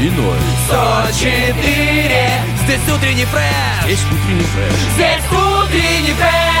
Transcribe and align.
И 0.00 0.10
ноль. 0.10 0.36
104 0.66 2.30
Здесь 2.64 2.94
утренний 2.94 3.24
фреш 3.24 3.88
Есть 3.88 4.04
утренний 4.06 4.42
фреш. 4.42 4.72
Здесь 4.94 5.24
утренний 5.32 6.12
фреш 6.12 6.57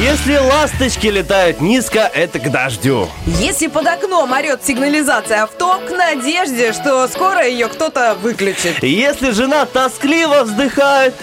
Если 0.00 0.36
ласточки 0.36 1.06
летают 1.08 1.60
низко, 1.60 2.00
это 2.14 2.38
к 2.38 2.50
дождю. 2.50 3.08
Если 3.26 3.66
под 3.66 3.86
окном 3.86 4.32
орет 4.32 4.60
сигнализация 4.64 5.42
авто, 5.42 5.80
к 5.86 5.90
надежде, 5.90 6.72
что 6.72 7.06
скоро 7.08 7.46
ее 7.46 7.68
кто-то 7.68 8.16
выключит. 8.22 8.82
Если 8.82 9.30
жена 9.30 9.66
тоскливо 9.66 10.44
вздыхает, 10.44 11.14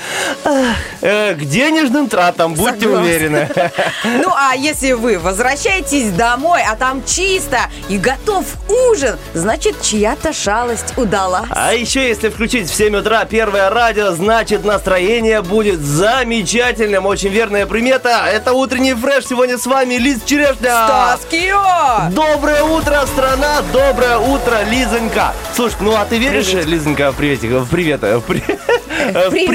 ах, 0.44 0.76
э, 1.02 1.34
к 1.36 1.40
денежным 1.46 2.10
тратам, 2.10 2.54
будьте 2.54 2.82
Согласна. 2.82 3.02
уверены. 3.02 3.50
Ну 4.04 4.32
а 4.34 4.56
если 4.56 4.92
вы 4.94 5.20
возвращаетесь 5.20 6.12
домой, 6.12 6.62
а 6.68 6.76
там 6.76 7.04
чисто 7.06 7.60
и 7.90 7.98
готов 7.98 8.46
ужин, 8.90 9.18
значит 9.34 9.82
чья-то 9.82 10.34
шалость 10.34 10.98
удалась. 10.98 11.48
А 11.50 11.74
еще 11.74 12.08
если 12.08 12.30
включить 12.30 12.70
в 12.70 12.76
7 12.76 12.96
утра 12.98 13.26
первое 13.26 13.70
радио, 13.70 14.12
значит 14.12 14.64
настроение 14.64 15.42
будет 15.42 15.80
замечательным. 15.80 17.06
Очень 17.06 17.30
верная 17.30 17.66
примета. 17.66 18.26
Это 18.32 18.45
утренний 18.54 18.94
фреш. 18.94 19.26
Сегодня 19.28 19.58
с 19.58 19.66
вами 19.66 19.96
Лиз 19.96 20.24
Черешня. 20.26 20.56
Стас 20.60 21.26
Кио! 21.30 22.10
Доброе 22.12 22.64
утро, 22.64 23.06
страна! 23.08 23.62
Доброе 23.74 24.18
утро, 24.18 24.64
Лизонька! 24.70 25.34
Слушай, 25.54 25.78
ну 25.82 25.96
а 25.96 26.06
ты 26.06 26.18
веришь, 26.18 26.48
Привет. 26.48 26.66
Лизонька, 26.66 27.12
в 27.12 27.16
приветик, 27.16 27.50
в 27.52 27.70
привет, 27.70 28.02
в, 28.02 28.22
при- 28.22 28.40
в 28.40 29.30
Привет. 29.32 29.48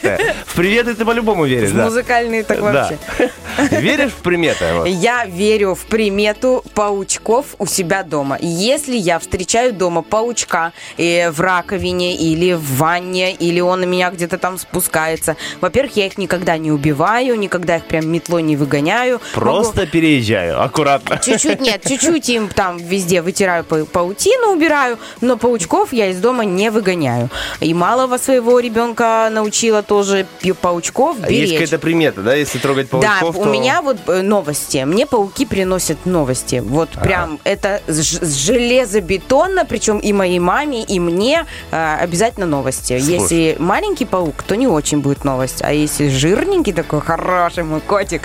приметы? 0.00 0.34
В 0.46 0.54
приветы 0.54 0.94
ты 0.94 1.04
по-любому 1.04 1.44
веришь, 1.46 1.70
да? 1.70 1.84
Музыкальные 1.84 2.44
так 2.44 2.60
вообще. 2.60 2.98
Веришь 3.70 4.12
в 4.12 4.16
приметы? 4.22 4.64
Я 4.86 5.24
верю 5.26 5.74
в 5.74 5.84
примету 5.86 6.64
паучков 6.74 7.46
у 7.58 7.66
себя 7.66 8.02
дома. 8.02 8.38
Если 8.40 8.96
я 8.96 9.18
встречаю 9.18 9.72
дома 9.74 10.02
паучка 10.02 10.72
э, 10.96 11.30
в 11.30 11.40
раковине 11.40 12.14
или 12.16 12.52
в 12.54 12.76
ванне, 12.76 13.32
или 13.32 13.60
он 13.60 13.80
на 13.80 13.84
меня 13.84 14.10
где-то 14.10 14.38
там 14.38 14.56
спускается, 14.58 15.36
во-первых, 15.60 15.96
я 15.96 16.06
их 16.06 16.16
никогда 16.18 16.56
не 16.58 16.70
убиваю, 16.72 17.38
никогда 17.38 17.76
их 17.76 17.84
прям 17.86 18.06
метлой 18.30 18.42
не 18.42 18.56
выгоняю. 18.56 19.20
Просто 19.34 19.86
переезжаю, 19.86 20.62
аккуратно. 20.62 21.18
Чуть-чуть, 21.18 21.60
нет, 21.60 21.82
чуть-чуть 21.86 22.28
им 22.28 22.48
там 22.48 22.78
везде 22.78 23.22
вытираю 23.22 23.64
пау- 23.64 23.86
паутину, 23.86 24.52
убираю, 24.52 24.98
но 25.20 25.36
паучков 25.36 25.92
я 25.92 26.06
из 26.10 26.18
дома 26.18 26.44
не 26.44 26.70
выгоняю. 26.70 27.28
И 27.60 27.74
малого 27.74 28.18
своего 28.18 28.60
ребенка 28.60 29.28
научила 29.32 29.82
тоже 29.82 30.26
паучков 30.60 31.16
А 31.22 31.30
Есть 31.30 31.30
беречь. 31.30 31.52
какая-то 31.52 31.78
примета, 31.78 32.22
да, 32.22 32.34
если 32.34 32.58
трогать 32.58 32.88
паучков, 32.88 33.34
да, 33.34 33.40
у 33.40 33.44
то- 33.44 33.50
меня 33.50 33.82
вот 33.82 33.96
э, 34.06 34.22
новости. 34.22 34.84
Мне 34.84 35.06
пауки 35.06 35.44
приносят 35.46 36.06
новости. 36.06 36.62
Вот 36.64 36.90
прям 36.90 37.38
это 37.44 37.80
железобетонно, 37.88 39.64
причем 39.64 39.98
и 39.98 40.12
моей 40.12 40.38
маме, 40.38 40.82
и 40.82 41.00
мне 41.00 41.46
э, 41.70 41.96
обязательно 42.00 42.46
новости. 42.46 42.98
Слушай. 42.98 43.12
Если 43.20 43.56
маленький 43.58 44.04
паук, 44.04 44.42
то 44.42 44.56
не 44.56 44.66
очень 44.66 45.00
будет 45.00 45.24
новость. 45.24 45.62
А 45.62 45.72
если 45.72 46.08
жирненький 46.08 46.72
такой 46.72 47.00
хороший 47.00 47.64
мой 47.64 47.80
котик, 47.80 48.19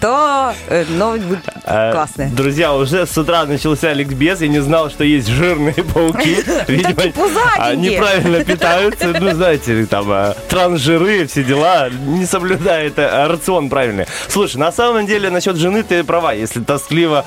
то 0.00 0.54
э, 0.68 0.84
новость 0.88 1.24
будет 1.24 1.40
А, 1.64 1.92
классная. 1.92 2.30
Друзья, 2.30 2.74
уже 2.74 3.06
с 3.06 3.16
утра 3.16 3.44
начался 3.44 3.92
ликбез. 3.92 4.40
Я 4.40 4.48
не 4.48 4.60
знал, 4.60 4.90
что 4.90 5.04
есть 5.04 5.28
жирные 5.28 5.74
пауки. 5.74 6.36
Видимо, 6.68 7.74
неправильно 7.76 8.44
питаются. 8.44 9.08
Ну, 9.18 9.30
знаете, 9.34 9.86
там 9.86 10.06
а, 10.10 10.34
трансжиры, 10.48 11.26
все 11.26 11.44
дела. 11.44 11.88
Не 11.90 12.26
соблюдает 12.26 12.94
а, 12.98 13.28
рацион 13.28 13.68
правильный. 13.68 14.06
Слушай, 14.28 14.56
на 14.56 14.72
самом 14.72 15.06
деле, 15.06 15.30
насчет 15.30 15.56
жены 15.56 15.82
ты 15.82 16.04
права. 16.04 16.32
Если 16.32 16.60
тоскливо 16.60 17.24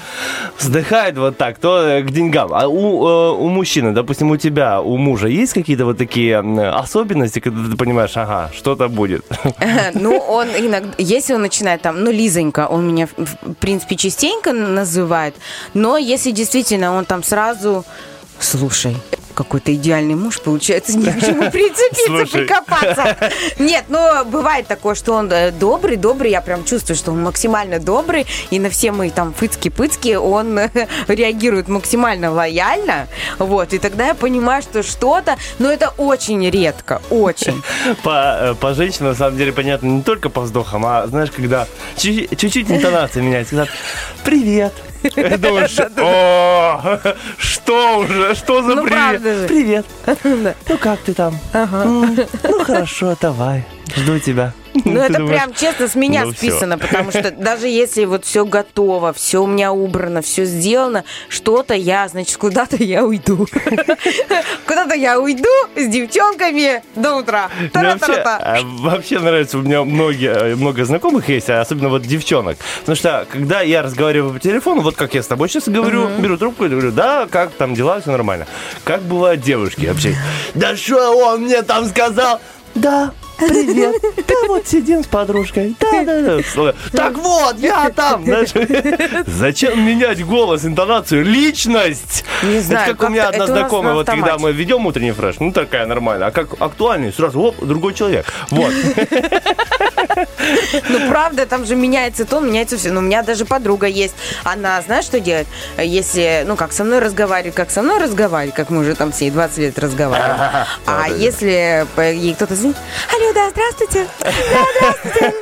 вздыхает 0.57 1.17
вот 1.17 1.37
так, 1.37 1.57
то 1.57 1.81
э, 1.81 2.01
к 2.01 2.11
деньгам. 2.11 2.51
А 2.53 2.67
у, 2.67 3.07
э, 3.07 3.31
у 3.31 3.47
мужчины, 3.49 3.91
допустим, 3.91 4.31
у 4.31 4.37
тебя, 4.37 4.81
у 4.81 4.97
мужа 4.97 5.27
есть 5.27 5.53
какие-то 5.53 5.85
вот 5.85 5.97
такие 5.97 6.39
особенности, 6.39 7.39
когда 7.39 7.69
ты 7.69 7.77
понимаешь, 7.77 8.11
ага, 8.15 8.51
что-то 8.55 8.87
будет? 8.87 9.25
Ну, 9.93 10.17
он 10.17 10.47
иногда, 10.49 10.89
если 10.97 11.33
он 11.33 11.41
начинает 11.41 11.81
там, 11.81 12.03
ну, 12.03 12.10
Лизонька, 12.11 12.67
он 12.67 12.87
меня, 12.87 13.07
в 13.07 13.53
принципе, 13.55 13.95
частенько 13.95 14.53
называет, 14.53 15.35
но 15.73 15.97
если 15.97 16.31
действительно 16.31 16.93
он 16.93 17.05
там 17.05 17.23
сразу, 17.23 17.85
слушай, 18.43 18.95
какой-то 19.33 19.73
идеальный 19.73 20.15
муж, 20.15 20.39
получается, 20.41 20.97
не 20.97 21.11
к 21.11 21.19
чему 21.19 21.49
прицепиться, 21.51 22.37
прикопаться. 22.37 23.17
Нет, 23.59 23.85
ну, 23.87 24.25
бывает 24.25 24.67
такое, 24.67 24.95
что 24.95 25.13
он 25.13 25.31
э, 25.31 25.51
добрый, 25.51 25.97
добрый, 25.97 26.31
я 26.31 26.41
прям 26.41 26.63
чувствую, 26.63 26.97
что 26.97 27.11
он 27.11 27.23
максимально 27.23 27.79
добрый, 27.79 28.27
и 28.49 28.59
на 28.59 28.69
все 28.69 28.91
мои 28.91 29.09
там 29.09 29.33
пыцки-пыцки 29.33 30.15
он 30.15 30.59
реагирует 31.07 31.67
максимально 31.67 32.31
лояльно, 32.31 33.07
вот, 33.39 33.73
и 33.73 33.79
тогда 33.79 34.07
я 34.07 34.15
понимаю, 34.15 34.61
что 34.61 34.83
что-то, 34.83 35.37
но 35.59 35.71
это 35.71 35.93
очень 35.97 36.47
редко, 36.49 37.01
очень. 37.09 37.63
по, 38.03 38.37
э, 38.41 38.55
по 38.55 38.73
женщинам, 38.73 39.11
на 39.11 39.15
самом 39.15 39.37
деле, 39.37 39.53
понятно 39.53 39.87
не 39.87 40.01
только 40.03 40.29
по 40.29 40.41
вздохам, 40.41 40.85
а, 40.85 41.07
знаешь, 41.07 41.31
когда 41.31 41.67
чуть- 41.97 42.37
чуть-чуть 42.37 42.69
интонация 42.69 43.23
меняется. 43.23 43.55
Когда 43.55 43.71
«Привет». 44.23 44.73
Думаешь, 45.03 45.77
о, 45.97 46.99
что 47.37 47.97
уже, 47.99 48.35
что 48.35 48.61
за 48.61 48.75
Ну, 48.75 48.83
привет? 48.83 49.21
Привет. 49.47 49.85
Ну, 50.69 50.77
как 50.77 50.99
ты 50.99 51.13
там? 51.13 51.37
Ну, 51.53 52.15
хорошо, 52.63 53.15
давай, 53.19 53.65
жду 53.95 54.19
тебя. 54.19 54.53
Ну, 54.85 54.99
это 54.99 55.19
думаешь, 55.19 55.37
прям 55.37 55.53
честно 55.53 55.87
с 55.87 55.95
меня 55.95 56.25
ну, 56.25 56.31
списано, 56.31 56.77
потому 56.77 57.11
что 57.11 57.31
даже 57.37 57.67
если 57.67 58.05
вот 58.05 58.25
все 58.25 58.45
готово, 58.45 59.13
все 59.13 59.43
у 59.43 59.47
меня 59.47 59.71
убрано, 59.71 60.21
все 60.21 60.45
сделано, 60.45 61.03
что-то 61.29 61.73
я, 61.73 62.07
значит, 62.07 62.37
куда-то 62.37 62.77
я 62.77 63.03
уйду. 63.05 63.47
Куда-то 64.65 64.95
я 64.95 65.19
уйду 65.19 65.49
с 65.75 65.87
девчонками 65.87 66.83
до 66.95 67.17
утра. 67.17 67.49
Вообще, 67.73 68.13
а, 68.13 68.59
вообще 68.63 69.19
нравится, 69.19 69.57
у 69.57 69.61
меня 69.61 69.83
многие, 69.83 70.55
много 70.55 70.85
знакомых 70.85 71.27
есть, 71.29 71.49
а 71.49 71.61
особенно 71.61 71.89
вот 71.89 72.03
девчонок. 72.03 72.57
Потому 72.79 72.95
что, 72.95 73.27
когда 73.29 73.61
я 73.61 73.81
разговариваю 73.81 74.33
по 74.33 74.39
телефону, 74.39 74.81
вот 74.81 74.95
как 74.95 75.13
я 75.13 75.21
с 75.23 75.27
тобой 75.27 75.49
сейчас 75.49 75.67
говорю, 75.67 76.07
беру 76.19 76.37
трубку 76.37 76.65
и 76.65 76.69
говорю, 76.69 76.91
да, 76.91 77.27
как 77.29 77.51
там 77.51 77.73
дела, 77.73 77.99
все 77.99 78.11
нормально. 78.11 78.47
Как 78.83 79.01
бывают 79.01 79.41
девушки 79.41 79.85
вообще? 79.85 80.15
Да 80.53 80.75
что 80.75 81.11
он 81.17 81.41
мне 81.41 81.61
там 81.61 81.85
сказал? 81.85 82.39
Да, 82.75 83.11
привет. 83.47 83.95
Да 84.27 84.33
вот 84.47 84.67
сидим 84.67 85.03
с 85.03 85.07
подружкой. 85.07 85.75
Да, 85.79 86.03
да, 86.03 86.21
да. 86.21 86.73
Так 86.91 87.17
вот, 87.17 87.57
я 87.59 87.89
там. 87.89 88.25
Зачем 89.27 89.85
менять 89.85 90.25
голос, 90.25 90.65
интонацию, 90.65 91.23
личность? 91.25 92.23
Не 92.43 92.59
знаю, 92.59 92.89
Это 92.91 92.97
как 92.97 93.09
у 93.09 93.11
меня 93.11 93.29
одна 93.29 93.47
знакомая, 93.47 93.91
на 93.91 93.95
вот 93.95 94.07
когда 94.07 94.37
мы 94.37 94.51
ведем 94.51 94.85
утренний 94.85 95.11
фреш, 95.11 95.39
ну 95.39 95.51
такая 95.51 95.85
нормальная, 95.85 96.27
а 96.27 96.31
как 96.31 96.59
актуальный, 96.59 97.11
сразу, 97.13 97.39
оп, 97.41 97.63
другой 97.63 97.93
человек. 97.93 98.25
Вот. 98.49 98.71
Ну, 100.89 101.09
правда, 101.09 101.45
там 101.45 101.65
же 101.65 101.75
меняется 101.75 102.25
тон, 102.25 102.47
меняется 102.47 102.77
все. 102.77 102.91
Ну, 102.91 102.99
у 102.99 103.03
меня 103.03 103.23
даже 103.23 103.45
подруга 103.45 103.87
есть. 103.87 104.15
Она, 104.43 104.81
знаешь, 104.81 105.05
что 105.05 105.19
делает? 105.19 105.47
Если, 105.77 106.43
ну, 106.47 106.55
как 106.55 106.73
со 106.73 106.83
мной 106.83 106.99
разговаривает, 106.99 107.55
как 107.55 107.71
со 107.71 107.81
мной 107.81 107.99
разговаривает, 107.99 108.55
как 108.55 108.69
мы 108.69 108.79
уже 108.79 108.95
там 108.95 109.11
все 109.11 109.29
20 109.31 109.57
лет 109.59 109.79
разговариваем. 109.79 110.65
А 110.85 111.07
если 111.09 111.85
по- 111.95 112.11
ей 112.11 112.33
кто-то 112.33 112.55
звонит, 112.55 112.77
алло, 113.15 113.30
да, 113.33 113.49
здравствуйте. 113.49 114.07
Да, 114.19 114.31
здравствуйте. 114.77 115.35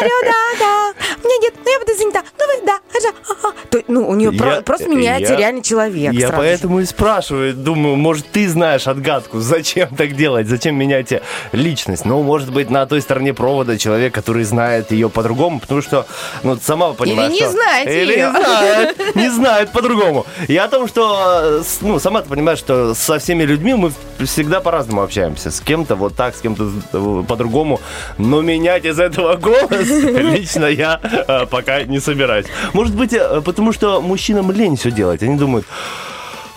Алло, 0.00 0.16
да, 0.22 0.58
да. 0.58 0.92
У 1.22 1.26
меня 1.26 1.38
нет, 1.42 1.54
ну, 1.64 1.70
я 1.72 1.78
буду 1.78 1.94
занята. 1.96 2.22
Ну, 2.38 2.46
вы, 2.46 2.66
да, 2.66 2.78
ага». 2.94 3.54
То, 3.70 3.82
ну, 3.88 4.08
у 4.08 4.14
нее 4.14 4.30
Я- 4.32 4.62
просто 4.62 4.88
меняется 4.88 5.32
я- 5.32 5.38
реально 5.38 5.62
человек. 5.62 6.12
Я 6.12 6.28
сразу 6.28 6.36
поэтому 6.42 6.80
и 6.80 6.84
спрашиваю, 6.84 7.54
думаю, 7.54 7.96
может, 7.96 8.26
ты 8.30 8.48
знаешь 8.48 8.86
отгадку, 8.86 9.40
зачем 9.40 9.88
так 9.96 10.14
делать, 10.16 10.46
зачем 10.48 10.76
менять 10.76 11.12
э, 11.12 11.22
личность. 11.52 12.04
Ну, 12.04 12.22
может 12.22 12.52
быть, 12.52 12.70
на 12.70 12.86
той 12.86 13.00
стороне 13.02 13.34
провода 13.34 13.76
человек, 13.78 14.14
который 14.14 14.44
знает 14.44 14.90
ее 14.92 15.08
по-другому, 15.08 15.60
потому 15.60 15.82
что, 15.82 16.06
ну, 16.42 16.56
сама 16.62 16.92
понимаешь, 16.92 17.32
не 17.32 17.40
что... 17.40 17.50
знает 17.50 17.88
Или 17.88 18.12
её. 18.14 18.32
не 18.32 18.40
знает, 18.40 19.16
не 19.16 19.28
знает 19.30 19.70
по-другому. 19.72 20.26
И 20.48 20.56
о 20.56 20.68
том, 20.68 20.86
что, 20.88 21.40
э, 21.42 21.62
ну, 21.80 21.98
сама 21.98 22.22
ты 22.22 22.28
понимаешь, 22.28 22.58
что 22.58 22.94
со 22.94 23.18
всеми 23.18 23.42
людьми 23.44 23.74
мы 23.74 23.92
всегда 24.24 24.60
по-разному 24.60 25.02
общаемся. 25.02 25.50
С 25.50 25.60
кем-то 25.60 25.96
вот 25.96 26.14
так, 26.16 26.34
с 26.36 26.40
кем-то 26.40 26.70
э, 26.92 27.24
по-другому. 27.26 27.80
Но 28.18 28.42
менять 28.42 28.84
из 28.84 28.98
этого 28.98 29.36
голос 29.36 29.88
лично 29.88 30.66
я 30.66 31.00
э, 31.02 31.46
пока 31.46 31.82
не 31.84 32.00
собираюсь. 32.00 32.46
Может 32.72 32.94
быть, 32.94 33.12
э, 33.12 33.40
потому 33.44 33.72
что 33.72 34.00
мужчинам 34.00 34.50
лень 34.50 34.76
все 34.76 34.90
делать. 34.90 35.22
Они 35.22 35.36
думают, 35.36 35.66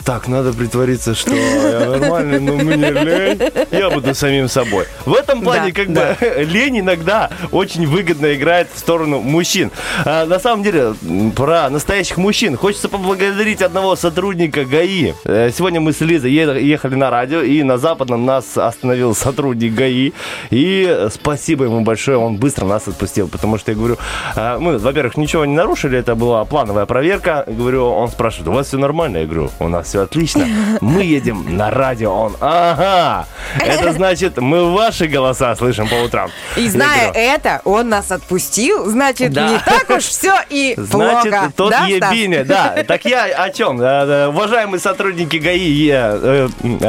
так, 0.09 0.27
надо 0.27 0.53
притвориться, 0.53 1.13
что 1.13 1.35
я 1.35 1.85
нормальный, 1.85 2.39
но 2.39 2.55
мне 2.55 2.89
лень. 2.89 3.39
Я 3.69 3.91
буду 3.91 4.15
самим 4.15 4.47
собой. 4.47 4.85
В 5.05 5.13
этом 5.13 5.43
плане, 5.43 5.71
Да, 5.71 5.83
как 5.83 5.89
бы, 5.91 6.43
лень 6.45 6.79
иногда 6.79 7.29
очень 7.51 7.85
выгодно 7.85 8.33
играет 8.33 8.69
в 8.73 8.79
сторону 8.79 9.19
мужчин. 9.19 9.69
А, 10.05 10.25
на 10.25 10.39
самом 10.39 10.63
деле, 10.63 10.95
про 11.35 11.69
настоящих 11.69 12.17
мужчин. 12.17 12.57
Хочется 12.57 12.89
поблагодарить 12.89 13.61
одного 13.61 13.95
сотрудника 13.95 14.65
ГАИ. 14.65 15.13
Э, 15.25 15.51
Сегодня 15.55 15.79
мы 15.79 15.93
с 15.93 16.01
Лизой 16.01 16.31
ехали 16.31 16.95
на 16.95 17.11
радио, 17.11 17.41
и 17.41 17.61
на 17.61 17.77
Западном 17.77 18.25
нас 18.25 18.57
остановил 18.57 19.13
сотрудник 19.13 19.75
ГАИ. 19.75 20.13
И 20.49 21.07
спасибо 21.13 21.65
ему 21.65 21.81
большое, 21.81 22.17
он 22.17 22.37
быстро 22.37 22.65
нас 22.65 22.87
отпустил, 22.87 23.27
потому 23.27 23.59
что 23.59 23.73
я 23.73 23.77
говорю, 23.77 23.97
а, 24.35 24.57
мы, 24.57 24.79
во-первых, 24.79 25.17
ничего 25.17 25.45
не 25.45 25.53
нарушили, 25.53 25.99
это 25.99 26.15
была 26.15 26.45
плановая 26.45 26.87
проверка. 26.87 27.43
Говорю, 27.45 27.85
он 27.91 28.07
спрашивает, 28.09 28.47
у 28.47 28.53
вас 28.53 28.69
все 28.69 28.79
нормально? 28.79 29.17
Я 29.17 29.25
говорю, 29.25 29.51
у 29.59 29.67
нас 29.67 29.85
все 29.85 29.98
отлично. 30.03 30.45
Мы 30.81 31.03
едем 31.03 31.57
на 31.57 31.69
радио. 31.71 32.13
Он, 32.13 32.35
ага, 32.39 33.27
это 33.59 33.93
значит, 33.93 34.37
мы 34.37 34.73
ваши 34.73 35.07
голоса 35.07 35.55
слышим 35.55 35.87
по 35.87 35.95
утрам. 35.95 36.29
И 36.55 36.67
зная 36.69 37.11
это, 37.11 37.61
он 37.65 37.89
нас 37.89 38.11
отпустил, 38.11 38.85
значит, 38.89 39.31
Да. 39.33 39.49
не 39.49 39.57
так 39.59 39.89
уж 39.89 40.03
все 40.03 40.35
и 40.49 40.73
Значит, 40.77 41.31
плохо. 41.31 41.51
тот 41.55 41.71
Да, 41.71 41.85
ебиня, 41.85 42.43
да. 42.45 42.83
Так 42.87 43.05
я 43.05 43.25
о 43.25 43.49
чем? 43.49 43.81
Э, 43.81 43.85
э, 43.85 44.27
Уважаемые 44.27 44.79
сотрудники 44.79 45.37
ГАИ, 45.37 45.89
э, 45.91 46.47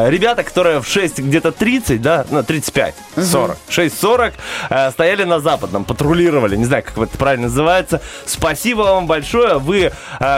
ребята, 0.09 0.43
которые 0.43 0.81
в 0.81 0.87
6 0.89 1.19
где-то 1.21 1.53
30, 1.53 2.01
да, 2.03 2.25
ну, 2.31 2.43
35, 2.43 2.95
40, 3.17 3.57
6.40 3.69 4.33
э, 4.71 4.91
стояли 4.91 5.25
на 5.25 5.41
Западном, 5.41 5.85
патрулировали, 5.85 6.57
не 6.57 6.65
знаю, 6.65 6.83
как 6.85 6.97
это 6.99 7.17
правильно 7.19 7.49
называется. 7.49 8.01
Спасибо 8.27 8.83
вам 8.83 9.07
большое, 9.07 9.59
вы 9.59 9.93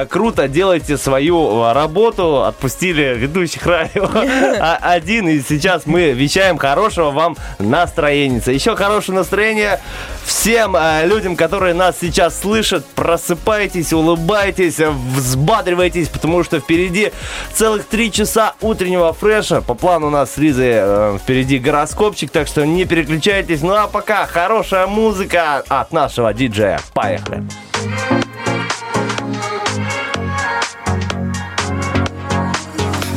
круто 0.09 0.49
делаете 0.49 0.97
свою 0.97 1.73
работу, 1.73 2.45
отпустили 2.63 3.17
ведущих 3.17 3.67
радио 3.67 4.09
а- 4.61 4.79
один, 4.81 5.29
и 5.29 5.41
сейчас 5.41 5.85
мы 5.85 6.13
вещаем 6.13 6.59
хорошего 6.59 7.11
вам 7.11 7.37
настроения. 7.59 8.41
Еще 8.47 8.77
хорошее 8.77 9.19
настроение 9.19 9.81
всем 10.25 10.77
э, 10.77 11.05
людям, 11.07 11.35
которые 11.35 11.75
нас 11.75 11.97
сейчас 12.01 12.39
слышат. 12.39 12.87
Просыпайтесь, 12.95 13.93
улыбайтесь, 13.93 14.79
взбадривайтесь, 14.79 16.09
потому 16.09 16.45
что 16.45 16.61
впереди 16.61 17.13
целых 17.53 17.85
три 17.87 18.13
часа 18.13 18.55
утреннего 18.61 19.13
фреша. 19.13 19.61
По 19.61 19.75
плану 19.75 20.07
у 20.07 20.11
нас 20.11 20.35
с 20.35 20.37
Лизой 20.37 20.73
э, 20.75 21.19
впереди 21.21 21.59
гороскопчик, 21.59 22.31
так 22.31 22.47
что 22.47 22.65
не 22.65 22.85
переключайтесь. 22.85 23.63
Ну 23.63 23.75
а 23.75 23.89
пока 23.89 24.27
хорошая 24.27 24.87
музыка 24.87 25.65
от 25.67 25.93
нашего 25.93 26.33
диджея. 26.33 26.81
Поехали. 26.95 27.43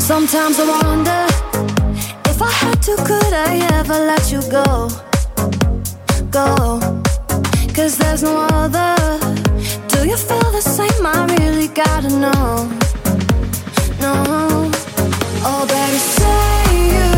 Sometimes 0.05 0.59
I 0.59 0.65
wonder 0.83 1.25
if 2.29 2.39
I 2.39 2.51
had 2.51 2.79
to, 2.83 2.95
could 3.07 3.33
I 3.33 3.57
ever 3.79 3.97
let 4.05 4.31
you 4.31 4.39
go? 4.51 4.87
Go. 6.29 6.79
Cause 7.73 7.97
there's 7.97 8.21
no 8.21 8.45
other. 8.51 8.95
Do 9.87 10.07
you 10.07 10.15
feel 10.15 10.51
the 10.51 10.61
same? 10.61 11.07
I 11.07 11.25
really 11.39 11.69
gotta 11.69 12.09
know. 12.09 12.69
No. 13.99 14.69
Oh, 15.41 15.65
baby, 15.73 15.97
say 15.97 16.61
you 16.93 17.09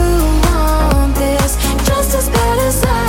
want 0.48 1.14
this 1.16 1.58
just 1.86 2.16
as 2.16 2.30
bad 2.30 2.58
as 2.60 2.86
I 2.86 3.07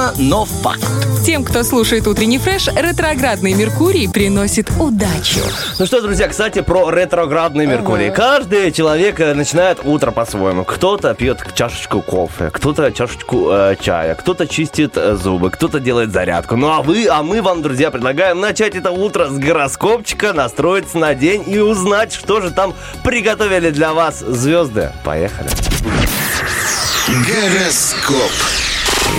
Необъяснимо, 0.00 0.12
но 0.16 0.44
факт. 0.44 0.84
Тем, 1.24 1.44
кто 1.44 1.62
слушает 1.62 2.06
утренний 2.06 2.38
фреш, 2.38 2.68
ретроградный 2.68 3.52
Меркурий 3.52 4.08
приносит 4.08 4.70
удачу. 4.78 5.40
Ну 5.78 5.86
что, 5.86 6.00
друзья, 6.00 6.28
кстати, 6.28 6.62
про 6.62 6.90
ретроградный 6.90 7.66
Меркурий. 7.66 8.10
Каждый 8.10 8.72
человек 8.72 9.20
э, 9.20 9.34
начинает 9.34 9.80
утро 9.84 10.10
по-своему. 10.10 10.64
Кто-то 10.64 11.14
пьет 11.14 11.44
чашечку 11.54 12.00
кофе, 12.00 12.50
кто-то 12.50 12.90
чашечку 12.90 13.50
э, 13.50 13.76
чая, 13.80 14.14
кто-то 14.14 14.46
чистит 14.46 14.96
э, 14.96 15.16
зубы, 15.16 15.50
кто-то 15.50 15.78
делает 15.78 16.12
зарядку. 16.12 16.56
Ну 16.56 16.68
а 16.70 16.82
вы, 16.82 17.06
а 17.06 17.22
мы 17.22 17.42
вам, 17.42 17.62
друзья, 17.62 17.90
предлагаем 17.90 18.40
начать 18.40 18.74
это 18.74 18.90
утро 18.90 19.28
с 19.28 19.38
гороскопчика, 19.38 20.32
настроиться 20.32 20.98
на 20.98 21.14
день 21.14 21.44
и 21.46 21.58
узнать, 21.58 22.12
что 22.12 22.40
же 22.40 22.50
там 22.50 22.74
приготовили 23.04 23.70
для 23.70 23.92
вас 23.92 24.20
звезды. 24.20 24.90
Поехали. 25.04 25.50
Гороскоп. 27.08 28.69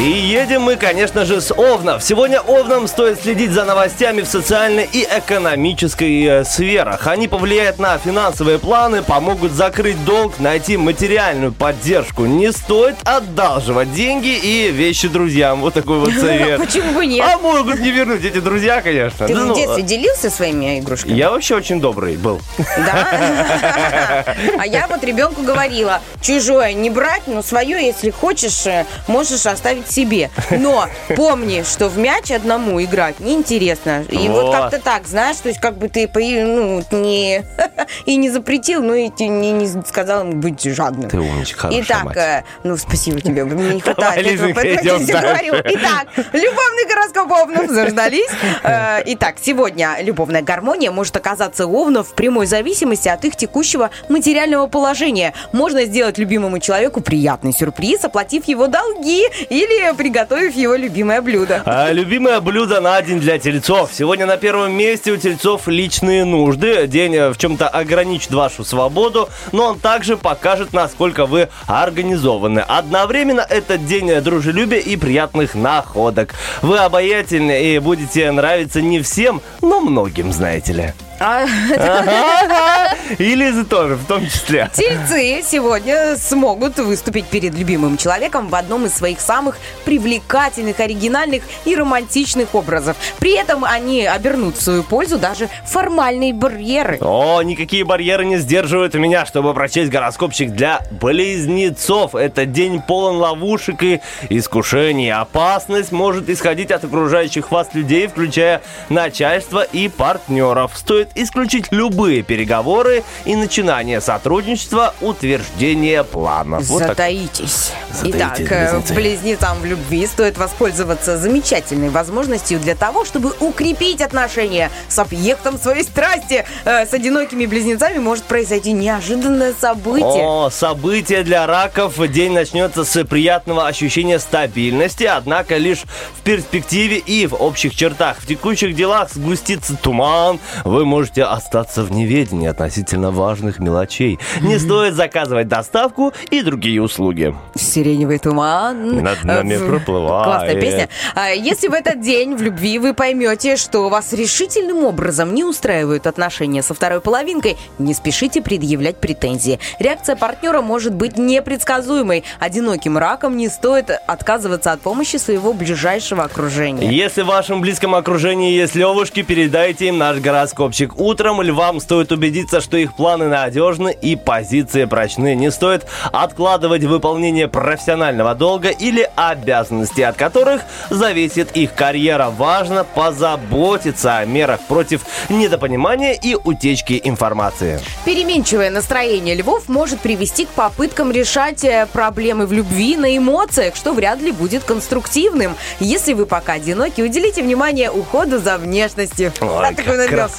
И 0.02 0.10
едем 0.10 0.64
мы, 0.64 0.78
конечно 0.78 1.26
же, 1.26 1.42
с 1.42 1.54
Овнов. 1.54 2.04
Сегодня 2.04 2.40
Овнам 2.40 2.88
стоит 2.88 3.22
следить 3.22 3.52
за 3.52 3.66
новостями 3.66 4.22
в 4.22 4.26
социальной 4.26 4.90
и 4.92 5.04
экономической 5.04 6.24
э, 6.26 6.44
сферах. 6.44 7.06
Они 7.06 7.28
повлияют 7.28 7.78
на 7.78 8.00
финансовые 8.00 8.58
планы, 8.58 9.04
помогут 9.04 9.52
закрыть 9.52 10.04
долг, 10.04 10.40
найти 10.40 10.76
материальную 10.76 11.52
поддержку. 11.52 12.26
Не 12.26 12.52
стоит 12.52 12.96
одалживать 13.04 13.94
деньги 13.94 14.30
и 14.30 14.72
вещи 14.72 15.08
друзьям. 15.08 15.62
Вот 15.62 15.76
такой 15.76 16.00
вот 16.00 16.14
совет. 16.20 16.58
Почему 16.60 16.94
бы 16.94 17.06
нет? 17.06 17.24
А 17.24 17.38
могут 17.38 17.80
не 17.80 17.92
вернуть 17.92 18.26
эти 18.26 18.40
друзья, 18.40 18.82
конечно. 18.82 19.28
Ты 19.28 19.36
в 19.36 19.38
ну, 19.38 19.56
детстве 19.56 19.84
делился 19.84 20.32
своими 20.32 20.80
игрушками? 20.80 21.14
Я 21.14 21.30
вообще 21.30 21.54
очень 21.54 21.80
добрый 21.80 22.18
был. 22.18 22.42
Да. 22.58 24.26
А 24.58 24.66
я 24.66 24.88
вот 24.88 25.04
ребенку 25.04 25.44
говорила, 25.44 26.02
чужое 26.22 26.74
не 26.74 26.90
брать, 26.90 27.24
но 27.28 27.42
свое, 27.42 27.86
если 27.86 28.10
хочешь, 28.10 28.66
э, 28.66 28.86
можешь 29.08 29.46
оставить 29.46 29.91
себе. 29.92 30.30
Но 30.52 30.88
помни, 31.16 31.64
что 31.64 31.90
в 31.90 31.98
мяч 31.98 32.32
одному 32.32 32.82
играть 32.82 33.20
неинтересно. 33.20 34.04
И 34.10 34.28
вот, 34.30 34.46
Вот. 34.46 34.56
как-то 34.56 34.80
так, 34.80 35.08
знаешь, 35.08 35.38
то 35.38 35.50
есть 35.50 35.60
как 35.62 35.78
бы 35.78 35.88
ты 35.90 36.10
ну, 36.14 36.84
не, 36.92 37.44
и 38.06 38.16
не 38.16 38.30
запретил, 38.30 38.82
ну 38.82 38.94
и 38.94 39.10
не, 39.20 39.52
не 39.52 39.68
сказал 39.86 40.22
ему 40.22 40.34
быть 40.42 40.64
жадным. 40.64 41.10
Ты 41.10 41.20
умничка, 41.20 41.62
хорошая 41.68 41.84
Итак, 41.84 42.04
мать. 42.04 42.18
э, 42.18 42.44
ну 42.64 42.78
спасибо 42.78 43.20
тебе, 43.22 43.44
мне 43.44 43.76
не 43.76 43.82
хватает 43.82 44.24
Давай, 44.26 44.36
этого, 44.36 44.54
поэтому 44.54 45.00
я 45.00 45.00
тебе 45.00 45.20
говорю. 45.20 45.54
Итак, 45.66 46.08
любовный 46.34 46.88
гороскоп 46.90 47.32
Овнов 47.32 47.70
заждались. 47.70 48.30
Э, 48.64 49.02
Итак, 49.06 49.36
сегодня 49.42 49.98
любовная 50.02 50.42
гармония 50.42 50.92
может 50.92 51.16
оказаться 51.16 51.68
у 51.68 51.76
Овнов 51.76 52.10
в 52.10 52.14
прямой 52.14 52.46
зависимости 52.46 53.08
от 53.10 53.26
их 53.26 53.36
текущего 53.36 53.90
материального 54.10 54.68
положения. 54.68 55.34
Можно 55.52 55.86
сделать 55.86 56.18
любимому 56.18 56.60
человеку 56.60 57.02
приятный 57.02 57.54
сюрприз, 57.54 58.04
оплатив 58.06 58.48
его 58.48 58.68
долги 58.68 59.26
или 59.50 59.81
приготовив 59.98 60.56
его 60.56 60.76
любимое 60.76 61.22
блюдо. 61.22 61.64
А, 61.66 61.92
любимое 61.92 62.40
блюдо 62.40 62.82
на 62.82 63.02
день 63.02 63.20
для 63.20 63.38
тельцов. 63.38 63.92
Сегодня 63.94 64.26
на 64.26 64.38
первом 64.38 64.74
месте 64.74 65.12
у 65.12 65.18
тельцов 65.18 65.68
личные 65.68 66.26
нужды. 66.26 66.88
День 66.88 67.16
э, 67.16 67.30
в 67.30 67.38
чем-то 67.38 67.68
ограничит 67.68 68.32
вашу 68.32 68.64
свободу, 68.64 69.30
но 69.52 69.68
он 69.68 69.80
также 69.80 70.18
покажет, 70.18 70.74
насколько 70.74 71.26
вы 71.26 71.50
организованы. 71.68 72.60
Одновременно 72.60 73.42
этот 73.42 73.86
день 73.86 74.22
дружелюбия 74.22 74.80
и 74.80 74.96
приятных 74.96 75.56
находок. 75.56 76.36
Вы 76.62 76.78
обаятельны 76.78 77.74
и 77.74 77.80
будете 77.80 78.32
нравиться 78.32 78.82
не 78.82 79.02
всем, 79.02 79.42
но 79.62 79.82
многим, 79.82 80.32
знаете 80.32 80.74
ли. 80.74 80.94
А 81.24 81.46
Ага. 81.78 82.96
И 83.18 83.36
Лиза 83.36 83.64
тоже, 83.64 83.96
в 83.96 84.06
том 84.06 84.26
числе. 84.26 84.70
Тельцы 84.74 85.44
сегодня 85.46 86.16
смогут 86.18 86.80
выступить 86.80 87.26
перед 87.26 87.54
любимым 87.54 87.98
человеком 87.98 88.48
в 88.48 88.56
одном 88.56 88.86
из 88.88 88.94
своих 88.94 89.22
самых 89.22 89.58
привлекательных, 89.86 90.80
оригинальных 90.80 91.44
и 91.66 91.76
романтичных 91.76 92.56
образов. 92.56 92.98
При 93.20 93.34
этом 93.34 93.66
они 93.66 94.06
обернут 94.06 94.58
в 94.58 94.62
свою 94.62 94.84
пользу 94.84 95.20
даже 95.20 95.50
формальные 95.66 96.34
барьеры. 96.34 96.98
О, 97.02 97.42
никакие 97.44 97.84
барьеры 97.84 98.26
не 98.26 98.38
сдерживают 98.38 98.96
меня, 98.96 99.26
чтобы 99.26 99.54
прочесть 99.54 99.92
гороскопчик 99.92 100.52
для 100.52 100.82
близнецов. 100.90 102.16
Это 102.16 102.46
день 102.46 102.82
полон 102.82 103.18
ловушек 103.18 103.84
и 103.84 104.02
искушений. 104.30 105.12
Опасность 105.12 105.92
может 105.92 106.30
исходить 106.30 106.72
от 106.72 106.84
окружающих 106.84 107.52
вас 107.52 107.70
людей, 107.74 108.08
включая 108.08 108.62
начальство 108.90 109.62
и 109.62 109.88
партнеров. 109.88 110.72
Стоит 110.76 111.11
исключить 111.16 111.66
любые 111.72 112.22
переговоры 112.24 113.04
и 113.26 113.36
начинание 113.36 114.02
сотрудничества, 114.02 114.94
утверждение 115.02 116.04
планов. 116.04 116.64
Вот. 116.66 116.84
Затаитесь. 116.84 117.72
Затаитесь, 117.92 118.16
Итак, 118.16 118.40
э, 118.40 118.72
близнецы. 118.72 118.94
близнецам 118.94 119.60
в 119.60 119.66
любви 119.66 120.08
стоит 120.08 120.38
воспользоваться 120.38 121.18
замечательной 121.18 121.90
возможностью 121.90 122.60
для 122.60 122.76
того, 122.76 123.06
чтобы 123.06 123.34
укрепить 123.40 124.02
отношения 124.02 124.72
с 124.88 124.98
объектом 125.00 125.58
своей 125.60 125.84
страсти. 125.84 126.46
Э, 126.66 126.86
С 126.86 126.94
одинокими 126.94 127.46
близнецами 127.46 127.98
может 128.00 128.24
произойти 128.24 128.72
неожиданное 128.72 129.54
событие. 129.60 130.06
О, 130.24 130.50
событие 130.50 131.24
для 131.24 131.46
раков. 131.48 131.96
День 132.12 132.32
начнется 132.34 132.84
с 132.84 133.04
приятного 133.06 133.68
ощущения 133.68 134.20
стабильности, 134.20 135.04
однако 135.04 135.58
лишь 135.58 135.84
в 136.18 136.22
перспективе 136.24 136.98
и 136.98 137.28
в 137.28 137.34
общих 137.36 137.76
чертах. 137.76 138.18
В 138.20 138.28
текущих 138.28 138.76
делах 138.76 139.10
сгустится 139.12 139.76
туман. 139.76 140.40
Вы 140.64 140.86
можете 140.86 141.01
остаться 141.10 141.84
в 141.84 141.92
неведении 141.92 142.48
относительно 142.48 143.12
важных 143.12 143.60
мелочей. 143.60 144.20
Не 144.42 144.58
стоит 144.60 144.94
заказывать 144.96 145.48
доставку 145.48 146.14
и 146.30 146.42
другие 146.42 146.82
услуги. 146.82 147.36
Сиреневый 147.56 148.20
туман. 148.20 149.02
Над 149.04 149.24
нами 149.24 149.54
Э, 149.56 149.68
проплывает. 149.68 150.26
Классная 150.26 150.62
песня. 150.62 150.90
А 151.16 151.30
Если 151.30 151.68
в 151.68 151.74
этот 151.74 152.02
день 152.02 152.36
в 152.36 152.42
любви 152.42 152.80
вы 152.80 152.94
поймете, 152.94 153.56
что 153.58 153.90
вас 153.90 154.14
решительным 154.14 154.84
образом 154.84 155.34
не 155.34 155.44
устраивают 155.44 156.08
отношения 156.08 156.64
со 156.64 156.74
второй 156.74 157.02
половинкой, 157.02 157.58
не 157.80 157.94
спешите 157.94 158.42
предъявлять 158.42 158.98
претензии. 158.98 159.60
Реакция 159.80 160.16
партнера 160.16 160.62
может 160.62 160.94
быть 160.94 161.18
непредсказуемой. 161.18 162.24
Одиноким 162.40 162.98
раком 162.98 163.38
не 163.38 163.50
стоит 163.50 163.90
отказываться 164.08 164.72
от 164.72 164.82
помощи 164.82 165.18
своего 165.18 165.54
ближайшего 165.54 166.24
окружения. 166.24 166.90
Если 166.92 167.22
в 167.22 167.28
вашем 167.28 167.62
близком 167.62 167.96
окружении 167.96 168.54
есть 168.54 168.76
левушки, 168.76 169.22
передайте 169.22 169.88
им 169.88 169.98
наш 169.98 170.18
гороскопчик. 170.20 170.91
Утром 170.98 171.42
львам 171.42 171.80
стоит 171.80 172.12
убедиться, 172.12 172.62
что 172.62 172.78
их 172.78 172.96
планы 172.96 173.28
надежны 173.28 173.96
и 174.02 174.16
позиции 174.16 174.86
прочны. 174.86 175.36
Не 175.36 175.52
стоит 175.52 175.86
откладывать 176.12 176.84
выполнение 176.84 177.48
профессионального 177.48 178.36
долга 178.36 178.70
или 178.70 179.10
обязанностей, 179.16 180.04
от 180.04 180.16
которых 180.16 180.62
зависит 180.90 181.52
их 181.56 181.74
карьера. 181.74 182.30
Важно 182.30 182.84
позаботиться 182.84 184.18
о 184.18 184.26
мерах 184.26 184.62
против 184.62 185.02
недопонимания 185.30 186.14
и 186.14 186.36
утечки 186.36 187.00
информации. 187.04 187.80
Переменчивое 188.06 188.70
настроение 188.70 189.36
львов 189.36 189.70
может 189.70 190.00
привести 190.00 190.46
к 190.46 190.50
попыткам 190.50 191.12
решать 191.12 191.64
э, 191.64 191.88
проблемы 191.92 192.46
в 192.46 192.52
любви 192.52 192.98
на 192.98 193.18
эмоциях, 193.18 193.76
что 193.76 193.94
вряд 193.94 194.22
ли 194.22 194.32
будет 194.32 194.64
конструктивным. 194.64 195.56
Если 195.80 196.14
вы 196.14 196.26
пока 196.26 196.54
одиноки, 196.54 197.02
уделите 197.02 197.42
внимание 197.42 197.92
уходу 197.92 198.40
за 198.40 198.58
внешностью. 198.58 199.32
Ой, 199.42 199.68
А, 199.68 199.74
такой 199.74 199.98
как 200.08 200.10
знаешь, 200.10 200.32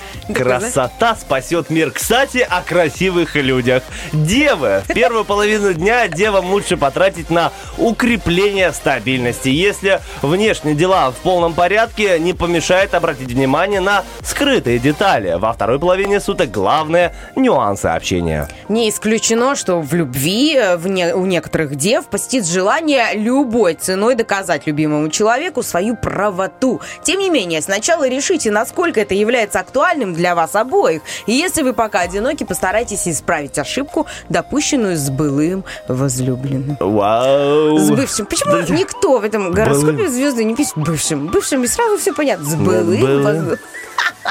красота 0.42 1.16
спасет 1.16 1.70
мир. 1.70 1.90
Кстати, 1.90 2.46
о 2.49 2.61
красивых 2.62 3.37
людях. 3.37 3.82
Девы. 4.12 4.82
Первую 4.88 5.25
половину 5.25 5.72
дня 5.75 6.08
девам 6.08 6.50
лучше 6.50 6.76
потратить 6.76 7.30
на 7.30 7.52
укрепление 7.78 8.72
стабильности. 8.72 9.49
Если 9.49 10.00
внешние 10.22 10.75
дела 10.75 11.11
в 11.11 11.16
полном 11.16 11.54
порядке, 11.54 12.18
не 12.18 12.32
помешает 12.32 12.94
обратить 12.94 13.28
внимание 13.30 13.80
на 13.80 14.04
скрытые 14.22 14.78
детали. 14.78 15.34
Во 15.38 15.52
второй 15.52 15.78
половине 15.78 16.20
суток 16.20 16.50
главное– 16.50 17.14
нюансы 17.37 17.87
общения. 17.87 18.49
Не 18.68 18.88
исключено, 18.88 19.56
что 19.56 19.80
в 19.80 19.92
любви 19.94 20.54
э, 20.56 20.76
в 20.76 20.88
не- 20.88 21.14
у 21.14 21.26
некоторых 21.26 21.76
дев 21.76 22.06
посетит 22.06 22.46
желание 22.46 23.14
любой 23.14 23.75
ценой 23.75 24.14
доказать 24.14 24.66
любимому 24.66 25.08
человеку 25.11 25.62
свою 25.62 25.96
правоту. 25.96 26.80
Тем 27.02 27.20
не 27.20 27.30
менее, 27.30 27.61
сначала 27.61 28.08
решите, 28.08 28.50
насколько 28.50 29.00
это 29.00 29.14
является 29.14 29.61
актуальным 29.61 30.14
для 30.14 30.22
вас 30.35 30.55
обоих. 30.55 31.02
И 31.26 31.33
если 31.33 31.62
вы 31.62 31.73
пока 31.73 32.00
одиноки, 32.00 32.45
постарайтесь 32.45 33.07
исправить 33.07 33.59
ошибку, 33.59 34.07
допущенную 34.29 34.97
с 34.97 35.11
былым 35.11 35.64
возлюбленным. 35.88 36.76
Вау! 36.81 37.79
С 37.79 37.91
бывшим. 37.91 38.26
Почему 38.26 38.57
никто 38.76 39.19
в 39.19 39.25
этом 39.25 39.52
гороскопе 39.52 40.09
звезды 40.09 40.45
не 40.45 40.55
пишет 40.55 40.75
бывшим? 40.76 41.29
Бывшим 41.29 41.64
и 41.64 41.67
сразу 41.67 41.99
все 41.99 42.12
понятно. 42.12 42.49
С 42.49 42.55
былым 42.55 43.00
былым. 43.00 43.23
возлюбленным. 43.23 43.59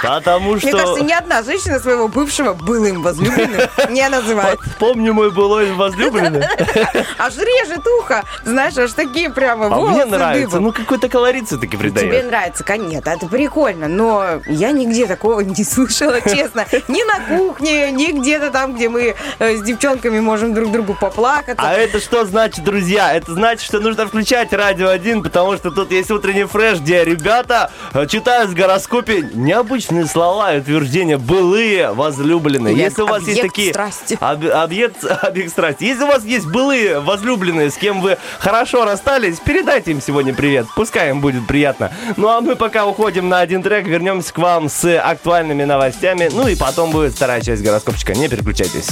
Потому 0.01 0.57
что... 0.57 0.67
Мне 0.67 0.77
кажется, 0.77 1.03
ни 1.03 1.11
одна 1.11 1.43
женщина 1.43 1.79
своего 1.79 2.07
бывшего 2.07 2.53
былым 2.53 3.01
возлюбленным 3.01 3.61
не 3.89 4.07
называет. 4.09 4.59
Помню 4.79 5.13
мой 5.13 5.31
былой 5.31 5.71
возлюбленный. 5.73 6.43
Аж 7.17 7.37
режет 7.37 7.85
ухо. 7.99 8.23
Знаешь, 8.43 8.77
аж 8.77 8.91
такие 8.93 9.29
прямо 9.29 9.67
А 9.67 9.69
волосы 9.69 9.93
мне 9.93 10.05
нравится. 10.05 10.47
дыбом. 10.49 10.63
Ну, 10.63 10.71
какой-то 10.71 11.09
колорит 11.09 11.47
все-таки 11.47 11.77
Тебе 11.77 11.91
придает. 11.91 12.25
нравится, 12.25 12.63
конечно, 12.63 13.09
это 13.09 13.27
прикольно, 13.27 13.87
но 13.87 14.41
я 14.47 14.71
нигде 14.71 15.05
такого 15.05 15.39
не 15.41 15.63
слышала, 15.63 16.21
честно. 16.21 16.65
Ни 16.87 17.03
на 17.03 17.37
кухне, 17.37 17.91
ни 17.91 18.11
где-то 18.11 18.49
там, 18.51 18.75
где 18.75 18.89
мы 18.89 19.15
э, 19.39 19.55
с 19.57 19.61
девчонками 19.61 20.19
можем 20.19 20.53
друг 20.53 20.71
другу 20.71 20.95
поплакаться. 20.99 21.63
А 21.65 21.73
это 21.73 21.99
что 21.99 22.25
значит, 22.25 22.63
друзья? 22.63 23.13
Это 23.13 23.33
значит, 23.33 23.63
что 23.65 23.79
нужно 23.79 24.07
включать 24.07 24.53
радио 24.53 24.89
1, 24.89 25.23
потому 25.23 25.57
что 25.57 25.71
тут 25.71 25.91
есть 25.91 26.11
утренний 26.11 26.45
фреш, 26.45 26.79
где 26.79 27.03
ребята 27.03 27.71
э, 27.93 28.05
читают 28.07 28.49
в 28.49 28.55
гороскопе 28.55 29.29
необычные 29.61 30.05
слова 30.07 30.55
и 30.55 30.59
утверждения 30.59 31.17
былые 31.17 31.91
возлюбленные. 31.91 32.73
Или 32.73 32.81
Если 32.81 33.03
у 33.03 33.07
вас 33.07 33.21
есть 33.27 33.39
объект 33.39 33.55
такие 33.55 33.69
страсти. 33.71 34.17
об- 34.19 34.45
объект, 34.47 35.03
объект 35.23 35.51
страсти, 35.51 35.83
если 35.83 36.03
у 36.03 36.07
вас 36.07 36.23
есть 36.25 36.47
былые 36.47 36.99
возлюбленные, 36.99 37.69
с 37.69 37.75
кем 37.75 38.01
вы 38.01 38.17
хорошо 38.39 38.85
расстались, 38.85 39.37
передайте 39.39 39.91
им 39.91 40.01
сегодня 40.01 40.33
привет. 40.33 40.65
Пускай 40.75 41.11
им 41.11 41.21
будет 41.21 41.45
приятно. 41.45 41.91
Ну 42.17 42.27
а 42.29 42.41
мы 42.41 42.55
пока 42.55 42.87
уходим 42.87 43.29
на 43.29 43.39
один 43.39 43.61
трек, 43.61 43.85
вернемся 43.85 44.33
к 44.33 44.37
вам 44.39 44.67
с 44.67 44.83
актуальными 44.99 45.63
новостями. 45.63 46.29
Ну 46.33 46.47
и 46.47 46.55
потом 46.55 46.89
будет 46.91 47.13
вторая 47.13 47.41
часть 47.41 47.61
гороскопчика. 47.61 48.13
Не 48.15 48.27
переключайтесь. 48.27 48.87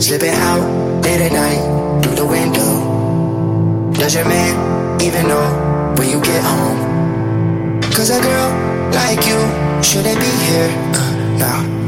Slipping 0.00 0.34
out 0.34 0.79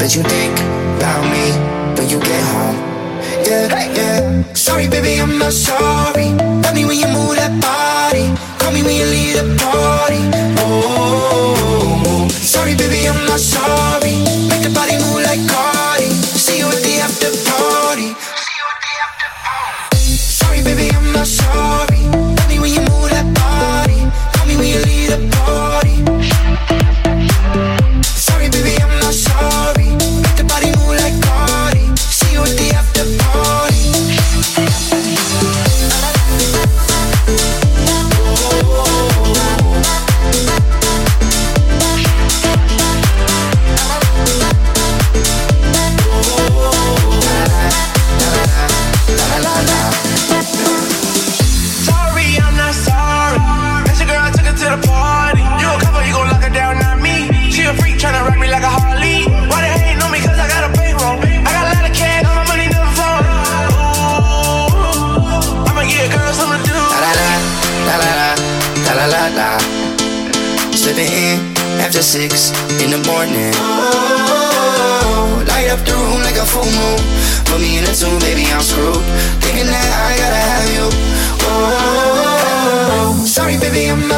Bet 0.03 0.17
you 0.17 0.23
think 0.25 0.59
about 0.97 1.23
me 1.31 1.53
when 1.95 2.09
you 2.09 2.19
get 2.19 2.43
home. 2.51 2.75
Yeah, 3.47 3.93
yeah. 3.95 4.53
Sorry, 4.53 4.89
baby, 4.89 5.21
I'm 5.21 5.39
not 5.39 5.53
sorry. 5.53 6.31
Love 6.65 6.75
me 6.75 6.85
when 6.85 6.99
you 6.99 7.07
move 7.07 7.37
that 7.37 7.55
body. 7.63 8.27
Call 8.59 8.73
me 8.73 8.83
when 8.83 8.97
you 8.97 9.05
leave 9.05 9.37
the 9.37 9.45
party. 9.63 10.19
Oh, 10.59 12.27
sorry, 12.33 12.75
baby, 12.75 13.07
I'm 13.07 13.25
not 13.27 13.39
sorry. 13.39 14.19
Make 14.49 14.65
the 14.65 14.73
body 14.75 14.99
move 14.99 15.23
like 15.23 15.49
Cardi. 15.49 15.72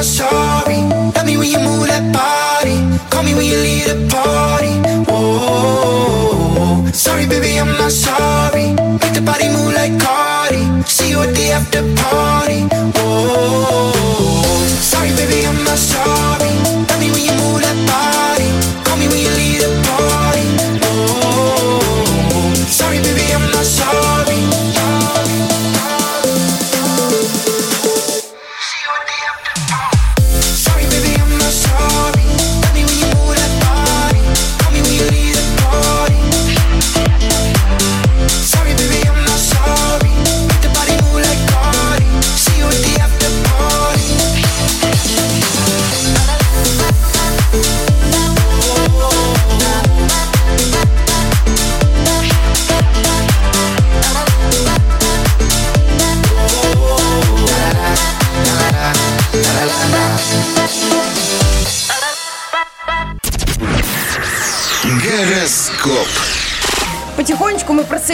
Sorry. 0.05 0.83
Love 1.17 1.27
me 1.27 1.37
when 1.37 1.51
you 1.51 1.59
move 1.59 1.87
that 1.89 2.05
body. 2.13 2.77
Call 3.11 3.23
me 3.23 3.35
when 3.35 3.47
you 3.47 3.57
leave 3.57 3.87
the 3.89 3.97
party. 4.13 4.75
Oh, 5.09 6.89
sorry, 6.93 7.27
baby, 7.27 7.59
I'm 7.59 7.73
not 7.79 7.91
sorry. 7.91 8.75
Make 9.01 9.15
the 9.15 9.23
body 9.25 9.49
move 9.49 9.73
like 9.75 9.99
Cardi. 9.99 10.83
See 10.85 11.11
you 11.11 11.21
at 11.21 11.35
the 11.35 11.51
after 11.53 11.83
party. 11.97 12.69
Oh, 12.97 13.94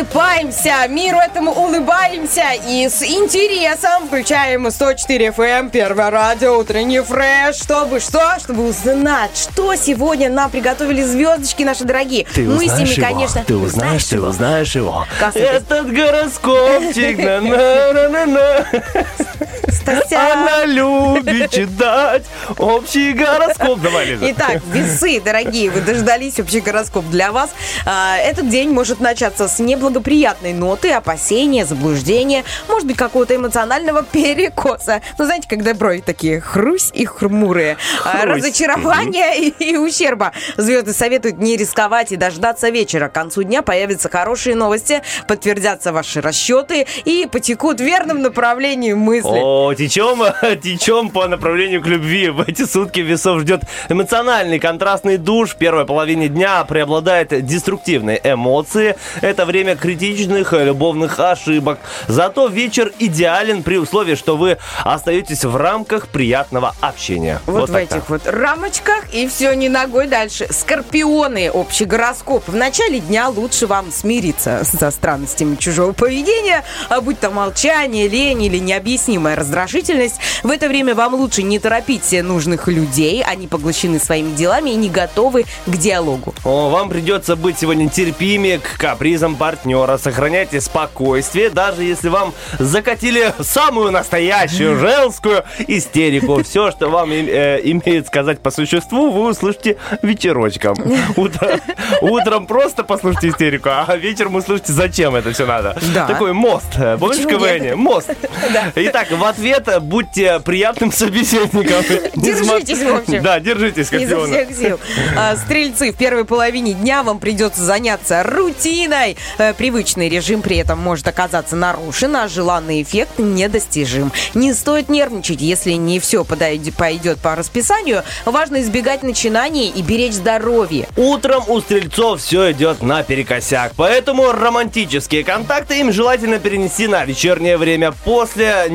просыпаемся, 0.01 0.89
миру 0.89 1.19
этому 1.19 1.53
улыбаемся 1.53 2.45
и 2.67 2.89
с 2.89 3.03
интересом 3.03 4.07
включаем 4.07 4.71
104 4.71 5.29
FM, 5.29 5.71
первое 5.71 6.11
радио, 6.11 6.59
утренний 6.59 7.01
фреш, 7.01 7.57
чтобы 7.57 8.01
что? 8.01 8.39
Чтобы 8.39 8.69
узнать, 8.69 9.37
что 9.37 9.75
сегодня 9.77 10.31
нам 10.31 10.51
приготовили 10.51 11.03
звездочки 11.03 11.63
наши 11.65 11.85
дорогие. 11.85 12.27
Ты 12.35 12.45
мы 12.45 12.67
с 12.67 12.79
ними, 12.79 12.89
его, 12.89 13.07
конечно... 13.07 13.45
Ты 13.45 13.57
узнаешь, 13.57 14.05
ты 14.05 14.21
узнаешь 14.21 14.75
его. 14.75 15.07
Этот 15.35 15.93
гороскопчик. 15.93 17.19
на-на-на-на-на. 17.19 18.67
Стася. 19.99 20.33
Она 20.33 20.65
любит 20.67 21.51
читать 21.51 22.25
общий 22.59 23.13
гороскоп. 23.13 23.81
Давай, 23.81 24.07
Лиза. 24.07 24.31
Итак, 24.33 24.61
весы, 24.73 25.21
дорогие, 25.21 25.71
вы 25.71 25.81
дождались 25.81 26.39
общий 26.39 26.61
гороскоп 26.61 27.05
для 27.07 27.33
вас. 27.33 27.51
А, 27.87 28.17
Этот 28.19 28.49
день 28.49 28.71
может 28.71 29.01
начаться 29.01 29.49
с 29.49 29.59
неблагоприятной 29.59 30.53
ноты, 30.53 30.93
опасения, 30.93 31.65
заблуждения, 31.65 32.45
может 32.69 32.87
быть, 32.87 32.97
какого-то 32.97 33.35
эмоционального 33.37 34.03
перекоса. 34.03 35.03
Ну, 35.19 35.25
знаете, 35.25 35.49
когда 35.49 35.75
брови 35.75 36.03
такие 36.05 36.41
хрусь 36.41 36.91
и 36.93 37.05
хмурые. 37.05 37.77
А, 38.05 38.19
Хрусь. 38.21 38.37
Разочарования 38.39 39.35
и, 39.37 39.49
и 39.73 39.77
ущерба. 39.77 40.33
Звезды 40.57 40.93
советуют 40.93 41.39
не 41.39 41.57
рисковать 41.57 42.13
и 42.13 42.17
дождаться 42.17 42.69
вечера. 42.71 43.09
К 43.09 43.13
концу 43.13 43.43
дня 43.43 43.63
появятся 43.63 44.09
хорошие 44.09 44.55
новости, 44.57 45.03
подтвердятся 45.27 45.93
ваши 45.93 46.21
расчеты 46.21 46.87
и 47.05 47.29
потекут 47.31 47.81
в 47.81 47.85
верном 47.85 48.23
направлении 48.23 48.93
мысли. 48.93 49.29
О, 49.41 49.73
течем, 49.81 50.23
течем 50.63 51.11
по 51.11 51.27
направлению 51.27 51.83
к 51.83 51.87
любви. 51.87 52.29
В 52.29 52.43
эти 52.43 52.67
сутки 52.67 53.01
весов 53.01 53.41
ждет 53.41 53.63
эмоциональный 53.89 54.59
контрастный 54.59 55.17
душ. 55.17 55.51
В 55.51 55.57
первой 55.57 55.87
половине 55.87 56.29
дня 56.29 56.65
преобладают 56.65 57.47
деструктивные 57.47 58.21
эмоции. 58.23 58.97
Это 59.23 59.47
время 59.47 59.77
критичных 59.77 60.53
любовных 60.53 61.19
ошибок. 61.19 61.79
Зато 62.09 62.47
вечер 62.49 62.93
идеален 62.99 63.63
при 63.63 63.79
условии, 63.79 64.15
что 64.15 64.37
вы 64.37 64.59
остаетесь 64.85 65.45
в 65.45 65.57
рамках 65.57 66.09
приятного 66.09 66.75
общения. 66.81 67.41
Вот, 67.47 67.71
в 67.71 67.73
так-то. 67.73 67.97
этих 67.97 68.11
вот 68.11 68.27
рамочках 68.27 69.15
и 69.15 69.27
все 69.29 69.55
не 69.55 69.69
ногой 69.69 70.07
дальше. 70.07 70.47
Скорпионы, 70.51 71.51
общий 71.51 71.87
гороскоп. 71.87 72.47
В 72.49 72.55
начале 72.55 73.01
дня 73.01 73.29
лучше 73.29 73.67
вам 73.67 73.91
смириться 73.91 74.63
со 74.65 74.91
странностями 74.91 75.57
чужого 75.57 75.93
поведения, 75.93 76.65
а 76.91 77.01
будь 77.01 77.19
то 77.19 77.31
молчание, 77.31 78.09
лень 78.09 78.43
или 78.43 78.59
необъяснимая 78.59 79.37
раздражительность. 79.65 80.17
В 80.43 80.51
это 80.51 80.69
время 80.69 80.95
вам 80.95 81.15
лучше 81.15 81.43
не 81.43 81.59
торопить 81.59 82.13
нужных 82.23 82.69
людей, 82.69 83.23
они 83.23 83.47
поглощены 83.47 83.99
своими 83.99 84.35
делами 84.35 84.71
и 84.71 84.75
не 84.77 84.89
готовы 84.89 85.45
к 85.67 85.77
диалогу. 85.77 86.35
О, 86.45 86.71
вам 86.71 86.89
придется 86.89 87.37
быть 87.37 87.59
сегодня 87.59 87.89
терпимее 87.89 88.59
к 88.59 88.79
капризам 88.79 89.37
партнера. 89.37 89.99
Сохраняйте 89.99 90.61
спокойствие, 90.61 91.51
даже 91.51 91.83
если 91.83 92.09
вам 92.09 92.33
закатили 92.59 93.33
самую 93.41 93.91
настоящую 93.91 94.79
женскую 94.79 95.45
истерику. 95.69 96.43
Все, 96.43 96.71
что 96.71 96.89
вам 96.89 97.11
э, 97.13 97.61
имеет 97.65 98.07
сказать 98.07 98.41
по 98.41 98.51
существу, 98.51 99.11
вы 99.11 99.31
услышите 99.31 99.77
вечерочком. 100.03 100.75
Утро- 101.17 101.61
утром 102.01 102.47
просто 102.47 102.85
послушайте 102.85 103.29
истерику, 103.29 103.69
а 103.71 103.97
вечером 103.97 104.37
услышите, 104.37 104.73
зачем 104.73 105.15
это 105.15 105.33
все 105.33 105.47
надо. 105.47 105.77
Да. 105.95 106.07
Такой 106.07 106.33
мост. 106.33 106.67
Помнишь 106.99 107.19
в 107.19 107.27
КВН? 107.27 107.79
Мост. 107.79 108.11
Итак, 108.75 109.11
в 109.11 109.25
ответ 109.25 109.50
э, 109.53 109.81
будьте 109.81 110.41
приятным 110.41 110.93
собеседником. 110.93 111.85
Держитесь, 112.15 112.79
в 112.79 112.95
общем. 112.95 113.23
Да, 113.23 113.41
держитесь, 113.41 113.89
Изо 113.93 114.07
скорпионы. 114.09 114.47
всех 114.47 114.57
сил. 114.57 114.81
А, 115.17 115.37
Стрельцы, 115.37 115.93
в 115.93 115.97
первой 115.97 116.25
половине 116.25 116.75
дня 116.75 117.03
вам 117.03 117.19
придется 117.19 117.63
заняться 117.63 118.23
рутиной. 118.23 119.17
Э, 119.39 119.53
Привычный 119.55 120.09
режим 120.09 120.43
при 120.43 120.57
этом 120.57 120.79
может 120.79 121.07
оказаться 121.09 121.57
нарушен, 121.57 122.17
а 122.17 122.29
желанный 122.29 122.83
эффект 122.83 123.19
недостижим. 123.19 124.13
Не 124.35 124.55
стоит 124.55 124.89
нервничать, 124.89 125.41
если 125.41 125.73
не 125.73 125.99
все 126.01 126.25
пойдет 126.25 127.19
по 127.19 127.35
расписанию. 127.35 128.03
Важно 128.25 128.61
избегать 128.63 129.03
начинаний 129.03 129.69
и 129.69 129.83
беречь 129.83 130.15
здоровье. 130.15 130.89
Утром 130.97 131.45
у 131.49 131.61
стрельцов 131.61 132.21
все 132.21 132.53
идет 132.53 132.83
наперекосяк, 132.83 133.73
поэтому 133.77 134.33
романтические 134.33 135.25
контакты 135.25 135.81
им 135.81 135.93
желательно 135.93 136.39
перенести 136.39 136.87
на 136.87 137.05
вечернее 137.05 137.57
время. 137.57 137.93
После 138.05 138.67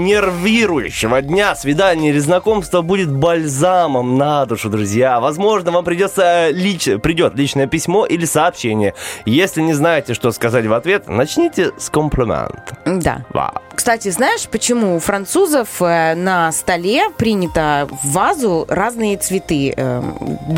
нервирующего 0.65 1.21
дня 1.21 1.56
свидание 1.56 2.12
или 2.12 2.19
знакомство 2.19 2.82
будет 2.82 3.12
бальзамом 3.12 4.17
на 4.17 4.45
душу, 4.45 4.69
друзья. 4.69 5.19
Возможно, 5.19 5.71
вам 5.71 5.86
придется 5.86 6.49
лич... 6.49 6.89
придет 7.01 7.36
личное 7.36 7.67
письмо 7.67 8.06
или 8.06 8.25
сообщение. 8.25 8.95
Если 9.25 9.62
не 9.62 9.73
знаете, 9.73 10.13
что 10.13 10.32
сказать 10.32 10.65
в 10.65 10.73
ответ, 10.73 11.08
начните 11.08 11.71
с 11.78 11.89
комплимента. 11.89 12.78
Да. 12.86 13.25
Вау. 13.30 13.64
Кстати, 13.75 14.09
знаешь, 14.09 14.47
почему 14.47 14.95
у 14.95 14.99
французов 14.99 15.81
э, 15.81 16.15
на 16.15 16.51
столе 16.51 17.09
принято 17.17 17.88
в 18.03 18.11
вазу 18.11 18.65
разные 18.69 19.17
цветы 19.17 19.73
э, 19.75 20.01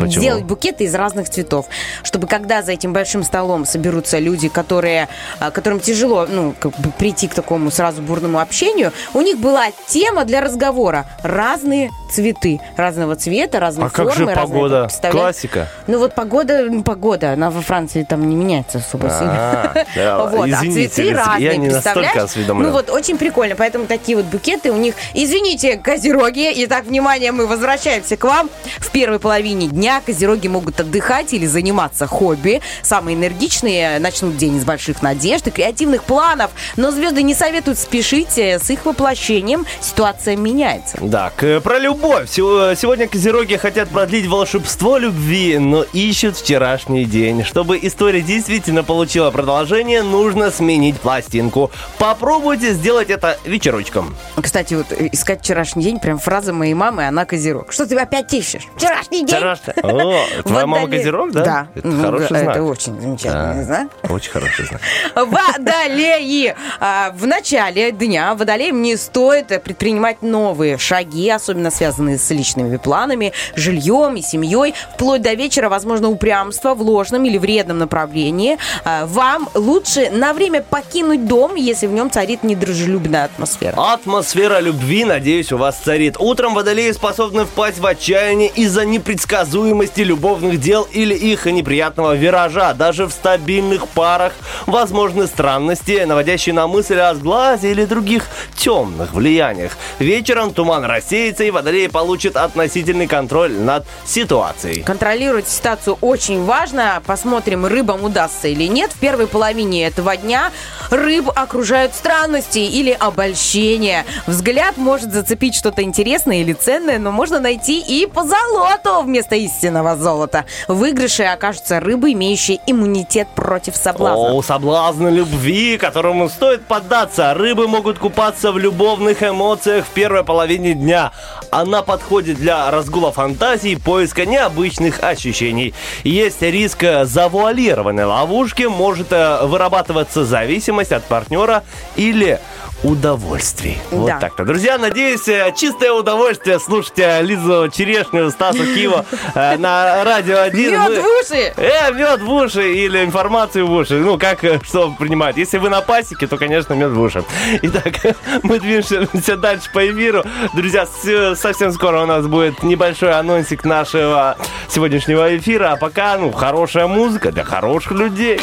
Почему? 0.00 0.22
делать 0.22 0.44
букеты 0.44 0.84
из 0.84 0.94
разных 0.94 1.28
цветов, 1.28 1.66
чтобы 2.04 2.26
когда 2.26 2.62
за 2.62 2.72
этим 2.72 2.92
большим 2.92 3.24
столом 3.24 3.66
соберутся 3.66 4.18
люди, 4.18 4.48
которые, 4.48 5.08
э, 5.40 5.50
которым 5.50 5.80
тяжело, 5.80 6.26
ну, 6.28 6.54
как 6.58 6.78
бы 6.78 6.90
прийти 6.90 7.28
к 7.28 7.34
такому 7.34 7.70
сразу 7.70 8.02
бурному 8.02 8.38
общению, 8.38 8.92
у 9.14 9.20
них 9.20 9.38
была 9.38 9.66
тема 9.86 10.24
для 10.24 10.40
разговора 10.40 11.06
разные 11.22 11.90
цветы 12.10 12.60
разного 12.76 13.16
цвета, 13.16 13.60
разной 13.60 13.86
А 13.86 13.90
как 13.90 14.08
формы, 14.12 14.14
же 14.14 14.24
разные, 14.26 14.46
погода? 14.46 14.84
представляешь? 14.84 15.20
Классика. 15.20 15.68
Ну 15.86 15.98
вот 15.98 16.14
погода, 16.14 16.68
погода, 16.84 17.32
она 17.32 17.50
во 17.50 17.60
Франции 17.60 18.04
там 18.04 18.28
не 18.28 18.36
меняется 18.36 18.78
особо 18.78 19.10
сильно. 19.10 19.72
А, 19.96 20.28
Вот, 20.38 20.48
а 20.50 20.60
цветы 20.60 21.12
разные, 21.14 21.60
представляешь? 21.60 22.30
Ну 22.46 22.70
вот, 22.70 22.90
очень 22.90 23.07
прикольно, 23.16 23.54
поэтому 23.56 23.86
такие 23.86 24.16
вот 24.16 24.26
букеты 24.26 24.70
у 24.72 24.76
них. 24.76 24.94
Извините, 25.14 25.76
козероги, 25.76 26.52
итак, 26.64 26.84
внимание, 26.84 27.32
мы 27.32 27.46
возвращаемся 27.46 28.16
к 28.16 28.24
вам. 28.24 28.50
В 28.78 28.90
первой 28.90 29.18
половине 29.18 29.68
дня 29.68 30.02
козероги 30.04 30.48
могут 30.48 30.80
отдыхать 30.80 31.32
или 31.32 31.46
заниматься 31.46 32.06
хобби. 32.06 32.60
Самые 32.82 33.16
энергичные 33.16 33.98
начнут 34.00 34.36
день 34.36 34.60
с 34.60 34.64
больших 34.64 35.00
надежд 35.02 35.46
и 35.46 35.50
креативных 35.50 36.02
планов, 36.04 36.50
но 36.76 36.90
звезды 36.90 37.22
не 37.22 37.34
советуют 37.34 37.78
спешить 37.78 38.36
э, 38.36 38.58
с 38.58 38.68
их 38.70 38.84
воплощением. 38.84 39.64
Ситуация 39.80 40.36
меняется. 40.36 40.98
Да, 41.00 41.30
к- 41.36 41.60
про 41.60 41.78
любовь. 41.78 42.28
Сего- 42.28 42.74
Сегодня 42.74 43.06
козероги 43.06 43.54
хотят 43.56 43.88
продлить 43.88 44.26
волшебство 44.26 44.98
любви, 44.98 45.58
но 45.58 45.84
ищут 45.92 46.36
вчерашний 46.36 47.04
день. 47.04 47.44
Чтобы 47.44 47.78
история 47.80 48.20
действительно 48.20 48.82
получила 48.82 49.30
продолжение, 49.30 50.02
нужно 50.02 50.50
сменить 50.50 50.98
пластинку. 51.00 51.70
Попробуйте 51.98 52.72
сделать 52.72 52.97
это 53.06 53.38
вечерочком. 53.44 54.14
Кстати, 54.40 54.74
вот 54.74 54.86
э, 54.92 55.08
искать 55.12 55.40
вчерашний 55.40 55.82
день, 55.84 55.98
прям 55.98 56.18
фраза 56.18 56.52
моей 56.52 56.74
мамы, 56.74 57.06
она 57.06 57.24
козерог. 57.24 57.72
Что 57.72 57.86
ты 57.86 57.96
опять 57.96 58.32
ищешь? 58.34 58.62
Вчерашний 58.76 59.24
день. 59.24 59.36
Вчерашний- 59.36 59.72
О, 59.82 60.42
твоя 60.44 60.66
мама 60.66 60.88
козерог, 60.88 61.32
да? 61.32 61.44
Да. 61.44 61.68
Это 61.74 61.86
Ну, 61.88 62.02
хороший 62.02 62.28
да, 62.30 62.38
знак. 62.40 62.56
Это 62.56 62.62
очень 62.64 63.00
замечательный 63.00 63.64
знак. 63.64 63.88
Очень 64.08 64.30
хороший 64.32 64.66
знак. 64.66 64.80
Водолеи! 65.14 66.54
А, 66.80 67.10
В 67.16 67.26
начале 67.26 67.92
дня 67.92 68.34
водолеям 68.34 68.82
не 68.82 68.96
стоит 68.96 69.48
предпринимать 69.62 70.22
новые 70.22 70.78
шаги, 70.78 71.28
особенно 71.30 71.70
связанные 71.70 72.18
с 72.18 72.30
личными 72.30 72.76
планами, 72.76 73.32
жильем 73.56 74.16
и 74.16 74.22
семьей. 74.22 74.74
Вплоть 74.94 75.22
до 75.22 75.34
вечера, 75.34 75.68
возможно, 75.68 76.08
упрямство 76.08 76.74
в 76.74 76.82
ложном 76.82 77.24
или 77.24 77.38
вредном 77.38 77.78
направлении. 77.78 78.58
А, 78.84 79.06
Вам 79.06 79.48
лучше 79.54 80.10
на 80.10 80.32
время 80.32 80.62
покинуть 80.62 81.26
дом, 81.26 81.54
если 81.54 81.86
в 81.86 81.92
нем 81.92 82.10
царит 82.10 82.42
недружелюбная 82.88 83.24
атмосфера. 83.24 83.92
Атмосфера 83.92 84.60
любви, 84.60 85.04
надеюсь, 85.04 85.52
у 85.52 85.58
вас 85.58 85.76
царит. 85.78 86.16
Утром 86.18 86.54
водолеи 86.54 86.90
способны 86.92 87.44
впасть 87.44 87.78
в 87.78 87.86
отчаяние 87.86 88.48
из-за 88.48 88.84
непредсказуемости 88.84 90.00
любовных 90.00 90.60
дел 90.60 90.86
или 90.92 91.14
их 91.14 91.46
неприятного 91.46 92.14
виража. 92.14 92.74
Даже 92.74 93.06
в 93.06 93.12
стабильных 93.12 93.86
парах 93.88 94.32
возможны 94.66 95.26
странности, 95.26 96.04
наводящие 96.04 96.54
на 96.54 96.66
мысль 96.66 96.98
о 96.98 97.14
сглазе 97.14 97.70
или 97.70 97.84
других 97.84 98.24
темных 98.56 99.12
влияниях. 99.12 99.76
Вечером 99.98 100.52
туман 100.52 100.84
рассеется, 100.84 101.44
и 101.44 101.50
водолеи 101.50 101.86
получат 101.88 102.36
относительный 102.36 103.06
контроль 103.06 103.52
над 103.52 103.84
ситуацией. 104.04 104.82
Контролировать 104.82 105.48
ситуацию 105.48 105.98
очень 106.00 106.44
важно. 106.44 107.02
Посмотрим, 107.06 107.66
рыбам 107.66 108.04
удастся 108.04 108.48
или 108.48 108.64
нет. 108.64 108.92
В 108.92 108.98
первой 108.98 109.26
половине 109.26 109.86
этого 109.86 110.16
дня 110.16 110.52
рыб 110.90 111.30
окружают 111.34 111.94
странности 111.94 112.58
или 112.80 112.96
обольщения. 112.98 114.04
Взгляд 114.26 114.76
может 114.76 115.12
зацепить 115.12 115.54
что-то 115.54 115.82
интересное 115.82 116.40
или 116.40 116.52
ценное, 116.52 116.98
но 116.98 117.12
можно 117.12 117.40
найти 117.40 117.80
и 117.80 118.06
по 118.06 118.24
золоту 118.24 119.02
вместо 119.02 119.36
истинного 119.36 119.96
золота. 119.96 120.44
В 120.66 120.88
выигрыше 120.88 121.24
окажутся 121.24 121.80
рыбы, 121.80 122.12
имеющие 122.12 122.60
иммунитет 122.66 123.28
против 123.34 123.76
соблазна. 123.76 124.32
О, 124.32 124.42
соблазн 124.42 125.08
любви, 125.08 125.76
которому 125.76 126.28
стоит 126.28 126.64
поддаться. 126.64 127.34
Рыбы 127.34 127.68
могут 127.68 127.98
купаться 127.98 128.52
в 128.52 128.58
любовных 128.58 129.22
эмоциях 129.22 129.84
в 129.84 129.88
первой 129.90 130.24
половине 130.24 130.72
дня. 130.74 131.12
Она 131.50 131.82
подходит 131.82 132.38
для 132.38 132.70
разгула 132.70 133.12
фантазий 133.12 133.72
и 133.72 133.76
поиска 133.76 134.24
необычных 134.24 135.02
ощущений. 135.02 135.74
Есть 136.04 136.40
риск 136.40 136.84
завуалированной 137.02 138.04
ловушки, 138.04 138.62
может 138.62 139.12
э, 139.12 139.44
вырабатываться 139.44 140.24
зависимость 140.24 140.92
от 140.92 141.04
партнера 141.04 141.64
или 141.96 142.40
удовольствий. 142.84 143.78
Вот 143.90 144.06
Да. 144.06 144.18
так-то. 144.18 144.44
Друзья, 144.44 144.78
надеюсь, 144.78 145.26
э, 145.28 145.52
чистое 145.56 145.92
удовольствие 145.92 146.58
слушать 146.60 146.98
э, 146.98 147.22
Лизу 147.22 147.68
Черешню, 147.72 148.30
Стасу 148.30 148.58
Киева 148.64 149.04
э, 149.34 149.56
на 149.56 150.04
Радио 150.04 150.38
1. 150.40 150.70
Мед 150.72 150.88
Мы- 150.88 151.00
в 151.00 151.04
уши! 151.20 151.52
Э, 151.56 151.92
мед 151.92 152.20
в 152.20 152.32
уши 152.32 152.72
или 152.72 153.02
информацию 153.04 153.66
в 153.66 153.72
уши. 153.72 153.94
Ну, 153.94 154.18
как 154.18 154.40
что 154.62 154.92
принимать. 154.98 155.36
Если 155.36 155.58
вы 155.58 155.68
на 155.70 155.80
пасеке, 155.80 156.26
то, 156.26 156.36
конечно, 156.36 156.74
мед 156.74 156.90
в 156.92 157.00
уши. 157.00 157.24
Итак, 157.62 158.16
мы 158.44 158.60
движемся 158.60 159.36
дальше 159.36 159.68
по 159.72 159.84
эфиру. 159.84 160.22
Друзья, 160.54 160.86
совсем 161.34 161.72
скоро 161.72 162.02
у 162.02 162.06
нас 162.06 162.26
будет 162.26 162.62
небольшой 162.62 163.12
анонсик 163.12 163.64
нашего 163.64 164.36
сегодняшнего 164.68 165.36
эфира. 165.36 165.72
А 165.72 165.76
пока, 165.76 166.16
ну, 166.16 166.30
хорошая 166.30 166.86
музыка 166.86 167.32
для 167.32 167.44
хороших 167.44 167.92
людей. 167.92 168.40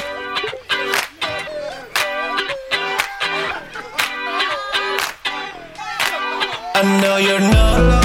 I 6.77 6.81
know 6.99 7.15
you're 7.15 7.39
not 7.39 7.79
alone. 7.79 8.04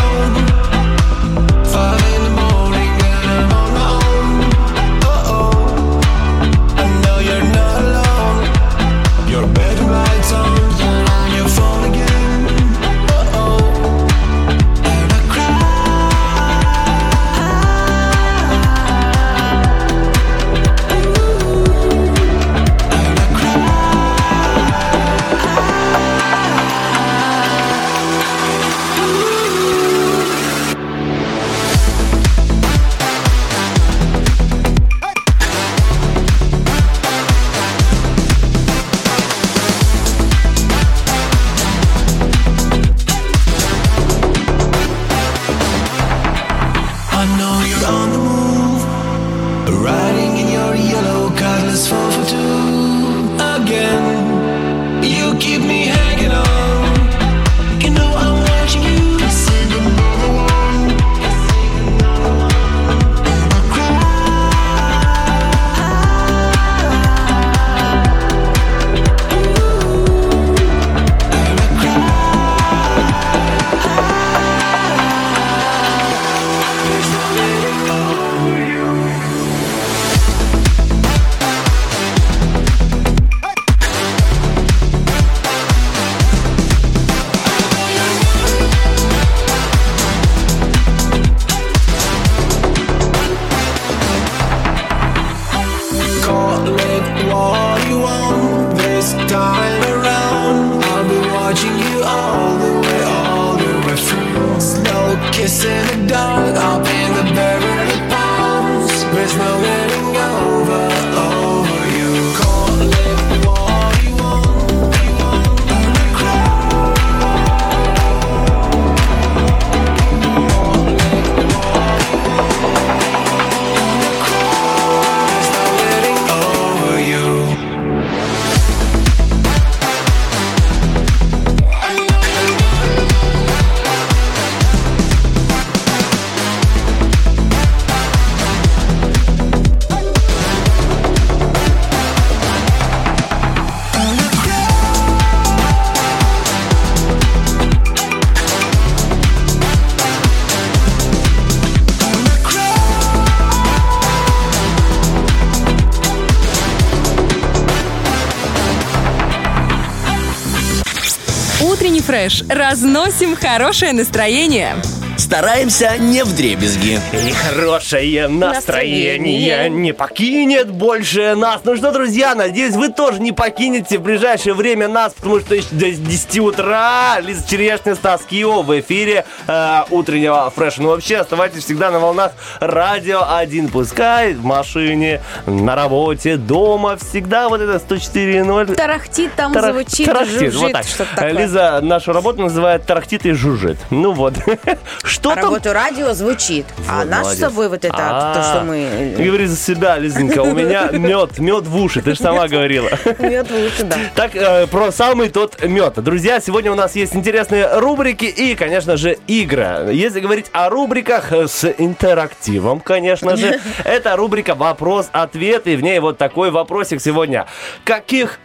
Фреш. 162.20 162.44
Разносим 162.48 163.34
хорошее 163.34 163.92
настроение. 163.94 164.76
Стараемся 165.20 165.98
не 165.98 166.24
вдребезги. 166.24 166.98
И 167.12 167.32
хорошее 167.32 168.26
настроение 168.26 169.18
Настроение. 169.18 169.68
не 169.68 169.92
покинет 169.92 170.70
больше 170.70 171.34
нас. 171.34 171.60
Ну 171.62 171.76
что, 171.76 171.92
друзья, 171.92 172.34
надеюсь, 172.34 172.74
вы 172.74 172.88
тоже 172.88 173.20
не 173.20 173.30
покинете 173.32 173.98
в 173.98 174.02
ближайшее 174.02 174.54
время 174.54 174.88
нас, 174.88 175.12
потому 175.12 175.40
что 175.40 175.54
еще 175.54 175.68
до 175.72 175.90
10 175.90 176.38
утра 176.38 177.20
Лиза 177.20 177.46
Черешня, 177.46 177.96
Стас 177.96 178.22
Кио 178.22 178.62
в 178.62 178.80
эфире 178.80 179.26
э, 179.46 179.82
утреннего 179.90 180.50
фреша. 180.56 180.80
Ну 180.80 180.88
вообще, 180.88 181.18
оставайтесь 181.18 181.64
всегда 181.64 181.90
на 181.90 181.98
волнах 182.00 182.32
Радио 182.58 183.22
1. 183.28 183.68
Пускай 183.68 184.32
в 184.32 184.42
машине, 184.42 185.20
на 185.44 185.76
работе, 185.76 186.38
дома, 186.38 186.96
всегда 186.96 187.50
вот 187.50 187.60
это 187.60 187.74
104.0. 187.76 188.74
Тарахтит 188.74 189.34
там, 189.34 189.52
Тарах- 189.52 189.72
звучит, 189.72 190.06
тарахтит, 190.06 190.52
жужжит, 190.52 190.54
вот 190.54 190.72
так. 190.72 191.32
Лиза 191.32 191.80
нашу 191.82 192.14
работу 192.14 192.40
называет 192.40 192.86
тарахтит 192.86 193.26
и 193.26 193.32
жужжит. 193.32 193.76
Ну 193.90 194.12
вот. 194.12 194.34
Что 195.10 195.30
А 195.32 195.34
там? 195.34 195.44
работу 195.44 195.72
радио 195.72 196.12
звучит. 196.12 196.66
а 196.88 196.98
Вот, 197.00 197.10
наш 197.10 197.18
с 197.18 197.22
молодец. 197.24 197.40
собой 197.40 197.68
вот 197.68 197.84
это, 197.84 197.96
то, 197.96 198.42
что 198.42 198.60
А, 198.60 198.64
мы... 198.64 199.14
Говори 199.18 199.46
за 199.46 199.56
себя, 199.56 199.98
Лизонька. 199.98 200.40
У 200.42 200.54
меня 200.54 200.88
мед, 200.92 201.38
мед 201.38 201.66
в 201.66 201.76
уши, 201.76 202.00
ты 202.00 202.12
же 202.14 202.18
сама 202.20 202.46
говорила. 202.48 202.88
Мед 203.18 203.50
лучше, 203.50 203.82
да. 203.84 203.96
Так, 204.14 204.34
э, 204.36 204.66
про 204.68 204.92
самый 204.92 205.28
тот 205.28 205.62
мед. 205.64 205.94
Друзья, 206.02 206.40
сегодня 206.40 206.70
у 206.70 206.76
нас 206.76 206.94
есть 206.94 207.16
интересные 207.16 207.78
рубрики 207.80 208.24
и, 208.24 208.54
конечно 208.54 208.96
же, 208.96 209.18
игры. 209.26 209.90
Если 209.92 210.20
говорить 210.20 210.46
о 210.52 210.68
рубриках 210.70 211.32
э, 211.32 211.48
с 211.48 211.64
интерактивом, 211.78 212.80
конечно 212.80 213.36
же, 213.36 213.60
это 213.84 214.14
рубрика 214.16 214.54
«Вопрос-ответ», 214.54 215.66
и 215.66 215.74
в 215.76 215.82
ней 215.82 215.98
вот 215.98 216.18
такой 216.18 216.50
вопросик 216.50 217.00
сегодня. 217.00 217.46
Каких 217.84 218.38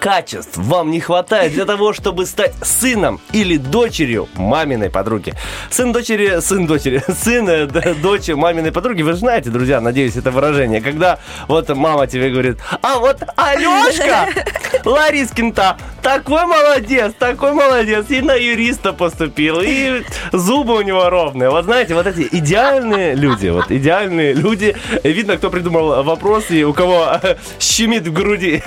качеств 0.00 0.56
вам 0.56 0.90
не 0.90 1.00
хватает 1.00 1.52
для 1.52 1.64
того, 1.64 1.92
чтобы 1.92 2.26
стать 2.26 2.54
сыном 2.62 3.20
или 3.32 3.56
дочерью 3.56 4.28
маминой 4.36 4.90
подруги. 4.90 5.34
Сын 5.70 5.92
дочери, 5.92 6.40
сын 6.40 6.66
дочери, 6.66 7.02
сын 7.22 7.48
э, 7.48 7.66
д- 7.66 7.94
дочь 7.94 8.28
маминой 8.28 8.72
подруги. 8.72 9.02
Вы 9.02 9.12
же 9.12 9.18
знаете, 9.18 9.50
друзья, 9.50 9.80
надеюсь, 9.80 10.16
это 10.16 10.30
выражение, 10.30 10.80
когда 10.80 11.18
вот 11.48 11.68
мама 11.68 12.06
тебе 12.06 12.30
говорит, 12.30 12.58
а 12.82 12.98
вот 12.98 13.22
Алешка 13.36 14.28
Ларискин-то 14.84 15.76
такой 16.02 16.46
молодец, 16.46 17.12
такой 17.18 17.52
молодец, 17.52 18.06
и 18.08 18.20
на 18.20 18.34
юриста 18.34 18.92
поступил, 18.92 19.60
и 19.62 20.02
зубы 20.32 20.76
у 20.76 20.82
него 20.82 21.10
ровные. 21.10 21.50
Вот 21.50 21.64
знаете, 21.64 21.94
вот 21.94 22.06
эти 22.06 22.26
идеальные 22.30 23.14
люди, 23.14 23.48
вот 23.48 23.70
идеальные 23.70 24.32
люди. 24.32 24.76
Видно, 25.02 25.36
кто 25.36 25.50
придумал 25.50 26.02
вопрос 26.02 26.50
и 26.50 26.64
у 26.64 26.72
кого 26.72 27.20
щемит 27.58 28.06
в 28.06 28.12
груди. 28.12 28.62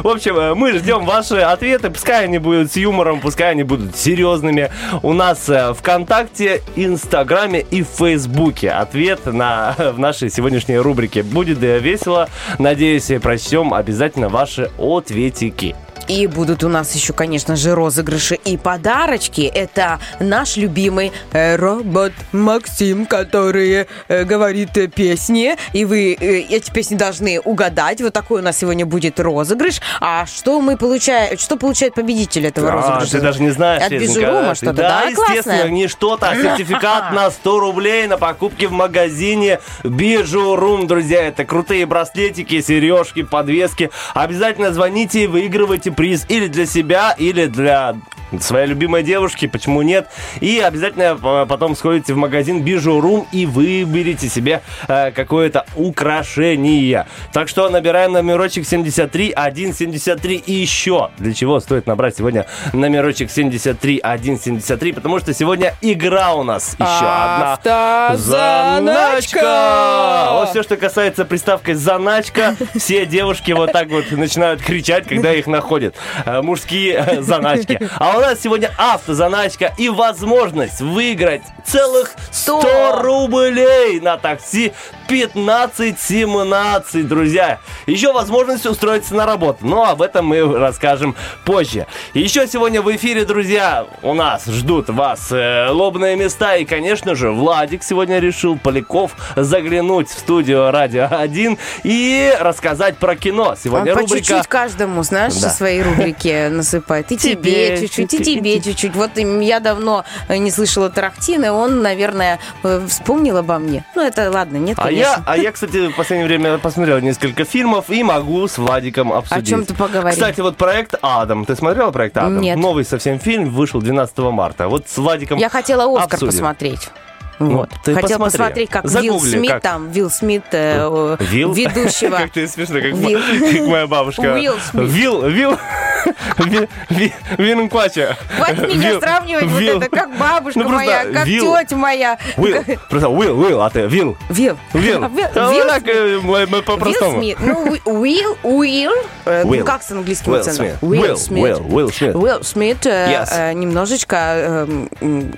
В 0.00 0.08
общем, 0.08 0.36
э, 0.38 0.54
мы 0.64 0.78
ждем 0.78 1.04
ваши 1.04 1.40
ответы. 1.40 1.90
Пускай 1.90 2.24
они 2.24 2.38
будут 2.38 2.72
с 2.72 2.76
юмором, 2.76 3.20
пускай 3.20 3.50
они 3.50 3.64
будут 3.64 3.96
серьезными. 3.96 4.70
У 5.02 5.12
нас 5.12 5.46
э, 5.50 5.74
ВКонтакте, 5.74 6.62
Инстаграме 6.74 7.60
и 7.60 7.82
Фейсбуке 7.82 8.70
ответ 8.70 9.26
на, 9.26 9.74
в 9.78 9.98
нашей 9.98 10.30
сегодняшней 10.30 10.78
рубрике. 10.78 11.22
Будет 11.22 11.62
э, 11.62 11.80
весело. 11.80 12.30
Надеюсь, 12.58 13.10
прочтем 13.20 13.74
обязательно 13.74 14.30
ваши 14.30 14.70
ответики. 14.78 15.76
И 16.08 16.26
будут 16.26 16.62
у 16.64 16.68
нас 16.68 16.94
еще, 16.94 17.12
конечно 17.12 17.56
же, 17.56 17.74
розыгрыши 17.74 18.34
и 18.34 18.56
подарочки. 18.56 19.42
Это 19.42 19.98
наш 20.20 20.56
любимый 20.56 21.12
э, 21.32 21.56
робот 21.56 22.12
Максим, 22.32 23.06
который 23.06 23.86
э, 24.08 24.24
говорит 24.24 24.76
э, 24.76 24.86
песни. 24.88 25.56
И 25.72 25.84
вы 25.84 26.12
э, 26.18 26.40
эти 26.50 26.70
песни 26.70 26.96
должны 26.96 27.40
угадать. 27.40 28.00
Вот 28.02 28.12
такой 28.12 28.40
у 28.40 28.44
нас 28.44 28.58
сегодня 28.58 28.84
будет 28.84 29.18
розыгрыш. 29.18 29.80
А 30.00 30.26
что 30.26 30.60
мы 30.60 30.76
получаем? 30.76 31.38
Что 31.38 31.56
получает 31.56 31.94
победитель 31.94 32.46
этого 32.46 32.68
А, 32.68 32.72
розыгрыша? 32.72 33.10
ты 33.12 33.20
даже 33.20 33.42
не 33.42 33.50
знаешь, 33.50 33.82
От 33.82 33.90
да? 33.90 34.54
что-то, 34.54 34.72
Да, 34.74 34.88
да? 34.88 35.02
естественно, 35.08 35.42
Классное? 35.56 35.68
не 35.70 35.88
что-то, 35.88 36.28
а 36.30 36.34
сертификат 36.36 37.12
на 37.12 37.30
100 37.30 37.60
рублей 37.60 38.06
на 38.06 38.18
покупки 38.18 38.66
в 38.66 38.72
магазине 38.72 39.60
Бижурум, 39.84 40.86
друзья. 40.86 41.22
Это 41.28 41.44
крутые 41.44 41.86
браслетики, 41.86 42.60
сережки, 42.60 43.22
подвески. 43.22 43.90
Обязательно 44.12 44.72
звоните 44.72 45.24
и 45.24 45.26
выигрывайте 45.26 45.90
приз 45.94 46.26
или 46.28 46.48
для 46.48 46.66
себя, 46.66 47.14
или 47.18 47.46
для 47.46 47.96
своей 48.40 48.66
любимой 48.66 49.02
девушки, 49.02 49.46
почему 49.46 49.82
нет. 49.82 50.08
И 50.40 50.58
обязательно 50.58 51.18
э, 51.22 51.44
потом 51.48 51.76
сходите 51.76 52.14
в 52.14 52.16
магазин 52.16 52.62
Бижурум 52.62 53.26
и 53.32 53.44
выберите 53.46 54.28
себе 54.28 54.62
э, 54.88 55.12
какое-то 55.12 55.66
украшение. 55.76 57.06
Так 57.32 57.48
что 57.48 57.68
набираем 57.68 58.12
номерочек 58.12 58.66
73 58.66 59.32
173 59.32 60.36
и 60.36 60.52
еще. 60.52 61.10
Для 61.18 61.34
чего 61.34 61.60
стоит 61.60 61.86
набрать 61.86 62.16
сегодня 62.16 62.46
номерочек 62.72 63.30
73 63.30 64.00
173? 64.00 64.92
Потому 64.92 65.20
что 65.20 65.34
сегодня 65.34 65.74
игра 65.80 66.34
у 66.34 66.42
нас 66.42 66.74
еще 66.74 66.84
одна. 66.84 67.54
Автозаначка! 67.54 70.28
Вот 70.32 70.50
все, 70.50 70.62
что 70.62 70.76
касается 70.76 71.24
приставкой 71.24 71.74
заначка, 71.74 72.56
все 72.76 73.06
девушки 73.06 73.52
вот 73.52 73.72
так 73.72 73.88
вот 73.88 74.10
начинают 74.12 74.60
кричать, 74.62 75.06
когда 75.06 75.32
их 75.32 75.46
находят. 75.46 75.83
Э, 76.24 76.40
Мужские 76.42 76.94
э, 76.94 77.22
заначки. 77.22 77.78
А 77.98 78.16
у 78.16 78.20
нас 78.20 78.40
сегодня 78.40 78.70
автозаначка 78.78 79.72
и 79.76 79.88
возможность 79.88 80.80
выиграть 80.80 81.42
целых 81.64 82.12
100 82.30 82.60
Сто! 82.60 83.02
рублей 83.02 84.00
на 84.00 84.16
такси 84.16 84.72
15-17, 85.08 87.02
друзья. 87.04 87.58
Еще 87.86 88.12
возможность 88.12 88.66
устроиться 88.66 89.14
на 89.14 89.26
работу. 89.26 89.58
Но 89.66 89.84
об 89.84 90.02
этом 90.02 90.26
мы 90.26 90.58
расскажем 90.58 91.14
позже. 91.44 91.86
Еще 92.14 92.46
сегодня 92.46 92.82
в 92.82 92.94
эфире, 92.96 93.24
друзья, 93.24 93.86
у 94.02 94.14
нас 94.14 94.44
ждут 94.46 94.88
вас 94.90 95.30
э, 95.30 95.68
лобные 95.70 96.16
места. 96.16 96.56
И, 96.56 96.64
конечно 96.64 97.14
же, 97.14 97.30
Владик 97.30 97.82
сегодня 97.82 98.18
решил, 98.18 98.58
Поляков, 98.58 99.12
заглянуть 99.36 100.08
в 100.08 100.18
студию 100.18 100.70
Радио 100.70 101.08
1 101.10 101.58
и 101.84 102.34
рассказать 102.40 102.96
про 102.98 103.16
кино. 103.16 103.54
Сегодня 103.62 103.92
по 103.94 104.00
рубрика... 104.00 104.18
чуть-чуть 104.24 104.46
каждому, 104.46 105.02
знаешь, 105.02 105.34
Да. 105.34 105.48
со 105.50 105.56
своей 105.56 105.82
рубрики 105.82 106.48
насыпает. 106.48 107.10
И 107.12 107.16
Тебе 107.16 107.78
чуть-чуть, 107.78 108.14
и 108.14 108.18
тебе 108.24 108.60
чуть-чуть. 108.60 108.94
Вот 108.94 109.10
я 109.16 109.60
давно 109.60 110.04
э, 110.28 110.36
не 110.36 110.50
слышала 110.50 110.90
Тарахтина, 110.90 111.52
он, 111.52 111.82
наверное, 111.82 112.38
э, 112.62 112.80
вспомнил 112.88 113.36
обо 113.38 113.58
мне. 113.58 113.84
Ну, 113.94 114.02
это 114.02 114.30
ладно, 114.30 114.56
нет, 114.56 114.78
А 114.78 114.84
конечно. 114.84 114.93
Я, 114.96 115.22
а 115.26 115.36
я, 115.36 115.52
кстати, 115.52 115.88
в 115.88 115.96
последнее 115.96 116.26
время 116.26 116.58
посмотрел 116.58 116.98
несколько 117.00 117.44
фильмов 117.44 117.90
и 117.90 118.02
могу 118.02 118.46
с 118.46 118.58
Владиком 118.58 119.12
обсудить. 119.12 119.48
чем 119.48 119.64
ты 119.64 119.74
поговорим? 119.74 120.12
Кстати, 120.12 120.40
вот 120.40 120.56
проект 120.56 120.94
«Адам». 121.02 121.44
Ты 121.44 121.56
смотрела 121.56 121.90
проект 121.90 122.16
«Адам»? 122.16 122.40
Нет. 122.40 122.56
Новый 122.58 122.84
совсем 122.84 123.18
фильм 123.18 123.50
вышел 123.50 123.80
12 123.80 124.18
марта. 124.18 124.68
Вот 124.68 124.88
с 124.88 124.96
Владиком 124.96 125.38
Я 125.38 125.48
хотела 125.48 125.84
Оскар 125.84 126.14
обсудим. 126.14 126.26
посмотреть. 126.32 126.90
Вот. 127.38 127.70
ты 127.84 127.94
Хотела 127.94 128.18
посмотри. 128.24 128.66
посмотреть, 128.66 128.70
как 128.70 128.84
Вилл 128.84 128.90
Загугли, 129.18 129.30
Смит 129.30 129.50
как. 129.50 129.62
там, 129.62 129.90
Вилл 129.90 130.10
Смит, 130.10 130.44
э, 130.52 130.78
э, 130.80 131.16
Вилл? 131.24 131.52
ведущего. 131.52 132.16
Как 132.18 132.30
ты 132.30 132.46
смешно, 132.48 132.76
как, 132.76 132.92
Вилл. 132.92 133.20
как 133.20 133.66
моя 133.68 133.86
бабушка. 133.86 134.20
Уилл 134.34 134.54
Смит. 134.70 134.88
Вилл, 134.90 135.22
Вилл, 135.28 135.58
Ви- 136.38 136.68
Ви- 136.90 137.12
Винквача. 137.38 138.16
Хватит 138.36 138.68
меня 138.68 138.90
Вилл, 138.90 139.00
сравнивать, 139.00 139.44
Вилл. 139.44 139.74
вот 139.74 139.82
это 139.84 139.96
как 139.96 140.16
бабушка 140.18 140.60
Ну, 140.60 140.68
моя, 140.68 141.04
как 141.12 141.26
Вилл. 141.26 141.56
тетя 141.56 141.76
моя. 141.76 142.18
Уилл, 142.36 142.62
просто 142.88 143.08
Уилл, 143.08 143.38
Уилл, 143.40 143.60
а 143.62 143.70
ты 143.70 143.80
Вилл. 143.86 144.16
Вилл. 144.28 144.56
Вилл. 144.72 145.00
Вилл- 145.08 145.50
Вилл 145.52 145.70
э, 145.70 146.46
Вилл 146.46 146.62
по-простому. 146.62 147.18
Смит. 147.18 147.38
Ну, 147.40 147.64
Уи- 147.70 147.80
Уилл, 147.84 148.36
Уилл. 148.42 148.92
э, 149.24 149.44
Уилл. 149.44 149.60
Ну, 149.60 149.64
как 149.66 149.82
с 149.82 149.90
английским 149.90 150.32
Уилл 150.32 150.40
акцентом? 150.40 150.66
Смит. 150.66 150.76
Уилл, 150.82 151.02
Уилл, 151.30 151.66
Уилл 151.74 151.90
Смит. 151.90 152.14
Уилл 152.14 152.42
Смит 152.44 152.86
э, 152.86 153.24
э, 153.30 153.52
немножечко 153.54 154.16
э, 154.20 154.66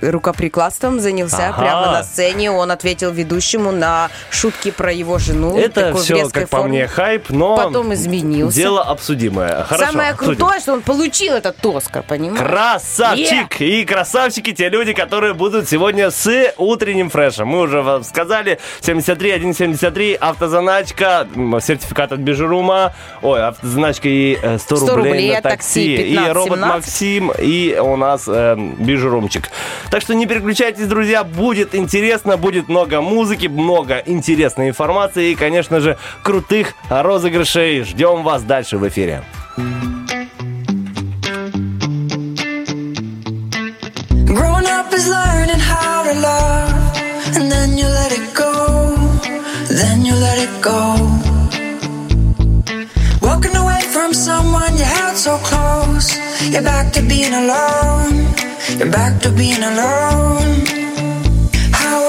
рукоприкладством 0.01 0.99
занялся 0.99 1.47
Ага. 1.49 1.61
На 1.91 2.03
сцене. 2.03 2.51
Он 2.51 2.71
ответил 2.71 3.11
ведущему 3.11 3.71
на 3.71 4.09
шутки 4.29 4.71
про 4.71 4.91
его 4.91 5.17
жену. 5.19 5.57
Это 5.57 5.93
все, 5.95 6.29
как 6.29 6.49
по 6.49 6.57
форме. 6.57 6.79
мне, 6.79 6.87
хайп, 6.87 7.29
но 7.29 7.55
Потом 7.57 7.93
изменился. 7.93 8.57
дело 8.57 8.83
обсудимое. 8.83 9.63
Хорошо, 9.63 9.91
Самое 9.91 10.11
обсудим. 10.11 10.35
крутое, 10.35 10.59
что 10.59 10.73
он 10.73 10.81
получил 10.81 11.33
этот 11.35 11.63
Оскар, 11.65 12.03
понимаешь? 12.03 12.39
Красавчик! 12.39 13.61
И 13.61 13.83
красавчики 13.85 14.53
те 14.53 14.69
люди, 14.69 14.93
которые 14.93 15.33
будут 15.33 15.67
сегодня 15.69 16.11
с 16.11 16.53
утренним 16.57 17.09
фрешем. 17.09 17.47
Мы 17.47 17.59
уже 17.61 17.81
вам 17.81 18.03
сказали, 18.03 18.59
73 18.81 19.37
173, 19.53 20.13
автозаначка, 20.15 21.27
сертификат 21.61 22.11
от 22.11 22.19
Бижерума, 22.19 22.93
ой, 23.21 23.43
автозаначка 23.45 24.07
и 24.09 24.37
э, 24.41 24.57
100, 24.57 24.75
100 24.77 24.95
рублей, 24.95 25.11
рублей 25.11 25.35
на 25.35 25.41
такси. 25.41 25.57
такси, 25.57 25.95
и 25.95 26.15
15, 26.15 26.33
робот 26.33 26.57
17. 26.59 26.75
Максим, 26.75 27.31
и 27.39 27.77
у 27.81 27.95
нас 27.95 28.23
э, 28.27 28.55
Бижерумчик. 28.79 29.49
Так 29.89 30.01
что 30.01 30.15
не 30.15 30.25
переключайтесь, 30.25 30.87
друзья, 30.87 31.23
будет 31.23 31.75
интересно, 31.77 32.37
будет 32.37 32.67
много 32.67 33.01
музыки, 33.01 33.47
много 33.47 34.01
интересной 34.05 34.69
информации 34.69 35.31
и, 35.31 35.35
конечно 35.35 35.79
же, 35.79 35.97
крутых 36.23 36.73
розыгрышей. 36.89 37.83
Ждем 37.83 38.23
вас 38.23 38.43
дальше 38.43 38.77
в 38.77 38.87
эфире. 38.87 39.23
You're 56.49 56.63
back 56.63 56.93
to 56.93 57.01
being 57.01 57.33
alone. 57.33 58.25
You're 58.79 58.89
back 58.89 59.21
to 59.21 59.29
being 59.31 59.61
alone. 59.61 60.86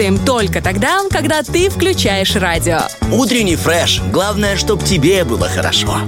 работаем 0.00 0.24
только 0.24 0.62
тогда, 0.62 1.00
когда 1.10 1.42
ты 1.42 1.68
включаешь 1.68 2.34
радио. 2.34 2.78
Утренний 3.12 3.56
фреш. 3.56 4.00
Главное, 4.10 4.56
чтобы 4.56 4.82
тебе 4.82 5.24
было 5.24 5.46
хорошо. 5.46 5.98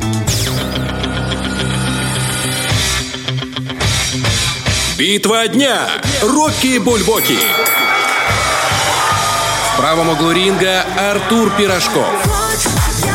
Битва 4.97 5.47
дня. 5.49 5.89
Рокки 6.23 6.79
Бульбоки. 6.79 7.37
В 9.75 9.77
правом 9.77 10.09
углу 10.09 10.33
ринга 10.33 10.87
Артур 10.97 11.51
Пирожков. 11.59 12.07
Я 12.25 12.57
тебя 12.57 13.13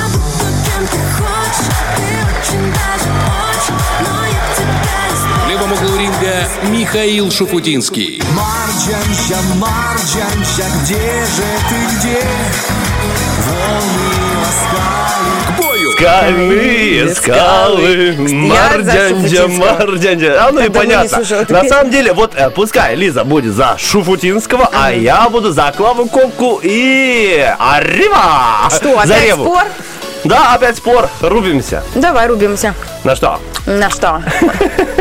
В 5.44 5.50
левом 5.50 5.72
углу 5.72 5.98
ринга 5.98 6.48
Михаил 6.70 7.32
Шуфутинский. 7.32 8.22
Марджанща, 8.78 9.38
Марджанща, 9.56 10.64
где 10.84 10.98
же 10.98 11.50
ты, 11.68 11.98
где? 11.98 12.22
Волны 13.48 14.38
ласкали 14.38 15.48
К 15.48 15.60
бою. 15.60 15.92
Скальные 15.94 17.16
скалы, 17.16 18.16
мардянджа, 18.20 19.48
мардянджа. 19.48 20.46
А 20.46 20.52
ну 20.52 20.60
и 20.60 20.64
не 20.66 20.70
понятно. 20.70 21.24
На 21.50 21.64
самом 21.64 21.90
деле, 21.90 22.14
вот 22.14 22.36
э, 22.36 22.52
пускай 22.52 22.96
Лиза 22.96 23.24
будет 23.24 23.56
за 23.56 23.78
Шуфутинского, 23.80 24.70
а 24.72 24.92
я 24.92 25.28
буду 25.28 25.52
за 25.52 25.74
Клаву 25.76 26.06
Коку 26.06 26.60
и 26.62 27.52
Арива! 27.58 28.70
Что, 28.70 29.00
опять 29.00 29.34
спор? 29.34 29.64
Да, 30.24 30.54
опять 30.54 30.78
спор. 30.78 31.10
Рубимся. 31.22 31.84
Давай 31.96 32.28
рубимся. 32.28 32.76
На 33.04 33.16
что? 33.16 33.40
На 33.66 33.90
что? 33.90 34.22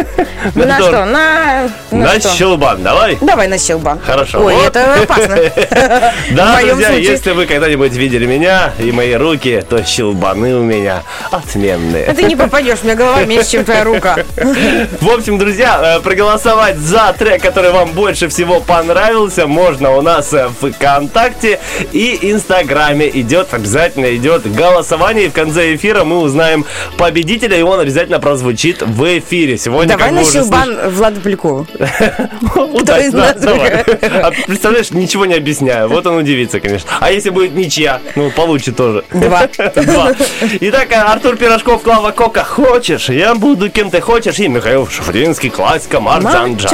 На 0.55 0.79
что? 0.79 1.05
На... 1.05 1.69
На 1.91 2.21
щелбан. 2.21 2.83
Давай. 2.83 3.19
Давай 3.21 3.49
на 3.49 3.59
щелбан. 3.59 4.01
Хорошо. 4.05 4.45
Ой, 4.45 4.55
это 4.67 4.95
опасно. 5.03 5.37
Да, 6.31 6.61
друзья, 6.61 6.91
если 6.91 7.33
вы 7.33 7.47
когда-нибудь 7.47 7.93
видели 7.93 8.27
меня 8.27 8.73
и 8.79 8.93
мои 8.93 9.15
руки, 9.15 9.63
то 9.69 9.83
щелбаны 9.85 10.55
у 10.57 10.63
меня 10.63 11.03
отменные. 11.31 12.05
А 12.07 12.15
Ты 12.15 12.25
не 12.25 12.37
попадешь, 12.37 12.79
у 12.83 12.85
меня 12.85 12.95
голова 12.95 13.25
меньше, 13.25 13.53
чем 13.53 13.65
твоя 13.65 13.85
рука. 13.85 14.17
В 15.01 15.11
общем, 15.11 15.39
друзья, 15.39 15.97
э, 15.99 16.01
проголосовать 16.01 16.77
за 16.77 17.15
трек, 17.19 17.43
который 17.43 17.71
вам 17.71 17.93
больше 17.93 18.29
всего 18.29 18.61
понравился, 18.61 19.47
можно 19.47 19.97
у 19.97 20.03
нас 20.03 20.33
э, 20.33 20.49
в 20.49 20.73
ВКонтакте 20.73 21.61
и 21.93 22.19
Инстаграме. 22.31 23.09
Идет, 23.09 23.55
обязательно 23.55 24.15
идет 24.17 24.53
голосование. 24.53 25.27
И 25.27 25.29
в 25.29 25.33
конце 25.33 25.75
эфира 25.75 26.05
мы 26.05 26.19
узнаем 26.19 26.65
победителя, 26.99 27.59
и 27.59 27.63
он 27.63 27.81
обязательно 27.81 28.21
прозвучит 28.21 28.83
в 28.83 29.19
эфире. 29.19 29.57
Сегодня, 29.59 29.97
Давай 29.97 30.06
как 30.07 30.15
на 30.15 30.25
щелбан 30.25 30.91
Влада 30.91 31.21
Полякова. 31.21 31.67
нас 33.13 33.37
давай. 33.41 33.85
А 34.23 34.31
Представляешь, 34.47 34.91
ничего 34.91 35.27
не 35.27 35.35
объясняю. 35.35 35.89
Вот 35.89 36.07
он 36.07 36.17
удивится, 36.17 36.61
конечно. 36.61 36.91
А 37.01 37.11
если 37.11 37.31
будет 37.31 37.55
ничья, 37.55 38.01
ну, 38.15 38.31
получит 38.31 38.77
тоже. 38.77 39.05
Два. 39.13 39.47
Два. 39.75 40.13
Итак, 40.61 40.89
Артур 40.93 41.37
Пирожков, 41.37 41.83
Клава 41.83 42.11
Кока. 42.11 42.45
Хочешь? 42.45 43.09
Я 43.09 43.35
буду 43.35 43.71
кем 43.71 43.91
ты 43.91 44.01
хочешь. 44.01 44.39
И 44.39 44.49
Михаил 44.49 44.87
Шафринский, 44.89 45.51
классика, 45.51 46.01
Марджанджа. 46.01 46.69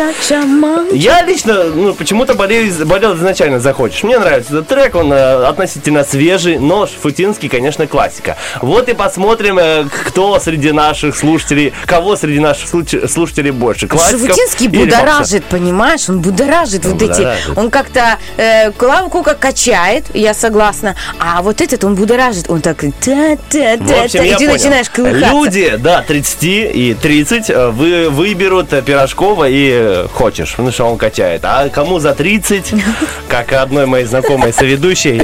Я 0.92 1.22
лично, 1.22 1.64
ну, 1.64 1.94
почему-то 1.94 2.34
болею, 2.34 2.72
болел 2.86 3.14
изначально 3.14 3.60
за 3.60 3.72
«Хочешь». 3.72 4.02
Мне 4.02 4.18
нравится 4.18 4.52
этот 4.52 4.68
трек, 4.68 4.94
он 4.94 5.12
э, 5.12 5.44
относительно 5.46 6.04
свежий, 6.04 6.58
но 6.58 6.86
Шафутинский, 6.86 7.48
конечно, 7.48 7.86
классика. 7.86 8.36
Вот 8.60 8.88
и 8.88 8.94
посмотрим, 8.94 9.58
э, 9.58 9.84
кто 10.06 10.38
среди 10.38 10.72
наших 10.72 11.16
слушателей, 11.16 11.72
кого 11.86 12.16
среди 12.16 12.40
наших 12.40 12.68
случ- 12.68 13.08
слушателей 13.22 13.52
больше. 13.52 13.87
Классиков 13.87 14.37
будоражит, 14.70 15.44
понимаешь? 15.44 16.08
Он 16.08 16.20
будоражит 16.20 16.85
Он 16.85 16.92
вот 16.92 17.02
эти. 17.02 17.10
будоражит. 17.10 17.58
Он 17.58 17.70
как-то 17.70 18.18
э, 18.37 18.70
Клаву 18.73 19.08
Кока 19.10 19.35
качает, 19.35 20.04
я 20.14 20.35
согласна. 20.35 20.96
А 21.18 21.42
вот 21.42 21.60
этот 21.60 21.85
он 21.85 21.94
будоражит. 21.94 22.50
Он 22.50 22.60
так 22.60 22.81
та-та-та-та. 22.81 24.04
И 24.04 24.08
ты 24.08 24.38
понял. 24.38 24.52
начинаешь 24.52 24.90
колыхаться. 24.90 25.31
Люди, 25.31 25.77
да, 25.79 26.02
30 26.02 26.42
и 26.42 26.96
30 27.00 27.50
э, 27.50 27.68
вы, 27.68 28.10
выберут 28.10 28.73
э, 28.73 28.83
Пирожкова 28.83 29.48
и 29.48 29.70
э, 29.73 30.06
хочешь, 30.12 30.50
потому 30.52 30.73
что 30.73 30.85
он 30.87 30.98
качает. 30.98 31.42
А 31.44 31.68
кому 31.68 32.00
за 32.00 32.14
30, 32.14 32.75
как 33.29 33.52
одной 33.52 33.87
моей 33.87 34.06
знакомой 34.06 34.52
соведущей, 34.52 35.20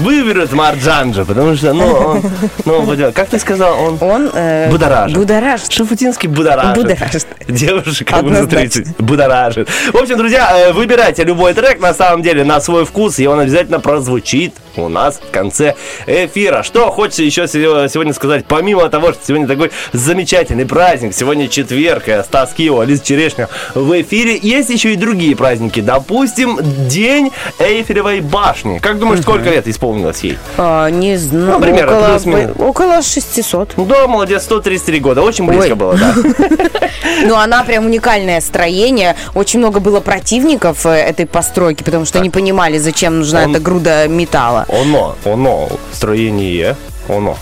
выберут 0.00 0.52
Марджанджа, 0.52 1.24
потому 1.24 1.56
что, 1.56 1.72
ну, 1.72 1.84
он, 1.84 2.22
ну, 2.64 3.12
как 3.12 3.28
ты 3.28 3.38
сказал, 3.38 3.80
он... 3.80 3.98
Он 4.00 4.30
э, 4.34 4.68
Будоражит. 4.70 5.16
будоражит. 5.16 5.72
Шафутинский 5.72 6.28
будоражит. 6.28 6.74
Будоражит. 6.74 7.12
Девушек 7.48 8.08
как 8.08 8.22
за 8.22 8.26
Однозначно. 8.26 8.82
30 8.84 8.96
будоражит. 8.98 9.68
В 9.92 9.96
общем, 9.96 10.16
друзья, 10.18 10.50
э, 10.52 10.72
выбирайте 10.72 11.24
любой 11.24 11.54
трек, 11.54 11.80
на 11.80 11.94
самом 11.94 12.22
деле, 12.22 12.44
на 12.44 12.60
свой 12.60 12.84
вкус, 12.84 13.18
и 13.18 13.26
он 13.26 13.40
обязательно 13.40 13.80
прозвучит 13.80 14.54
у 14.76 14.88
нас 14.88 15.20
в 15.26 15.30
конце 15.30 15.74
эфира. 16.06 16.62
Что 16.62 16.90
хочется 16.90 17.22
еще 17.22 17.46
се- 17.48 17.88
сегодня 17.88 18.12
сказать, 18.14 18.44
помимо 18.46 18.88
того, 18.88 19.12
что 19.12 19.20
сегодня 19.26 19.46
такой 19.46 19.70
замечательный 19.92 20.66
праздник, 20.66 21.14
сегодня 21.14 21.48
четверг, 21.48 22.04
Стас 22.24 22.52
Кио, 22.54 22.80
Алиса 22.80 23.04
Черешня 23.04 23.48
в 23.74 24.00
эфире, 24.02 24.38
есть 24.40 24.70
еще 24.70 24.92
и 24.92 24.96
другие 24.96 25.36
праздники. 25.36 25.80
Допустим, 25.80 26.58
День 26.88 27.30
Эйфелевой 27.58 28.20
башни. 28.20 28.78
Как 28.78 28.98
думаешь, 28.98 29.22
сколько 29.22 29.50
лет 29.50 29.66
исполнилось 29.68 30.20
ей? 30.20 30.38
А, 30.56 30.88
не 30.88 31.16
знаю. 31.16 31.46
Ну, 31.46 31.60
примерно, 31.60 31.96
около, 31.98 32.08
плюс-минус. 32.10 32.56
около 32.58 33.02
600. 33.02 33.74
Да, 33.76 34.06
молодец, 34.06 34.42
133 34.44 35.00
года. 35.00 35.22
Очень 35.22 35.46
близко 35.46 35.70
Ой. 35.70 35.74
было, 35.74 35.96
да. 35.96 36.14
Ну, 37.26 37.34
она 37.36 37.64
прям 37.64 37.86
уникальное 37.86 38.40
строение. 38.40 39.16
Очень 39.34 39.58
много 39.60 39.80
было 39.80 40.00
противников 40.00 40.86
э, 40.86 40.90
этой 40.90 41.26
постройки, 41.26 41.82
потому 41.82 42.04
что 42.04 42.20
не 42.20 42.30
понимали, 42.30 42.78
зачем 42.78 43.18
нужна 43.18 43.44
эта 43.44 43.58
груда 43.60 44.08
металла. 44.08 44.66
Оно, 44.70 45.16
оно, 45.24 45.68
строение, 45.92 46.76
оно. 47.08 47.36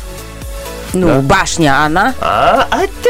Ну, 1.07 1.23
башня 1.23 1.85
она. 1.85 2.15
А, 2.21 2.67
а 2.71 2.79
ты 2.79 3.09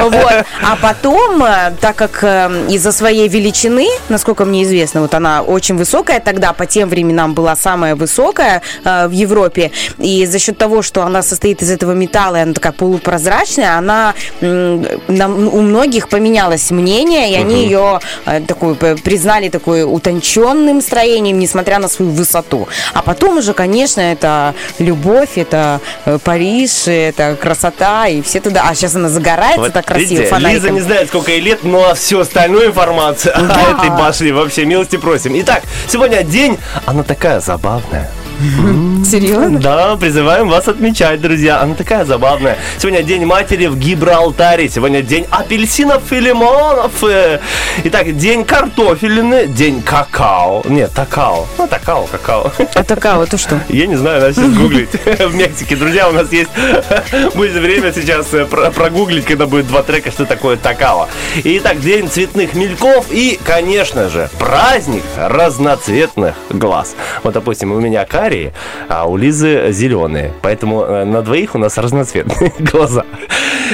Вот. 0.00 0.44
А 0.62 0.76
потом, 0.80 1.42
э, 1.44 1.72
так 1.80 1.96
как 1.96 2.22
э, 2.22 2.66
из-за 2.68 2.92
своей 2.92 3.28
величины, 3.28 3.86
насколько 4.08 4.44
мне 4.44 4.62
известно, 4.64 5.00
вот 5.00 5.14
она 5.14 5.42
очень 5.42 5.76
высокая 5.76 6.20
тогда, 6.20 6.52
по 6.52 6.66
тем 6.66 6.88
временам 6.88 7.34
была 7.34 7.56
самая 7.56 7.94
высокая 7.94 8.62
э, 8.84 9.08
в 9.08 9.12
Европе, 9.12 9.70
и 9.98 10.26
за 10.26 10.38
счет 10.38 10.58
того, 10.58 10.82
что 10.82 11.02
она 11.02 11.22
состоит 11.22 11.62
из 11.62 11.70
этого 11.70 11.92
металла, 11.92 12.36
и 12.36 12.40
она 12.40 12.52
такая 12.52 12.72
полупрозрачная, 12.72 13.78
она 13.78 14.14
у 14.40 15.60
многих 15.60 16.08
поменялось 16.08 16.70
мнение, 16.70 17.32
и 17.32 17.34
они 17.34 17.64
ее 17.64 18.00
такую 18.46 18.76
признали 18.76 19.48
такой 19.48 19.84
утонченным 19.84 20.80
строением, 20.80 21.38
несмотря 21.38 21.78
на 21.78 21.88
свою 21.88 22.10
высоту. 22.10 22.68
А 22.92 23.02
потом 23.02 23.38
уже, 23.38 23.54
конечно, 23.54 24.00
это 24.00 24.54
любовь, 24.78 25.13
это 25.36 25.80
э, 26.04 26.18
Париж, 26.22 26.86
это 26.86 27.36
красота, 27.40 28.06
и 28.08 28.22
все 28.22 28.40
туда. 28.40 28.66
А 28.68 28.74
сейчас 28.74 28.94
она 28.94 29.08
загорается 29.08 29.60
Вот 29.60 29.72
так 29.72 29.86
красиво 29.86 30.08
видите, 30.10 30.26
фонариком. 30.26 30.54
Лиза 30.54 30.70
не 30.70 30.80
знает, 30.80 31.08
сколько 31.08 31.30
ей 31.30 31.40
лет, 31.40 31.64
но 31.64 31.94
всю 31.94 32.20
остальную 32.20 32.66
информацию 32.68 33.34
Да. 33.36 33.54
о 33.54 33.70
этой 33.78 33.90
башне 33.90 34.32
вообще 34.32 34.64
милости 34.64 34.96
просим. 34.96 35.32
Итак, 35.40 35.62
сегодня 35.88 36.22
день, 36.22 36.58
она 36.86 37.02
такая 37.02 37.40
забавная. 37.40 38.10
Серьезно? 39.04 39.60
Да, 39.60 39.96
призываем 39.96 40.48
вас 40.48 40.66
отмечать, 40.68 41.20
друзья. 41.20 41.60
Она 41.60 41.74
такая 41.74 42.04
забавная. 42.04 42.56
Сегодня 42.78 43.02
день 43.02 43.24
матери 43.24 43.66
в 43.66 43.78
Гибралтаре. 43.78 44.68
Сегодня 44.68 45.02
день 45.02 45.26
апельсинов 45.30 46.12
и 46.12 46.20
лимонов. 46.20 46.92
Э, 47.04 47.38
Итак, 47.84 48.16
день 48.16 48.44
картофелины, 48.44 49.46
день 49.46 49.82
какао. 49.82 50.62
Нет, 50.66 50.92
такао. 50.92 51.46
Ну, 51.58 51.66
такао, 51.68 52.06
какао. 52.06 52.50
А 52.74 52.82
такая 52.84 53.16
вот, 53.16 53.30
то 53.30 53.38
что? 53.38 53.60
Я 53.68 53.86
не 53.86 53.96
знаю, 53.96 54.20
надо 54.20 54.34
сейчас 54.34 54.52
гуглить. 54.52 54.90
В 55.04 55.34
Мексике, 55.34 55.76
друзья, 55.76 56.08
у 56.08 56.12
нас 56.12 56.32
есть... 56.32 56.50
Будет 57.34 57.54
время 57.54 57.92
сейчас 57.92 58.32
э, 58.32 58.44
про- 58.46 58.70
прогуглить, 58.70 59.24
когда 59.24 59.46
будет 59.46 59.68
два 59.68 59.82
трека, 59.82 60.10
что 60.10 60.24
такое 60.24 60.56
такао. 60.56 61.08
Итак, 61.44 61.80
день 61.80 62.08
цветных 62.08 62.54
мельков 62.54 63.06
и, 63.10 63.38
конечно 63.44 64.08
же, 64.08 64.28
праздник 64.38 65.04
разноцветных 65.16 66.34
глаз. 66.50 66.94
Вот, 67.22 67.34
допустим, 67.34 67.72
у 67.72 67.80
меня 67.80 68.04
карие, 68.24 68.52
а 68.88 69.06
у 69.06 69.16
Лизы 69.16 69.70
зеленые. 69.72 70.32
Поэтому 70.42 70.82
э, 70.82 71.04
на 71.04 71.20
двоих 71.22 71.54
у 71.54 71.58
нас 71.58 71.76
разноцветные 71.76 72.52
глаза. 72.58 73.04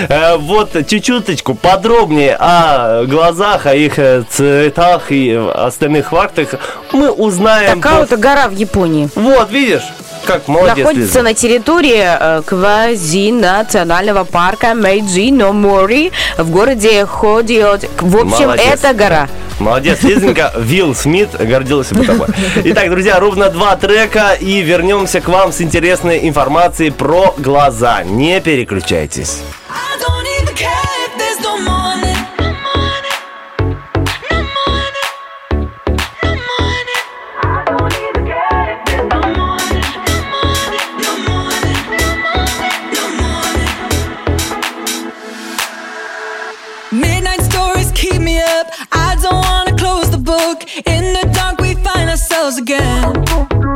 Э, 0.09 0.37
Вот 0.37 0.73
чуть-чуточку 0.87 1.55
подробнее 1.55 2.37
о 2.39 3.05
глазах, 3.05 3.67
о 3.67 3.75
их 3.75 3.99
э, 3.99 4.25
цветах 4.29 5.13
и 5.13 5.33
остальных 5.55 6.09
фактах 6.11 6.55
мы 6.93 7.11
узнаем... 7.13 7.81
Такая 7.81 8.01
вот 8.07 8.19
гора 8.19 8.49
в 8.49 8.53
Японии. 8.53 9.09
Вот, 9.15 9.53
видишь, 9.53 9.85
как 10.25 10.49
молодец, 10.49 10.79
Находится 10.79 11.19
Лиза. 11.19 11.23
на 11.23 11.35
территории 11.35 12.03
э, 12.05 12.43
квази-национального 12.47 14.25
парка 14.25 14.75
Мэйджи 14.75 15.31
но 15.33 15.53
Мори 15.53 16.13
в 16.39 16.51
городе 16.51 17.05
Ходио. 17.07 17.77
В 18.01 18.17
общем, 18.17 18.47
Молодец. 18.47 18.67
это 18.67 18.95
гора. 18.95 19.29
Молодец, 19.59 20.03
Лизонька. 20.03 20.53
Вилл 20.59 20.95
Смит 20.95 21.31
гордился 21.39 21.95
бы 21.95 22.05
тобой. 22.05 22.29
Итак, 22.65 22.91
друзья, 22.91 23.21
ровно 23.21 23.51
два 23.51 23.77
трека 23.77 24.33
и 24.33 24.61
вернемся 24.63 25.21
к 25.21 25.29
вам 25.29 25.53
с 25.53 25.61
интересной 25.61 26.27
информацией 26.29 26.91
про 26.91 27.35
глаза. 27.37 28.03
Не 28.05 28.41
переключайтесь. 28.41 29.39
In 50.77 51.13
the 51.13 51.29
dark, 51.33 51.61
we 51.61 51.75
find 51.75 52.09
ourselves 52.09 52.59
again. 52.59 53.70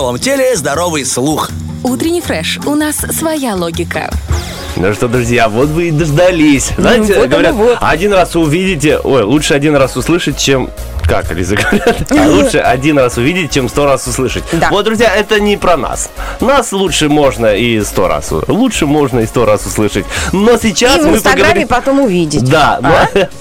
Здоровом 0.00 0.18
теле 0.18 0.56
здоровый 0.56 1.04
слух. 1.04 1.50
Утренний 1.84 2.22
фреш. 2.22 2.58
У 2.64 2.74
нас 2.74 2.96
своя 2.96 3.54
логика. 3.54 4.10
Ну 4.76 4.94
что, 4.94 5.08
друзья, 5.08 5.50
вот 5.50 5.68
вы 5.68 5.88
и 5.88 5.90
дождались. 5.90 6.70
Знаете, 6.78 7.18
вот 7.18 7.28
говорят, 7.28 7.52
вот. 7.52 7.76
один 7.82 8.14
раз 8.14 8.34
увидите, 8.34 8.96
ой, 8.96 9.24
лучше 9.24 9.52
один 9.52 9.76
раз 9.76 9.98
услышать, 9.98 10.38
чем 10.38 10.70
как 11.06 11.30
Лиза 11.32 11.56
говорят, 11.56 12.10
а 12.18 12.28
лучше 12.28 12.58
один 12.60 12.98
раз 12.98 13.18
увидеть, 13.18 13.52
чем 13.52 13.68
сто 13.68 13.84
раз 13.84 14.06
услышать. 14.06 14.44
Да. 14.52 14.70
Вот, 14.70 14.86
друзья, 14.86 15.14
это 15.14 15.38
не 15.38 15.58
про 15.58 15.76
нас. 15.76 16.08
Нас 16.40 16.72
лучше 16.72 17.10
можно 17.10 17.54
и 17.54 17.82
сто 17.82 18.08
раз. 18.08 18.32
Лучше 18.48 18.86
можно 18.86 19.20
и 19.20 19.26
сто 19.26 19.44
раз 19.44 19.66
услышать. 19.66 20.06
Но 20.32 20.56
сейчас 20.56 20.96
И 20.96 21.00
в 21.00 21.06
мы 21.08 21.16
Инстаграме 21.16 21.66
поговорим... 21.66 21.68
потом 21.68 22.00
увидеть. 22.00 22.48
Да, 22.48 22.78
ну, 22.80 22.88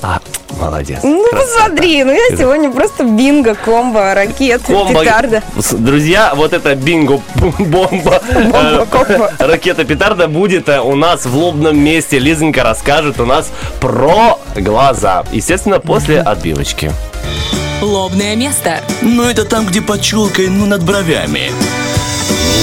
а, 0.02 0.20
молодец. 0.60 1.00
Ну, 1.04 1.26
красота. 1.30 1.64
посмотри, 1.66 2.04
ну 2.04 2.12
я 2.12 2.38
сегодня 2.38 2.72
просто 2.72 3.04
бинго, 3.04 3.56
комбо, 3.56 4.14
ракет, 4.14 4.62
Комбо- 4.68 5.04
петарда. 5.04 5.44
Друзья, 5.72 6.34
вот 6.36 6.54
это 6.54 6.76
бинго 6.76 7.22
бомба 7.60 8.22
э, 8.30 8.86
ракета 9.40 9.84
петарда 9.86 10.28
будет 10.28 10.70
э, 10.70 10.80
у 10.80 10.96
нас 10.96 11.26
в 11.26 11.36
лобном 11.36 11.78
месте. 11.78 12.20
Лизонька 12.20 12.64
расскажет 12.64 13.20
у 13.20 13.26
нас 13.26 13.50
про 13.80 14.40
глаза. 14.56 15.24
Естественно, 15.32 15.80
после 15.80 16.22
отбивочки. 16.22 16.92
Лобное 17.82 18.36
место. 18.36 18.82
Ну, 19.02 19.24
это 19.24 19.46
там, 19.46 19.66
где 19.66 19.82
под 19.82 20.02
челкой, 20.02 20.50
ну, 20.50 20.66
над 20.66 20.84
бровями. 20.84 21.52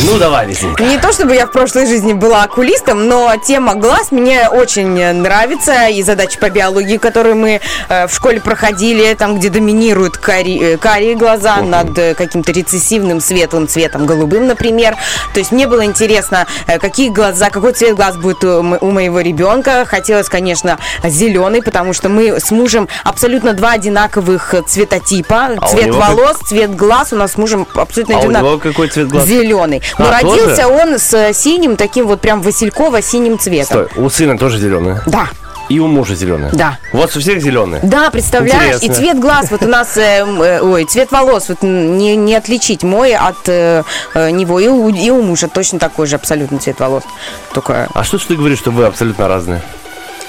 Ну, 0.04 0.18
давай, 0.18 0.46
Лизонька. 0.46 0.84
Не 0.84 0.98
то 0.98 1.12
чтобы 1.12 1.34
я 1.34 1.46
в 1.46 1.52
прошлой 1.52 1.86
жизни 1.86 2.12
была 2.12 2.44
окулистом, 2.44 3.08
но 3.08 3.34
тема 3.44 3.74
глаз 3.74 4.12
мне 4.12 4.48
очень 4.48 4.86
нравится. 5.14 5.88
И 5.88 6.02
задачи 6.02 6.38
по 6.38 6.48
биологии, 6.48 6.96
которые 6.96 7.34
мы 7.34 7.60
э, 7.88 8.06
в 8.06 8.14
школе 8.14 8.40
проходили, 8.40 9.14
там, 9.14 9.38
где 9.38 9.48
доминируют 9.48 10.16
кари- 10.16 10.74
э, 10.74 10.76
карие 10.76 11.16
глаза 11.16 11.60
над 11.60 11.98
э, 11.98 12.14
каким-то 12.14 12.52
рецессивным 12.52 13.20
светлым 13.20 13.66
цветом, 13.66 14.06
голубым, 14.06 14.46
например. 14.46 14.94
То 15.34 15.40
есть 15.40 15.50
мне 15.50 15.66
было 15.66 15.84
интересно, 15.84 16.46
какие 16.80 17.08
глаза, 17.08 17.50
какой 17.50 17.72
цвет 17.72 17.96
глаз 17.96 18.16
будет 18.16 18.44
у, 18.44 18.58
у 18.80 18.90
моего 18.90 19.20
ребенка. 19.20 19.84
Хотелось, 19.86 20.28
конечно, 20.28 20.78
зеленый, 21.04 21.62
потому 21.62 21.92
что 21.92 22.08
мы 22.08 22.38
с 22.40 22.50
мужем 22.52 22.88
абсолютно 23.02 23.54
два 23.54 23.72
одинаковых 23.72 24.54
цветотипа. 24.68 25.56
А 25.60 25.66
цвет 25.68 25.86
него 25.86 25.98
как- 26.00 26.08
волос, 26.10 26.36
цвет 26.46 26.76
глаз 26.76 27.12
у 27.12 27.16
нас 27.16 27.32
с 27.32 27.36
мужем 27.36 27.66
абсолютно 27.74 28.16
А 28.16 28.18
у 28.18 28.20
одинаковый. 28.24 28.50
него 28.52 28.60
какой 28.62 28.88
цвет 28.88 29.08
глаз? 29.08 29.26
Зеленый. 29.26 29.75
Но 29.98 30.08
А, 30.08 30.12
родился 30.12 30.62
тоже? 30.62 30.66
он 30.66 30.98
с 30.98 31.12
э, 31.14 31.32
синим, 31.32 31.76
таким 31.76 32.06
вот 32.06 32.20
прям 32.20 32.42
васильково-синим 32.42 33.38
цветом. 33.38 33.88
Стой, 33.88 34.04
у 34.04 34.08
сына 34.10 34.36
тоже 34.38 34.58
зеленые? 34.58 35.00
Да. 35.06 35.28
И 35.68 35.80
у 35.80 35.88
мужа 35.88 36.14
зеленые? 36.14 36.50
Да. 36.52 36.78
У 36.92 36.98
вас 36.98 37.16
у 37.16 37.20
всех 37.20 37.40
зеленые? 37.42 37.80
Да, 37.82 38.08
представляешь, 38.10 38.76
Интересно. 38.76 38.92
и 38.92 38.94
цвет 38.94 39.18
глаз, 39.18 39.50
вот 39.50 39.62
у 39.62 39.66
нас, 39.68 39.96
э, 39.96 40.24
э, 40.24 40.60
ой, 40.60 40.84
цвет 40.84 41.10
волос, 41.10 41.48
вот 41.48 41.62
не, 41.62 42.14
не 42.14 42.36
отличить 42.36 42.84
мой 42.84 43.14
от 43.14 43.48
э, 43.48 43.82
э, 44.14 44.30
него, 44.30 44.60
и 44.60 44.68
у, 44.68 44.88
и 44.90 45.10
у 45.10 45.22
мужа 45.22 45.48
точно 45.48 45.80
такой 45.80 46.06
же 46.06 46.14
абсолютно 46.16 46.58
цвет 46.58 46.78
волос. 46.78 47.02
Только, 47.52 47.88
А 47.94 48.04
что 48.04 48.18
ж 48.18 48.22
ты 48.26 48.36
говоришь, 48.36 48.58
что 48.58 48.70
вы 48.70 48.84
абсолютно 48.86 49.26
разные? 49.28 49.60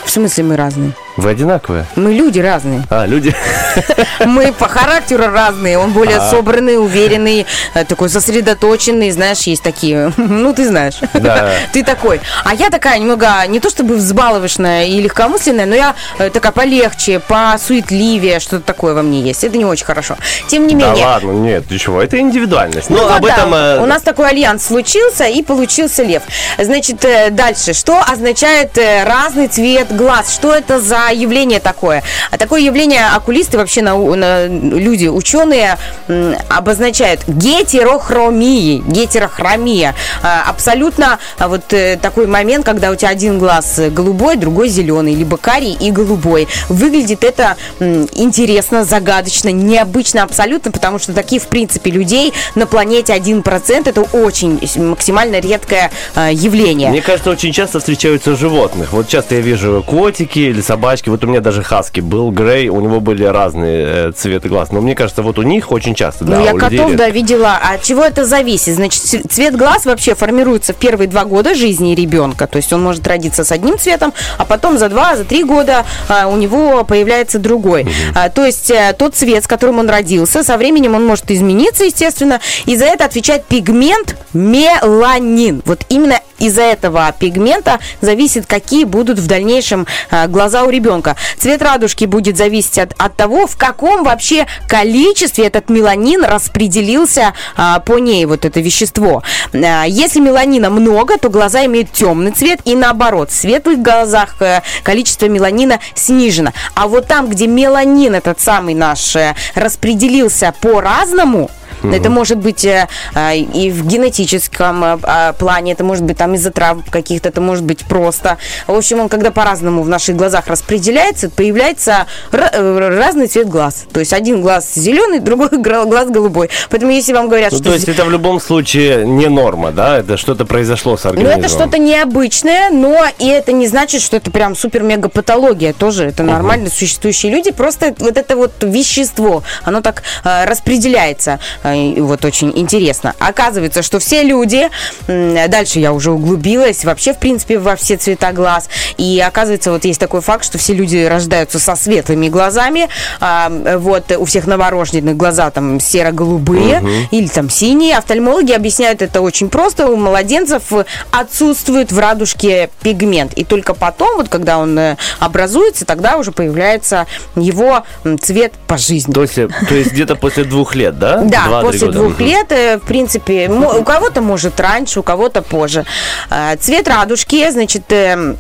в 0.05 0.09
смысле 0.09 0.43
мы 0.45 0.55
разные? 0.55 0.93
Вы 1.17 1.31
одинаковые? 1.31 1.85
Мы 1.95 2.13
люди 2.13 2.39
разные. 2.39 2.83
А, 2.89 3.05
люди. 3.07 3.33
Мы 4.25 4.51
по 4.53 4.67
характеру 4.67 5.27
разные. 5.27 5.77
Он 5.79 5.91
более 5.91 6.17
А. 6.17 6.29
собранный, 6.31 6.77
уверенный, 6.77 7.45
э, 7.73 7.85
такой 7.85 8.09
сосредоточенный. 8.09 9.09
Знаешь, 9.11 9.41
есть 9.41 9.63
такие. 9.63 10.13
Ну, 10.17 10.53
ты 10.53 10.67
знаешь. 10.67 10.95
Да. 11.13 11.51
Ты 11.73 11.83
такой. 11.83 12.21
А 12.45 12.53
я 12.53 12.69
такая 12.69 12.99
немного, 12.99 13.45
не 13.47 13.59
то 13.59 13.69
чтобы 13.69 13.95
взбаловочная 13.95 14.85
и 14.85 15.01
легкомысленная, 15.01 15.65
но 15.65 15.75
я 15.75 15.95
э, 16.19 16.29
такая 16.29 16.51
полегче, 16.51 17.19
посуетливее, 17.19 18.39
что-то 18.39 18.63
такое 18.63 18.93
во 18.93 19.01
мне 19.01 19.21
есть. 19.21 19.43
Это 19.43 19.57
не 19.57 19.65
очень 19.65 19.85
хорошо. 19.85 20.17
Тем 20.47 20.67
не 20.67 20.75
Да 20.75 20.89
менее. 20.91 21.05
ладно, 21.05 21.31
нет, 21.31 21.67
ты 21.67 21.77
чего, 21.79 22.01
это 22.01 22.19
индивидуальность. 22.19 22.89
Ну, 22.89 22.97
Ну, 22.97 23.09
об 23.15 23.23
да, 23.25 23.33
этом... 23.33 23.53
э, 23.53 23.79
У 23.81 23.85
нас 23.85 24.01
такой 24.03 24.29
альянс 24.29 24.65
случился, 24.67 25.25
и 25.25 25.41
получился 25.41 26.03
лев. 26.03 26.21
Значит, 26.59 27.03
дальше. 27.31 27.73
Что 27.73 28.01
означает 28.01 28.77
разный 29.05 29.47
цвет 29.47 29.95
глаз? 29.95 30.33
Что 30.33 30.53
это 30.53 30.79
за 30.79 31.06
явление 31.11 31.59
такое? 31.59 32.03
А 32.31 32.37
такое 32.37 32.61
явление 32.61 33.05
окулисты, 33.15 33.57
вообще 33.57 33.81
нау- 33.81 34.15
на- 34.15 34.47
люди, 34.47 35.07
ученые, 35.07 35.77
м, 36.07 36.35
обозначают 36.49 37.21
гетерохромией. 37.27 38.81
Гетерохромия. 38.87 39.95
А, 40.23 40.43
Абсолютно 40.49 41.19
а, 41.37 41.47
вот 41.47 41.71
э, 41.73 41.97
такой 42.01 42.25
момент, 42.27 42.65
когда 42.65 42.89
у 42.91 42.95
тебя 42.95 43.09
один 43.09 43.37
глаз 43.39 43.79
голубой, 43.91 44.35
другой 44.37 44.69
зеленый, 44.69 45.13
либо 45.13 45.37
карий 45.37 45.73
и 45.79 45.91
голубой. 45.91 46.47
Выглядит 46.69 47.23
это 47.23 47.55
м, 47.79 48.07
интересно, 48.13 48.83
загадочно, 48.85 49.49
необычно 49.51 50.23
абсолютно, 50.23 50.71
потому 50.71 50.99
что 50.99 51.13
таких, 51.13 51.43
в 51.43 51.47
принципе, 51.47 51.91
людей 51.91 52.33
на 52.55 52.65
планете 52.65 53.13
1% 53.13 53.87
это 53.87 54.01
очень 54.01 54.59
максимально 54.87 55.39
редкое 55.39 55.91
э, 56.15 56.29
явление. 56.33 56.89
Мне 56.89 57.01
кажется, 57.01 57.29
очень 57.29 57.51
часто 57.53 57.79
встречаются 57.79 58.35
животных. 58.35 58.93
Вот 58.93 59.07
часто 59.07 59.35
я 59.35 59.41
вижу 59.41 59.83
котики 59.85 60.39
или 60.39 60.61
собачки. 60.61 60.96
Вот 61.05 61.23
у 61.23 61.27
меня 61.27 61.41
даже 61.41 61.63
хаски 61.63 61.99
был 61.99 62.31
Грей, 62.31 62.69
у 62.69 62.79
него 62.81 62.99
были 62.99 63.23
разные 63.23 64.09
э, 64.09 64.11
цветы 64.15 64.49
глаз. 64.49 64.71
Но 64.71 64.81
мне 64.81 64.95
кажется, 64.95 65.21
вот 65.21 65.37
у 65.37 65.43
них 65.43 65.71
очень 65.71 65.95
часто, 65.95 66.25
да, 66.25 66.37
ну, 66.37 66.45
я 66.45 66.51
людей 66.53 66.59
котов, 66.59 66.91
редко. 66.91 66.97
да, 66.97 67.09
видела. 67.09 67.59
А 67.61 67.73
от 67.75 67.83
чего 67.83 68.03
это 68.03 68.25
зависит? 68.25 68.75
Значит, 68.75 69.01
цвет 69.29 69.55
глаз 69.55 69.85
вообще 69.85 70.15
формируется 70.15 70.73
в 70.73 70.77
первые 70.77 71.07
два 71.07 71.25
года 71.25 71.55
жизни 71.55 71.95
ребенка. 71.95 72.47
То 72.47 72.57
есть 72.57 72.71
он 72.73 72.81
может 72.81 73.07
родиться 73.07 73.43
с 73.43 73.51
одним 73.51 73.77
цветом, 73.77 74.13
а 74.37 74.45
потом 74.45 74.77
за 74.77 74.89
два, 74.89 75.15
за 75.15 75.25
три 75.25 75.43
года 75.43 75.85
а, 76.07 76.27
у 76.27 76.37
него 76.37 76.83
появляется 76.83 77.39
другой. 77.39 77.87
А, 78.15 78.29
то 78.29 78.45
есть 78.45 78.71
э, 78.71 78.95
тот 78.97 79.15
цвет, 79.15 79.43
с 79.43 79.47
которым 79.47 79.79
он 79.79 79.89
родился, 79.89 80.43
со 80.43 80.57
временем 80.57 80.95
он 80.95 81.05
может 81.05 81.29
измениться, 81.31 81.83
естественно. 81.83 82.39
И 82.65 82.75
за 82.75 82.85
это 82.85 83.05
отвечает 83.05 83.45
пигмент 83.45 84.15
меланин. 84.33 85.61
Вот 85.65 85.81
именно 85.89 86.19
из-за 86.39 86.61
этого 86.61 87.13
пигмента 87.17 87.79
зависит, 88.01 88.45
какие 88.45 88.83
будут 88.83 89.19
в 89.19 89.27
дальнейшем 89.27 89.87
а, 90.09 90.27
глаза 90.27 90.63
у 90.63 90.69
ребенка. 90.69 91.15
Цвет 91.37 91.61
радужки 91.61 92.05
будет 92.05 92.37
зависеть 92.37 92.77
от, 92.77 92.93
от 92.97 93.15
того, 93.15 93.47
в 93.47 93.57
каком 93.57 94.03
вообще 94.03 94.45
количестве 94.67 95.47
этот 95.47 95.69
меланин 95.69 96.23
распределился 96.23 97.33
а, 97.55 97.79
по 97.79 97.97
ней, 97.97 98.25
вот 98.25 98.45
это 98.45 98.59
вещество. 98.59 99.23
А, 99.53 99.85
если 99.85 100.19
меланина 100.19 100.69
много, 100.69 101.17
то 101.17 101.29
глаза 101.29 101.65
имеют 101.65 101.91
темный 101.91 102.31
цвет, 102.31 102.59
и 102.65 102.75
наоборот, 102.75 103.31
в 103.31 103.35
светлых 103.35 103.81
глазах 103.81 104.35
э, 104.39 104.61
количество 104.83 105.25
меланина 105.27 105.79
снижено. 105.95 106.51
А 106.75 106.87
вот 106.87 107.07
там, 107.07 107.29
где 107.29 107.47
меланин, 107.47 108.15
этот 108.15 108.39
самый 108.39 108.73
наш, 108.73 109.15
э, 109.15 109.35
распределился 109.55 110.53
по-разному, 110.61 111.49
это 111.93 112.09
может 112.09 112.37
быть 112.37 112.65
э, 112.65 112.87
а, 113.13 113.33
и 113.33 113.71
в 113.71 113.85
генетическом 113.85 114.83
э, 114.83 114.97
а, 115.03 115.33
плане, 115.33 115.73
это 115.73 115.83
может 115.83 116.03
быть 116.03 116.17
там 116.17 116.35
из-за 116.35 116.51
травм 116.51 116.83
каких-то, 116.89 117.29
это 117.29 117.41
может 117.41 117.63
быть 117.63 117.85
просто. 117.85 118.37
В 118.67 118.73
общем, 118.73 118.99
он 118.99 119.09
когда 119.09 119.31
по-разному 119.31 119.83
в 119.83 119.89
наших 119.89 120.15
глазах 120.15 120.47
распределяется, 120.47 121.29
появляется 121.29 122.07
э, 122.31 122.89
разный 122.89 123.27
цвет 123.27 123.49
глаз. 123.49 123.85
То 123.91 123.99
есть 123.99 124.13
один 124.13 124.41
глаз 124.41 124.73
зеленый, 124.75 125.19
другой 125.27 125.49
глаз 125.49 126.09
голубой. 126.09 126.49
Поэтому 126.69 126.91
если 126.91 127.13
вам 127.13 127.27
говорят, 127.27 127.51
Ну, 127.51 127.57
что 127.57 127.69
то 127.69 127.73
есть 127.73 127.87
это 127.87 128.05
в 128.05 128.11
любом 128.11 128.39
случае 128.39 129.05
не 129.05 129.27
норма, 129.27 129.71
да? 129.71 129.97
Это 129.99 130.17
что-то 130.17 130.45
произошло 130.45 130.97
с 130.97 131.03
ну, 131.03 131.11
организмом. 131.11 131.39
это 131.39 131.49
что-то 131.49 131.77
необычное, 131.77 132.69
но 132.69 133.05
и 133.19 133.27
это 133.27 133.51
не 133.51 133.67
значит, 133.67 134.01
что 134.01 134.17
это 134.17 134.31
прям 134.31 134.55
супер-мега 134.55 135.09
патология. 135.09 135.73
Тоже 135.73 136.05
это 136.05 136.23
нормально 136.23 136.69
существующие 136.69 137.31
люди. 137.31 137.51
Просто 137.51 137.95
вот 137.99 138.17
это 138.17 138.35
вот 138.35 138.51
вещество, 138.61 139.43
оно 139.63 139.81
так 139.81 140.03
э, 140.23 140.45
распределяется. 140.45 141.39
Э, 141.77 141.91
и 141.91 142.01
вот 142.01 142.25
очень 142.25 142.51
интересно. 142.55 143.13
Оказывается, 143.19 143.81
что 143.81 143.99
все 143.99 144.23
люди, 144.23 144.69
дальше 145.07 145.79
я 145.79 145.93
уже 145.93 146.11
углубилась, 146.11 146.85
вообще, 146.85 147.13
в 147.13 147.17
принципе, 147.17 147.59
во 147.59 147.75
все 147.75 147.97
цвета 147.97 148.31
глаз. 148.31 148.69
И 148.97 149.23
оказывается, 149.25 149.71
вот 149.71 149.85
есть 149.85 149.99
такой 149.99 150.21
факт, 150.21 150.45
что 150.45 150.57
все 150.57 150.73
люди 150.73 151.05
рождаются 151.05 151.59
со 151.59 151.75
светлыми 151.75 152.29
глазами. 152.29 152.89
А, 153.19 153.49
вот 153.77 154.11
у 154.11 154.25
всех 154.25 154.47
новорожденных 154.47 155.15
глаза 155.15 155.49
там 155.51 155.79
серо-голубые 155.79 157.07
или 157.11 157.27
там 157.27 157.49
синие. 157.49 157.97
Офтальмологи 157.97 158.51
объясняют 158.51 159.01
это 159.01 159.21
очень 159.21 159.49
просто. 159.49 159.87
У 159.87 159.95
младенцев 159.95 160.63
отсутствует 161.11 161.91
в 161.91 161.99
радужке 161.99 162.69
пигмент. 162.81 163.33
И 163.33 163.43
только 163.43 163.73
потом, 163.73 164.17
вот 164.17 164.29
когда 164.29 164.57
он 164.57 164.77
э, 164.77 164.97
образуется, 165.19 165.85
тогда 165.85 166.17
уже 166.17 166.31
появляется 166.31 167.07
его 167.35 167.83
цвет 168.21 168.53
по 168.67 168.77
жизни. 168.77 169.13
То 169.13 169.21
есть, 169.21 169.35
то 169.35 169.75
есть 169.75 169.91
где-то 169.91 170.15
после 170.15 170.43
двух 170.43 170.75
лет, 170.75 170.97
да? 170.99 171.21
Да, 171.23 171.56
Два-три 171.61 171.79
после 171.79 171.87
года. 171.87 171.99
двух 171.99 172.19
лет, 172.19 172.51
э, 172.51 172.77
в 172.77 172.81
принципе, 172.81 173.49
у 173.49 173.83
кого-то 173.83 174.21
может 174.21 174.59
раньше, 174.59 174.99
у 174.99 175.03
кого-то 175.03 175.41
позже. 175.41 175.85
Э, 176.29 176.55
Цвет 176.59 176.87
радужки, 176.87 177.49
значит, 177.51 177.91
э, 177.91 178.35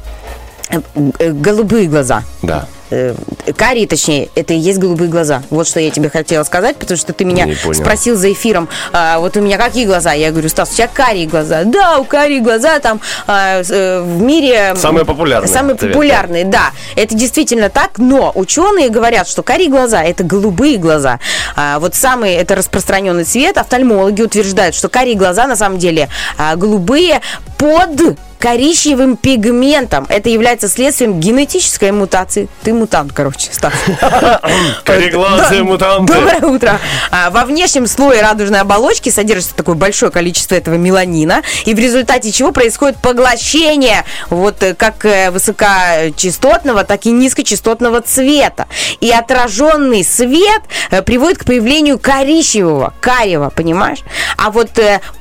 э, 0.69 0.79
э, 1.19 1.31
голубые 1.31 1.87
глаза. 1.87 2.23
Да. 2.41 2.67
Э, 2.89 3.15
Карие, 3.55 3.87
точнее, 3.87 4.29
это 4.35 4.53
и 4.53 4.57
есть 4.57 4.79
голубые 4.79 5.09
глаза. 5.09 5.43
Вот 5.49 5.67
что 5.67 5.79
я 5.79 5.89
тебе 5.89 6.09
хотела 6.09 6.43
сказать, 6.43 6.77
потому 6.77 6.97
что 6.97 7.13
ты 7.13 7.25
меня 7.25 7.47
спросил 7.73 8.15
за 8.15 8.31
эфиром, 8.31 8.69
а, 8.93 9.19
вот 9.19 9.35
у 9.37 9.41
меня 9.41 9.57
какие 9.57 9.85
глаза? 9.85 10.13
Я 10.13 10.31
говорю, 10.31 10.49
Стас, 10.49 10.71
у 10.71 10.75
тебя 10.75 10.87
карие 10.87 11.27
глаза. 11.27 11.63
Да, 11.63 11.99
у 11.99 12.03
карие 12.03 12.39
глаза 12.39 12.79
там 12.79 13.01
а, 13.25 13.61
э, 13.61 14.01
в 14.01 14.21
мире... 14.21 14.73
Самые 14.75 15.05
популярные 15.05 15.51
Самые 15.51 15.77
цвет, 15.77 15.91
популярные, 15.91 16.45
да. 16.45 16.71
Это 16.95 17.15
действительно 17.15 17.69
так, 17.69 17.97
но 17.97 18.31
ученые 18.35 18.89
говорят, 18.89 19.27
что 19.27 19.43
карие 19.43 19.69
глаза– 19.69 20.03
это 20.03 20.23
голубые 20.23 20.77
глаза. 20.77 21.19
А, 21.55 21.79
вот 21.79 21.95
самый 21.95 22.33
это 22.33 22.55
распространенный 22.55 23.23
цвет. 23.23 23.57
Офтальмологи 23.57 24.21
утверждают, 24.21 24.75
что 24.75 24.89
карие 24.89 25.15
глаза 25.15 25.47
на 25.47 25.55
самом 25.55 25.77
деле 25.77 26.09
а, 26.37 26.55
голубые 26.55 27.21
под 27.57 28.17
коричневым 28.39 29.17
пигментом. 29.17 30.05
Это 30.09 30.29
является 30.29 30.67
следствием 30.67 31.19
генетической 31.19 31.91
мутации. 31.91 32.47
Ты 32.63 32.73
мутант, 32.73 33.11
короче, 33.13 33.49
Стас. 33.51 33.73
Кореглазые 34.83 35.63
мутанты. 35.63 36.13
Доброе 36.13 36.41
утро. 36.41 36.79
А, 37.11 37.29
во 37.29 37.45
внешнем 37.45 37.87
слое 37.87 38.21
радужной 38.21 38.61
оболочки 38.61 39.09
содержится 39.09 39.55
такое 39.55 39.75
большое 39.75 40.11
количество 40.11 40.55
этого 40.55 40.75
меланина, 40.75 41.41
и 41.65 41.73
в 41.73 41.79
результате 41.79 42.31
чего 42.31 42.51
происходит 42.51 42.97
поглощение 42.97 44.05
вот 44.29 44.61
э, 44.63 44.73
как 44.73 45.05
э, 45.05 45.31
высокочастотного, 45.31 46.83
так 46.83 47.05
и 47.05 47.11
низкочастотного 47.11 48.01
цвета. 48.01 48.67
И 48.99 49.11
отраженный 49.11 50.03
свет 50.03 50.61
э, 50.91 51.01
приводит 51.01 51.39
к 51.39 51.45
появлению 51.45 51.99
коричневого, 51.99 52.93
карего, 52.99 53.49
понимаешь? 53.49 53.99
А 54.37 54.51
вот 54.51 54.71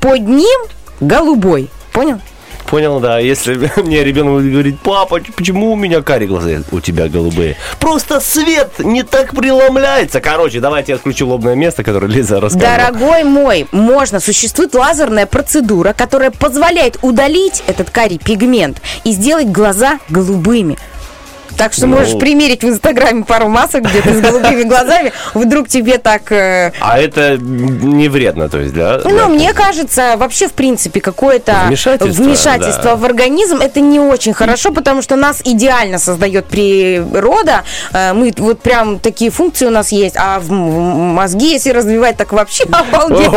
под 0.00 0.28
ним 0.28 0.60
голубой. 1.00 1.70
Понял? 1.92 2.20
Понял, 2.66 3.00
да. 3.00 3.18
Если 3.18 3.70
мне 3.82 4.02
ребенок 4.04 4.34
будет 4.34 4.52
говорить, 4.52 4.80
папа, 4.80 5.20
почему 5.36 5.72
у 5.72 5.76
меня 5.76 6.02
карие 6.02 6.28
глаза, 6.28 6.50
Я, 6.50 6.62
у 6.72 6.80
тебя 6.80 7.08
голубые? 7.08 7.56
Просто 7.78 8.20
свет 8.20 8.78
не 8.78 9.02
так 9.02 9.34
преломляется. 9.34 10.20
Короче, 10.20 10.60
давайте 10.60 10.92
я 10.92 10.96
отключу 10.96 11.26
лобное 11.26 11.54
место, 11.54 11.84
которое 11.84 12.08
Лиза 12.08 12.40
рассказывала. 12.40 12.76
Дорогой 12.76 13.24
мой, 13.24 13.66
можно, 13.72 14.20
существует 14.20 14.74
лазерная 14.74 15.26
процедура, 15.26 15.92
которая 15.92 16.30
позволяет 16.30 16.98
удалить 17.02 17.62
этот 17.66 17.90
карий 17.90 18.18
пигмент 18.18 18.80
и 19.04 19.12
сделать 19.12 19.48
глаза 19.48 19.98
голубыми. 20.08 20.76
Так 21.56 21.72
что 21.72 21.86
Ну. 21.86 21.96
можешь 21.96 22.18
примерить 22.18 22.62
в 22.62 22.68
Инстаграме 22.68 23.24
пару 23.24 23.48
масок 23.48 23.82
где-то 23.82 24.12
с 24.14 24.20
голубыми 24.20 24.62
глазами. 24.64 25.12
Вдруг 25.34 25.68
тебе 25.68 25.98
так... 25.98 26.30
э, 26.32 26.72
А 26.80 26.98
это 26.98 27.36
не 27.38 28.08
вредно, 28.08 28.48
то 28.48 28.58
есть, 28.58 28.74
да? 28.74 29.00
Ну, 29.04 29.28
мне 29.28 29.52
кажется, 29.52 30.16
вообще, 30.16 30.48
в 30.48 30.52
принципе, 30.52 31.00
какое-то 31.00 31.52
Вмешательство, 32.26 32.96
в 32.96 33.04
организм 33.04 33.56
это 33.58 33.80
не 33.80 34.00
очень 34.00 34.32
хорошо, 34.34 34.72
потому 34.72 35.02
что 35.02 35.16
нас 35.16 35.40
идеально 35.44 35.98
создает 35.98 36.46
природа. 36.46 37.62
Э, 37.92 38.12
Мы 38.12 38.32
вот 38.36 38.60
прям 38.60 38.98
такие 38.98 39.30
функции 39.30 39.66
у 39.66 39.70
нас 39.70 39.92
есть, 39.92 40.16
а 40.18 40.40
в 40.40 40.50
мозги, 40.50 41.52
если 41.52 41.70
развивать, 41.70 42.16
так 42.16 42.32
вообще 42.32 42.64
обалдеть. 42.70 43.30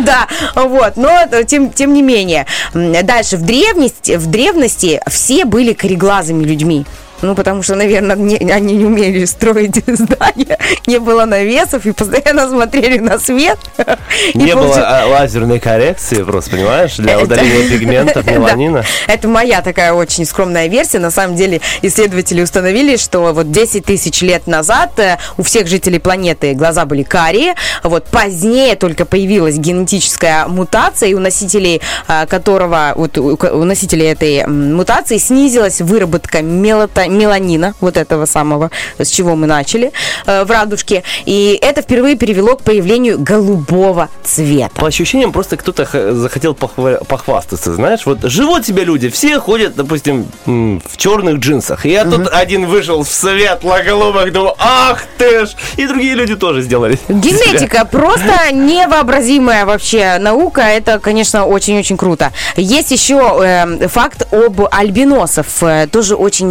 Да, 0.00 0.26
вот. 0.54 0.96
Но 0.96 1.10
э, 1.30 1.44
тем, 1.44 1.70
тем 1.70 1.92
не 1.92 2.02
менее. 2.02 2.46
Дальше. 2.74 3.36
В 3.36 3.42
древности, 3.42 4.16
в 4.16 4.26
древности 4.26 5.00
все 5.08 5.44
были 5.44 5.72
кореглазыми 5.72 6.44
людьми. 6.44 6.84
Ну, 7.22 7.34
потому 7.34 7.62
что, 7.62 7.74
наверное, 7.74 8.16
не- 8.16 8.50
они 8.50 8.74
не 8.76 8.84
умели 8.84 9.24
строить 9.24 9.76
здания, 9.86 10.58
не 10.86 10.98
было 10.98 11.24
навесов 11.24 11.84
и 11.86 11.92
постоянно 11.92 12.48
смотрели 12.48 12.98
на 12.98 13.18
свет. 13.18 13.58
Не 14.34 14.54
было 14.54 14.72
получи- 14.74 14.82
а, 14.84 15.06
лазерной 15.06 15.60
коррекции, 15.60 16.22
просто, 16.22 16.50
понимаешь, 16.52 16.96
для 16.96 17.18
удаления 17.18 17.68
пигментов, 17.78 18.26
меланина. 18.26 18.84
Это 19.06 19.28
моя 19.28 19.62
такая 19.62 19.92
очень 19.92 20.24
скромная 20.24 20.66
версия. 20.68 20.98
На 20.98 21.10
самом 21.10 21.36
деле 21.36 21.60
исследователи 21.82 22.42
установили, 22.42 22.96
что 22.96 23.32
вот 23.32 23.50
10 23.50 23.84
тысяч 23.84 24.22
лет 24.22 24.46
назад 24.46 24.98
э, 24.98 25.18
у 25.36 25.42
всех 25.42 25.66
жителей 25.68 25.98
планеты 25.98 26.54
глаза 26.54 26.84
были 26.84 27.02
карие. 27.02 27.54
Вот 27.82 28.04
позднее 28.06 28.76
только 28.76 29.04
появилась 29.04 29.56
генетическая 29.56 30.46
мутация, 30.46 31.08
и 31.10 31.14
у 31.14 31.20
носителей 31.20 31.80
э, 32.08 32.26
которого, 32.26 32.92
вот 32.96 33.16
у 33.18 33.64
носителей 33.64 34.06
этой 34.10 34.46
мутации 34.46 35.18
снизилась 35.18 35.80
выработка 35.80 36.38
мелата- 36.42 37.07
меланина, 37.08 37.74
вот 37.80 37.96
этого 37.96 38.26
самого, 38.26 38.70
с 38.98 39.08
чего 39.08 39.36
мы 39.36 39.46
начали, 39.46 39.92
э, 40.26 40.44
в 40.44 40.50
радужке. 40.50 41.02
И 41.26 41.58
это 41.60 41.82
впервые 41.82 42.16
привело 42.16 42.56
к 42.56 42.62
появлению 42.62 43.18
голубого 43.18 44.08
цвета. 44.24 44.74
По 44.74 44.86
ощущениям, 44.86 45.32
просто 45.32 45.56
кто-то 45.56 46.14
захотел 46.14 46.52
похва- 46.52 47.04
похвастаться, 47.04 47.74
знаешь, 47.74 48.06
вот 48.06 48.22
живут 48.24 48.66
себе 48.66 48.84
люди, 48.84 49.08
все 49.08 49.40
ходят, 49.40 49.74
допустим, 49.76 50.26
в 50.46 50.96
черных 50.96 51.38
джинсах, 51.38 51.86
и 51.86 51.90
я 51.90 52.04
тут 52.04 52.28
один 52.28 52.66
вышел 52.66 53.02
в 53.02 53.08
светло-голубых, 53.08 54.32
думаю, 54.32 54.54
ах 54.58 55.02
ты 55.16 55.46
ж, 55.46 55.50
и 55.76 55.86
другие 55.86 56.14
люди 56.14 56.36
тоже 56.36 56.62
сделали. 56.62 56.98
Генетика 57.08 57.84
просто 57.84 58.52
невообразимая 58.52 59.64
вообще 59.64 60.18
наука. 60.18 60.62
Это, 60.62 60.98
конечно, 60.98 61.44
очень-очень 61.46 61.96
круто. 61.96 62.32
Есть 62.56 62.90
еще 62.90 63.40
э, 63.42 63.88
факт 63.88 64.26
об 64.32 64.60
альбиносов. 64.70 65.46
Э, 65.62 65.86
тоже 65.90 66.14
очень 66.14 66.48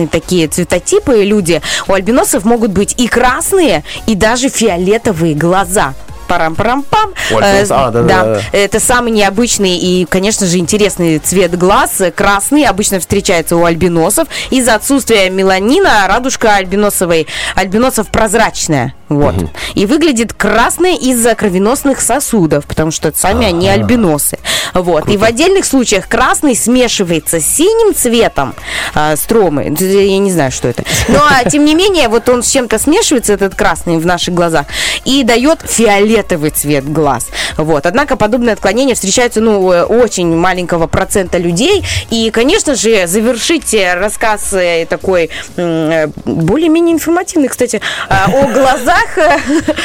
интересные 0.00 0.08
такие 0.08 0.48
цветотипы 0.48 1.24
люди. 1.24 1.60
У 1.88 1.92
альбиносов 1.92 2.44
могут 2.44 2.70
быть 2.70 2.94
и 2.98 3.08
красные, 3.08 3.84
и 4.06 4.14
даже 4.14 4.48
фиолетовые 4.48 5.34
глаза. 5.34 5.94
Парам-парам-пам. 6.28 7.10
Э, 7.32 7.64
а, 7.70 7.90
да, 7.90 8.02
да, 8.02 8.02
да. 8.02 8.40
Это 8.52 8.78
самый 8.78 9.10
необычный 9.10 9.76
и, 9.76 10.04
конечно 10.04 10.46
же, 10.46 10.58
интересный 10.58 11.18
цвет 11.18 11.58
глаз. 11.58 12.00
Красный 12.14 12.66
обычно 12.66 13.00
встречается 13.00 13.56
у 13.56 13.64
альбиносов. 13.64 14.28
Из-за 14.50 14.76
отсутствия 14.76 15.28
меланина 15.28 16.06
радужка 16.06 16.54
альбиносовой, 16.54 17.26
альбиносов 17.56 18.08
прозрачная. 18.12 18.94
Вот. 19.10 19.34
И 19.74 19.86
выглядит 19.86 20.32
красной 20.32 20.94
из-за 20.94 21.34
кровеносных 21.34 22.00
сосудов, 22.00 22.64
потому 22.64 22.92
что 22.92 23.12
сами 23.14 23.44
они 23.44 23.68
альбиносы. 23.68 24.38
Вот. 24.72 25.08
И 25.08 25.16
в 25.16 25.24
отдельных 25.24 25.64
случаях 25.64 26.08
красный 26.08 26.54
смешивается 26.54 27.40
с 27.40 27.44
синим 27.44 27.92
цветом 27.92 28.54
а, 28.94 29.16
стромы. 29.16 29.74
Я 29.80 30.18
не 30.18 30.30
знаю, 30.30 30.52
что 30.52 30.68
это. 30.68 30.84
Но, 31.08 31.18
а, 31.28 31.44
тем 31.48 31.64
не 31.64 31.74
менее, 31.74 32.08
вот 32.08 32.28
он 32.28 32.44
с 32.44 32.50
чем-то 32.50 32.78
смешивается, 32.78 33.32
этот 33.32 33.56
красный 33.56 33.98
в 33.98 34.06
наших 34.06 34.32
глазах, 34.32 34.66
и 35.04 35.24
дает 35.24 35.60
фиолетовый 35.62 36.50
цвет 36.50 36.90
глаз. 36.90 37.26
Вот. 37.56 37.86
Однако 37.86 38.16
подобные 38.16 38.52
отклонения 38.52 38.94
встречаются 38.94 39.40
ну, 39.40 39.72
э, 39.72 39.82
очень 39.82 40.36
маленького 40.36 40.86
процента 40.86 41.38
людей. 41.38 41.84
И, 42.10 42.30
конечно 42.30 42.76
же, 42.76 43.08
завершить 43.08 43.74
э, 43.74 43.94
рассказ 43.94 44.52
э, 44.52 44.86
такой 44.88 45.30
э, 45.56 46.06
более-менее 46.24 46.94
информативный, 46.94 47.48
кстати, 47.48 47.80
а, 48.08 48.26
о 48.26 48.46
глазах. 48.52 48.99
Э, 49.16 49.38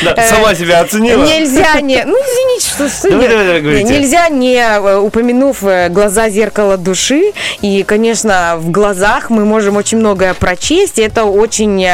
Да, 0.03 0.13
э, 0.18 0.30
сама 0.30 0.55
себя 0.55 0.82
оценила. 0.82 1.24
Нельзя 1.24 1.80
не... 1.82 2.03
Ну, 2.03 2.18
извините, 2.18 2.89
что... 2.89 3.09
Давай, 3.09 3.28
давай, 3.28 3.45
давай, 3.45 3.61
говорите. 3.61 3.89
Нельзя, 3.89 4.30
не 4.30 4.55
э, 4.55 4.97
упомянув 4.97 5.63
э, 5.63 5.89
глаза 5.89 6.30
зеркала 6.30 6.78
души. 6.78 7.34
И, 7.61 7.84
конечно, 7.84 8.55
в 8.57 8.72
глазах 8.72 9.30
мы 9.30 9.45
можем 9.45 9.78
очень 9.78 9.97
многое 9.97 10.34
прочесть. 10.34 10.99
И 10.99 11.01
это 11.01 11.26
очень 11.26 11.86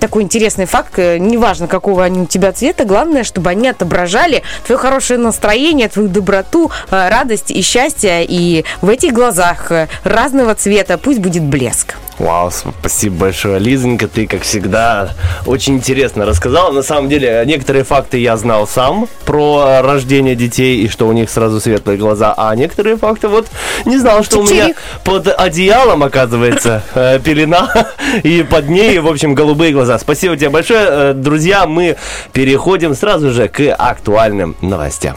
такой 0.00 0.22
интересный 0.22 0.66
факт. 0.66 0.98
Неважно, 0.98 1.66
какого 1.66 2.04
они 2.04 2.20
у 2.20 2.26
тебя 2.26 2.52
цвета, 2.52 2.84
главное, 2.84 3.24
чтобы 3.24 3.50
они 3.50 3.68
отображали 3.68 4.42
твое 4.66 4.78
хорошее 4.78 5.18
настроение, 5.18 5.88
твою 5.88 6.08
доброту, 6.08 6.70
радость 6.90 7.50
и 7.50 7.62
счастье. 7.62 8.24
И 8.24 8.64
в 8.80 8.88
этих 8.88 9.12
глазах 9.12 9.70
разного 10.04 10.54
цвета 10.54 10.98
пусть 10.98 11.18
будет 11.20 11.42
блеск. 11.42 11.96
Вау, 12.18 12.50
спасибо 12.50 13.16
большое, 13.16 13.58
Лизонька, 13.58 14.06
ты, 14.06 14.26
как 14.26 14.42
всегда, 14.42 15.10
очень 15.46 15.74
интересно 15.74 16.24
рассказала. 16.24 16.70
На 16.70 16.82
самом 16.82 17.08
деле, 17.08 17.42
некоторые 17.46 17.84
факты 17.84 18.18
я 18.18 18.36
знал 18.36 18.68
сам 18.68 19.08
про 19.24 19.82
рождение 19.82 20.36
детей 20.36 20.82
и 20.82 20.88
что 20.88 21.08
у 21.08 21.12
них 21.12 21.30
сразу 21.30 21.60
светлые 21.60 21.98
глаза, 21.98 22.34
а 22.36 22.54
некоторые 22.54 22.96
факты 22.96 23.28
вот 23.28 23.48
не 23.86 23.98
знал, 23.98 24.22
что 24.22 24.38
у 24.38 24.42
меня 24.44 24.74
под 25.04 25.28
одеялом, 25.28 26.02
оказывается, 26.02 26.82
э, 26.94 27.18
пелена 27.18 27.72
и 28.22 28.42
под 28.42 28.68
ней, 28.68 28.98
в 28.98 29.08
общем, 29.08 29.34
голубые 29.34 29.72
глаза. 29.72 29.98
Спасибо 29.98 30.36
тебе 30.36 30.50
большое, 30.50 30.92
Э, 30.92 31.12
друзья, 31.14 31.66
мы 31.66 31.96
переходим 32.32 32.94
сразу 32.94 33.30
же 33.32 33.48
к 33.48 33.74
актуальным 33.74 34.56
новостям. 34.60 35.16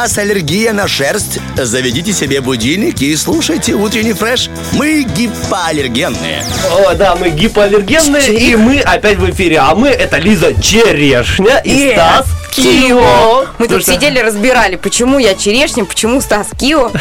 Вас 0.00 0.16
аллергия 0.16 0.72
на 0.72 0.88
шерсть, 0.88 1.38
заведите 1.56 2.14
себе 2.14 2.40
будильник 2.40 3.02
и 3.02 3.14
слушайте 3.16 3.74
утренний 3.74 4.14
фреш. 4.14 4.48
Мы 4.72 5.02
гипоаллергенные. 5.02 6.42
О, 6.70 6.94
да, 6.94 7.16
мы 7.16 7.28
гипоаллергенные, 7.28 8.34
и 8.34 8.56
мы 8.56 8.80
опять 8.80 9.18
в 9.18 9.30
эфире. 9.30 9.58
А 9.58 9.74
мы 9.74 9.88
это 9.88 10.16
Лиза 10.16 10.54
Черешня 10.58 11.58
и 11.58 11.90
Э, 11.90 11.92
Стас 11.92 12.39
Кио. 12.62 13.46
Мы 13.58 13.68
тут 13.68 13.84
сидели, 13.84 14.18
разбирали, 14.18 14.76
почему 14.76 15.18
я 15.18 15.34
черешня, 15.34 15.84
почему 15.84 16.20
Стас 16.20 16.48
Кио. 16.58 16.90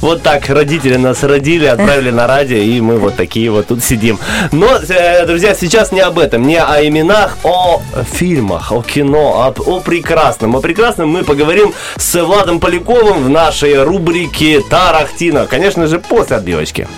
Вот 0.00 0.22
так 0.22 0.48
родители 0.48 0.96
нас 0.96 1.22
родили, 1.22 1.66
отправили 1.66 2.10
на 2.10 2.26
радио, 2.26 2.56
и 2.56 2.80
мы 2.80 2.98
вот 2.98 3.16
такие 3.16 3.50
вот 3.50 3.68
тут 3.68 3.82
сидим. 3.82 4.18
Но, 4.52 4.76
э, 4.76 5.26
друзья, 5.26 5.54
сейчас 5.54 5.92
не 5.92 6.00
об 6.00 6.18
этом, 6.18 6.42
не 6.46 6.60
о 6.60 6.86
именах, 6.86 7.38
о 7.42 7.80
фильмах, 8.12 8.72
о 8.72 8.82
кино, 8.82 9.54
о 9.56 9.80
прекрасном. 9.80 10.56
О 10.56 10.60
прекрасном 10.60 11.08
мы 11.08 11.24
поговорим 11.24 11.72
с 11.96 12.22
Владом 12.22 12.60
Поляковым 12.60 13.24
в 13.24 13.28
нашей 13.28 13.82
рубрике 13.82 14.60
Тарахтина. 14.60 15.46
Конечно 15.46 15.86
же, 15.86 15.98
после 15.98 16.36
отбивочки. 16.36 16.88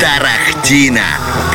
Тарахтина. 0.00 1.04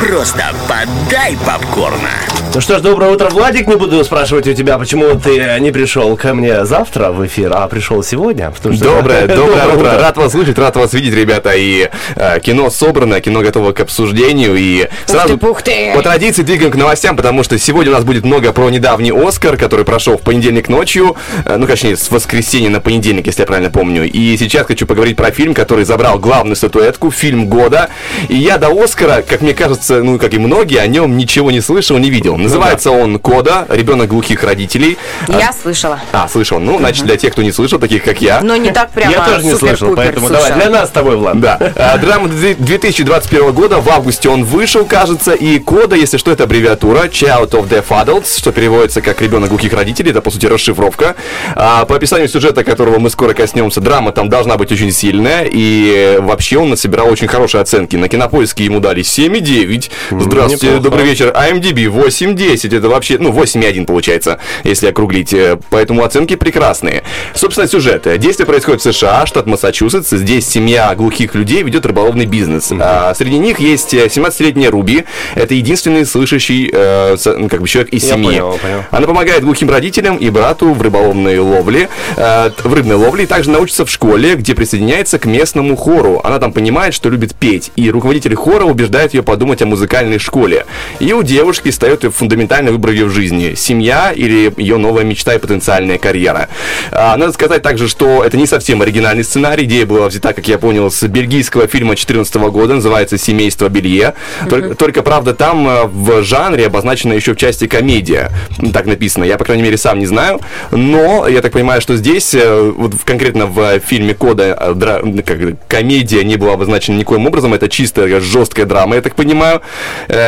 Просто 0.00 0.44
подай 0.68 1.36
попкорна. 1.44 2.31
Ну 2.54 2.60
что 2.60 2.76
ж, 2.78 2.82
доброе 2.82 3.10
утро, 3.12 3.30
Владик. 3.30 3.66
Не 3.66 3.76
буду 3.76 4.04
спрашивать 4.04 4.46
у 4.46 4.52
тебя, 4.52 4.76
почему 4.76 5.18
ты 5.18 5.56
не 5.60 5.70
пришел 5.72 6.14
ко 6.18 6.34
мне 6.34 6.66
завтра 6.66 7.10
в 7.10 7.24
эфир, 7.26 7.50
а 7.54 7.66
пришел 7.66 8.02
сегодня. 8.02 8.50
потому 8.50 8.74
что- 8.76 8.84
Доброе, 8.84 9.26
доброе 9.26 9.68
утро. 9.68 9.98
Рад 9.98 10.18
вас 10.18 10.32
слышать, 10.32 10.58
рад 10.58 10.76
вас 10.76 10.92
видеть, 10.92 11.14
ребята. 11.14 11.52
И 11.54 11.88
э, 12.14 12.40
кино 12.40 12.68
собрано, 12.68 13.22
кино 13.22 13.40
готово 13.40 13.72
к 13.72 13.80
обсуждению. 13.80 14.54
И 14.56 14.86
сразу 15.06 15.38
пух 15.38 15.62
ты. 15.62 15.92
по 15.96 16.02
традиции 16.02 16.42
двигаем 16.42 16.70
к 16.70 16.76
новостям, 16.76 17.16
потому 17.16 17.42
что 17.42 17.58
сегодня 17.58 17.90
у 17.90 17.94
нас 17.94 18.04
будет 18.04 18.24
много 18.26 18.52
про 18.52 18.68
недавний 18.68 19.12
Оскар, 19.12 19.56
который 19.56 19.86
прошел 19.86 20.18
в 20.18 20.20
понедельник 20.20 20.68
ночью. 20.68 21.16
Э, 21.46 21.56
ну, 21.56 21.66
точнее, 21.66 21.96
с 21.96 22.10
воскресенья 22.10 22.68
на 22.68 22.80
понедельник, 22.80 23.24
если 23.26 23.40
я 23.42 23.46
правильно 23.46 23.70
помню. 23.70 24.04
И 24.04 24.36
сейчас 24.36 24.66
хочу 24.66 24.84
поговорить 24.86 25.16
про 25.16 25.30
фильм, 25.30 25.54
который 25.54 25.86
забрал 25.86 26.18
главную 26.18 26.56
статуэтку, 26.56 27.10
фильм 27.10 27.46
года. 27.46 27.88
И 28.28 28.36
я 28.36 28.58
до 28.58 28.68
Оскара, 28.78 29.22
как 29.22 29.40
мне 29.40 29.54
кажется, 29.54 30.02
ну, 30.02 30.18
как 30.18 30.34
и 30.34 30.38
многие, 30.38 30.78
о 30.80 30.86
нем 30.86 31.16
ничего 31.16 31.50
не 31.50 31.62
слышал, 31.62 31.96
не 31.96 32.10
видел. 32.10 32.36
Называется 32.42 32.90
он 32.90 33.18
«Кода. 33.18 33.66
Ребенок 33.68 34.08
глухих 34.08 34.42
родителей». 34.42 34.98
Я 35.28 35.52
слышала. 35.52 36.00
А, 36.12 36.28
слышал. 36.28 36.58
Ну, 36.58 36.78
значит, 36.78 37.04
для 37.06 37.16
тех, 37.16 37.32
кто 37.32 37.42
не 37.42 37.52
слышал, 37.52 37.78
таких 37.78 38.04
как 38.04 38.20
я. 38.20 38.40
Но 38.42 38.56
не 38.56 38.70
так 38.70 38.90
прямо 38.90 39.12
Я 39.12 39.24
тоже 39.24 39.44
не 39.44 39.54
слышал, 39.54 39.94
поэтому 39.94 40.28
давай, 40.28 40.52
для 40.52 40.70
нас 40.70 40.88
с 40.88 40.92
тобой, 40.92 41.16
Влад. 41.16 41.40
Да. 41.40 41.58
А, 41.76 41.98
Драма 41.98 42.28
две- 42.28 42.54
2021 42.54 43.52
года, 43.52 43.78
в 43.80 43.88
августе 43.88 44.28
он 44.28 44.44
вышел, 44.44 44.84
кажется, 44.84 45.32
и 45.32 45.58
кода, 45.58 45.96
если 45.96 46.16
что, 46.16 46.30
это 46.30 46.44
аббревиатура 46.44 47.04
Child 47.04 47.50
of 47.50 47.68
Deaf 47.68 47.86
Adults, 47.88 48.38
что 48.38 48.52
переводится 48.52 49.00
как 49.00 49.20
ребенок 49.22 49.50
глухих 49.50 49.72
родителей, 49.72 50.10
это, 50.10 50.20
по 50.20 50.30
сути, 50.30 50.46
расшифровка. 50.46 51.14
А, 51.54 51.84
по 51.84 51.96
описанию 51.96 52.28
сюжета, 52.28 52.64
которого 52.64 52.98
мы 52.98 53.10
скоро 53.10 53.34
коснемся, 53.34 53.80
драма 53.80 54.12
там 54.12 54.28
должна 54.28 54.56
быть 54.56 54.72
очень 54.72 54.92
сильная, 54.92 55.46
и 55.50 56.18
вообще 56.20 56.58
он 56.58 56.70
насобирал 56.70 57.08
очень 57.10 57.28
хорошие 57.28 57.60
оценки. 57.60 57.96
На 57.96 58.08
кинопоиске 58.08 58.64
ему 58.64 58.80
дали 58.80 59.02
7,9. 59.02 59.90
Здравствуйте, 60.10 60.66
неплохо. 60.66 60.82
добрый 60.82 61.04
вечер. 61.04 61.28
IMDb 61.28 61.88
8,10. 62.34 62.76
Это 62.76 62.88
вообще, 62.88 63.18
ну, 63.18 63.30
8,1 63.32 63.86
получается, 63.86 64.38
если 64.64 64.86
округлить. 64.88 65.32
Э, 65.32 65.58
Поэтому 65.70 66.04
оценки 66.04 66.36
прекрасные. 66.36 67.02
Собственно, 67.34 67.68
сюжет. 67.68 68.06
Э, 68.06 68.18
Действие 68.18 68.46
происходит 68.46 68.80
в 68.80 68.92
США, 68.92 69.26
штат 69.26 69.46
Массачусетс. 69.46 70.10
Здесь 70.10 70.46
семья 70.48 70.94
глухих 70.94 71.34
людей 71.34 71.62
ведет 71.62 71.86
рыболовный 71.86 72.26
бизнес. 72.26 72.70
А, 72.78 73.14
среди 73.14 73.38
них 73.38 73.60
есть 73.60 73.94
э, 73.94 74.06
17-летняя 74.06 74.70
Руби. 74.70 75.04
Это 75.34 75.54
единственный 75.54 76.04
слышащий 76.06 76.70
э, 76.72 77.16
ну, 77.38 77.48
как 77.48 77.60
бы 77.60 77.68
человек 77.68 77.92
из 77.92 78.04
Я 78.04 78.14
семьи. 78.14 78.26
понял, 78.26 78.58
понял. 78.60 78.84
Она 78.90 79.06
помогает 79.06 79.42
глухим 79.44 79.70
родителям 79.70 80.16
и 80.16 80.30
брату 80.30 80.72
в 80.72 80.82
рыболовной 80.82 81.38
ловле, 81.38 81.88
э, 82.16 82.50
в 82.62 82.72
рыбной 82.74 82.96
ловле, 82.96 83.24
и 83.24 83.26
также 83.26 83.50
научится 83.50 83.84
в 83.84 83.90
школе, 83.90 84.34
где 84.34 84.54
присоединяется 84.54 85.18
к 85.18 85.24
местному 85.26 85.76
хору. 85.76 86.20
Она 86.24 86.38
там 86.38 86.52
понимает, 86.52 86.94
что 86.94 87.08
любит 87.08 87.34
петь, 87.34 87.70
и 87.76 87.90
руководитель 87.90 88.34
хора 88.34 88.64
убеждает 88.64 89.14
ее 89.14 89.22
подумать 89.22 89.62
о 89.62 89.66
музыкальной 89.66 90.18
школе. 90.18 90.66
И 91.00 91.12
у 91.12 91.22
девушки 91.22 91.70
встает 91.70 92.04
фундаментальный 92.22 92.70
выбор 92.70 92.92
ее 92.92 93.06
в 93.06 93.10
жизни. 93.10 93.54
Семья 93.56 94.12
или 94.14 94.52
ее 94.56 94.76
новая 94.76 95.02
мечта 95.02 95.34
и 95.34 95.38
потенциальная 95.38 95.98
карьера. 95.98 96.48
А, 96.92 97.16
Надо 97.16 97.32
сказать 97.32 97.62
также, 97.62 97.88
что 97.88 98.22
это 98.22 98.36
не 98.36 98.46
совсем 98.46 98.80
оригинальный 98.80 99.24
сценарий. 99.24 99.64
Идея 99.64 99.86
была 99.86 100.06
взята, 100.06 100.32
как 100.32 100.46
я 100.46 100.56
понял, 100.58 100.88
с 100.88 101.02
бельгийского 101.02 101.66
фильма 101.66 101.90
2014 101.96 102.36
года, 102.52 102.74
называется 102.74 103.18
«Семейство 103.18 103.68
Белье». 103.68 104.14
Только, 104.48 104.76
только, 104.76 105.02
правда, 105.02 105.34
там 105.34 105.66
э, 105.66 105.84
в 105.86 106.22
жанре 106.22 106.66
обозначена 106.66 107.12
еще 107.12 107.34
в 107.34 107.36
части 107.38 107.66
комедия. 107.66 108.30
Так 108.72 108.86
написано. 108.86 109.24
Я, 109.24 109.36
по 109.36 109.44
крайней 109.44 109.64
мере, 109.64 109.76
сам 109.76 109.98
не 109.98 110.06
знаю. 110.06 110.38
Но 110.70 111.26
я 111.26 111.40
так 111.42 111.50
понимаю, 111.52 111.80
что 111.80 111.96
здесь, 111.96 112.34
э, 112.34 112.72
вот 112.76 112.92
конкретно 113.04 113.46
в 113.46 113.80
фильме 113.80 114.14
Кода, 114.14 114.56
э, 114.60 114.72
дра- 114.74 115.22
как, 115.24 115.66
комедия 115.66 116.22
не 116.22 116.36
была 116.36 116.52
обозначена 116.52 116.96
никоим 116.98 117.26
образом. 117.26 117.52
Это 117.52 117.68
чистая 117.68 118.20
жесткая 118.20 118.66
драма, 118.66 118.94
я 118.94 119.02
так 119.02 119.16
понимаю. 119.16 119.60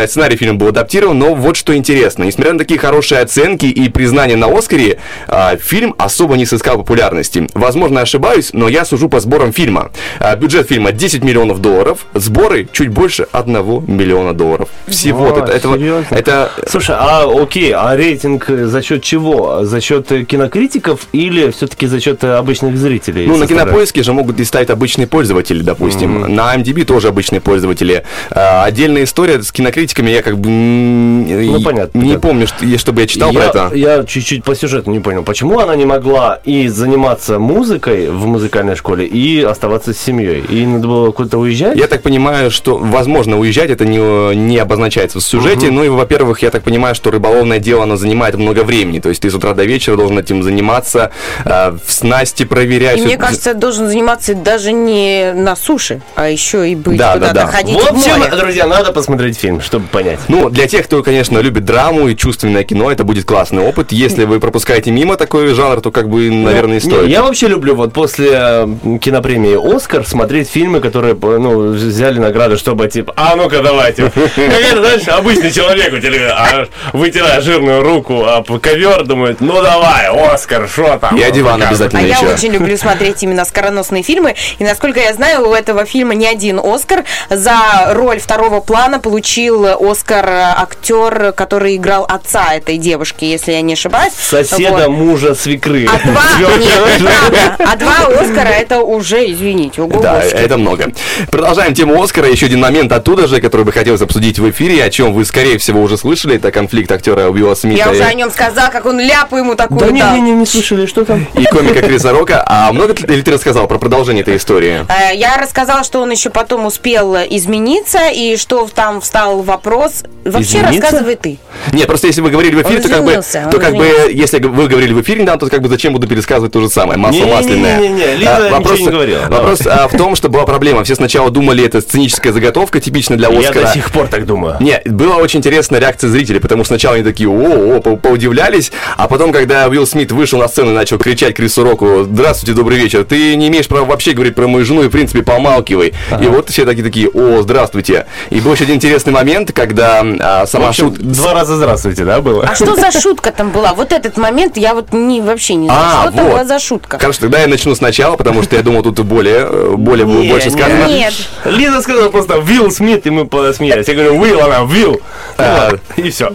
Сценарий 0.08 0.36
фильма 0.36 0.58
был 0.58 0.68
адаптирован, 0.68 1.16
но 1.16 1.34
вот 1.36 1.56
что 1.56 1.72
интересно. 1.72 1.83
Несмотря 1.92 2.52
на 2.52 2.58
такие 2.58 2.78
хорошие 2.78 3.20
оценки 3.20 3.66
и 3.66 3.88
признания 3.88 4.36
на 4.36 4.46
Оскаре, 4.46 4.98
а, 5.28 5.56
фильм 5.56 5.94
особо 5.98 6.36
не 6.36 6.46
сыскал 6.46 6.76
популярности. 6.78 7.48
Возможно, 7.54 7.98
я 7.98 8.02
ошибаюсь, 8.02 8.50
но 8.52 8.68
я 8.68 8.84
сужу 8.84 9.08
по 9.08 9.20
сборам 9.20 9.52
фильма. 9.52 9.90
А, 10.20 10.36
Бюджет 10.36 10.68
фильма 10.68 10.92
10 10.92 11.22
миллионов 11.24 11.60
долларов, 11.60 12.06
сборы 12.14 12.68
чуть 12.70 12.88
больше 12.88 13.26
1 13.32 13.54
миллиона 13.86 14.34
долларов. 14.34 14.68
Всего. 14.86 15.26
О, 15.26 15.38
это, 15.38 15.52
это, 15.52 16.50
Слушай, 16.68 16.96
а 16.98 17.24
окей, 17.42 17.72
а 17.72 17.96
рейтинг 17.96 18.48
э, 18.48 18.66
за 18.66 18.82
счет 18.82 19.02
чего? 19.02 19.64
За 19.64 19.80
счет 19.80 20.10
э, 20.12 20.24
кинокритиков 20.24 21.06
или 21.12 21.50
все-таки 21.50 21.86
за 21.86 22.00
счет 22.00 22.22
э, 22.24 22.34
обычных 22.34 22.76
зрителей? 22.76 23.26
Ну, 23.26 23.36
на 23.36 23.46
кинопоиске 23.46 24.02
же 24.02 24.12
могут 24.12 24.38
листать 24.38 24.70
обычные 24.70 25.06
пользователи, 25.06 25.62
допустим. 25.62 26.34
На 26.34 26.54
MDB 26.56 26.84
тоже 26.84 27.08
обычные 27.08 27.40
пользователи. 27.40 28.04
А, 28.30 28.64
отдельная 28.64 29.04
история 29.04 29.42
с 29.42 29.52
кинокритиками, 29.52 30.10
я 30.10 30.22
как 30.22 30.38
бы 30.38 30.48
Ну, 30.48 31.58
и- 31.58 31.63
понятно, 31.64 31.98
не 31.98 32.04
понятно. 32.04 32.28
помню, 32.28 32.46
что, 32.46 32.78
чтобы 32.78 33.00
я 33.02 33.06
читал 33.06 33.32
про 33.32 33.42
я, 33.42 33.48
это. 33.48 33.70
я 33.74 34.04
чуть-чуть 34.04 34.44
по 34.44 34.54
сюжету 34.54 34.90
не 34.90 35.00
понял, 35.00 35.22
почему 35.22 35.58
она 35.58 35.74
не 35.76 35.84
могла 35.84 36.40
и 36.44 36.68
заниматься 36.68 37.38
музыкой 37.38 38.08
в 38.10 38.26
музыкальной 38.26 38.76
школе, 38.76 39.06
и 39.06 39.42
оставаться 39.42 39.92
с 39.94 39.98
семьей? 39.98 40.44
И 40.48 40.66
надо 40.66 40.88
было 40.88 41.10
куда-то 41.10 41.38
уезжать? 41.38 41.76
Я 41.76 41.86
так 41.86 42.02
понимаю, 42.02 42.50
что, 42.50 42.76
возможно, 42.76 43.38
уезжать 43.38 43.70
это 43.70 43.84
не, 43.84 44.34
не 44.36 44.58
обозначается 44.58 45.20
в 45.20 45.22
сюжете. 45.22 45.70
Ну 45.70 45.84
и, 45.84 45.88
во-первых, 45.88 46.42
я 46.42 46.50
так 46.50 46.62
понимаю, 46.62 46.94
что 46.94 47.10
рыболовное 47.10 47.58
дело, 47.58 47.84
оно 47.84 47.96
занимает 47.96 48.34
много 48.36 48.64
времени. 48.64 49.00
То 49.00 49.08
есть 49.08 49.22
ты 49.22 49.30
с 49.30 49.34
утра 49.34 49.54
до 49.54 49.64
вечера 49.64 49.96
должен 49.96 50.18
этим 50.18 50.42
заниматься, 50.42 51.10
э, 51.44 51.76
в 51.84 51.92
снасти 51.92 52.44
проверять. 52.44 52.98
И 52.98 53.02
мне 53.02 53.16
кажется, 53.16 53.54
должен 53.54 53.86
заниматься 53.88 54.34
даже 54.34 54.72
не 54.72 55.32
на 55.34 55.54
суше, 55.56 56.02
а 56.16 56.28
еще 56.28 56.68
и 56.68 56.74
быть 56.74 56.98
Да, 56.98 57.14
да, 57.16 57.28
куда-то 57.28 57.34
да. 57.34 57.46
ходить 57.46 57.76
В 57.78 57.82
в 57.84 57.92
общем, 57.92 58.18
море. 58.18 58.32
друзья, 58.36 58.66
надо 58.66 58.92
посмотреть 58.92 59.38
фильм, 59.38 59.60
чтобы 59.60 59.86
понять. 59.86 60.18
Ну, 60.28 60.50
для 60.50 60.66
тех, 60.66 60.84
кто, 60.86 61.02
конечно, 61.02 61.38
любит 61.38 61.53
драму 61.60 62.08
и 62.08 62.16
чувственное 62.16 62.64
кино, 62.64 62.90
это 62.90 63.04
будет 63.04 63.24
классный 63.24 63.62
опыт. 63.62 63.92
Если 63.92 64.24
вы 64.24 64.40
пропускаете 64.40 64.90
мимо 64.90 65.16
такой 65.16 65.52
жанр, 65.54 65.80
то 65.80 65.90
как 65.90 66.08
бы, 66.08 66.30
наверное, 66.30 66.80
не 66.80 66.84
Не, 66.86 66.90
стоит. 66.90 67.08
я 67.08 67.22
вообще 67.22 67.48
люблю 67.48 67.74
вот 67.74 67.92
после 67.92 68.30
э, 68.32 68.98
кинопремии 69.00 69.76
«Оскар» 69.76 70.06
смотреть 70.06 70.48
фильмы, 70.48 70.80
которые 70.80 71.14
ну, 71.14 71.72
взяли 71.72 72.18
награды, 72.18 72.56
чтобы 72.56 72.88
типа, 72.88 73.12
а 73.16 73.36
ну-ка 73.36 73.62
давайте. 73.62 74.10
Как 74.10 74.36
это, 74.36 74.78
знаешь, 74.78 75.08
обычный 75.08 75.50
человек 75.52 75.92
у 75.92 75.98
телевизора, 75.98 76.36
а, 76.36 76.66
вытирая 76.92 77.40
жирную 77.40 77.82
руку 77.82 78.24
об 78.24 78.50
ковер, 78.60 79.04
думает, 79.04 79.40
ну 79.40 79.62
давай, 79.62 80.08
«Оскар», 80.08 80.68
что 80.68 80.98
там? 80.98 81.16
О 81.16 81.30
диван 81.30 81.62
обязательно 81.62 82.02
А 82.02 82.06
я 82.06 82.20
очень 82.20 82.52
люблю 82.52 82.76
смотреть 82.76 83.22
именно 83.22 83.44
скороносные 83.44 84.02
фильмы. 84.02 84.34
И 84.58 84.64
насколько 84.64 85.00
я 85.00 85.12
знаю, 85.14 85.48
у 85.48 85.54
этого 85.54 85.84
фильма 85.84 86.14
не 86.14 86.26
один 86.26 86.60
Оскар. 86.62 87.04
За 87.30 87.56
роль 87.92 88.18
второго 88.18 88.60
плана 88.60 89.00
получил 89.00 89.66
Оскар 89.66 90.28
актер, 90.28 91.32
который 91.44 91.76
играл 91.76 92.06
отца 92.08 92.54
этой 92.54 92.78
девушки, 92.78 93.26
если 93.26 93.52
я 93.52 93.60
не 93.60 93.74
ошибаюсь. 93.74 94.14
Соседа 94.18 94.88
Вот. 94.88 94.96
мужа 94.96 95.34
свекры. 95.34 95.86
А 95.86 95.98
два, 96.08 96.22
нет. 96.98 97.52
А 97.58 97.76
два 97.76 97.96
Оскара 98.18 98.48
это 98.48 98.80
уже, 98.80 99.30
извините, 99.30 99.82
ого 99.82 100.00
Да, 100.00 100.22
это 100.22 100.56
много. 100.56 100.90
Продолжаем 101.30 101.74
тему 101.74 102.02
Оскара. 102.02 102.28
Еще 102.30 102.46
один 102.46 102.60
момент 102.60 102.90
оттуда 102.92 103.26
же, 103.26 103.42
который 103.42 103.66
бы 103.66 103.72
хотелось 103.72 104.00
обсудить 104.00 104.38
в 104.38 104.48
эфире, 104.50 104.82
о 104.82 104.88
чем 104.88 105.12
вы, 105.12 105.26
скорее 105.26 105.58
всего, 105.58 105.82
уже 105.82 105.98
слышали. 105.98 106.36
Это 106.36 106.50
конфликт 106.50 106.90
актера 106.90 107.28
Уилла 107.28 107.54
Смита 107.54 107.76
Я 107.78 107.86
и- 107.88 107.94
уже 107.94 108.04
о 108.04 108.14
нем 108.14 108.30
сказала, 108.30 108.70
как 108.70 108.86
он 108.86 108.98
ляпу 108.98 109.36
ему 109.36 109.54
такую 109.54 109.80
Да 109.80 109.90
не, 109.90 110.00
дал. 110.00 110.14
не, 110.14 110.20
не, 110.22 110.32
не 110.32 110.46
слышали, 110.46 110.86
что 110.86 111.04
там? 111.04 111.26
и 111.38 111.44
комика 111.44 111.82
Криса 111.82 112.10
Рока. 112.12 112.42
А 112.46 112.72
много 112.72 112.94
ли 112.94 113.20
ты 113.22 113.30
рассказал 113.30 113.68
про 113.68 113.76
продолжение 113.78 114.22
этой 114.22 114.36
истории? 114.38 114.86
Э, 114.88 115.14
Я 115.14 115.36
рассказала, 115.36 115.84
что 115.84 116.00
он 116.00 116.10
еще 116.10 116.30
потом 116.30 116.64
успел 116.64 117.14
измениться, 117.16 118.08
и 118.10 118.36
что 118.38 118.66
там 118.74 119.02
встал 119.02 119.42
вопрос. 119.42 120.04
Вообще 120.24 120.58
Измениться? 120.60 120.80
рассказывай 120.80 121.16
ты. 121.16 121.33
Нет, 121.72 121.86
просто 121.86 122.06
если 122.06 122.20
вы 122.20 122.30
говорили 122.30 122.54
в 122.54 122.62
эфире, 122.62 122.76
Он 122.76 122.82
то 122.82 122.88
как 122.88 123.04
бы, 123.04 123.20
то 123.50 123.58
как 123.58 123.74
бы, 123.76 123.86
если 124.12 124.38
вы 124.38 124.68
говорили 124.68 124.92
в 124.92 125.02
эфире, 125.02 125.24
да, 125.24 125.36
то 125.36 125.48
как 125.48 125.62
бы 125.62 125.68
зачем 125.68 125.92
буду 125.92 126.06
пересказывать 126.06 126.52
то 126.52 126.60
же 126.60 126.68
самое, 126.68 126.98
масло 126.98 127.24
Не-не-не-не-не, 127.24 127.34
масляное. 127.34 128.16
Лиза 128.16 128.36
А, 128.36 128.40
ничего 128.40 128.56
вопрос, 128.56 128.80
не 128.80 128.86
говорила, 128.88 129.20
Вопрос 129.28 129.60
а, 129.66 129.88
в 129.88 129.96
том, 129.96 130.16
что 130.16 130.28
была 130.28 130.44
проблема. 130.44 130.84
Все 130.84 130.94
сначала 130.94 131.30
думали, 131.30 131.64
это 131.64 131.80
сценическая 131.80 132.32
заготовка, 132.32 132.80
типичная 132.80 133.16
для 133.16 133.28
Я 133.28 133.48
Оскара. 133.50 133.66
до 133.66 133.72
сих 133.72 133.90
пор 133.90 134.08
так 134.08 134.26
думаю. 134.26 134.56
Не, 134.60 134.80
была 134.84 135.16
очень 135.16 135.38
интересная 135.40 135.80
реакция 135.80 136.10
зрителей, 136.10 136.40
потому 136.40 136.64
что 136.64 136.74
сначала 136.74 136.96
они 136.96 137.04
такие, 137.04 137.28
о, 137.28 137.76
о, 137.76 137.80
по- 137.80 137.96
поудивлялись, 137.96 138.72
а 138.96 139.08
потом, 139.08 139.32
когда 139.32 139.68
Уилл 139.68 139.86
Смит 139.86 140.12
вышел 140.12 140.38
на 140.38 140.48
сцену 140.48 140.70
и 140.72 140.74
начал 140.74 140.98
кричать 140.98 141.34
Крису 141.34 141.64
Року, 141.64 142.04
здравствуйте, 142.04 142.54
добрый 142.54 142.78
вечер, 142.78 143.04
ты 143.04 143.36
не 143.36 143.48
имеешь 143.48 143.66
права 143.66 143.84
вообще 143.86 144.12
говорить 144.12 144.34
про 144.34 144.46
мою 144.46 144.64
жену 144.64 144.82
и, 144.82 144.88
в 144.88 144.90
принципе, 144.90 145.22
помалкивай. 145.22 145.92
И 146.20 146.26
вот 146.26 146.50
все 146.50 146.64
такие 146.64 146.84
такие, 146.84 147.08
о, 147.08 147.42
здравствуйте. 147.42 148.06
И 148.30 148.40
был 148.40 148.52
еще 148.54 148.64
один 148.64 148.76
интересный 148.76 149.12
момент, 149.12 149.52
когда 149.52 150.04
а, 150.20 150.46
сама 150.46 150.68
общем, 150.68 150.94
шут... 150.94 151.14
два 151.24 151.34
раза 151.34 151.56
здравствуйте, 151.56 152.04
да, 152.04 152.20
было? 152.20 152.44
А 152.44 152.54
что 152.54 152.76
за 152.76 152.90
шутка 152.92 153.32
там 153.32 153.50
была? 153.50 153.72
Вот 153.72 153.92
этот 153.92 154.18
момент 154.18 154.56
я 154.58 154.74
вот 154.74 154.92
не, 154.92 155.22
вообще 155.22 155.54
не 155.54 155.66
знаю. 155.66 155.80
А, 155.82 156.02
что 156.02 156.12
там 156.12 156.24
вот. 156.26 156.32
была 156.32 156.44
за 156.44 156.58
шутка? 156.58 156.98
Хорошо, 156.98 157.20
тогда 157.20 157.40
я 157.40 157.46
начну 157.46 157.74
сначала, 157.74 158.16
потому 158.16 158.42
что 158.42 158.56
я 158.56 158.62
думал, 158.62 158.82
тут 158.82 159.00
более, 159.00 159.74
более 159.76 160.06
Не, 160.06 160.28
больше 160.28 160.50
не. 160.50 160.56
сказано. 160.56 160.86
Нет. 160.86 161.14
Лиза 161.46 161.80
сказала 161.80 162.10
просто 162.10 162.38
Вилл 162.40 162.70
Смит, 162.70 163.06
и 163.06 163.10
мы 163.10 163.26
посмеялись. 163.26 163.88
Я 163.88 163.94
говорю, 163.94 164.20
Уилл, 164.20 164.40
она 164.40 164.64
Вилл. 164.70 165.00
А, 165.38 165.72
И 165.96 166.10
все. 166.10 166.30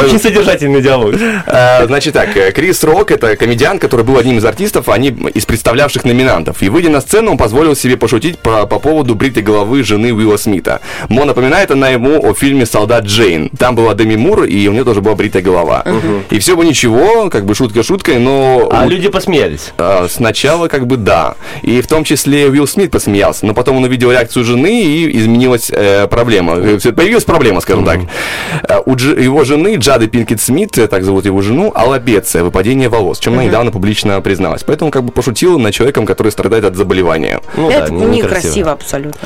Очень 0.00 0.18
содержательный 0.18 0.80
диалог. 0.80 1.14
Э, 1.46 1.86
Значит 1.86 2.14
так, 2.14 2.34
э, 2.36 2.52
Крис 2.52 2.82
Рок, 2.84 3.10
это 3.10 3.36
комедиан, 3.36 3.78
который 3.78 4.04
был 4.04 4.16
одним 4.16 4.38
из 4.38 4.44
артистов, 4.44 4.88
они 4.88 5.08
из 5.34 5.44
представлявших 5.44 6.04
номинантов. 6.04 6.62
И 6.62 6.70
выйдя 6.70 6.88
на 6.88 7.02
сцену, 7.02 7.32
он 7.32 7.36
позволил 7.36 7.76
себе 7.76 7.98
пошутить 7.98 8.38
по, 8.38 8.66
по 8.66 8.78
поводу 8.78 9.14
бритой 9.14 9.42
головы 9.42 9.82
жены 9.82 10.14
Уилла 10.14 10.38
Смита. 10.38 10.80
Мо 11.08 11.26
напоминает 11.26 11.70
она 11.70 11.90
ему 11.90 12.26
о 12.26 12.32
фильме 12.34 12.64
«Солдат 12.64 13.04
Джейн». 13.04 13.50
Там 13.50 13.76
была 13.76 13.94
Деми 13.94 14.21
Мур, 14.22 14.44
и 14.44 14.68
у 14.68 14.72
нее 14.72 14.84
тоже 14.84 15.00
была 15.00 15.14
бритая 15.14 15.42
голова. 15.42 15.84
И 16.30 16.38
все 16.38 16.56
бы 16.56 16.64
ничего, 16.64 17.28
как 17.30 17.44
бы 17.44 17.54
шутка 17.54 17.82
шуткой, 17.82 18.18
но... 18.18 18.68
А 18.72 18.84
у- 18.84 18.88
люди 18.88 19.08
посмеялись. 19.08 19.72
А, 19.78 20.06
Сначала 20.08 20.68
как 20.68 20.86
бы 20.86 20.96
да. 20.96 21.34
И 21.62 21.80
в 21.80 21.86
том 21.86 22.04
числе 22.04 22.46
Уилл 22.48 22.66
Смит 22.66 22.90
посмеялся. 22.90 23.44
Но 23.46 23.54
потом 23.54 23.76
он 23.76 23.84
увидел 23.84 24.10
реакцию 24.12 24.44
жены 24.44 24.82
и 24.82 25.18
изменилась 25.18 25.70
э, 25.70 26.06
проблема. 26.08 26.54
Э, 26.56 26.78
Появилась 26.92 27.24
проблема, 27.24 27.60
скажем 27.60 27.84
так. 27.84 28.00
Э, 28.68 28.78
У 28.86 28.94
Дж- 28.94 29.20
его 29.20 29.44
жены, 29.44 29.76
Джады 29.76 30.06
Пинкет 30.06 30.40
Смит, 30.40 30.78
э, 30.78 30.86
так 30.86 31.02
зовут 31.04 31.24
его 31.26 31.42
жену, 31.42 31.72
аллопеция, 31.74 32.44
выпадение 32.44 32.88
волос, 32.88 33.18
чем 33.18 33.34
она 33.34 33.44
недавно 33.44 33.70
публично 33.70 34.20
призналась. 34.20 34.62
Поэтому 34.64 34.90
как 34.90 35.02
бы 35.04 35.12
пошутил 35.12 35.58
над 35.58 35.74
человеком, 35.74 36.06
который 36.06 36.30
страдает 36.32 36.64
от 36.64 36.76
заболевания. 36.76 37.40
Ну 37.56 37.68
да, 37.68 37.74
это 37.76 37.92
не- 37.92 38.06
некрасиво 38.06 38.72
абсолютно. 38.72 39.20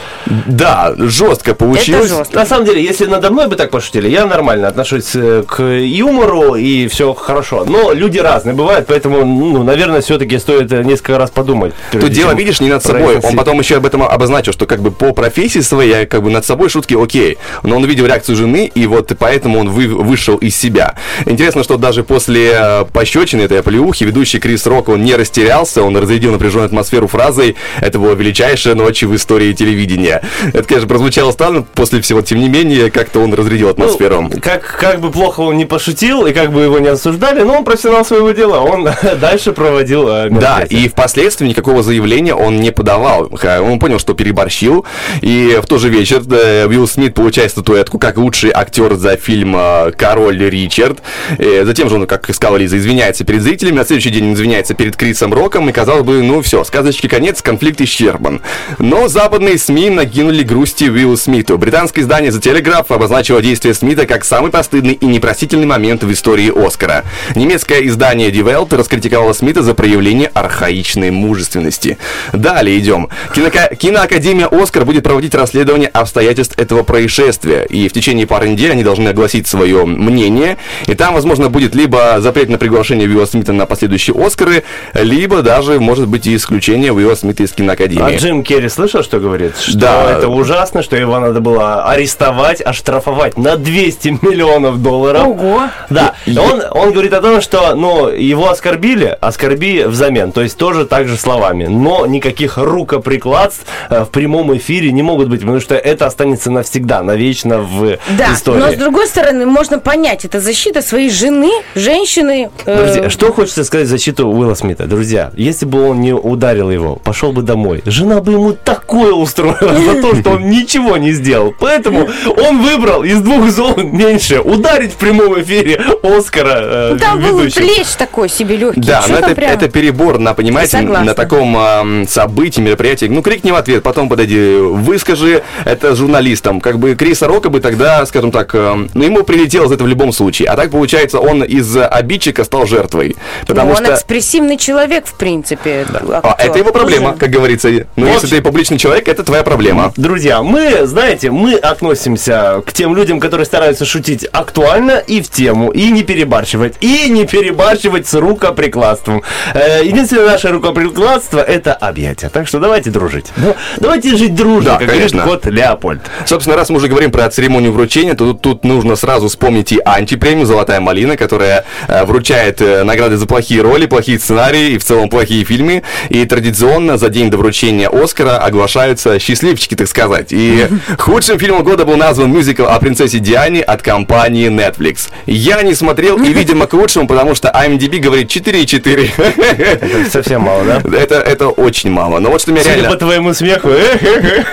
Да, 0.46 0.94
жестко 0.96 1.54
получилось. 1.54 2.06
Это 2.06 2.16
жестко. 2.18 2.36
На 2.36 2.46
самом 2.46 2.64
деле, 2.66 2.82
если 2.82 3.06
надо 3.06 3.30
мной 3.30 3.48
бы 3.48 3.56
так 3.56 3.70
пошутили, 3.70 4.08
я 4.08 4.26
нормально 4.26 4.68
отношусь 4.68 4.85
э, 4.92 5.44
к 5.46 5.62
юмору 5.62 6.54
и 6.54 6.86
все 6.88 7.12
хорошо. 7.14 7.64
Но 7.66 7.92
люди 7.92 8.18
разные 8.18 8.54
бывают, 8.54 8.86
поэтому, 8.86 9.24
ну, 9.24 9.62
наверное, 9.62 10.00
все-таки 10.00 10.38
стоит 10.38 10.72
э, 10.72 10.82
несколько 10.82 11.18
раз 11.18 11.30
подумать. 11.30 11.74
Тут 11.92 12.10
дело, 12.10 12.32
видишь, 12.34 12.60
не 12.60 12.68
над 12.68 12.82
собой. 12.82 13.18
Он 13.18 13.36
потом 13.36 13.58
еще 13.58 13.76
об 13.76 13.86
этом 13.86 14.02
обозначил, 14.02 14.52
что 14.52 14.66
как 14.66 14.80
бы 14.80 14.90
по 14.90 15.12
профессии 15.12 15.60
своей, 15.60 15.90
я 15.90 16.06
как 16.06 16.22
бы 16.22 16.30
над 16.30 16.44
собой 16.44 16.68
шутки 16.68 16.94
окей. 17.00 17.38
Но 17.62 17.76
он 17.76 17.84
увидел 17.84 18.06
реакцию 18.06 18.36
жены, 18.36 18.70
и 18.74 18.86
вот 18.86 19.12
поэтому 19.18 19.60
он 19.60 19.70
вы- 19.70 19.88
вышел 19.88 20.36
из 20.36 20.56
себя. 20.56 20.94
Интересно, 21.24 21.62
что 21.64 21.76
даже 21.76 22.02
после 22.04 22.52
э, 22.54 22.84
пощечины 22.92 23.42
этой 23.42 23.60
оплеухи 23.60 24.04
ведущий 24.04 24.38
Крис 24.38 24.66
Рок, 24.66 24.88
он 24.88 25.04
не 25.04 25.14
растерялся, 25.14 25.82
он 25.82 25.96
разрядил 25.96 26.32
напряженную 26.32 26.66
атмосферу 26.66 27.06
фразой 27.08 27.56
«Это 27.80 27.98
была 27.98 28.14
величайшая 28.14 28.74
ночь 28.74 29.02
в 29.02 29.14
истории 29.14 29.52
телевидения». 29.52 30.22
Это, 30.52 30.64
конечно, 30.64 30.88
прозвучало 30.88 31.32
странно 31.32 31.62
после 31.74 32.00
всего, 32.00 32.22
тем 32.22 32.40
не 32.40 32.48
менее, 32.48 32.90
как-то 32.90 33.20
он 33.20 33.32
разрядил 33.34 33.68
атмосферу. 33.68 34.22
Ну, 34.32 34.40
как, 34.40 34.75
как 34.76 35.00
бы 35.00 35.10
плохо 35.10 35.40
он 35.40 35.56
не 35.56 35.64
пошутил, 35.64 36.26
и 36.26 36.32
как 36.32 36.52
бы 36.52 36.62
его 36.62 36.78
не 36.78 36.88
осуждали, 36.88 37.42
но 37.42 37.58
он 37.58 37.64
профессионал 37.64 38.04
своего 38.04 38.30
дела. 38.32 38.60
Он 38.60 38.88
дальше 39.20 39.52
проводил 39.52 40.08
э, 40.08 40.30
Да, 40.30 40.62
и 40.68 40.88
впоследствии 40.88 41.48
никакого 41.48 41.82
заявления 41.82 42.34
он 42.34 42.60
не 42.60 42.70
подавал. 42.70 43.30
Он 43.32 43.78
понял, 43.78 43.98
что 43.98 44.14
переборщил. 44.14 44.84
И 45.20 45.58
в 45.62 45.66
тот 45.66 45.80
же 45.80 45.88
вечер 45.88 46.22
Уилл 46.68 46.86
Смит 46.86 47.14
получает 47.14 47.50
статуэтку 47.50 47.98
как 47.98 48.16
лучший 48.18 48.50
актер 48.52 48.94
за 48.94 49.16
фильм 49.16 49.56
э, 49.56 49.92
«Король 49.92 50.38
Ричард». 50.38 50.98
Э, 51.38 51.64
Затем 51.64 51.88
же 51.88 51.96
он, 51.96 52.06
как 52.06 52.32
сказала 52.34 52.56
Лиза, 52.56 52.78
извиняется 52.78 53.24
перед 53.24 53.42
зрителями. 53.42 53.76
На 53.76 53.84
следующий 53.84 54.10
день 54.10 54.32
извиняется 54.34 54.74
перед 54.74 54.96
Крисом 54.96 55.32
Роком. 55.32 55.68
И, 55.68 55.72
казалось 55.72 56.04
бы, 56.04 56.22
ну 56.22 56.42
все, 56.42 56.64
сказочки 56.64 57.08
конец, 57.08 57.42
конфликт 57.42 57.80
исчерпан. 57.80 58.42
Но 58.78 59.08
западные 59.08 59.58
СМИ 59.58 59.90
накинули 59.90 60.42
грусти 60.42 60.84
Уиллу 60.84 61.16
Смиту. 61.16 61.58
Британское 61.58 62.04
издание 62.04 62.30
The 62.30 62.40
Telegraph 62.40 62.94
обозначило 62.94 63.42
действие 63.42 63.74
Смита 63.74 64.06
как 64.06 64.24
самый 64.24 64.50
постыдный 64.56 64.94
и 64.94 65.04
непростительный 65.04 65.66
момент 65.66 66.02
в 66.02 66.10
истории 66.10 66.50
Оскара. 66.66 67.04
Немецкое 67.34 67.82
издание 67.88 68.30
Die 68.30 68.42
Welt 68.42 68.74
раскритиковало 68.74 69.34
Смита 69.34 69.62
за 69.62 69.74
проявление 69.74 70.30
архаичной 70.32 71.10
мужественности. 71.10 71.98
Далее 72.32 72.78
идем. 72.78 73.10
Кинока- 73.34 73.76
Киноакадемия 73.76 74.46
Оскар 74.46 74.86
будет 74.86 75.04
проводить 75.04 75.34
расследование 75.34 75.88
обстоятельств 75.88 76.54
этого 76.58 76.84
происшествия. 76.84 77.64
И 77.68 77.86
в 77.88 77.92
течение 77.92 78.26
пары 78.26 78.48
недель 78.48 78.72
они 78.72 78.82
должны 78.82 79.08
огласить 79.10 79.46
свое 79.46 79.84
мнение. 79.84 80.56
И 80.86 80.94
там, 80.94 81.12
возможно, 81.12 81.50
будет 81.50 81.74
либо 81.74 82.16
запрет 82.20 82.48
на 82.48 82.56
приглашение 82.56 83.06
Уилла 83.06 83.26
Смита 83.26 83.52
на 83.52 83.66
последующие 83.66 84.16
Оскары, 84.16 84.62
либо 84.94 85.42
даже, 85.42 85.78
может 85.80 86.08
быть, 86.08 86.26
и 86.26 86.34
исключение 86.34 86.94
Уилла 86.94 87.14
Смита 87.14 87.42
из 87.42 87.52
А 87.52 87.56
киноакадемии. 87.56 88.16
Джим 88.16 88.42
Керри 88.42 88.70
слышал, 88.70 89.02
что 89.02 89.18
говорит? 89.20 89.52
Что 89.58 89.76
Да. 89.78 90.12
это 90.16 90.28
ужасно, 90.28 90.82
что 90.82 90.96
его 90.96 91.18
надо 91.18 91.40
было 91.42 91.84
арестовать, 91.84 92.62
оштрафовать 92.62 93.36
на 93.36 93.56
200 93.58 94.18
миллионов 94.22 94.45
долларов. 94.82 95.26
Ого. 95.26 95.62
Да, 95.90 96.14
и 96.26 96.36
он, 96.36 96.62
он 96.70 96.92
говорит 96.92 97.12
о 97.12 97.20
том, 97.20 97.40
что 97.40 97.74
ну, 97.74 98.08
его 98.08 98.50
оскорбили, 98.50 99.16
оскорби 99.20 99.84
взамен, 99.86 100.32
то 100.32 100.42
есть 100.42 100.56
тоже 100.56 100.86
так 100.86 101.08
же 101.08 101.16
словами. 101.16 101.66
Но 101.66 102.06
никаких 102.06 102.58
рукоприкладств 102.58 103.64
э, 103.90 104.04
в 104.04 104.08
прямом 104.10 104.56
эфире 104.56 104.92
не 104.92 105.02
могут 105.02 105.28
быть, 105.28 105.40
потому 105.40 105.60
что 105.60 105.74
это 105.74 106.06
останется 106.06 106.50
навсегда, 106.50 107.02
навечно 107.02 107.58
в 107.60 107.98
Да, 108.18 108.32
истории. 108.34 108.60
но 108.60 108.70
с 108.72 108.74
другой 108.76 109.06
стороны, 109.06 109.46
можно 109.46 109.78
понять, 109.78 110.24
это 110.24 110.40
защита 110.40 110.82
своей 110.82 111.10
жены, 111.10 111.50
женщины. 111.74 112.50
э, 112.64 112.84
Друзья, 112.84 113.10
что 113.10 113.32
хочется 113.32 113.64
сказать 113.64 113.86
защиту 113.88 114.28
Уилла 114.28 114.54
Смита? 114.54 114.86
Друзья, 114.86 115.30
если 115.36 115.66
бы 115.66 115.88
он 115.88 116.00
не 116.00 116.12
ударил 116.12 116.70
его, 116.70 116.96
пошел 116.96 117.32
бы 117.32 117.42
домой, 117.42 117.82
жена 117.86 118.20
бы 118.20 118.32
ему 118.32 118.52
такое 118.52 119.12
устроила 119.12 119.74
за 119.78 120.00
то, 120.02 120.14
что 120.16 120.30
он 120.30 120.48
ничего 120.50 120.96
не 120.96 121.12
сделал. 121.12 121.54
Поэтому 121.58 122.08
он 122.48 122.62
выбрал 122.62 123.02
из 123.04 123.20
двух 123.20 123.48
зол 123.50 123.76
меньше 123.76 124.35
ударить 124.40 124.92
в 124.92 124.96
прямом 124.96 125.40
эфире 125.40 125.80
Оскара 126.02 126.58
э, 126.60 126.90
ну, 126.92 126.98
там 126.98 127.20
был 127.20 127.38
плещ 127.40 127.94
такой 127.98 128.28
себе 128.28 128.56
легкий. 128.56 128.80
Да, 128.80 129.04
но 129.08 129.16
там 129.16 129.24
это, 129.24 129.34
прям? 129.34 129.50
это 129.50 129.68
перебор, 129.68 130.18
на, 130.18 130.34
понимаете, 130.34 130.78
Согласна. 130.78 131.04
на 131.06 131.14
таком 131.14 131.56
ам, 131.56 132.06
событии, 132.08 132.60
мероприятии. 132.60 133.06
Ну, 133.06 133.22
крикни 133.22 133.50
в 133.50 133.56
ответ, 133.56 133.82
потом 133.82 134.08
подойди, 134.08 134.56
выскажи 134.58 135.42
это 135.64 135.94
журналистам. 135.94 136.60
Как 136.60 136.78
бы 136.78 136.94
Криса 136.94 137.26
Рока 137.26 137.50
бы 137.50 137.60
тогда, 137.60 138.04
скажем 138.06 138.30
так, 138.30 138.54
ам, 138.54 138.88
ну, 138.94 139.04
ему 139.04 139.22
прилетело 139.24 139.68
за 139.68 139.74
это 139.74 139.84
в 139.84 139.88
любом 139.88 140.12
случае. 140.12 140.48
А 140.48 140.56
так, 140.56 140.70
получается, 140.70 141.18
он 141.18 141.42
из 141.42 141.76
обидчика 141.76 142.44
стал 142.44 142.66
жертвой. 142.66 143.16
Потому 143.46 143.70
Ну, 143.72 143.76
он 143.78 143.84
что... 143.84 143.94
экспрессивный 143.94 144.56
человек, 144.56 145.06
в 145.06 145.14
принципе. 145.14 145.86
А, 145.92 146.20
актер. 146.30 146.50
это 146.50 146.58
его 146.58 146.72
проблема, 146.72 147.08
Тоже. 147.10 147.20
как 147.20 147.30
говорится. 147.30 147.68
Но 147.96 148.06
В 148.06 148.08
если 148.08 148.28
ты 148.28 148.42
публичный 148.42 148.78
человек, 148.78 149.08
это 149.08 149.22
твоя 149.24 149.42
проблема. 149.42 149.92
Друзья, 149.96 150.42
мы, 150.42 150.86
знаете, 150.86 151.30
мы 151.30 151.54
относимся 151.54 152.62
к 152.66 152.72
тем 152.72 152.94
людям, 152.96 153.20
которые 153.20 153.44
стараются 153.46 153.84
шутить 153.84 154.25
актуально 154.32 154.98
и 155.06 155.20
в 155.22 155.30
тему, 155.30 155.70
и 155.70 155.90
не 155.90 156.02
перебарщивать, 156.02 156.74
и 156.80 157.08
не 157.08 157.26
перебарщивать 157.26 158.06
с 158.06 158.14
рукоприкладством. 158.14 159.22
Э, 159.54 159.84
единственное 159.84 160.26
наше 160.26 160.48
рукоприкладство– 160.48 161.40
это 161.46 161.72
объятия. 161.74 162.28
Так 162.28 162.48
что 162.48 162.58
давайте 162.58 162.90
дружить. 162.90 163.26
Ну, 163.36 163.54
давайте 163.78 164.16
жить 164.16 164.34
дружно, 164.34 164.72
Да, 164.72 164.78
как 164.78 164.88
конечно. 164.88 165.22
говорит 165.22 165.42
кот 165.44 165.52
Леопольд. 165.52 166.00
Собственно, 166.24 166.56
раз 166.56 166.70
мы 166.70 166.76
уже 166.76 166.88
говорим 166.88 167.10
про 167.10 167.28
церемонию 167.30 167.72
вручения, 167.72 168.14
то 168.14 168.32
тут, 168.32 168.40
тут 168.40 168.64
нужно 168.64 168.96
сразу 168.96 169.28
вспомнить 169.28 169.72
и 169.72 169.80
антипремию 169.84 170.46
«Золотая 170.46 170.80
малина», 170.80 171.16
которая 171.16 171.64
э, 171.88 172.04
вручает 172.04 172.60
э, 172.60 172.82
награды 172.84 173.16
за 173.16 173.26
плохие 173.26 173.62
роли, 173.62 173.86
плохие 173.86 174.18
сценарии 174.18 174.70
и 174.72 174.78
в 174.78 174.84
целом 174.84 175.08
плохие 175.08 175.44
фильмы. 175.44 175.82
И 176.08 176.24
традиционно 176.24 176.98
за 176.98 177.08
день 177.08 177.30
до 177.30 177.36
вручения 177.36 177.88
«Оскара» 177.88 178.38
оглашаются 178.38 179.18
счастливчики, 179.18 179.74
так 179.74 179.88
сказать. 179.88 180.28
И 180.30 180.66
худшим 180.98 181.38
фильмом 181.38 181.62
года 181.62 181.84
был 181.84 181.96
назван 181.96 182.32
мюзикл 182.32 182.64
о 182.64 182.78
принцессе 182.78 183.18
Диане 183.18 183.62
от 183.62 183.82
компании 183.82 184.15
Netflix. 184.24 185.08
Я 185.26 185.62
не 185.62 185.74
смотрел 185.74 186.22
и, 186.22 186.32
видимо, 186.32 186.66
к 186.66 186.74
лучшему, 186.74 187.06
потому 187.06 187.34
что 187.34 187.48
IMDb 187.48 187.98
говорит 187.98 188.30
4,4. 188.30 189.10
Это 189.58 190.10
совсем 190.10 190.42
мало, 190.42 190.64
да? 190.64 190.82
Это, 190.96 191.16
это 191.16 191.48
очень 191.48 191.90
мало. 191.90 192.18
Но 192.18 192.30
вот 192.30 192.40
что 192.40 192.52
меня 192.52 192.62
Судя 192.62 192.74
реально... 192.74 192.90
по 192.90 192.96
твоему 192.96 193.34
смеху, 193.34 193.68
Это 193.68 194.46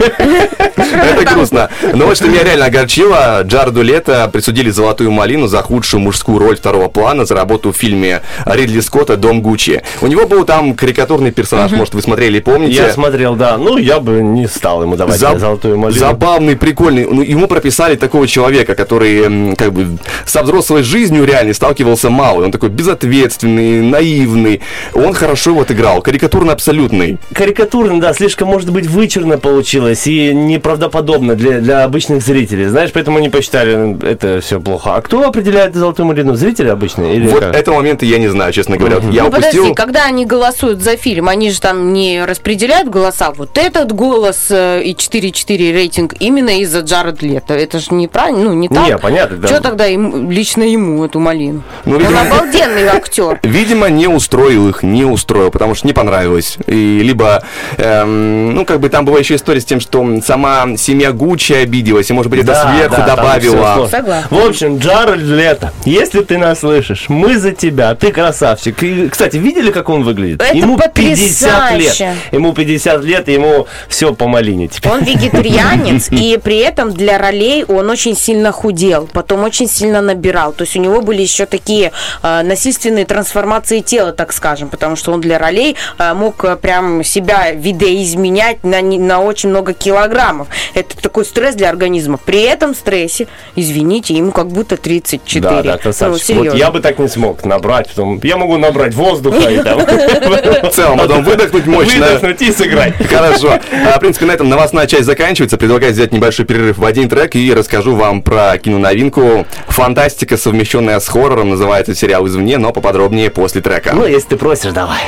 грустно. 1.34 1.70
Но 1.94 2.06
вот 2.06 2.18
что 2.18 2.28
меня 2.28 2.44
реально 2.44 2.66
огорчило, 2.66 3.42
Джареду 3.44 3.82
Лето 3.82 4.30
присудили 4.32 4.70
золотую 4.70 5.12
малину 5.12 5.48
за 5.48 5.62
худшую 5.62 6.02
мужскую 6.02 6.40
роль 6.40 6.58
второго 6.58 6.90
плана 6.90 7.26
за 7.26 7.36
работу 7.36 7.72
в 7.72 7.78
фильме 7.78 8.22
Ридли 8.46 8.80
Скотта 8.80 9.18
«Дом 9.18 9.42
Гуччи». 9.42 9.84
У 10.02 10.08
него 10.08 10.28
был 10.28 10.46
там 10.46 10.76
карикатурный 10.76 11.32
персонаж, 11.32 11.72
может, 11.72 11.94
вы 11.94 12.02
смотрели 12.02 12.38
и 12.38 12.42
помните. 12.42 12.76
Я 12.76 12.94
смотрел, 12.94 13.36
да. 13.36 13.58
Ну, 13.58 13.78
я 13.78 14.00
бы 14.00 14.22
не 14.22 14.48
стал 14.48 14.84
ему 14.84 14.96
давать 14.96 15.20
Заб- 15.20 15.40
золотую 15.40 15.78
малину. 15.78 16.00
Забавный, 16.00 16.56
прикольный. 16.56 17.06
Ну, 17.06 17.22
ему 17.22 17.48
прописали 17.48 17.96
такого 17.96 18.28
человека, 18.28 18.76
который 18.76 19.53
как 19.56 19.74
бы 19.74 19.98
со 20.26 20.44
взрослой 20.44 20.84
жизнью 20.84 21.26
реально 21.26 21.54
сталкивался 21.54 22.10
мало. 22.10 22.44
Он 22.44 22.52
такой 22.52 22.70
безответственный, 22.70 23.82
наивный. 23.82 24.62
Он 24.94 25.14
хорошо 25.14 25.52
его 25.52 25.62
отыграл. 25.62 26.02
Карикатурно 26.02 26.54
абсолютный. 26.54 27.18
Карикатурно, 27.34 28.00
да, 28.00 28.14
слишком, 28.14 28.48
может 28.50 28.72
быть, 28.72 28.88
вычурно 28.88 29.38
получилось 29.38 30.08
и 30.08 30.34
неправдоподобно 30.34 31.36
для, 31.36 31.60
для 31.60 31.84
обычных 31.84 32.24
зрителей. 32.24 32.66
Знаешь, 32.66 32.92
поэтому 32.94 33.18
они 33.18 33.30
посчитали 33.30 33.98
это 34.04 34.42
все 34.42 34.60
плохо. 34.60 34.96
А 34.96 35.02
кто 35.02 35.28
определяет 35.28 35.76
золотую 35.76 36.08
малину? 36.08 36.36
Зрители 36.36 36.70
обычные? 36.70 37.16
Или 37.16 37.28
вот 37.28 37.42
как? 37.42 37.56
этого 37.56 37.76
момента 37.76 38.06
я 38.06 38.18
не 38.18 38.28
знаю, 38.28 38.54
честно 38.54 38.78
говоря. 38.78 39.00
Вот 39.00 39.14
Я 39.14 39.24
ну 39.24 39.30
упустил... 39.30 39.52
подожди, 39.52 39.74
когда 39.74 40.06
они 40.06 40.26
голосуют 40.26 40.82
за 40.82 40.98
фильм, 40.98 41.30
они 41.30 41.52
же 41.52 41.60
там 41.60 41.94
не 41.94 42.24
распределяют 42.26 42.90
голоса. 42.90 43.32
Вот 43.32 43.58
этот 43.58 43.92
голос 43.92 44.48
э, 44.50 44.82
и 44.84 44.94
4-4 44.94 45.72
рейтинг 45.72 46.16
именно 46.20 46.60
из-за 46.62 46.82
Джаред 46.82 47.22
Лето. 47.22 47.54
Это 47.54 47.80
же 47.80 47.88
неправильно, 47.92 48.46
ну 48.46 48.54
не 48.54 48.70
так. 48.70 48.88
Не, 48.88 48.98
понятно, 48.98 49.43
да. 49.44 49.48
Что 49.50 49.62
тогда 49.62 49.86
ему- 49.86 50.30
лично 50.32 50.64
ему 50.64 51.04
эту 51.06 51.20
малину? 51.20 51.64
Ну, 51.86 51.96
Он 51.96 52.02
видимо- 52.02 52.22
обалденный 52.22 52.88
актер. 52.88 53.40
Видимо, 53.44 53.90
не 53.90 54.08
устроил 54.08 54.70
их, 54.70 54.84
не 54.84 55.06
устроил, 55.06 55.52
потому 55.52 55.76
что 55.76 55.88
не 55.88 55.94
понравилось. 55.94 56.58
И 56.68 57.00
либо, 57.04 57.44
эм, 57.78 58.54
ну, 58.56 58.66
как 58.66 58.80
бы 58.80 58.90
там 58.90 59.06
была 59.06 59.20
еще 59.20 59.36
история 59.36 59.62
с 59.62 59.66
тем, 59.66 59.80
что 59.80 60.06
сама 60.26 60.76
семья 60.78 61.12
Гуччи 61.12 61.54
обиделась, 61.54 62.10
и, 62.10 62.14
может 62.14 62.30
быть, 62.32 62.40
это 62.42 62.54
Да, 62.54 62.74
сверху 62.76 62.96
да, 62.98 63.16
добавила. 63.16 63.90
В 64.30 64.46
общем, 64.46 64.78
Джаред 64.78 65.20
Лето, 65.20 65.72
если 65.86 66.22
ты 66.22 66.38
нас 66.38 66.60
слышишь, 66.62 67.06
мы 67.10 67.38
за 67.38 67.52
тебя, 67.52 67.96
ты 67.96 68.12
красавчик. 68.12 68.82
И, 68.84 69.10
кстати, 69.10 69.38
видели, 69.38 69.72
как 69.72 69.90
он 69.90 70.04
выглядит? 70.04 70.42
Это 70.42 70.56
ему 70.58 70.78
50 70.78 71.78
лет. 71.78 71.90
потрясающе. 71.90 72.16
Ему 72.32 72.54
50 72.54 73.04
лет, 73.04 73.30
и 73.30 73.34
ему 73.34 73.68
все 73.88 74.14
по 74.14 74.28
малине 74.28 74.68
теперь. 74.68 74.92
Он 74.92 75.04
вегетарианец, 75.04 76.08
и 76.12 76.40
при 76.44 76.58
этом 76.58 76.92
для 76.92 77.18
ролей 77.18 77.64
он 77.68 77.90
очень 77.90 78.16
сильно 78.16 78.52
худел, 78.52 79.10
потом 79.12 79.33
очень 79.42 79.68
сильно 79.68 80.02
набирал. 80.02 80.54
То 80.54 80.64
есть 80.64 80.76
у 80.76 80.80
него 80.80 81.02
были 81.02 81.22
еще 81.22 81.46
такие 81.46 81.92
э, 82.22 82.42
насильственные 82.44 83.06
трансформации 83.06 83.80
тела, 83.80 84.12
так 84.12 84.34
скажем, 84.34 84.70
потому 84.70 84.96
что 84.96 85.12
он 85.12 85.22
для 85.22 85.40
ролей 85.40 85.76
э, 85.98 86.14
мог 86.14 86.44
э, 86.44 86.56
прям 86.56 87.04
себя 87.04 87.52
видоизменять 87.52 88.64
на, 88.64 88.82
на 88.82 89.22
очень 89.22 89.50
много 89.50 89.74
килограммов. 89.74 90.48
Это 90.74 90.96
такой 90.98 91.26
стресс 91.26 91.56
для 91.56 91.70
организма. 91.70 92.18
При 92.18 92.42
этом 92.42 92.76
стрессе, 92.76 93.28
извините, 93.56 94.14
ему 94.14 94.32
как 94.32 94.48
будто 94.48 94.78
34. 94.78 95.42
Да, 95.42 95.62
да, 95.62 95.74
ну, 95.74 95.80
красавчик. 95.80 96.24
серьезно. 96.24 96.52
вот 96.52 96.60
я 96.60 96.72
бы 96.72 96.80
так 96.80 97.00
не 97.00 97.08
смог 97.08 97.44
набрать. 97.46 97.90
Потом, 97.90 98.20
я 98.24 98.38
могу 98.38 98.58
набрать 98.58 98.94
воздуха 98.94 99.50
и 99.50 99.62
там... 99.62 99.80
В 99.80 100.70
целом, 100.70 100.98
потом 100.98 101.24
выдохнуть 101.24 101.66
мощно. 101.66 102.06
Выдохнуть 102.06 102.42
и 102.42 102.52
сыграть. 102.52 102.96
Хорошо. 103.08 103.60
А, 103.86 103.98
в 103.98 104.00
принципе, 104.00 104.26
на 104.26 104.32
этом 104.32 104.50
новостная 104.50 104.88
часть 104.88 105.06
заканчивается. 105.06 105.58
Предлагаю 105.58 105.94
взять 105.94 106.12
небольшой 106.12 106.46
перерыв 106.46 106.78
в 106.78 106.86
один 106.86 107.10
трек 107.10 107.36
и 107.36 107.54
расскажу 107.54 107.96
вам 107.96 108.22
про 108.22 108.58
киноновинку. 108.58 109.23
Фантастика, 109.68 110.38
совмещенная 110.38 111.00
с 111.00 111.08
хоррором, 111.08 111.50
называется 111.50 111.96
сериал 111.96 112.28
«Извне», 112.28 112.58
но 112.58 112.72
поподробнее 112.72 113.30
после 113.30 113.62
трека. 113.62 113.94
Ну, 113.94 114.06
если 114.06 114.30
ты 114.30 114.38
просишь, 114.38 114.72
давай. 114.72 115.02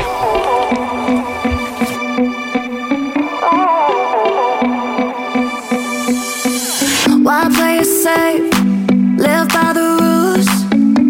Why 7.23 7.49
play 7.49 7.79
it 7.79 7.87
safe? 7.87 8.51
Live 9.17 9.47
by 9.49 9.73
the 9.73 9.97
rules 9.99 10.47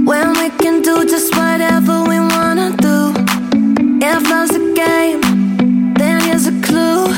when 0.06 0.32
we 0.40 0.50
can 0.62 0.82
do 0.82 1.04
just 1.04 1.36
whatever 1.36 2.04
we 2.08 2.20
wanna 2.20 2.72
do. 2.78 3.12
If 4.02 4.30
love's 4.30 4.56
a 4.56 4.74
game, 4.74 5.20
then 5.96 6.22
here's 6.22 6.48
a 6.48 6.54
clue. 6.62 7.14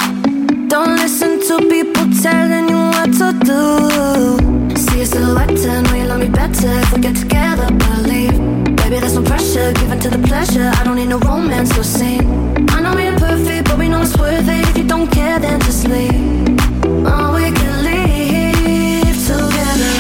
Don't 0.68 0.96
listen 0.96 1.40
to 1.48 1.60
people 1.70 2.06
telling 2.24 2.70
you 2.70 2.78
what 2.90 3.14
to 3.20 3.34
do. 3.46 4.57
A 5.00 5.06
silhouette 5.06 5.52
and 5.52 5.88
you 5.96 6.06
love 6.06 6.20
me 6.20 6.28
better 6.28 6.72
if 6.82 6.92
we 6.92 7.00
get 7.00 7.16
together. 7.16 7.68
Believe, 7.72 8.32
baby, 8.78 9.00
there's 9.00 9.14
no 9.14 9.22
pressure 9.22 9.72
given 9.74 10.00
to 10.00 10.10
the 10.10 10.18
pleasure. 10.28 10.72
I 10.74 10.84
don't 10.84 10.96
need 10.96 11.10
no 11.10 11.20
romance 11.20 11.78
or 11.78 11.84
scene. 11.84 12.26
I 12.72 12.82
know 12.82 12.96
we 12.96 13.04
ain't 13.04 13.20
perfect, 13.20 13.66
but 13.70 13.78
we 13.78 13.90
know 13.90 14.02
it's 14.02 14.18
worth 14.18 14.50
it. 14.50 14.68
If 14.70 14.76
you 14.76 14.88
don't 14.88 15.08
care, 15.12 15.38
then 15.38 15.60
just 15.62 15.88
leave. 15.88 16.58
Oh, 17.06 17.36
we 17.36 17.52
can 17.52 17.84
leave 17.86 19.18
together. 19.28 19.94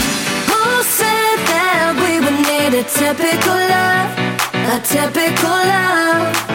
Who 0.49 0.81
said 0.81 1.37
that 1.45 1.93
we 2.01 2.19
would 2.23 2.39
need 2.49 2.73
a 2.73 2.83
typical 2.89 3.53
love? 3.53 4.09
A 4.73 4.81
typical 4.81 5.49
love. 5.51 6.46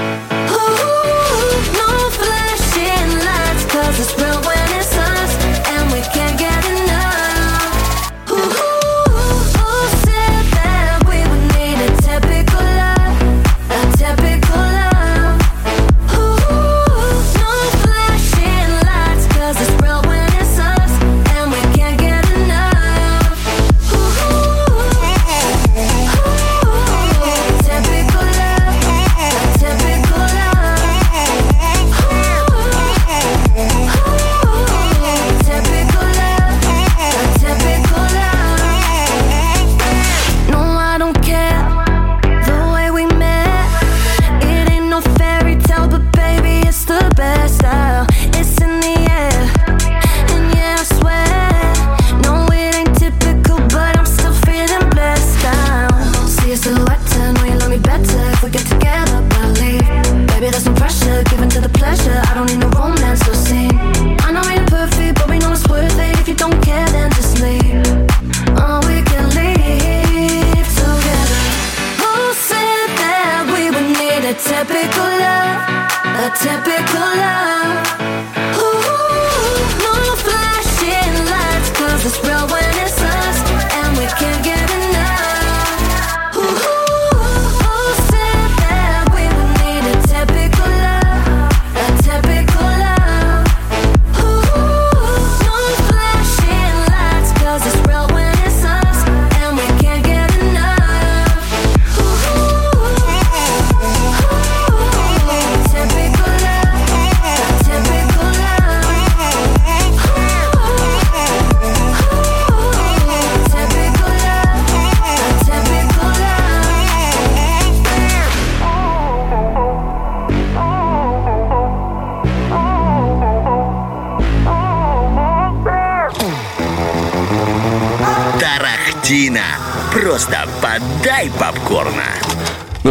Baby, 60.43 60.51
there's 60.51 60.64
some 60.64 60.74
pressure 60.74 61.22
given 61.30 61.49
to 61.49 61.61
the 61.61 61.68
pleasure. 61.68 62.20
I 62.26 62.34
don't 62.34 62.47
need 62.47 62.59
no 62.59 62.71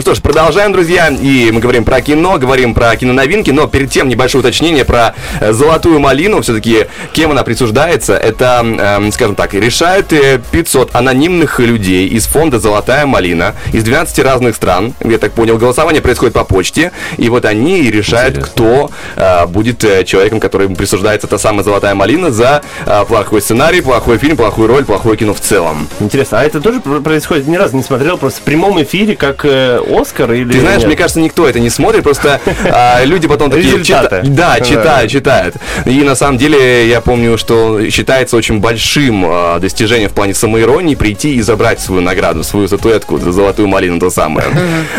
Ну 0.01 0.03
что 0.03 0.15
ж, 0.15 0.21
продолжаем, 0.23 0.71
друзья. 0.71 1.09
И 1.09 1.51
мы 1.51 1.59
говорим 1.59 1.85
про 1.85 2.01
кино, 2.01 2.39
говорим 2.39 2.73
про 2.73 2.95
киноновинки, 2.95 3.51
но 3.51 3.67
перед 3.67 3.91
тем 3.91 4.09
небольшое 4.09 4.39
уточнение 4.39 4.83
про 4.83 5.13
э, 5.39 5.53
золотую 5.53 5.99
малину. 5.99 6.41
Все-таки 6.41 6.87
кем 7.11 7.31
она 7.31 7.43
присуждается? 7.43 8.15
Это, 8.15 8.61
эм, 8.63 9.11
скажем 9.11 9.35
так, 9.35 9.53
решают 9.53 10.11
э, 10.13 10.39
500 10.51 10.95
анонимных 10.95 11.59
людей 11.59 12.07
из 12.07 12.25
фонда 12.25 12.59
«Золотая 12.59 13.05
малина» 13.05 13.55
из 13.73 13.83
12 13.83 14.19
разных 14.19 14.55
стран. 14.55 14.93
Я 15.03 15.17
так 15.17 15.31
понял, 15.33 15.57
голосование 15.57 16.01
происходит 16.01 16.33
по 16.33 16.43
почте. 16.43 16.91
И 17.17 17.29
вот 17.29 17.45
они 17.45 17.79
и 17.79 17.91
решают, 17.91 18.37
кто 18.37 18.89
э, 19.15 19.45
будет 19.47 19.83
э, 19.83 20.03
человеком, 20.05 20.39
которому 20.39 20.75
присуждается 20.75 21.27
та 21.27 21.37
самая 21.37 21.63
«Золотая 21.63 21.95
малина» 21.95 22.31
за 22.31 22.61
э, 22.85 23.03
плохой 23.07 23.41
сценарий, 23.41 23.81
плохой 23.81 24.17
фильм, 24.17 24.37
плохую 24.37 24.67
роль, 24.67 24.85
плохое 24.85 25.17
кино 25.17 25.33
в 25.33 25.39
целом. 25.41 25.87
Интересно, 25.99 26.39
а 26.39 26.43
это 26.43 26.61
тоже 26.61 26.79
пр- 26.79 27.01
происходит? 27.01 27.47
Ни 27.47 27.55
разу 27.57 27.75
не 27.75 27.83
смотрел, 27.83 28.17
просто 28.17 28.39
в 28.41 28.43
прямом 28.43 28.81
эфире, 28.83 29.15
как 29.15 29.45
э, 29.45 29.79
Оскар 29.89 30.31
или 30.33 30.51
Ты 30.51 30.59
знаешь, 30.61 30.79
нет? 30.79 30.87
мне 30.87 30.95
кажется, 30.95 31.19
никто 31.19 31.47
это 31.47 31.59
не 31.59 31.69
смотрит, 31.69 32.03
просто 32.03 32.39
а, 32.71 33.03
люди 33.03 33.27
потом 33.27 33.49
такие 33.51 33.71
Результаты. 33.77 34.15
чита- 34.17 34.21
Да, 34.29 34.55
Да. 34.57 34.65
читают, 34.65 35.11
читают. 35.11 35.55
И 35.85 36.01
на 36.03 36.15
самом 36.15 36.37
деле 36.37 36.87
я 36.87 37.00
помню, 37.01 37.37
что 37.37 37.89
считается 37.89 38.37
очень 38.37 38.59
большим 38.59 39.25
а, 39.27 39.59
достижением 39.59 40.09
в 40.09 40.13
плане 40.13 40.33
самоиронии 40.33 40.95
прийти 40.95 41.35
и 41.35 41.41
забрать 41.41 41.79
свою 41.79 42.01
награду, 42.01 42.43
свою 42.43 42.67
статуэтку, 42.67 43.17
за 43.17 43.31
золотую 43.31 43.67
малину, 43.67 43.99
то 43.99 44.09
самое. 44.09 44.47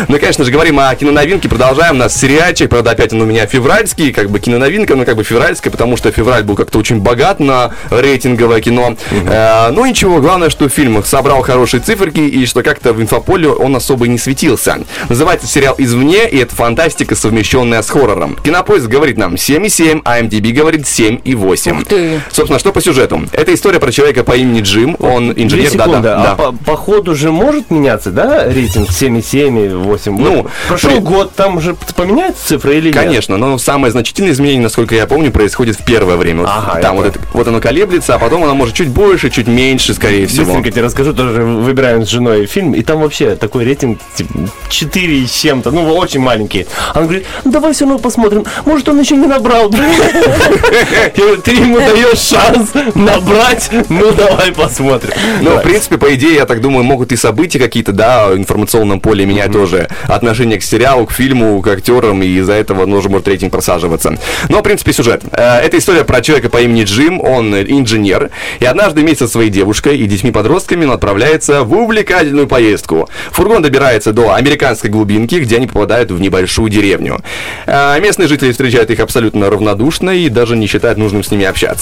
Ну 0.07 0.19
конечно 0.19 0.43
же, 0.43 0.51
говорим 0.51 0.79
о 0.79 0.93
киноновинке, 0.95 1.49
продолжаем. 1.49 1.95
У 1.95 1.99
нас 1.99 2.15
сериальчик, 2.19 2.69
правда, 2.69 2.91
опять 2.91 3.13
он 3.13 3.21
у 3.21 3.25
меня 3.25 3.45
февральский, 3.45 4.11
как 4.13 4.29
бы 4.29 4.39
киноновинка, 4.39 4.95
но 4.95 5.05
как 5.05 5.15
бы 5.15 5.23
февральская, 5.23 5.71
потому 5.71 5.97
что 5.97 6.11
февраль 6.11 6.43
был 6.43 6.55
как-то 6.55 6.79
очень 6.79 6.99
богат 6.99 7.39
на 7.39 7.71
рейтинговое 7.89 8.61
кино. 8.61 8.95
Э, 9.11 9.69
Ну 9.71 9.85
ничего, 9.85 10.19
главное, 10.19 10.49
что 10.49 10.69
фильм 10.69 11.03
собрал 11.03 11.41
хорошие 11.41 11.81
циферки 11.81 12.19
и 12.19 12.45
что 12.45 12.63
как-то 12.63 12.93
в 12.93 13.01
инфополе 13.01 13.49
он 13.49 13.75
особо 13.75 14.07
не 14.07 14.17
светился. 14.17 14.79
Называется 15.09 15.47
сериал 15.47 15.75
«Извне», 15.77 16.29
и 16.29 16.37
это 16.37 16.55
фантастика, 16.55 17.15
совмещенная 17.15 17.81
с 17.81 17.89
хоррором. 17.89 18.35
Кинопоиск 18.43 18.87
говорит 18.87 19.17
нам 19.17 19.35
7,7, 19.35 20.01
а 20.05 20.19
MDB 20.21 20.51
говорит 20.51 20.81
7,8. 20.81 21.85
Собственно, 22.31 22.59
что 22.59 22.71
по 22.71 22.81
сюжету? 22.81 23.21
Это 23.31 23.53
история 23.53 23.79
про 23.79 23.91
человека 23.91 24.23
по 24.23 24.33
имени 24.33 24.61
Джим, 24.61 24.95
он 24.99 25.31
инженер, 25.35 25.69
секунды. 25.69 26.01
да-да. 26.01 26.31
А 26.31 26.35
по, 26.35 26.51
по 26.51 26.75
ходу 26.77 27.15
же 27.15 27.31
может 27.31 27.69
меняться, 27.71 28.11
да, 28.11 28.45
рейтинг 28.45 28.89
7,7, 28.89 29.75
8? 29.77 30.17
Ну, 30.19 30.47
прошел 30.67 30.91
при- 30.91 30.99
год, 30.99 31.33
там 31.35 31.59
же 31.61 31.75
поменяется 31.95 32.47
цифра 32.47 32.71
или 32.73 32.87
нет? 32.87 32.95
Конечно, 32.95 33.37
но 33.37 33.57
самое 33.57 33.91
значительное 33.91 34.31
изменение, 34.31 34.61
насколько 34.63 34.95
я 34.95 35.07
помню, 35.07 35.31
происходит 35.31 35.75
в 35.79 35.85
первое 35.85 36.17
время. 36.17 36.45
Ага, 36.47 36.79
там 36.81 36.95
вот, 36.97 37.07
это, 37.07 37.19
вот 37.33 37.47
оно 37.47 37.59
колеблется, 37.59 38.15
а 38.15 38.19
потом 38.19 38.43
оно 38.43 38.55
может 38.55 38.75
чуть 38.75 38.89
больше, 38.89 39.29
чуть 39.29 39.47
меньше, 39.47 39.93
скорее 39.93 40.27
всего. 40.27 40.45
Быстренько 40.45 40.71
тебе 40.71 40.81
расскажу, 40.83 41.13
тоже 41.13 41.41
выбираем 41.43 42.05
с 42.05 42.09
женой 42.09 42.45
фильм, 42.45 42.73
и 42.73 42.81
там 42.81 43.01
вообще 43.01 43.35
такой 43.35 43.63
рейтинг 43.65 43.99
типа, 44.15 44.33
4 44.69 45.27
с 45.27 45.31
чем-то, 45.41 45.71
ну, 45.71 45.93
очень 45.95 46.19
маленький. 46.19 46.65
Она 46.93 47.03
говорит, 47.05 47.25
ну 47.43 47.51
давай 47.51 47.73
все 47.73 47.85
равно 47.85 47.99
посмотрим, 47.99 48.45
может 48.65 48.87
он 48.89 48.99
еще 48.99 49.15
не 49.15 49.27
набрал. 49.27 49.71
Я 49.73 51.11
говорю, 51.15 51.41
Ты 51.41 51.51
ему 51.51 51.79
даешь 51.87 52.19
шанс 52.19 52.71
набрать, 52.95 53.69
ну 53.89 54.11
давай 54.11 54.51
посмотрим. 54.51 55.13
Ну, 55.41 55.57
в 55.57 55.61
принципе, 55.61 55.97
по 55.97 56.13
идее, 56.15 56.35
я 56.35 56.45
так 56.45 56.61
думаю, 56.61 56.83
могут 56.83 57.11
и 57.11 57.15
события 57.15 57.59
какие-то, 57.59 57.91
да, 57.91 58.29
в 58.29 58.37
информационном 58.37 58.99
поле 58.99 59.25
менять 59.25 59.51
тоже 59.51 59.87
отношение 60.07 60.57
к 60.59 60.63
сериалу, 60.63 61.05
к 61.05 61.11
фильму, 61.11 61.61
к 61.61 61.67
актерам, 61.67 62.23
и 62.23 62.27
из-за 62.27 62.53
этого 62.53 62.85
тоже 62.85 63.09
может 63.09 63.27
рейтинг 63.27 63.51
просаживаться. 63.51 64.17
Но, 64.49 64.59
в 64.59 64.63
принципе, 64.63 64.93
сюжет. 64.93 65.23
Э, 65.31 65.59
Это 65.59 65.77
история 65.77 66.03
про 66.03 66.21
человека 66.21 66.49
по 66.49 66.61
имени 66.61 66.83
Джим, 66.83 67.21
он 67.21 67.53
инженер, 67.55 68.29
и 68.59 68.65
однажды 68.65 69.01
вместе 69.01 69.25
со 69.25 69.31
своей 69.31 69.49
девушкой 69.49 69.97
и 69.97 70.05
детьми-подростками 70.05 70.85
он 70.85 70.91
отправляется 70.91 71.63
в 71.63 71.73
увлекательную 71.73 72.47
поездку. 72.47 73.09
Фургон 73.31 73.61
добирается 73.61 74.13
до 74.13 74.33
американской 74.33 74.89
глубинки, 74.89 75.35
где 75.35 75.57
они 75.57 75.67
попадают 75.67 76.11
в 76.11 76.19
небольшую 76.19 76.69
деревню. 76.69 77.19
Э, 77.65 77.99
Местные 77.99 78.27
жители 78.27 78.51
встречают 78.51 78.89
их 78.91 78.99
абсолютно 78.99 79.49
равнодушно 79.49 80.11
и 80.11 80.29
даже 80.29 80.55
не 80.55 80.67
считают 80.67 80.97
нужным 80.97 81.23
с 81.23 81.31
ними 81.31 81.45
общаться. 81.45 81.72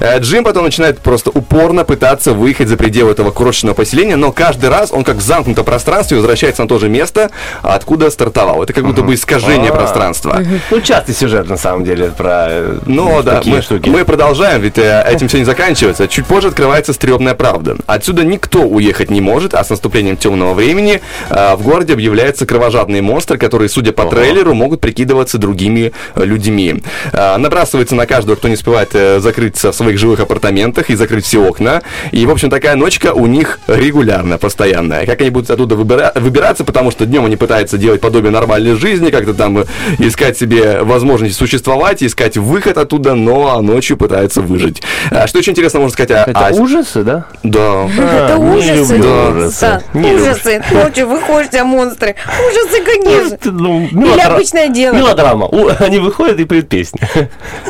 Э, 0.00 0.18
Джим 0.18 0.44
потом 0.44 0.64
начинает 0.64 0.98
просто 1.00 1.30
упорно 1.30 1.84
пытаться 1.84 2.32
выехать 2.32 2.68
за 2.68 2.76
пределы 2.76 3.10
этого 3.12 3.30
крошечного 3.30 3.74
поселения, 3.74 4.16
но 4.16 4.32
каждый 4.32 4.70
раз 4.70 4.92
он 4.92 5.04
как 5.04 5.16
в 5.16 5.20
замкнутом 5.20 5.64
пространстве 5.64 6.16
возвращается 6.16 6.62
на 6.62 6.68
то 6.68 6.78
же 6.78 6.88
место, 6.88 7.30
откуда 7.62 8.10
стартовал. 8.10 8.62
Это 8.62 8.72
как 8.72 8.84
будто 8.84 9.02
бы 9.02 9.14
искажение 9.14 9.70
А. 9.70 9.74
пространства. 9.74 10.42
Ну, 10.70 10.80
частый 10.80 11.14
сюжет, 11.14 11.48
на 11.48 11.56
самом 11.56 11.84
деле, 11.84 12.10
про 12.16 12.46
э, 12.48 12.78
Ну 12.86 13.22
да, 13.22 13.42
мы, 13.44 13.62
штуки. 13.62 13.88
мы 13.88 14.04
продолжаем, 14.04 14.60
ведь 14.60 14.78
э, 14.78 15.04
этим 15.08 15.28
все 15.28 15.38
не 15.38 15.44
заканчивается. 15.44 16.08
Чуть 16.08 16.26
позже 16.26 16.48
открывается 16.48 16.92
стрёмная 16.92 17.34
правда. 17.34 17.76
Отсюда 17.86 18.24
никто 18.24 18.60
уехать 18.62 19.10
не 19.10 19.20
может, 19.20 19.54
а 19.54 19.64
с 19.64 19.70
наступлением 19.70 20.16
темного 20.16 20.54
времени 20.54 21.00
в 21.30 21.62
городе 21.62 21.92
объявляются 21.94 22.46
кровожадные 22.46 23.02
монстры, 23.02 23.38
которые, 23.38 23.68
судя 23.68 23.92
по 23.92 24.04
трейлеру, 24.04 24.54
могут 24.54 24.80
прикидываться 24.80 25.38
другими 25.38 25.92
людьми. 26.16 26.82
Набрасывается 27.12 27.94
на 27.94 28.06
каждого, 28.06 28.36
кто 28.36 28.48
не 28.48 28.54
успевает 28.54 28.90
э, 28.94 29.20
закрыться 29.34 29.72
в 29.72 29.74
своих 29.74 29.98
жилых 29.98 30.20
апартаментах 30.20 30.90
и 30.90 30.94
закрыть 30.94 31.24
все 31.24 31.44
окна. 31.44 31.82
И, 32.12 32.24
в 32.24 32.30
общем, 32.30 32.50
такая 32.50 32.76
ночка 32.76 33.12
у 33.12 33.26
них 33.26 33.58
регулярно, 33.66 34.38
постоянная. 34.38 35.06
Как 35.06 35.20
они 35.20 35.30
будут 35.30 35.50
оттуда 35.50 35.74
выбира- 35.74 36.12
выбираться, 36.18 36.62
потому 36.64 36.92
что 36.92 37.04
днем 37.04 37.24
они 37.24 37.36
пытаются 37.36 37.76
делать 37.76 38.00
подобие 38.00 38.30
нормальной 38.30 38.76
жизни, 38.76 39.10
как-то 39.10 39.34
там 39.34 39.58
э, 39.58 39.64
искать 39.98 40.38
себе 40.38 40.82
возможность 40.82 41.36
существовать, 41.36 42.02
искать 42.04 42.36
выход 42.36 42.78
оттуда, 42.78 43.14
но 43.14 43.60
ночью 43.60 43.96
пытаются 43.96 44.40
выжить. 44.40 44.82
А 45.10 45.26
Что 45.26 45.40
очень 45.40 45.50
интересно, 45.52 45.80
можно 45.80 45.92
сказать 45.92 46.10
о... 46.12 46.30
Это 46.30 46.46
о- 46.48 46.52
ужасы, 46.52 47.02
да? 47.02 47.24
Да. 47.42 47.86
Это 47.88 48.36
не 48.38 48.56
ужасы. 48.56 48.98
Да, 48.98 49.82
ужасы. 49.94 50.62
Ночью 50.72 51.08
выходишь, 51.08 51.60
а 51.60 51.64
монстры. 51.64 52.14
Ужасы, 52.48 52.84
конечно. 52.84 53.38
Ну, 53.50 53.80
Или 53.86 53.94
мелодра- 53.96 54.34
обычное 54.34 54.68
дело. 54.68 54.94
Мелодрама. 54.94 55.46
У, 55.46 55.70
Они 55.80 55.98
выходят 55.98 56.38
и 56.38 56.44
поют 56.44 56.68
песни. 56.68 57.00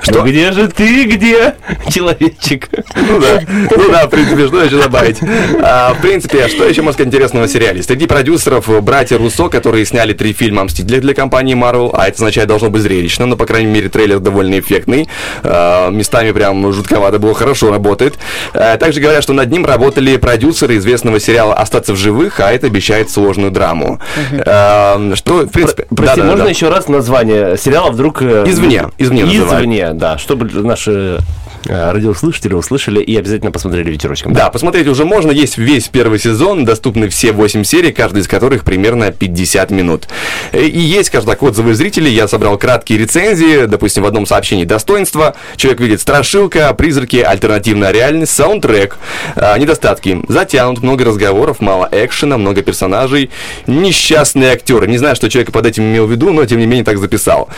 Что? 0.03 0.23
Где 0.23 0.53
же 0.53 0.69
ты, 0.69 1.05
где, 1.05 1.54
человечек? 1.89 2.69
Ну 2.97 3.21
да, 3.21 3.41
ну 3.49 3.91
да, 3.91 4.07
в 4.07 4.11
принципе, 4.11 4.47
что 4.47 4.63
еще 4.63 4.79
добавить? 4.83 5.19
А, 5.63 5.95
в 5.95 6.01
принципе, 6.01 6.49
что 6.49 6.65
еще 6.65 6.83
можно 6.83 6.95
сказать 6.95 7.09
интересного 7.09 7.47
в 7.47 7.51
сериале? 7.51 7.83
Среди 7.83 8.07
продюсеров 8.07 8.69
братья 8.83 9.19
Руссо, 9.19 9.49
которые 9.49 9.85
сняли 9.85 10.13
три 10.13 10.33
фильма 10.33 10.63
о 10.63 10.65
Мстителях 10.65 11.01
для 11.01 11.15
компании 11.15 11.55
Marvel, 11.57 11.91
а 11.93 12.09
это 12.09 12.17
означает 12.17 12.49
должно 12.49 12.71
быть 12.71 12.83
зрелищно, 12.83 13.27
но, 13.27 13.37
по 13.37 13.47
крайней 13.47 13.71
мере, 13.71 13.89
трейлер 13.89 14.21
довольно 14.21 14.59
эффектный. 14.59 15.09
А, 15.43 15.91
местами 15.91 16.33
прям 16.33 16.73
жутковато 16.73 17.19
было, 17.19 17.35
хорошо 17.35 17.71
работает. 17.71 18.15
А, 18.53 18.77
также 18.77 19.01
говорят, 19.01 19.23
что 19.23 19.33
над 19.33 19.51
ним 19.51 19.67
работали 19.67 20.17
продюсеры 20.17 20.77
известного 20.77 21.21
сериала 21.21 21.55
«Остаться 21.55 21.93
в 21.93 21.97
живых», 21.97 22.41
а 22.41 22.53
это 22.53 22.67
обещает 22.67 23.11
сложную 23.11 23.51
драму. 23.51 24.01
А, 24.47 25.13
что, 25.15 25.47
в 25.47 25.49
принципе... 25.49 25.87
Прости, 25.95 26.21
да-да-да. 26.21 26.31
можно 26.37 26.49
еще 26.49 26.69
раз 26.69 26.89
название 26.89 27.57
сериала 27.57 27.91
вдруг... 27.91 28.23
э, 28.23 28.45
Извне, 28.47 28.85
извне 28.99 29.25
называют. 29.25 29.61
Извне, 29.61 29.93
да, 29.93 30.19
чтобы 30.19 30.47
наши 30.61 31.19
радиослушатели 31.67 32.55
услышали 32.55 33.01
и 33.01 33.17
обязательно 33.17 33.51
посмотрели 33.53 33.91
вечерочком. 33.91 34.33
Да, 34.33 34.51
посмотреть 34.51 34.87
уже 34.87 35.05
можно. 35.05 35.31
Есть 35.31 35.59
весь 35.59 35.89
первый 35.89 36.19
сезон, 36.19 36.65
доступны 36.65 37.09
все 37.09 37.33
8 37.33 37.65
серий, 37.65 37.93
каждый 37.93 38.23
из 38.23 38.29
которых 38.29 38.65
примерно 38.65 39.11
50 39.13 39.71
минут. 39.71 40.09
Э, 40.53 40.65
И 40.65 40.79
есть, 40.79 41.09
скажем 41.09 41.31
так, 41.31 41.43
отзывы 41.43 41.75
зрителей. 41.75 42.13
Я 42.13 42.29
собрал 42.29 42.59
краткие 42.59 42.99
рецензии. 42.99 43.67
Допустим, 43.67 44.03
в 44.03 44.07
одном 44.07 44.27
сообщении 44.27 44.65
достоинства. 44.65 45.35
Человек 45.57 45.81
видит 45.81 46.01
страшилка, 46.01 46.73
призраки, 46.75 47.17
альтернативная 47.17 47.91
реальность, 47.93 48.33
саундтрек. 48.33 48.97
А, 49.37 49.57
недостатки. 49.59 50.23
Затянут, 50.29 50.83
много 50.83 51.05
разговоров, 51.05 51.61
мало 51.61 51.89
экшена, 51.91 52.39
много 52.39 52.63
персонажей. 52.63 53.31
Несчастные 53.67 54.53
актеры. 54.53 54.87
Не 54.87 54.99
знаю, 54.99 55.17
что 55.17 55.29
человек 55.29 55.53
под 55.53 55.67
этим 55.67 55.85
имел 55.85 56.07
в 56.07 56.11
виду, 56.11 56.33
но 56.33 56.45
тем 56.47 56.59
не 56.59 56.67
менее 56.67 56.85
так 56.85 56.99
записал. 56.99 57.49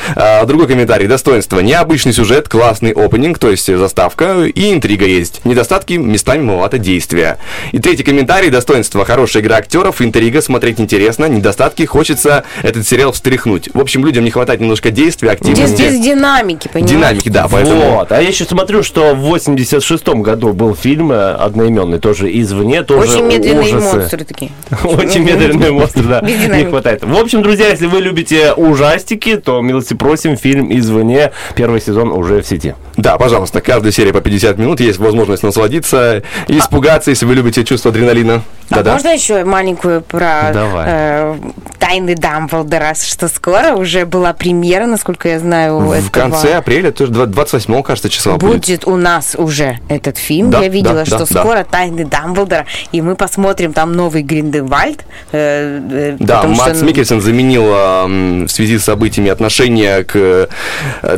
Другой 0.46 0.66
комментарий. 0.66 1.06
Достоинство. 1.06 1.60
Необычный 1.60 2.12
сюжет, 2.12 2.48
классный 2.48 2.92
опенинг, 2.92 3.38
то 3.38 3.50
есть 3.50 3.68
заставка 3.97 4.44
и 4.44 4.74
интрига 4.74 5.06
есть. 5.06 5.43
Недостатки, 5.47 5.94
местами 5.94 6.43
маловато 6.43 6.77
действия. 6.77 7.39
И 7.73 7.78
третий 7.78 8.02
комментарий. 8.02 8.51
Достоинство. 8.51 9.06
Хорошая 9.06 9.43
игра 9.43 9.56
актеров, 9.56 10.02
интрига, 10.02 10.43
смотреть 10.43 10.78
интересно. 10.81 11.24
Недостатки, 11.24 11.86
хочется 11.86 12.44
этот 12.62 12.86
сериал 12.86 13.12
встряхнуть. 13.12 13.70
В 13.73 13.81
общем, 13.81 14.05
людям 14.05 14.24
не 14.24 14.31
хватает 14.31 14.60
немножко 14.60 14.90
действия, 14.90 15.31
Здесь 15.40 15.40
активности. 15.40 15.82
без 15.82 16.01
динамики, 16.05 16.68
понимаешь? 16.68 16.90
Динамики, 16.90 17.28
да, 17.31 17.48
поэтому... 17.51 17.93
Вот. 17.93 18.12
А 18.12 18.20
я 18.20 18.28
еще 18.28 18.44
смотрю, 18.44 18.82
что 18.82 19.14
в 19.14 19.35
86-м 19.35 20.23
году 20.23 20.52
был 20.52 20.74
фильм 20.74 21.10
э, 21.12 21.32
одноименный, 21.32 21.98
тоже 21.98 22.28
извне, 22.39 22.82
тоже 22.82 23.12
Очень 23.12 23.24
медленные 23.24 23.77
ужасы. 23.77 23.97
монстры 23.97 24.24
такие. 24.24 24.51
Очень 24.85 25.23
медленный 25.23 25.70
монстр, 25.70 26.02
да. 26.02 26.20
Не 26.20 26.66
хватает. 26.66 27.02
В 27.02 27.16
общем, 27.16 27.43
друзья, 27.43 27.68
если 27.68 27.86
вы 27.86 28.01
любите 28.01 28.52
ужастики, 28.52 29.36
то 29.39 29.62
милости 29.62 29.94
просим, 29.94 30.36
фильм 30.36 30.70
«Извне». 30.70 31.32
Первый 31.55 31.81
сезон 31.81 32.12
уже 32.12 32.43
в 32.43 32.47
сети. 32.47 32.74
Да, 32.98 33.16
пожалуйста, 33.18 33.60
каждая 33.86 33.92
серия 33.92 34.12
по 34.12 34.20
50 34.20 34.58
минут, 34.58 34.80
есть 34.80 34.98
возможность 34.98 35.42
насладиться, 35.44 36.22
и 36.48 36.58
испугаться, 36.58 37.10
если 37.10 37.24
вы 37.26 37.34
любите 37.34 37.64
чувство 37.64 37.90
адреналина. 37.92 38.42
А 38.68 38.74
Да-да. 38.76 38.92
можно 38.94 39.10
еще 39.14 39.44
маленькую 39.44 40.00
про... 40.02 40.50
Давай. 40.52 40.84
э, 40.88 41.34
Тайны 41.78 42.16
Дамблдора, 42.16 42.94
что 43.00 43.28
скоро 43.28 43.76
уже 43.76 44.04
была 44.06 44.32
премьера, 44.32 44.86
насколько 44.86 45.28
я 45.28 45.38
знаю, 45.38 45.78
В 45.78 45.92
этого. 45.92 46.10
конце 46.10 46.54
апреля, 46.56 46.90
тоже 46.90 47.12
28 47.12 47.82
кажется, 47.84 48.08
числа 48.10 48.32
будет. 48.38 48.54
Будет 48.62 48.86
у 48.88 48.96
нас 48.96 49.36
уже 49.38 49.78
этот 49.88 50.18
фильм. 50.18 50.50
Да, 50.50 50.62
Я 50.62 50.68
видела, 50.68 50.94
да, 50.94 51.04
что 51.06 51.18
да, 51.18 51.26
да. 51.30 51.40
скоро 51.40 51.62
Тайны 51.62 52.04
Дамблдора, 52.06 52.66
и 52.90 53.00
мы 53.00 53.14
посмотрим 53.14 53.72
там 53.72 53.92
новый 53.92 54.22
Гриндевальд. 54.22 55.04
э, 55.30 55.80
э, 55.92 56.16
Да, 56.18 56.38
потому 56.38 56.56
Макс 56.56 56.76
что- 56.78 56.84
Микельсон 56.84 57.20
заменил 57.20 57.66
а, 57.68 58.04
м, 58.06 58.46
в 58.46 58.50
связи 58.50 58.78
с 58.80 58.82
событиями 58.84 59.30
отношения 59.30 60.02
к 60.02 60.16
э, 60.16 60.46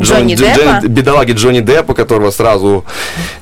Джонни 0.00 0.34
Джон- 0.34 0.52
Деппа? 0.54 0.60
Джон- 0.82 0.86
бедолаге 0.88 1.32
Джонни 1.32 1.60
Деппа, 1.60 1.94
которого 1.94 2.30
сразу 2.30 2.57
Но 2.62 2.82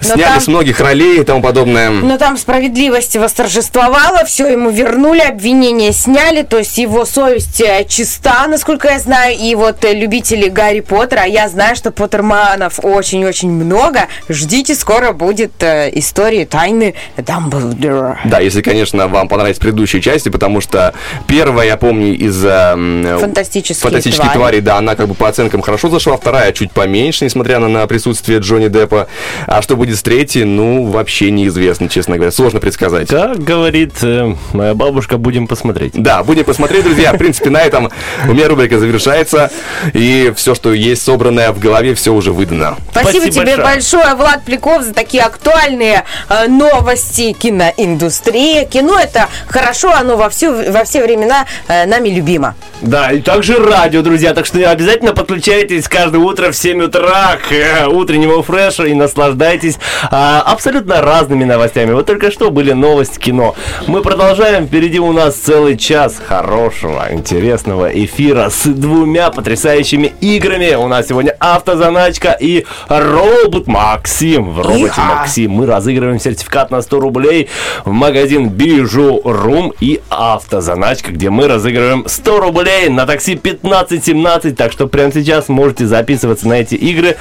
сняли 0.03 0.23
там- 0.23 0.41
с 0.41 0.47
многих 0.49 0.81
ролей 0.81 1.21
и 1.21 1.25
тому 1.25 1.43
подобное. 1.43 1.91
Но 1.91 2.19
там 2.19 2.37
справедливость 2.37 3.17
восторжествовала, 3.17 4.25
все 4.27 4.49
ему 4.49 4.71
вернули, 4.71 5.21
обвинения 5.21 5.93
сняли, 5.93 6.43
то 6.43 6.59
есть 6.59 6.79
его 6.79 7.05
совесть 7.05 7.61
э, 7.61 7.85
чиста, 7.89 8.47
насколько 8.49 8.89
я 8.89 8.99
знаю, 8.99 9.37
и 9.39 9.55
вот 9.55 9.85
э, 9.85 9.93
любители 9.95 10.49
Гарри 10.49 10.81
Поттера, 10.81 11.23
а 11.23 11.27
я 11.27 11.49
знаю, 11.49 11.77
что 11.77 11.91
Поттерманов 11.91 12.79
очень-очень 12.83 13.51
много, 13.51 14.07
ждите, 14.29 14.75
скоро 14.75 15.13
будет 15.13 15.53
э, 15.63 15.91
история 15.95 16.47
тайны 16.47 16.95
Дамблдора. 17.17 18.19
Да, 18.25 18.41
если, 18.41 18.63
конечно, 18.63 19.09
вам 19.09 19.29
понравились 19.29 19.59
предыдущие 19.59 20.01
части, 20.03 20.29
потому 20.29 20.61
что 20.61 20.95
первая, 21.27 21.67
я 21.67 21.77
помню, 21.77 22.15
из 22.17 22.45
м, 22.45 23.19
Фантастические 23.21 23.83
фантастических 23.83 24.25
твари. 24.25 24.37
тварей, 24.39 24.61
да, 24.61 24.79
она 24.79 24.95
как 24.95 25.09
бы 25.09 25.15
по 25.15 25.29
оценкам 25.29 25.63
хорошо 25.63 25.89
зашла, 25.89 26.17
вторая 26.17 26.53
чуть 26.53 26.73
поменьше, 26.73 27.25
несмотря 27.25 27.59
на, 27.59 27.69
на 27.69 27.87
присутствие 27.87 28.39
Джонни 28.39 28.69
Деппа. 28.69 29.06
А 29.47 29.63
что 29.63 29.77
будет 29.77 29.97
с 29.97 30.03
третьей, 30.03 30.45
ну, 30.45 30.85
вообще 30.85 31.31
неизвестно, 31.31 31.89
честно 31.89 32.17
говоря. 32.17 32.33
Сложно 32.33 32.61
предсказать. 32.61 33.09
Как 33.09 33.39
говорит 33.39 33.95
э, 34.03 34.35
моя 34.53 34.75
бабушка, 34.75 35.19
будем 35.19 35.47
посмотреть. 35.47 35.93
Да, 35.95 36.23
будем 36.23 36.45
посмотреть, 36.45 36.85
друзья. 36.85 37.13
В 37.13 37.19
принципе, 37.19 37.51
на 37.51 37.63
этом 37.63 37.91
у 38.29 38.33
меня 38.33 38.49
рубрика 38.49 38.79
завершается. 38.79 39.51
И 39.93 40.33
все, 40.37 40.55
что 40.55 40.73
есть 40.73 41.03
собранное 41.03 41.53
в 41.53 41.59
голове, 41.59 41.95
все 41.95 42.13
уже 42.13 42.33
выдано. 42.33 42.77
Спасибо, 42.91 43.11
Спасибо 43.11 43.33
тебе 43.33 43.57
большое. 43.57 43.75
большое, 43.75 44.15
Влад 44.15 44.45
Пляков, 44.45 44.83
за 44.83 44.95
такие 44.95 45.23
актуальные 45.23 46.05
э, 46.29 46.49
новости 46.49 47.33
киноиндустрии. 47.33 48.65
Кино 48.65 48.99
это 48.99 49.29
хорошо, 49.47 49.93
оно 49.93 50.17
во, 50.17 50.29
всю, 50.29 50.53
во 50.53 50.85
все 50.85 51.03
времена 51.03 51.47
э, 51.69 51.87
нами 51.87 52.09
любимо. 52.09 52.55
Да, 52.83 53.13
и 53.13 53.21
также 53.21 53.59
радио, 53.59 54.03
друзья. 54.03 54.35
Так 54.35 54.47
что 54.47 54.59
обязательно 54.71 55.13
подключайтесь 55.13 55.89
каждое 55.89 56.19
утро 56.19 56.51
в 56.51 56.57
7 56.57 56.83
утра 56.83 57.37
к 57.37 57.53
э, 57.53 57.87
утреннему 57.87 58.43
фрешу 58.43 58.86
и 58.87 58.95
наслаждайтесь 58.95 59.79
а, 60.11 60.43
абсолютно 60.43 61.03
разными 61.03 61.45
новостями. 61.45 61.93
Вот 61.93 62.07
только 62.07 62.31
что 62.31 62.51
были 62.51 62.73
новости 62.73 63.19
кино. 63.19 63.55
Мы 63.87 64.03
продолжаем. 64.03 64.67
Впереди 64.67 64.99
у 64.99 65.13
нас 65.13 65.35
целый 65.35 65.77
час 65.77 66.17
хорошего, 66.25 67.07
интересного 67.11 67.87
эфира 67.87 68.51
с 68.51 68.65
двумя 68.65 69.31
потрясающими 69.31 70.13
играми. 70.21 70.75
У 70.75 70.89
нас 70.89 71.09
сегодня 71.09 71.37
автозаначка 71.39 72.37
и 72.39 72.65
робот 72.89 73.67
Максим. 73.67 74.53
В 74.53 74.61
роботе 74.61 74.87
Иха. 74.87 75.03
Максим 75.03 75.53
мы 75.53 75.67
разыгрываем 75.67 76.21
сертификат 76.21 76.71
на 76.71 76.83
100 76.83 77.01
рублей 77.01 77.49
в 77.85 77.91
магазин 77.91 78.49
Бижу 78.49 79.21
Рум 79.25 79.73
и 79.81 80.01
автозаначка, 80.09 81.13
где 81.13 81.31
мы 81.31 81.49
разыгрываем 81.49 82.05
100 82.07 82.41
рублей 82.41 82.89
на 82.89 83.07
такси 83.07 83.35
1517. 83.35 84.57
Так 84.57 84.73
что 84.73 84.87
прямо 84.87 85.13
сейчас 85.13 85.49
можете 85.49 85.87
записываться 85.87 86.49
на 86.49 86.55
эти 86.55 86.75
игры. 86.75 87.17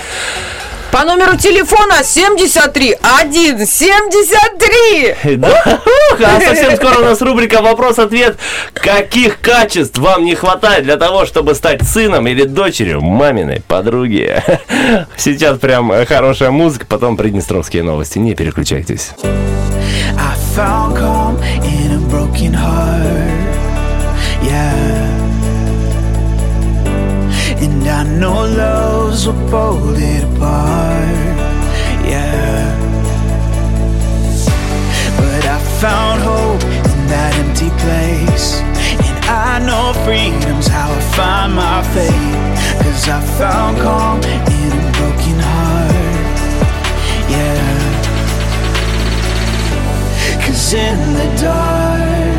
По 0.96 1.04
номеру 1.04 1.36
телефона 1.36 2.06
73 2.06 2.98
1 3.20 3.68
73. 3.68 5.36
Да. 5.36 5.82
А 6.24 6.40
совсем 6.40 6.74
скоро 6.78 7.00
у 7.00 7.04
нас 7.04 7.22
рубрика 7.22 7.62
«Вопрос-ответ». 7.62 8.38
Каких 8.72 9.42
качеств 9.42 9.98
вам 9.98 10.24
не 10.24 10.36
хватает 10.36 10.86
для 10.86 10.96
того, 10.96 11.26
чтобы 11.26 11.54
стать 11.54 11.86
сыном 11.86 12.28
или 12.28 12.46
дочерью 12.46 13.02
маминой 13.02 13.62
подруги? 13.68 14.42
Сейчас 15.18 15.60
прям 15.60 15.92
э, 15.92 16.06
хорошая 16.06 16.52
музыка, 16.52 16.86
потом 16.88 17.18
приднестровские 17.18 17.84
новости. 17.84 18.18
Не 18.18 18.34
переключайтесь. 18.34 19.10
I 19.22 20.34
found 20.56 20.96
calm 20.96 21.38
in 21.62 21.92
a 21.92 22.00
broken 22.10 22.54
heart. 22.54 23.36
Yeah. 24.42 25.05
And 27.88 27.94
I 27.94 28.04
know 28.20 28.46
loves 28.46 29.26
pull 29.26 29.96
it 29.96 30.24
apart. 30.24 31.38
Yeah. 32.04 32.74
But 35.18 35.46
I 35.46 35.60
found 35.80 36.24
hope 36.24 36.64
in 36.64 37.08
that 37.14 37.36
empty 37.36 37.70
place. 37.84 38.62
And 39.06 39.26
I 39.26 39.60
know 39.68 39.94
freedom's 40.04 40.66
how 40.66 40.92
I 40.92 41.00
find 41.14 41.54
my 41.54 41.84
faith. 41.94 42.34
Cause 42.82 43.08
I 43.08 43.22
found 43.38 43.78
calm 43.78 44.20
in 44.24 44.72
a 44.72 44.92
broken 44.98 45.40
heart. 45.46 46.40
Yeah. 47.30 47.70
Cause 50.44 50.74
in 50.74 51.14
the 51.14 51.28
dark, 51.40 52.34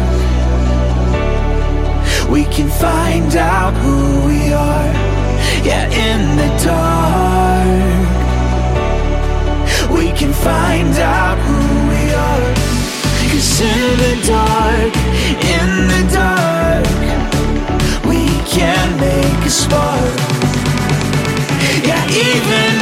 we 2.28 2.42
can 2.46 2.68
find 2.68 3.36
out 3.36 3.74
who 3.74 4.26
we 4.26 4.52
are. 4.52 5.15
Yeah, 5.66 5.86
in 5.90 6.36
the 6.36 6.50
dark, 6.62 8.06
we 9.90 10.12
can 10.12 10.32
find 10.32 10.94
out 10.94 11.38
who 11.38 11.58
we 11.90 12.02
are. 12.14 12.54
Cause 13.32 13.60
in 13.60 13.98
the 14.04 14.14
dark, 14.28 14.94
in 15.56 15.70
the 15.92 16.02
dark, 16.14 16.86
we 18.06 18.22
can 18.46 18.86
make 19.00 19.42
a 19.44 19.50
spark. 19.50 20.18
Yeah, 21.82 22.04
even 22.26 22.75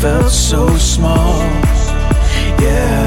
felt 0.00 0.30
so 0.30 0.66
small. 0.78 1.36
Yeah. 2.58 3.04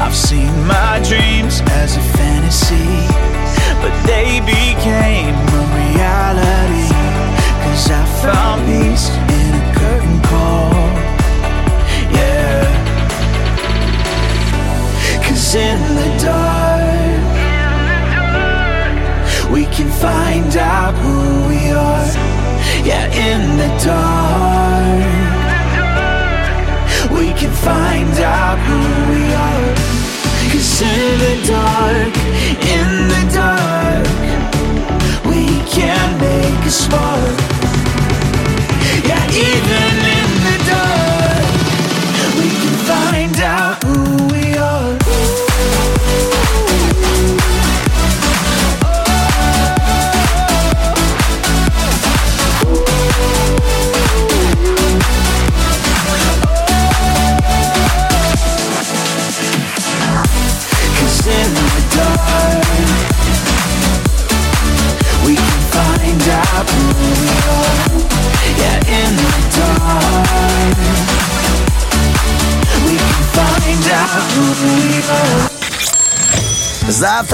I've 0.00 0.16
seen 0.16 0.54
my 0.66 1.02
dreams 1.06 1.60
as 1.82 1.98
a 1.98 2.04
fantasy, 2.16 2.88
but 3.82 3.92
they 4.06 4.40
became 4.40 5.34
a 5.36 5.62
reality. 5.84 6.88
Cause 7.62 7.90
I 7.90 8.04
found 8.22 8.64
peace 8.64 9.10
in 9.36 9.52
a 9.60 9.64
curtain 9.76 10.18
call. 10.22 10.72
Yeah. 12.16 12.64
Cause 15.28 15.54
in 15.54 15.91
in 23.30 23.56
the 23.56 23.70
dark, 23.84 25.04
we 27.16 27.26
can 27.40 27.52
find 27.68 28.14
out 28.18 28.58
who 28.66 28.80
we 29.12 29.22
are. 29.48 29.74
Cause 30.50 30.82
in 30.82 31.18
the 31.24 31.34
dark, 31.56 32.14
in 32.76 32.90
the 33.12 33.22
dark, 33.40 34.06
we 35.30 35.42
can 35.70 36.06
make 36.20 36.66
a 36.66 36.70
spark. 36.70 37.11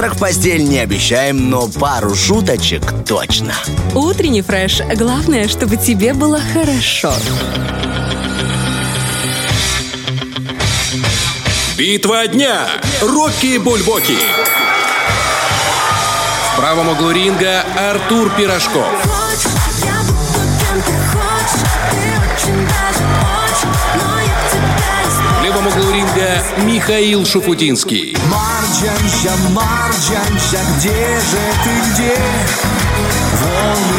Завтрак 0.09 0.15
в 0.15 0.19
постель 0.19 0.63
не 0.63 0.79
обещаем, 0.79 1.49
но 1.49 1.67
пару 1.67 2.15
шуточек 2.15 2.81
точно. 3.07 3.53
Утренний 3.93 4.41
фреш. 4.41 4.81
Главное, 4.95 5.47
чтобы 5.47 5.77
тебе 5.77 6.13
было 6.13 6.39
хорошо. 6.53 7.13
Битва 11.77 12.27
дня. 12.27 12.67
Рокки 13.01 13.57
Бульбоки. 13.57 14.17
В 16.53 16.57
правом 16.57 16.89
углу 16.89 17.11
ринга 17.11 17.63
Артур 17.77 18.31
Пирожков. 18.35 19.18
Ринга 26.19 26.63
Михаил 26.63 27.25
Шуфутинский. 27.25 28.15
Марджанща, 28.29 29.31
Марджанща, 29.51 30.59
где 30.77 30.89
же 30.89 31.37
ты, 31.63 31.91
где? 31.91 32.17
Волны! 33.41 33.98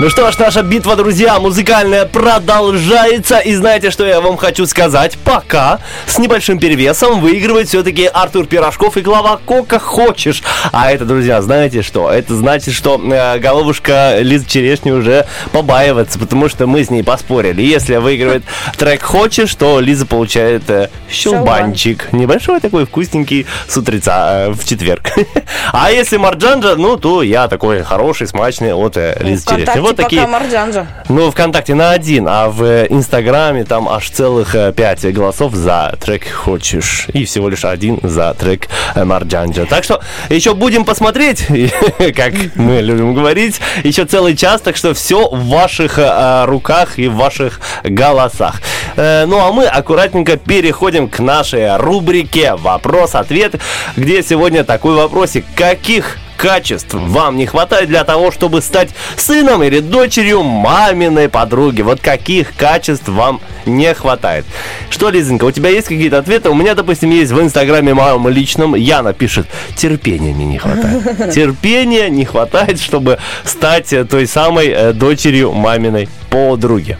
Ну 0.00 0.08
что 0.08 0.32
ж, 0.32 0.38
наша 0.38 0.62
битва, 0.62 0.96
друзья, 0.96 1.38
музыкальная 1.38 2.06
продолжается. 2.06 3.36
И 3.36 3.54
знаете, 3.54 3.90
что 3.90 4.06
я 4.06 4.22
вам 4.22 4.38
хочу 4.38 4.64
сказать? 4.64 5.18
Пока 5.26 5.78
с 6.06 6.16
небольшим 6.16 6.58
перевесом 6.58 7.20
выигрывает 7.20 7.68
все-таки 7.68 8.06
Артур 8.06 8.46
Пирожков 8.46 8.96
и 8.96 9.02
глава 9.02 9.38
Кока 9.44 9.78
Хочешь. 9.78 10.42
А 10.72 10.90
это, 10.90 11.04
друзья, 11.04 11.42
знаете 11.42 11.82
что? 11.82 12.10
Это 12.10 12.34
значит, 12.34 12.72
что 12.72 12.98
э, 12.98 13.38
головушка 13.40 14.20
Лиза 14.20 14.48
Черешни 14.48 14.90
уже 14.90 15.26
побаивается, 15.52 16.18
потому 16.18 16.48
что 16.48 16.66
мы 16.66 16.82
с 16.82 16.88
ней 16.88 17.04
поспорили. 17.04 17.60
Если 17.60 17.96
выигрывает 17.96 18.44
трек 18.78 19.02
Хочешь, 19.02 19.54
то 19.54 19.80
Лиза 19.80 20.06
получает 20.06 20.62
э, 20.70 20.88
щелбанчик. 21.10 22.10
Небольшой 22.12 22.60
такой 22.60 22.86
вкусненький 22.86 23.46
с 23.68 23.76
утреца 23.76 24.46
э, 24.46 24.50
в 24.52 24.64
четверг. 24.64 25.10
А 25.72 25.90
если 25.90 26.16
Марджанджа, 26.16 26.76
ну, 26.76 26.96
то 26.96 27.22
я 27.22 27.46
такой 27.48 27.82
хороший, 27.82 28.26
смачный 28.26 28.72
от 28.72 28.96
э, 28.96 29.18
Лизы 29.20 29.44
Черешни. 29.44 29.89
Вот 29.90 29.96
такие 29.96 30.22
пока 30.22 30.32
Марджанджа. 30.32 30.86
ну, 31.08 31.30
ВКонтакте 31.30 31.74
на 31.74 31.90
один, 31.90 32.26
а 32.28 32.48
в 32.48 32.86
Инстаграме 32.86 33.64
там 33.64 33.88
аж 33.88 34.08
целых 34.10 34.54
э, 34.54 34.72
пять 34.72 35.04
голосов 35.12 35.54
за 35.54 35.96
трек 36.00 36.28
«Хочешь». 36.30 37.06
И 37.12 37.24
всего 37.24 37.48
лишь 37.48 37.64
один 37.64 37.98
за 38.02 38.34
трек 38.34 38.68
э, 38.94 39.04
«Марджанджа». 39.04 39.66
Так 39.66 39.84
что 39.84 40.00
еще 40.28 40.54
будем 40.54 40.84
посмотреть, 40.84 41.46
как 42.16 42.34
мы 42.54 42.80
любим 42.80 43.14
говорить, 43.14 43.60
еще 43.84 44.04
целый 44.04 44.36
час, 44.36 44.60
так 44.60 44.76
что 44.76 44.94
все 44.94 45.28
в 45.28 45.46
ваших 45.48 45.98
э, 45.98 46.02
э, 46.02 46.44
руках 46.46 46.98
и 46.98 47.08
в 47.08 47.16
ваших 47.16 47.60
голосах. 47.84 48.60
Э, 48.96 49.26
Ну, 49.26 49.38
а 49.40 49.52
мы 49.52 49.66
аккуратненько 49.66 50.36
переходим 50.36 51.08
к 51.08 51.18
нашей 51.20 51.76
рубрике 51.76 52.54
«Вопрос-ответ», 52.54 53.54
где 53.96 54.22
сегодня 54.22 54.64
такой 54.64 54.94
вопросик. 54.94 55.44
Каких 55.54 56.16
качеств 56.40 56.94
вам 56.94 57.36
не 57.36 57.44
хватает 57.44 57.88
для 57.88 58.02
того, 58.02 58.30
чтобы 58.32 58.62
стать 58.62 58.90
сыном 59.16 59.62
или 59.62 59.80
дочерью 59.80 60.42
маминой 60.42 61.28
подруги? 61.28 61.82
Вот 61.82 62.00
каких 62.00 62.56
качеств 62.56 63.08
вам 63.08 63.40
не 63.66 63.92
хватает? 63.92 64.46
Что, 64.88 65.10
Лизонька, 65.10 65.44
у 65.44 65.50
тебя 65.50 65.68
есть 65.68 65.88
какие-то 65.88 66.18
ответы? 66.18 66.48
У 66.48 66.54
меня, 66.54 66.74
допустим, 66.74 67.10
есть 67.10 67.30
в 67.30 67.40
инстаграме 67.42 67.92
моем 67.92 68.26
личном, 68.28 68.74
Яна 68.74 69.12
пишет, 69.12 69.46
терпения 69.76 70.32
мне 70.32 70.46
не 70.46 70.58
хватает. 70.58 71.34
Терпения 71.34 72.08
не 72.08 72.24
хватает, 72.24 72.80
чтобы 72.80 73.18
стать 73.44 73.92
э, 73.92 74.04
той 74.04 74.26
самой 74.26 74.68
э, 74.68 74.92
дочерью 74.94 75.52
маминой 75.52 76.08
подруги. 76.30 76.96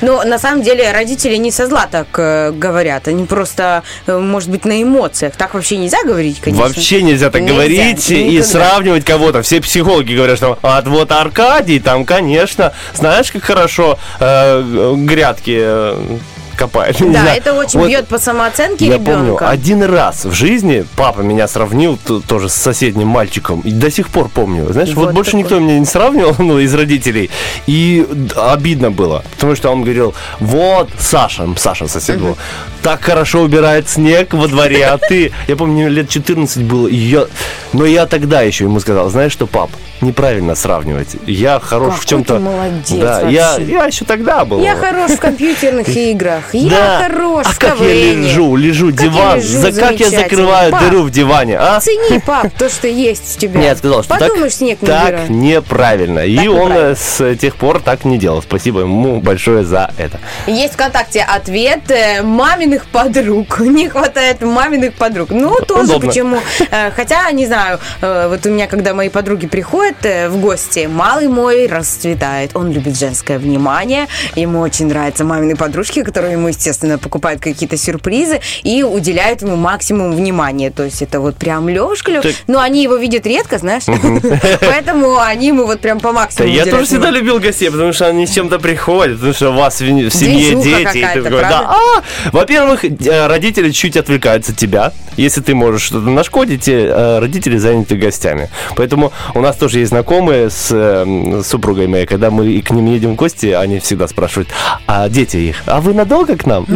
Но 0.00 0.22
на 0.24 0.38
самом 0.38 0.62
деле 0.62 0.90
родители 0.92 1.36
не 1.36 1.50
со 1.50 1.66
зла 1.66 1.86
так 1.90 2.06
э, 2.18 2.52
говорят. 2.52 3.08
Они 3.08 3.24
просто, 3.24 3.82
э, 4.06 4.18
может 4.18 4.50
быть, 4.50 4.64
на 4.64 4.82
эмоциях. 4.82 5.34
Так 5.36 5.54
вообще 5.54 5.76
нельзя 5.76 6.02
говорить, 6.04 6.40
конечно. 6.40 6.66
Вообще 6.66 7.02
нельзя 7.02 7.30
так 7.30 7.42
Нельзя, 7.42 7.54
говорить 7.54 8.10
и 8.10 8.24
никогда. 8.24 8.44
сравнивать 8.44 9.04
кого-то. 9.04 9.42
Все 9.42 9.60
психологи 9.60 10.14
говорят, 10.14 10.36
что 10.38 10.58
а 10.62 10.82
вот 10.82 11.12
Аркадий 11.12 11.80
там, 11.80 12.04
конечно, 12.04 12.72
знаешь, 12.94 13.30
как 13.32 13.42
хорошо 13.44 13.98
э, 14.20 14.94
грядки 14.96 15.58
э, 15.60 16.18
копает. 16.54 16.96
Да, 16.98 17.06
знаю. 17.22 17.36
это 17.38 17.52
очень 17.54 17.80
Вот 17.80 17.88
бьет 17.88 18.08
по 18.08 18.18
самооценке 18.18 18.86
Я 18.86 18.98
помню, 18.98 19.24
ребенка. 19.24 19.48
один 19.48 19.82
раз 19.82 20.24
в 20.24 20.32
жизни 20.32 20.84
папа 20.96 21.20
меня 21.20 21.48
сравнил 21.48 21.96
т- 21.96 22.20
тоже 22.26 22.48
с 22.48 22.54
соседним 22.54 23.08
мальчиком. 23.08 23.60
И 23.60 23.70
до 23.70 23.90
сих 23.90 24.08
пор 24.08 24.28
помню. 24.28 24.72
Знаешь, 24.72 24.90
вот, 24.94 25.06
Вот 25.06 25.14
больше 25.14 25.32
такой. 25.32 25.42
никто 25.42 25.58
меня 25.58 25.78
не 25.78 25.86
сравнивал, 25.86 26.34
ну, 26.38 26.58
из 26.58 26.74
родителей. 26.74 27.30
И 27.66 28.06
обидно 28.36 28.90
было. 28.90 29.24
Потому 29.34 29.54
что 29.56 29.70
он 29.70 29.82
говорил, 29.82 30.14
вот 30.40 30.90
Саша, 30.98 31.48
Саша 31.56 31.88
сосед 31.88 32.20
был, 32.20 32.36
так 32.82 33.02
хорошо 33.02 33.40
убирает 33.42 33.88
снег 33.88 34.32
во 34.34 34.46
дворе, 34.48 34.86
а 34.86 34.98
ты... 34.98 35.32
Я 35.48 35.56
помню, 35.56 35.88
лет 35.90 36.08
14 36.08 36.62
было, 36.62 36.88
я... 36.88 37.26
Но 37.72 37.84
я 37.86 38.06
тогда 38.06 38.42
еще 38.42 38.64
ему 38.64 38.78
сказал, 38.80 39.10
знаешь 39.10 39.32
что, 39.32 39.46
пап, 39.46 39.70
неправильно 40.00 40.54
сравнивать. 40.54 41.16
Я 41.26 41.58
хорош 41.60 41.94
в 41.94 42.00
Какой 42.02 42.08
чем-то... 42.08 42.34
ты 42.34 42.40
молодец 42.40 42.88
Да, 42.90 43.28
я, 43.28 43.50
вообще. 43.52 43.72
я 43.72 43.84
еще 43.86 44.04
тогда 44.04 44.44
был. 44.44 44.62
Я 44.62 44.76
хорош 44.76 45.12
в 45.12 45.18
компьютерных 45.20 45.88
играх. 45.88 46.43
Я 46.52 46.70
Да. 46.70 47.04
хорош 47.08 47.46
а 47.46 47.50
в 47.50 47.58
как 47.58 47.80
я 47.80 47.86
лежу, 48.14 48.56
лежу, 48.56 48.90
Как 48.92 49.00
я 49.00 49.08
диван, 49.08 49.36
лежу 49.38 49.58
за 49.60 49.72
как 49.72 49.92
я 50.00 50.10
закрываю 50.10 50.70
Пап, 50.72 50.80
дыру 50.82 51.02
в 51.02 51.10
диване, 51.10 51.56
а? 51.58 51.80
Цени, 51.80 52.18
пап, 52.20 52.48
то, 52.58 52.68
что 52.68 52.86
есть 52.88 53.36
у 53.36 53.40
тебя. 53.40 53.60
Нет, 53.60 53.78
сказал, 53.78 54.02
что 54.02 54.16
так, 54.18 54.28
Подумаешь, 54.28 54.54
снег 54.54 54.78
так 54.80 55.04
набирай. 55.04 55.28
неправильно. 55.28 56.18
И 56.20 56.36
Так 56.36 56.48
он 56.48 56.54
неправильно. 56.54 56.90
э, 56.92 56.94
с 56.96 57.36
тех 57.36 57.56
пор 57.56 57.80
так 57.80 58.04
не 58.04 58.18
делал. 58.18 58.42
Спасибо 58.42 58.80
ему 58.80 59.20
большое 59.20 59.64
за 59.64 59.90
это. 59.98 60.20
Есть 60.46 60.74
ВКонтакте 60.74 61.22
ответ 61.22 61.90
э, 61.90 62.22
маминых 62.22 62.86
подруг. 62.86 63.60
Не 63.74 63.88
хватает 63.88 64.40
маминых 64.42 64.94
подруг. 64.94 65.30
Ну, 65.30 65.56
тоже 65.66 65.90
Удобно. 65.92 66.08
почему. 66.08 66.38
Э, 66.70 66.90
Хотя, 66.90 67.30
не 67.32 67.46
знаю, 67.46 67.78
э, 68.00 68.28
вот 68.28 68.44
у 68.46 68.50
меня, 68.50 68.66
когда 68.66 68.94
мои 68.94 69.08
подруги 69.08 69.46
приходят 69.46 69.96
э, 70.04 70.28
в 70.28 70.38
гости, 70.40 70.86
малый 70.90 71.28
мой 71.28 71.66
расцветает. 71.66 72.52
Он 72.54 72.70
любит 72.70 72.98
женское 72.98 73.38
внимание. 73.38 74.06
Ему 74.36 74.60
очень 74.60 74.86
нравятся 74.86 75.24
мамины 75.24 75.56
подружки, 75.56 76.02
которые 76.02 76.33
ему, 76.34 76.48
естественно, 76.48 76.98
покупают 76.98 77.40
какие-то 77.40 77.76
сюрпризы 77.76 78.40
и 78.62 78.82
уделяют 78.82 79.42
ему 79.42 79.56
максимум 79.56 80.12
внимания. 80.12 80.70
То 80.70 80.84
есть 80.84 81.02
это 81.02 81.20
вот 81.20 81.36
прям 81.36 81.68
Лешка. 81.68 82.20
Так- 82.20 82.34
Но 82.46 82.60
они 82.60 82.82
его 82.82 82.96
видят 82.96 83.26
редко, 83.26 83.58
знаешь. 83.58 83.84
Поэтому 84.60 85.18
они 85.18 85.48
ему 85.48 85.66
вот 85.66 85.80
прям 85.80 86.00
по 86.00 86.12
максимуму 86.12 86.54
я 86.54 86.64
тоже 86.66 86.84
всегда 86.84 87.10
любил 87.10 87.38
гостей, 87.38 87.70
потому 87.70 87.92
что 87.92 88.06
они 88.06 88.26
с 88.26 88.30
чем-то 88.30 88.58
приходят, 88.58 89.16
потому 89.16 89.34
что 89.34 89.50
у 89.50 89.54
вас 89.54 89.74
в, 89.74 90.10
семье 90.10 90.10
дети. 90.10 90.68
и 90.68 90.72
ты 90.72 90.84
какая-то, 90.84 91.22
такой, 91.22 91.40
да, 91.40 91.48
правда? 91.48 91.70
а, 91.70 92.30
во-первых, 92.32 92.84
э, 92.84 93.26
родители 93.26 93.70
чуть 93.70 93.96
отвлекаются 93.96 94.52
от 94.52 94.58
тебя. 94.58 94.92
Если 95.16 95.40
ты 95.40 95.54
можешь 95.54 95.82
что-то 95.82 96.08
нашкодить, 96.10 96.68
э, 96.68 97.18
родители 97.18 97.56
заняты 97.56 97.96
гостями. 97.96 98.50
Поэтому 98.76 99.12
у 99.34 99.40
нас 99.40 99.56
тоже 99.56 99.80
есть 99.80 99.90
знакомые 99.90 100.50
с 100.50 100.68
э, 100.70 101.04
с 101.42 101.46
супругой 101.46 101.86
моей, 101.86 102.06
когда 102.06 102.30
мы 102.30 102.60
к 102.60 102.70
ним 102.70 102.86
едем 102.86 103.12
в 103.12 103.14
гости, 103.16 103.46
они 103.46 103.78
всегда 103.78 104.08
спрашивают, 104.08 104.48
а 104.86 105.08
дети 105.08 105.36
их, 105.36 105.56
а 105.66 105.80
вы 105.80 105.94
надолго 105.94 106.23
к 106.26 106.46
нам? 106.46 106.66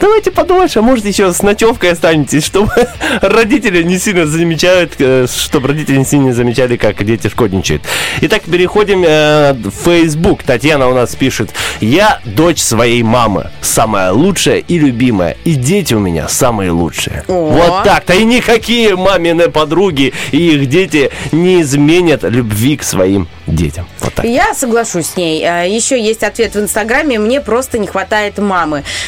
Давайте 0.00 0.30
подольше, 0.30 0.80
а 0.80 0.82
может 0.82 1.04
еще 1.04 1.32
с 1.32 1.42
ночевкой 1.42 1.92
останетесь, 1.92 2.44
чтобы 2.44 2.72
родители 3.22 3.82
не 3.82 3.98
сильно 3.98 4.26
замечают, 4.26 4.94
э, 4.98 5.26
чтобы 5.26 5.68
родители 5.68 5.96
не 5.96 6.04
сильно 6.04 6.32
замечали, 6.32 6.76
как 6.76 7.02
дети 7.04 7.28
шкодничают. 7.28 7.82
Итак, 8.20 8.42
переходим 8.42 9.04
э, 9.06 9.52
в 9.54 9.84
Facebook. 9.84 10.42
Татьяна 10.42 10.88
у 10.88 10.94
нас 10.94 11.14
пишет, 11.14 11.50
я 11.80 12.20
дочь 12.24 12.60
своей 12.60 13.02
мамы, 13.02 13.50
самая 13.60 14.12
лучшая 14.12 14.58
и 14.58 14.78
любимая, 14.78 15.36
и 15.44 15.54
дети 15.54 15.94
у 15.94 16.00
меня 16.00 16.28
самые 16.28 16.70
лучшие. 16.70 17.24
Вот 17.28 17.84
так-то, 17.84 18.14
и 18.14 18.24
никакие 18.24 18.96
мамины 18.96 19.48
подруги 19.50 20.12
и 20.32 20.54
их 20.54 20.68
дети 20.68 21.10
не 21.32 21.62
изменят 21.62 22.22
любви 22.22 22.76
к 22.76 22.82
своим 22.82 23.28
детям. 23.46 23.86
Вот 24.00 24.14
так. 24.14 24.24
Я 24.24 24.54
соглашусь 24.54 25.06
с 25.06 25.16
ней. 25.16 25.44
А, 25.44 25.64
Еще 25.64 26.00
есть 26.00 26.22
ответ 26.22 26.54
в 26.54 26.60
Инстаграме. 26.60 27.18
Мне 27.18 27.40
просто 27.40 27.78
не 27.78 27.86
хватает 27.86 28.38
мамы. 28.38 28.63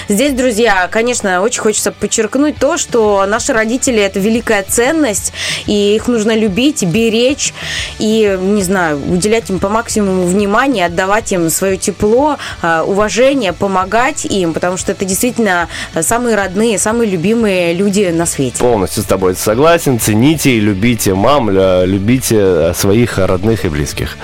Здесь, 0.09 0.35
друзья, 0.35 0.89
конечно, 0.91 1.43
очень 1.43 1.61
хочется 1.61 1.93
подчеркнуть 1.93 2.57
то, 2.59 2.77
что 2.77 3.25
наши 3.27 3.53
родители 3.53 4.01
это 4.01 4.21
великая 4.21 4.63
ценность, 4.63 5.33
и 5.67 5.95
их 5.97 6.09
нужно 6.09 6.37
любить, 6.37 6.85
беречь 6.85 7.55
и, 7.99 8.39
не 8.41 8.63
знаю, 8.63 9.01
уделять 9.09 9.51
им 9.51 9.59
по 9.59 9.69
максимуму 9.69 10.27
внимания, 10.27 10.87
отдавать 10.87 11.33
им 11.33 11.51
свое 11.51 11.77
тепло, 11.77 12.37
а, 12.63 12.83
уважение, 12.83 13.53
помогать 13.53 14.25
им, 14.25 14.53
потому 14.53 14.77
что 14.77 14.93
это 14.93 15.05
действительно 15.05 15.69
самые 16.01 16.37
родные, 16.37 16.79
самые 16.79 17.11
любимые 17.11 17.73
люди 17.73 18.11
на 18.13 18.27
свете. 18.27 18.59
Полностью 18.59 19.03
с 19.03 19.07
тобой 19.07 19.35
согласен. 19.37 19.99
Цените 19.99 20.51
и 20.51 20.61
любите 20.61 21.15
мам, 21.15 21.51
ля- 21.51 21.85
любите 21.87 22.37
э, 22.39 22.73
своих 22.75 23.19
родных 23.19 23.65
и 23.65 23.69
близких. 23.69 24.17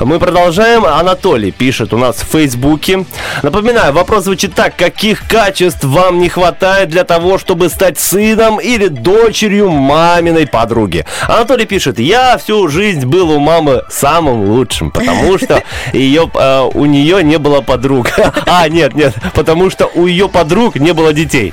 Мы 0.00 0.18
продолжаем. 0.18 0.84
Анатолий 0.84 1.50
пишет 1.50 1.92
у 1.92 1.98
нас 1.98 2.16
в 2.16 2.24
Фейсбуке. 2.32 3.04
Напоминаю, 3.42 3.92
вопрос 3.92 4.24
звучит 4.24 4.54
так. 4.54 4.76
Каких 4.78 5.26
качеств 5.26 5.84
вам 5.84 6.20
не 6.20 6.28
хватает 6.28 6.88
для 6.88 7.04
того, 7.04 7.36
чтобы 7.36 7.68
стать 7.68 7.98
сыном 7.98 8.60
или 8.60 8.86
дочерью 8.86 9.70
маминой 9.70 10.46
подруги. 10.46 11.04
Анатолий 11.26 11.66
пишет, 11.66 11.98
я 11.98 12.38
всю 12.38 12.68
жизнь 12.68 13.04
был 13.04 13.30
у 13.30 13.40
мамы 13.40 13.82
самым 13.90 14.44
лучшим, 14.44 14.90
потому 14.92 15.36
что 15.36 15.62
ее, 15.92 16.30
э, 16.32 16.70
у 16.72 16.86
нее 16.86 17.22
не 17.24 17.38
было 17.38 17.60
подруг. 17.60 18.08
А, 18.46 18.68
нет, 18.68 18.94
нет, 18.94 19.14
потому 19.34 19.68
что 19.68 19.90
у 19.94 20.06
ее 20.06 20.28
подруг 20.28 20.76
не 20.76 20.92
было 20.92 21.12
детей. 21.12 21.52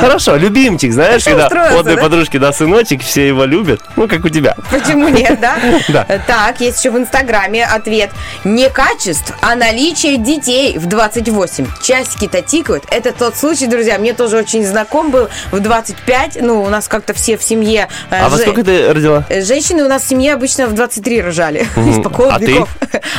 Хорошо, 0.00 0.36
любимчик, 0.36 0.92
знаешь, 0.92 1.24
когда 1.24 1.46
у 1.74 1.78
одной 1.78 1.96
да? 1.96 2.02
подружки, 2.02 2.36
да, 2.36 2.52
сыночек, 2.52 3.02
все 3.02 3.28
его 3.28 3.44
любят, 3.44 3.80
ну, 3.96 4.08
как 4.08 4.24
у 4.24 4.28
тебя. 4.28 4.56
Почему 4.70 5.08
нет, 5.08 5.38
да? 5.40 5.56
Да. 5.88 6.06
Так, 6.26 6.60
есть 6.60 6.78
еще 6.78 6.90
в 6.90 6.98
Инстаграме 6.98 7.66
ответ. 7.66 8.10
Не 8.44 8.70
качеств, 8.70 9.34
а 9.42 9.54
наличие 9.54 10.16
детей 10.16 10.78
в 10.78 10.86
28. 10.86 11.66
Часики-то 11.82 12.40
тикают. 12.62 12.84
Это 12.90 13.12
тот 13.12 13.36
случай, 13.36 13.66
друзья, 13.66 13.98
мне 13.98 14.12
тоже 14.14 14.36
очень 14.38 14.64
знаком 14.64 15.10
был 15.10 15.28
в 15.50 15.58
25. 15.60 16.38
Ну, 16.42 16.62
у 16.62 16.68
нас 16.68 16.86
как-то 16.88 17.12
все 17.12 17.36
в 17.36 17.42
семье... 17.42 17.88
э, 18.10 18.20
А 18.20 18.28
во 18.28 18.38
сколько 18.38 18.62
ты 18.64 18.92
родила? 18.92 19.24
Э, 19.28 19.42
Женщины 19.42 19.82
у 19.84 19.88
нас 19.88 20.02
в 20.04 20.08
семье 20.08 20.34
обычно 20.34 20.66
в 20.66 20.74
23 20.74 21.22
рожали. 21.22 21.66
Испокон 21.76 22.30
А 22.32 22.38
ты? 22.38 22.46
веков. 22.46 22.68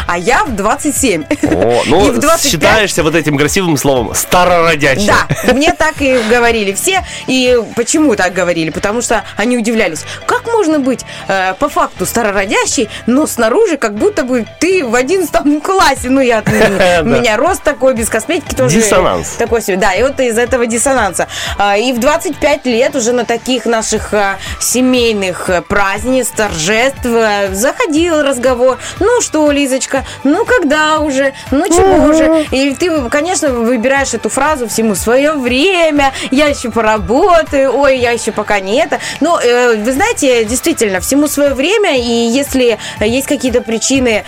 А 0.08 0.18
я 0.18 0.44
в 0.46 0.56
27. 0.56 1.24
О, 1.24 1.82
И 1.86 1.90
ну, 1.90 2.12
в 2.12 2.20
25 2.20 2.42
считаешься 2.52 3.04
вот 3.04 3.16
этим 3.16 3.38
красивым 3.38 3.76
словом 3.78 4.16
старородящая. 4.16 5.16
Да, 5.46 5.54
мне 5.54 5.74
так 5.74 5.96
и 6.02 6.20
говорили 6.30 6.72
все. 6.74 7.04
И 7.28 7.60
почему 7.76 8.16
так 8.16 8.34
говорили? 8.34 8.70
Потому 8.70 9.02
что 9.02 9.24
они 9.36 9.58
удивлялись. 9.58 10.04
Как 10.26 10.46
можно 10.46 10.80
быть 10.80 11.02
э, 11.28 11.54
по 11.60 11.68
факту 11.70 12.06
старородящей, 12.06 12.90
но 13.08 13.28
снаружи 13.28 13.78
как 13.78 13.96
будто 13.96 14.24
бы 14.24 14.46
ты 14.60 14.86
в 14.86 14.96
11 14.96 15.62
классе. 15.64 16.10
Ну, 16.10 16.22
я, 16.22 16.44
у 17.02 17.06
меня 17.06 17.36
рост 17.38 17.62
такой, 17.64 17.94
без 17.94 18.10
косметики 18.10 18.56
тоже. 18.56 18.76
Диссонанс. 18.80 19.33
Такой 19.38 19.62
себе. 19.62 19.78
Да, 19.78 19.94
и 19.94 20.04
вот 20.04 20.20
из 20.20 20.38
этого 20.38 20.66
диссонанса. 20.66 21.28
А, 21.58 21.78
И 21.78 21.92
в 21.92 22.00
25 22.00 22.66
лет 22.66 22.96
уже 22.96 23.14
на 23.14 23.26
таких 23.26 23.66
наших 23.66 24.14
а, 24.14 24.38
семейных 24.60 25.50
э, 25.50 25.62
празднеств, 25.62 26.36
торжеств 26.36 27.06
э, 27.06 27.54
заходил 27.54 28.22
разговор. 28.22 28.78
Ну 29.00 29.22
что, 29.22 29.50
Лизочка, 29.52 30.06
ну 30.24 30.46
когда 30.46 31.00
уже? 31.00 31.34
Ну 31.52 31.68
чего 31.68 32.10
уже? 32.10 32.46
И 32.52 32.76
ты, 32.76 33.10
конечно, 33.10 33.50
выбираешь 33.50 34.14
эту 34.14 34.30
фразу 34.30 34.68
всему 34.68 34.96
свое 34.96 35.34
время, 35.34 36.14
я 36.32 36.48
еще 36.48 36.70
поработаю, 36.72 37.76
ой, 37.76 37.98
я 37.98 38.12
еще 38.12 38.32
пока 38.32 38.60
не 38.60 38.78
это. 38.80 39.00
Но 39.20 39.40
э, 39.40 39.76
вы 39.76 39.92
знаете, 39.92 40.46
действительно, 40.46 41.00
всему 41.00 41.28
свое 41.28 41.54
время, 41.54 41.98
и 41.98 42.28
если 42.28 42.78
есть 43.00 43.28
какие-то 43.28 43.62
причины 43.62 44.24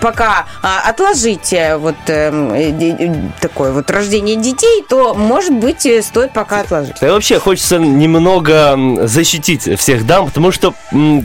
пока 0.00 0.46
а, 0.62 0.88
отложить 0.88 1.54
вот 1.76 1.96
эм, 2.08 3.32
такое 3.40 3.72
вот 3.72 3.90
рождение 3.90 4.36
детей, 4.40 4.84
то, 4.88 5.14
может 5.14 5.52
быть, 5.52 5.86
э, 5.86 6.02
стоит 6.02 6.32
пока 6.32 6.60
отложить. 6.60 6.96
Да 7.00 7.08
и 7.08 7.10
вообще 7.10 7.38
хочется 7.38 7.78
немного 7.78 9.06
защитить 9.06 9.78
всех 9.78 10.06
дам, 10.06 10.26
потому 10.26 10.52
что 10.52 10.74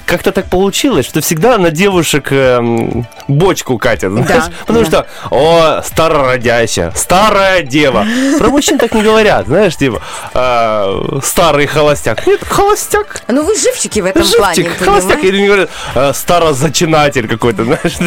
как-то 0.06 0.32
так 0.32 0.46
получилось, 0.50 1.06
что 1.06 1.22
всегда 1.22 1.58
на 1.58 1.72
девушек 1.72 2.28
эм, 2.32 3.08
бочку 3.28 3.78
катят, 3.78 4.12
знаешь? 4.12 4.46
Потому 4.66 4.86
что, 4.86 5.08
о, 5.32 5.82
старородящая, 5.84 6.92
старая 6.96 7.62
дева. 7.64 8.06
Про 8.38 8.50
мужчин 8.50 8.78
так 8.78 8.94
не 8.94 9.02
говорят, 9.02 9.48
знаешь, 9.48 9.76
типа, 9.76 10.02
э, 10.34 11.20
старый 11.24 11.68
холостяк. 11.68 12.26
Нет, 12.28 12.44
холостяк. 12.44 13.24
Ну, 13.28 13.44
вы 13.44 13.56
живчики 13.56 14.00
в 14.00 14.06
этом 14.06 14.24
Живчик, 14.24 14.40
плане, 14.40 14.70
холостяк, 14.70 15.24
или 15.24 15.42
не 15.42 15.48
говорят, 15.48 15.70
э, 15.96 16.14
старозачинатель 16.14 17.28
какой-то, 17.28 17.64
знаешь. 17.64 17.98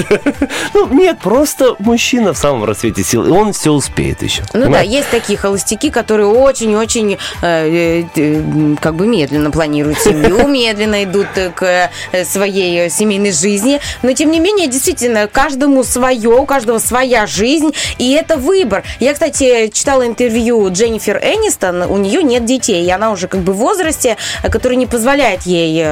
Ну, 0.74 0.86
нет, 0.92 1.18
просто 1.18 1.76
мужчина 1.78 2.32
в 2.32 2.38
самом 2.38 2.64
рассвете 2.64 3.02
сил, 3.02 3.26
и 3.26 3.30
он 3.30 3.52
все 3.52 3.70
успеет 3.70 4.22
еще. 4.22 4.42
Ну 4.52 4.70
да? 4.70 4.80
Есть 4.88 5.10
такие 5.10 5.38
холостяки, 5.38 5.90
которые 5.90 6.26
очень-очень 6.26 7.18
э, 7.42 8.04
э, 8.16 8.74
как 8.80 8.94
бы 8.94 9.06
медленно 9.06 9.50
планируют 9.50 10.00
семью, 10.00 10.46
медленно 10.48 11.04
идут 11.04 11.28
к 11.54 11.90
э, 12.12 12.24
своей 12.24 12.90
семейной 12.90 13.32
жизни. 13.32 13.80
Но 14.02 14.12
тем 14.12 14.30
не 14.30 14.40
менее, 14.40 14.66
действительно, 14.66 15.28
каждому 15.28 15.84
свое, 15.84 16.30
у 16.30 16.46
каждого 16.46 16.78
своя 16.78 17.26
жизнь, 17.26 17.74
и 17.98 18.12
это 18.12 18.36
выбор. 18.36 18.82
Я, 19.00 19.12
кстати, 19.12 19.68
читала 19.68 20.06
интервью 20.06 20.70
Дженнифер 20.72 21.18
Энистон, 21.18 21.82
у 21.82 21.96
нее 21.98 22.22
нет 22.22 22.44
детей, 22.44 22.84
и 22.84 22.90
она 22.90 23.10
уже 23.10 23.28
как 23.28 23.40
бы 23.40 23.52
в 23.52 23.56
возрасте, 23.56 24.16
который 24.42 24.76
не 24.76 24.86
позволяет 24.86 25.42
ей 25.42 25.84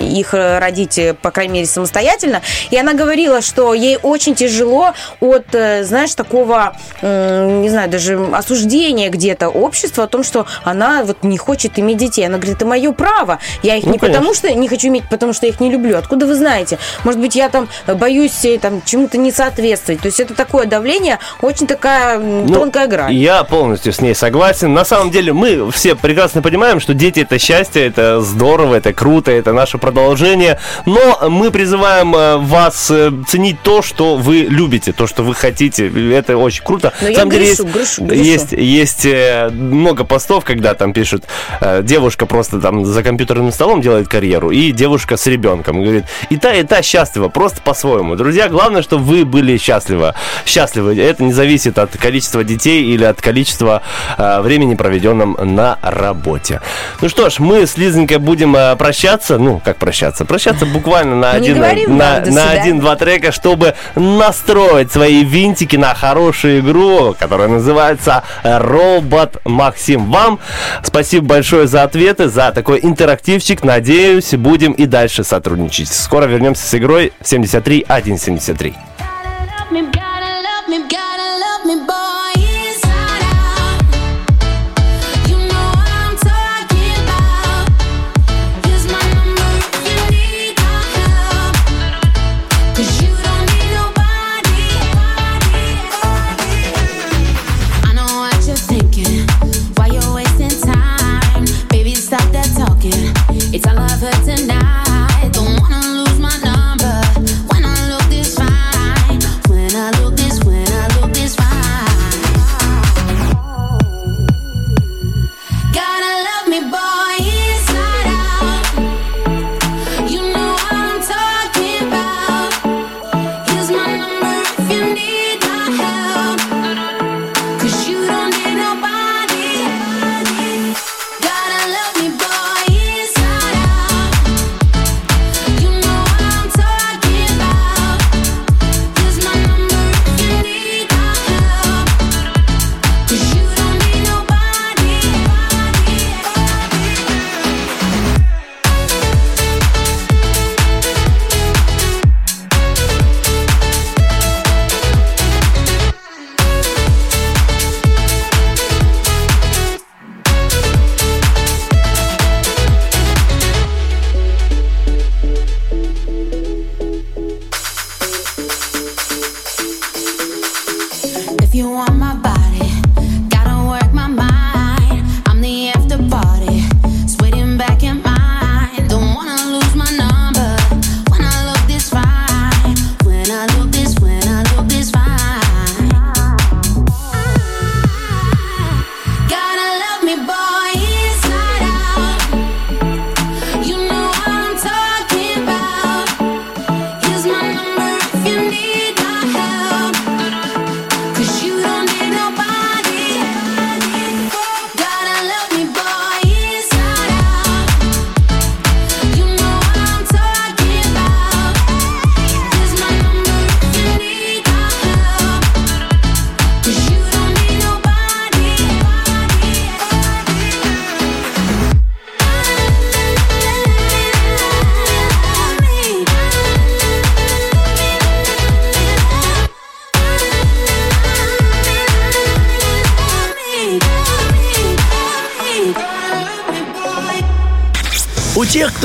их 0.00 0.34
родить, 0.34 1.00
по 1.22 1.30
крайней 1.30 1.54
мере, 1.54 1.66
самостоятельно. 1.66 2.42
И 2.70 2.76
она 2.76 2.92
говорила, 2.92 3.40
что 3.40 3.72
ей 3.74 3.98
очень 4.02 4.34
тяжело 4.34 4.92
от, 5.20 5.46
знаешь, 5.50 6.14
такого, 6.14 6.76
не 7.02 7.68
знаю, 7.68 7.88
даже 7.90 8.18
осуждения 8.42 9.08
где-то 9.10 9.48
общества 9.48 10.04
о 10.04 10.06
том, 10.06 10.22
что 10.22 10.46
она 10.64 11.04
вот 11.04 11.22
не 11.22 11.38
хочет 11.38 11.78
иметь 11.78 11.96
детей. 11.98 12.26
Она 12.26 12.38
говорит, 12.38 12.56
это 12.56 12.66
мое 12.66 12.92
право. 12.92 13.38
Я 13.62 13.76
их 13.76 13.84
Ну, 13.84 13.92
не 13.92 13.98
конечно. 13.98 14.20
потому 14.20 14.34
что 14.34 14.52
не 14.52 14.68
хочу 14.68 14.88
иметь, 14.88 15.04
потому 15.08 15.32
что 15.32 15.46
я 15.46 15.52
их 15.52 15.60
не 15.60 15.70
люблю. 15.70 15.96
Откуда 15.96 16.26
вы 16.26 16.34
знаете? 16.34 16.78
Может 17.04 17.20
быть, 17.20 17.34
я 17.36 17.48
там 17.48 17.68
боюсь 17.86 18.44
э, 18.44 18.58
там 18.58 18.82
чему-то 18.84 19.18
не 19.18 19.32
соответствовать. 19.32 20.00
То 20.00 20.06
есть 20.06 20.20
это 20.20 20.34
такое 20.34 20.66
давление, 20.66 21.18
очень 21.40 21.66
такая 21.66 22.18
Ну, 22.18 22.52
тонкая 22.52 22.86
грань. 22.86 23.14
Я 23.14 23.44
полностью 23.44 23.92
с 23.92 24.00
ней 24.00 24.14
согласен. 24.14 24.74
На 24.74 24.84
самом 24.84 25.10
деле 25.10 25.32
мы 25.32 25.70
все 25.72 25.94
прекрасно 25.94 26.42
понимаем, 26.42 26.80
что 26.80 26.94
дети 26.94 27.20
это 27.20 27.38
счастье, 27.38 27.86
это 27.86 28.20
здорово, 28.20 28.76
это 28.76 28.92
круто, 28.92 29.30
это 29.30 29.52
наше 29.52 29.78
продолжение. 29.78 30.58
Но 30.86 31.18
мы 31.28 31.50
призываем 31.50 32.14
э, 32.14 32.36
вас 32.38 32.90
э, 32.90 33.10
ценить 33.28 33.62
то, 33.62 33.82
что 33.82 34.16
вы 34.16 34.46
любите, 34.48 34.92
то, 34.92 35.06
что 35.06 35.22
вы 35.22 35.34
хотите. 35.34 35.90
Это 36.12 36.36
очень 36.36 36.64
круто. 36.64 36.92
Но 37.00 37.06
На 37.06 37.10
я 37.10 37.16
самом 37.16 37.30
деле 37.30 37.44
грешу, 37.46 37.62
есть, 37.64 37.74
грешу, 37.74 38.04
грешу. 38.04 38.22
Есть 38.32 38.52
есть 38.52 39.04
э, 39.04 39.50
много 39.50 40.04
постов, 40.04 40.44
когда 40.44 40.74
там 40.74 40.92
пишут, 40.92 41.24
э, 41.60 41.82
девушка 41.82 42.26
просто 42.26 42.60
там 42.60 42.84
за 42.84 43.02
компьютерным 43.02 43.52
столом 43.52 43.80
делает 43.80 44.08
карьеру, 44.08 44.50
и 44.50 44.72
девушка 44.72 45.16
с 45.16 45.26
ребенком. 45.26 45.82
Говорит, 45.82 46.04
и 46.30 46.36
та, 46.36 46.54
и 46.54 46.62
та 46.62 46.82
счастлива, 46.82 47.28
просто 47.28 47.60
по-своему. 47.62 48.16
Друзья, 48.16 48.48
главное, 48.48 48.82
чтобы 48.82 49.04
вы 49.04 49.24
были 49.24 49.56
счастливы. 49.56 50.14
Счастливы. 50.46 50.98
Это 51.00 51.22
не 51.22 51.32
зависит 51.32 51.78
от 51.78 51.96
количества 51.96 52.44
детей 52.44 52.84
или 52.84 53.04
от 53.04 53.20
количества 53.20 53.82
э, 54.16 54.40
времени, 54.40 54.74
проведенном 54.74 55.36
на 55.40 55.78
работе. 55.82 56.60
Ну 57.00 57.08
что 57.08 57.30
ж, 57.30 57.38
мы 57.38 57.66
с 57.66 57.76
Лизонькой 57.76 58.18
будем 58.18 58.56
прощаться. 58.76 59.38
Ну, 59.38 59.60
как 59.64 59.76
прощаться? 59.76 60.24
Прощаться 60.24 60.66
буквально 60.66 61.16
на 61.16 61.38
не 61.38 61.50
один, 61.50 61.96
на, 61.96 62.20
на 62.20 62.50
один-два 62.50 62.96
трека, 62.96 63.32
чтобы 63.32 63.74
настроить 63.94 64.92
свои 64.92 65.24
винтики 65.24 65.76
на 65.76 65.94
хорошую 65.94 66.60
игру, 66.60 67.14
которая 67.18 67.48
называется 67.48 68.21
Робот 68.42 69.40
Максим. 69.44 70.10
Вам 70.10 70.38
спасибо 70.82 71.26
большое 71.26 71.66
за 71.66 71.82
ответы, 71.82 72.28
за 72.28 72.52
такой 72.52 72.80
интерактивчик. 72.82 73.62
Надеюсь, 73.62 74.34
будем 74.34 74.72
и 74.72 74.86
дальше 74.86 75.24
сотрудничать. 75.24 75.88
Скоро 75.88 76.26
вернемся 76.26 76.66
с 76.66 76.74
игрой 76.74 77.12
73 77.22 77.86
173. 77.88 78.74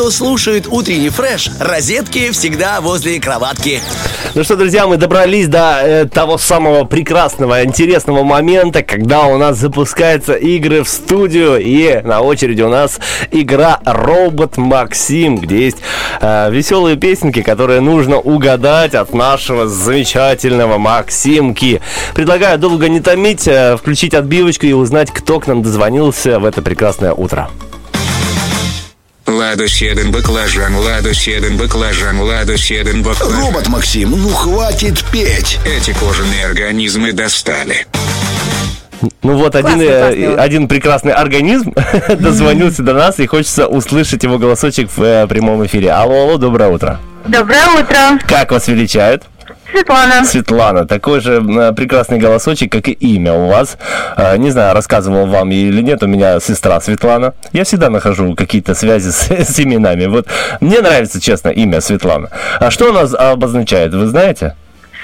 Кто 0.08 0.12
слушает 0.12 0.68
утренний 0.70 1.10
фреш, 1.10 1.52
розетки 1.60 2.32
всегда 2.32 2.80
возле 2.80 3.20
кроватки. 3.20 3.82
Ну 4.36 4.44
что, 4.46 4.56
друзья, 4.56 4.88
мы 4.88 4.96
добрались 4.96 5.50
до 5.50 5.82
э, 5.84 6.06
того 6.06 6.38
самого 6.38 6.86
прекрасного, 6.86 7.66
интересного 7.66 8.24
момента, 8.24 8.84
когда 8.84 9.24
у 9.24 9.38
нас 9.38 9.58
запускаются 9.58 10.36
игры 10.36 10.84
в 10.84 10.88
студию. 10.88 11.60
И 11.60 12.02
на 12.04 12.22
очереди 12.22 12.62
у 12.62 12.70
нас 12.70 13.02
игра 13.32 13.82
Робот 13.84 14.56
Максим, 14.56 15.40
где 15.40 15.66
есть 15.66 15.80
э, 16.22 16.52
веселые 16.52 16.96
песенки, 16.96 17.42
которые 17.42 17.82
нужно 17.82 18.18
угадать 18.18 18.96
от 18.96 19.14
нашего 19.14 19.68
замечательного 19.68 20.78
Максимки. 20.78 21.82
Предлагаю 22.16 22.58
долго 22.58 22.88
не 22.88 23.02
томить, 23.02 23.46
э, 23.46 23.76
включить 23.76 24.14
отбивочку 24.14 24.68
и 24.68 24.72
узнать, 24.72 25.12
кто 25.12 25.42
к 25.42 25.48
нам 25.48 25.64
дозвонился 25.64 26.40
в 26.40 26.46
это 26.46 26.62
прекрасное 26.62 27.12
утро. 27.12 27.50
Ладус 29.38 29.80
один 29.84 30.12
баклажан, 30.12 30.76
ладус 30.76 31.28
один 31.28 31.58
баклажан, 31.58 32.20
ладус 32.20 32.72
один 32.72 33.04
баклажан. 33.04 33.40
Робот 33.40 33.68
Максим, 33.68 34.10
ну 34.10 34.30
хватит 34.30 35.04
петь. 35.12 35.60
Эти 35.64 35.94
кожаные 35.94 36.44
организмы 36.48 37.12
достали. 37.14 37.86
Ну 39.22 39.38
вот 39.38 39.56
один, 39.56 39.74
Классный, 39.78 39.86
э, 39.86 40.00
классный 40.00 40.34
он. 40.34 40.40
один 40.40 40.68
прекрасный 40.68 41.12
организм 41.12 41.72
дозвонился 42.18 42.82
до 42.82 42.94
нас, 42.96 43.20
и 43.20 43.28
хочется 43.28 43.68
услышать 43.68 44.24
его 44.24 44.40
голосочек 44.40 44.90
в 44.90 45.04
э, 45.04 45.28
прямом 45.28 45.64
эфире. 45.68 45.92
Алло, 45.92 46.24
алло, 46.24 46.38
доброе 46.38 46.70
утро. 46.72 47.00
Доброе 47.28 47.68
утро, 47.80 48.18
Как 48.28 48.52
вас 48.52 48.68
величают? 48.68 49.22
Светлана. 49.72 50.26
Светлана, 50.26 50.88
такой 50.88 51.20
же 51.20 51.42
э, 51.42 51.74
прекрасный 51.74 52.20
голосочек, 52.20 52.72
как 52.72 52.88
и 52.88 52.92
имя 52.92 53.34
у 53.34 53.48
вас. 53.48 53.78
Э, 54.16 54.38
Не 54.38 54.52
знаю, 54.52 54.74
рассказывал 54.74 55.28
вам 55.28 55.52
или 55.52 55.82
нет, 55.82 56.04
у 56.04 56.08
меня 56.08 56.40
сестра 56.40 56.80
Светлана. 56.82 57.34
Я 57.54 57.64
всегда 57.64 57.90
нахожу 57.90 58.36
какие-то 58.36 58.76
связи 58.76 59.10
с, 59.12 59.30
с 59.30 59.60
именами. 59.60 60.06
Вот 60.06 60.28
мне 60.62 60.80
нравится, 60.82 61.20
честно, 61.22 61.50
имя 61.50 61.82
Светлана. 61.82 62.30
А 62.60 62.72
что 62.72 62.90
она 62.90 63.02
обозначает, 63.32 63.94
вы 63.94 64.08
знаете? 64.08 64.56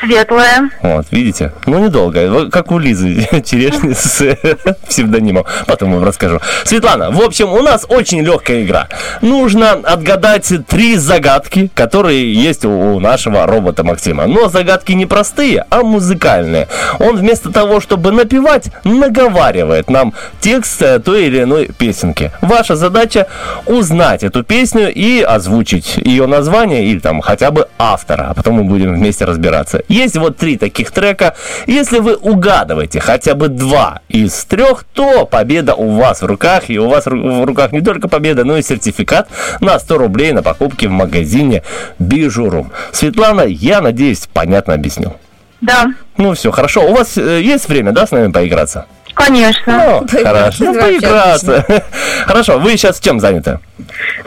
Светлая. 0.03 0.69
Вот, 0.81 1.05
видите? 1.11 1.53
Ну, 1.65 1.79
недолго. 1.79 2.49
Как 2.49 2.71
у 2.71 2.77
Лизы 2.77 3.27
Черешни 3.45 3.93
с 3.93 4.21
э, 4.21 4.35
псевдонимом. 4.87 5.45
Потом 5.65 5.93
вам 5.93 6.03
расскажу. 6.03 6.39
Светлана, 6.65 7.09
в 7.11 7.21
общем, 7.21 7.53
у 7.53 7.61
нас 7.61 7.85
очень 7.87 8.21
легкая 8.21 8.63
игра. 8.63 8.89
Нужно 9.21 9.71
отгадать 9.71 10.51
три 10.67 10.97
загадки, 10.97 11.69
которые 11.73 12.33
есть 12.33 12.65
у, 12.65 12.95
у 12.95 12.99
нашего 12.99 13.45
робота 13.45 13.83
Максима. 13.83 14.25
Но 14.25 14.49
загадки 14.49 14.91
не 14.91 15.05
простые, 15.05 15.65
а 15.69 15.83
музыкальные. 15.83 16.67
Он 16.99 17.15
вместо 17.15 17.51
того, 17.51 17.79
чтобы 17.79 18.11
напевать, 18.11 18.71
наговаривает 18.83 19.89
нам 19.89 20.13
текст 20.41 20.81
э, 20.81 20.99
той 20.99 21.27
или 21.27 21.43
иной 21.43 21.67
песенки. 21.67 22.31
Ваша 22.41 22.75
задача 22.75 23.27
узнать 23.65 24.23
эту 24.23 24.43
песню 24.43 24.91
и 24.93 25.21
озвучить 25.21 25.95
ее 25.97 26.25
название 26.25 26.85
или 26.85 26.99
там 26.99 27.21
хотя 27.21 27.51
бы 27.51 27.67
автора, 27.77 28.27
а 28.29 28.33
потом 28.33 28.55
мы 28.55 28.63
будем 28.65 28.95
вместе 28.95 29.23
разбираться. 29.23 29.81
Есть 29.93 30.17
вот 30.17 30.37
три 30.37 30.57
таких 30.57 30.89
трека. 30.89 31.35
Если 31.67 31.99
вы 31.99 32.15
угадываете 32.15 32.99
хотя 32.99 33.35
бы 33.35 33.47
два 33.47 34.01
из 34.09 34.43
трех, 34.45 34.85
то 34.85 35.27
победа 35.27 35.75
у 35.75 35.91
вас 35.91 36.23
в 36.23 36.25
руках. 36.25 36.63
И 36.71 36.79
у 36.79 36.89
вас 36.89 37.05
в 37.05 37.45
руках 37.45 37.71
не 37.71 37.81
только 37.81 38.07
победа, 38.07 38.43
но 38.43 38.57
и 38.57 38.63
сертификат 38.63 39.29
на 39.61 39.77
100 39.77 39.97
рублей 39.99 40.31
на 40.31 40.41
покупки 40.41 40.87
в 40.87 40.91
магазине 40.91 41.61
Бижурум. 41.99 42.71
Светлана, 42.91 43.41
я 43.41 43.81
надеюсь, 43.81 44.27
понятно 44.33 44.73
объяснил. 44.73 45.13
Да, 45.61 45.93
Ну 46.17 46.33
все, 46.33 46.49
хорошо. 46.49 46.89
У 46.89 46.95
вас 46.95 47.15
э, 47.19 47.43
есть 47.43 47.69
время, 47.69 47.91
да, 47.91 48.07
с 48.07 48.11
нами 48.11 48.31
поиграться? 48.31 48.87
Конечно. 49.13 50.01
Ну, 50.11 50.23
хорошо. 50.23 50.65
Ну, 50.65 50.73
поиграться. 50.73 51.83
Хорошо, 52.25 52.59
вы 52.59 52.71
сейчас 52.71 52.99
чем 52.99 53.19
заняты? 53.19 53.59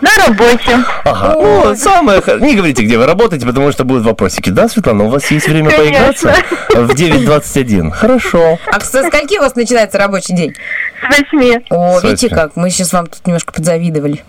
На 0.01 0.11
работе. 0.27 0.79
Ага. 1.05 1.35
Ну, 1.35 1.75
самое... 1.77 2.23
Не 2.41 2.55
говорите, 2.55 2.83
где 2.83 2.99
вы 2.99 3.07
работаете, 3.07 3.47
потому 3.47 3.73
что 3.73 3.85
будут 3.85 4.05
вопросики. 4.05 4.51
Да, 4.51 4.69
Светлана, 4.69 5.05
у 5.05 5.09
вас 5.09 5.31
есть 5.31 5.49
время 5.49 5.71
Конечно. 5.71 6.33
поиграться? 6.33 6.35
В 6.71 6.91
9.21. 6.91 7.91
Хорошо. 7.91 8.59
А 8.67 8.81
со 8.81 9.05
скольки 9.05 9.39
у 9.39 9.41
вас 9.41 9.55
начинается 9.55 9.99
рабочий 9.99 10.35
день? 10.35 10.55
С 11.01 11.19
восьми. 11.19 11.59
О, 11.71 12.01
С 12.01 12.05
видите 12.05 12.29
как, 12.29 12.57
мы 12.57 12.71
сейчас 12.71 12.93
вам 12.93 13.07
тут 13.07 13.27
немножко 13.27 13.53
подзавидовали. 13.53 14.23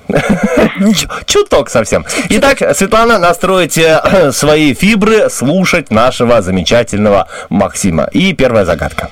Чуток 1.25 1.69
совсем. 1.69 2.05
Итак, 2.29 2.59
Светлана, 2.75 3.19
настройте 3.19 3.99
э, 4.03 4.31
свои 4.31 4.73
фибры 4.73 5.29
слушать 5.29 5.91
нашего 5.91 6.41
замечательного 6.41 7.27
Максима. 7.49 8.07
И 8.11 8.33
первая 8.33 8.65
загадка. 8.65 9.09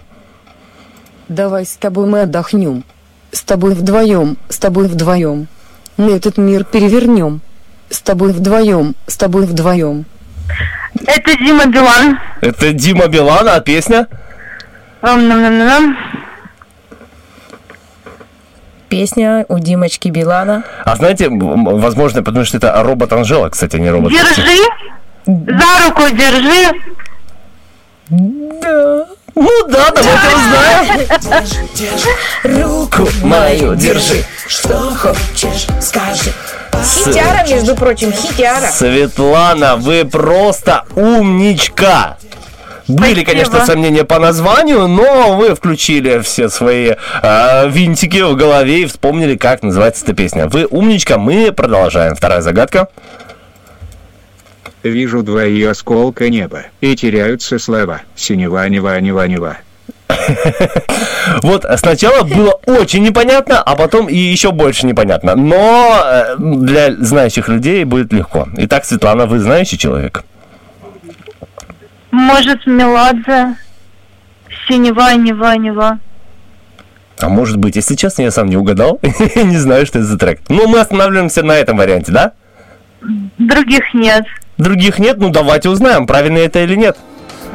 Давай 1.27 1.65
с 1.65 1.75
тобой 1.75 2.05
мы 2.07 2.21
отдохнем. 2.21 2.83
С 3.31 3.41
тобой 3.41 3.73
вдвоем, 3.73 4.37
с 4.47 4.57
тобой 4.57 4.87
вдвоем. 4.87 5.47
Мы 5.97 6.11
этот 6.11 6.37
мир 6.37 6.63
перевернем. 6.63 7.41
С 7.89 8.01
тобой 8.01 8.31
вдвоем, 8.31 8.95
с 9.07 9.17
тобой 9.17 9.45
вдвоем. 9.45 10.05
Это 11.05 11.37
Дима 11.37 11.65
Билан. 11.65 12.19
Это 12.41 12.73
Дима 12.73 13.07
Билан, 13.07 13.47
а 13.49 13.59
песня? 13.59 14.07
Песня 18.89 19.45
у 19.49 19.59
Димочки 19.59 20.09
Билана. 20.09 20.63
А 20.83 20.95
знаете, 20.95 21.27
возможно, 21.29 22.23
потому 22.23 22.45
что 22.45 22.57
это 22.57 22.81
робот 22.83 23.11
Анжела, 23.13 23.49
кстати, 23.49 23.75
а 23.75 23.79
не 23.79 23.89
робот. 23.89 24.11
Держи. 24.11 24.61
За 25.25 25.87
руку 25.87 26.03
держи. 26.15 26.79
Да. 28.09 29.07
Ну 29.35 29.67
да, 29.67 29.91
давайте 29.91 30.27
узнаем. 30.35 31.47
Руку 32.43 33.07
мою 33.21 33.75
держи. 33.75 34.23
Что 34.47 34.91
хочешь, 34.95 35.67
скажи. 35.81 36.31
Хитяра, 36.83 37.45
между 37.47 37.75
прочим, 37.75 38.13
хитяра. 38.13 38.67
Светлана, 38.71 39.75
вы 39.75 40.05
просто 40.05 40.85
умничка. 40.95 42.17
Были, 42.87 43.23
конечно, 43.23 43.65
сомнения 43.65 44.03
по 44.03 44.19
названию, 44.19 44.87
но 44.87 45.35
вы 45.35 45.55
включили 45.55 46.19
все 46.19 46.49
свои 46.49 46.91
э, 47.23 47.69
винтики 47.69 48.21
в 48.21 48.35
голове 48.35 48.83
и 48.83 48.85
вспомнили, 48.85 49.35
как 49.35 49.63
называется 49.63 50.03
эта 50.05 50.13
песня. 50.13 50.47
Вы 50.47 50.67
умничка, 50.69 51.17
мы 51.17 51.51
продолжаем. 51.51 52.15
Вторая 52.15 52.41
загадка. 52.41 52.89
Вижу 54.85 55.23
два 55.23 55.43
ее 55.43 55.71
осколка 55.71 56.29
неба, 56.29 56.65
и 56.79 56.95
теряются 56.95 57.57
слова. 57.57 58.01
Синева, 58.15 58.69
нева, 58.69 58.99
нева, 59.01 59.27
нева. 59.27 59.57
Вот 61.41 61.65
сначала 61.77 62.23
было 62.23 62.51
очень 62.67 63.01
непонятно, 63.01 63.63
а 63.63 63.75
потом 63.75 64.07
и 64.07 64.15
еще 64.15 64.51
больше 64.51 64.85
непонятно. 64.85 65.35
Но 65.35 66.01
э, 66.05 66.35
для 66.37 66.95
знающих 66.97 67.47
людей 67.49 67.83
будет 67.83 68.13
легко. 68.13 68.47
Итак, 68.57 68.85
Светлана, 68.85 69.25
вы 69.25 69.39
знающий 69.39 69.79
человек? 69.79 70.23
Может, 72.11 72.67
Меладзе. 72.67 73.55
Синева, 74.67 75.15
нева, 75.15 75.55
нева. 75.57 75.99
А 77.17 77.29
может 77.29 77.57
быть, 77.57 77.75
если 77.75 77.95
честно, 77.95 78.21
я 78.21 78.29
сам 78.29 78.49
не 78.49 78.57
угадал. 78.57 78.99
не 79.35 79.57
знаю, 79.57 79.87
что 79.87 79.97
это 79.97 80.07
за 80.07 80.19
трек. 80.19 80.41
Ну, 80.47 80.67
мы 80.67 80.79
останавливаемся 80.79 81.41
на 81.41 81.53
этом 81.53 81.77
варианте, 81.77 82.11
да? 82.11 82.33
Других 83.39 83.93
нет. 83.95 84.25
Других 84.57 84.99
нет? 84.99 85.17
Ну, 85.17 85.29
давайте 85.29 85.69
узнаем, 85.69 86.07
правильно 86.07 86.37
это 86.37 86.59
или 86.63 86.75
нет. 86.75 86.97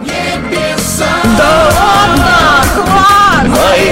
Да 0.05 1.69
ладно, 1.75 2.63
хватит! 2.75 3.49
Мои 3.49 3.91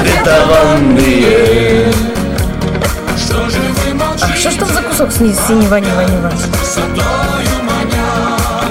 обетованные. 0.00 1.94
А 4.22 4.26
что 4.36 4.50
ж 4.50 4.54
там 4.56 4.68
за 4.68 4.82
кусок 4.82 5.10
снизу 5.12 5.40
синего, 5.46 5.76
нева, 5.76 6.00
нева? 6.02 6.32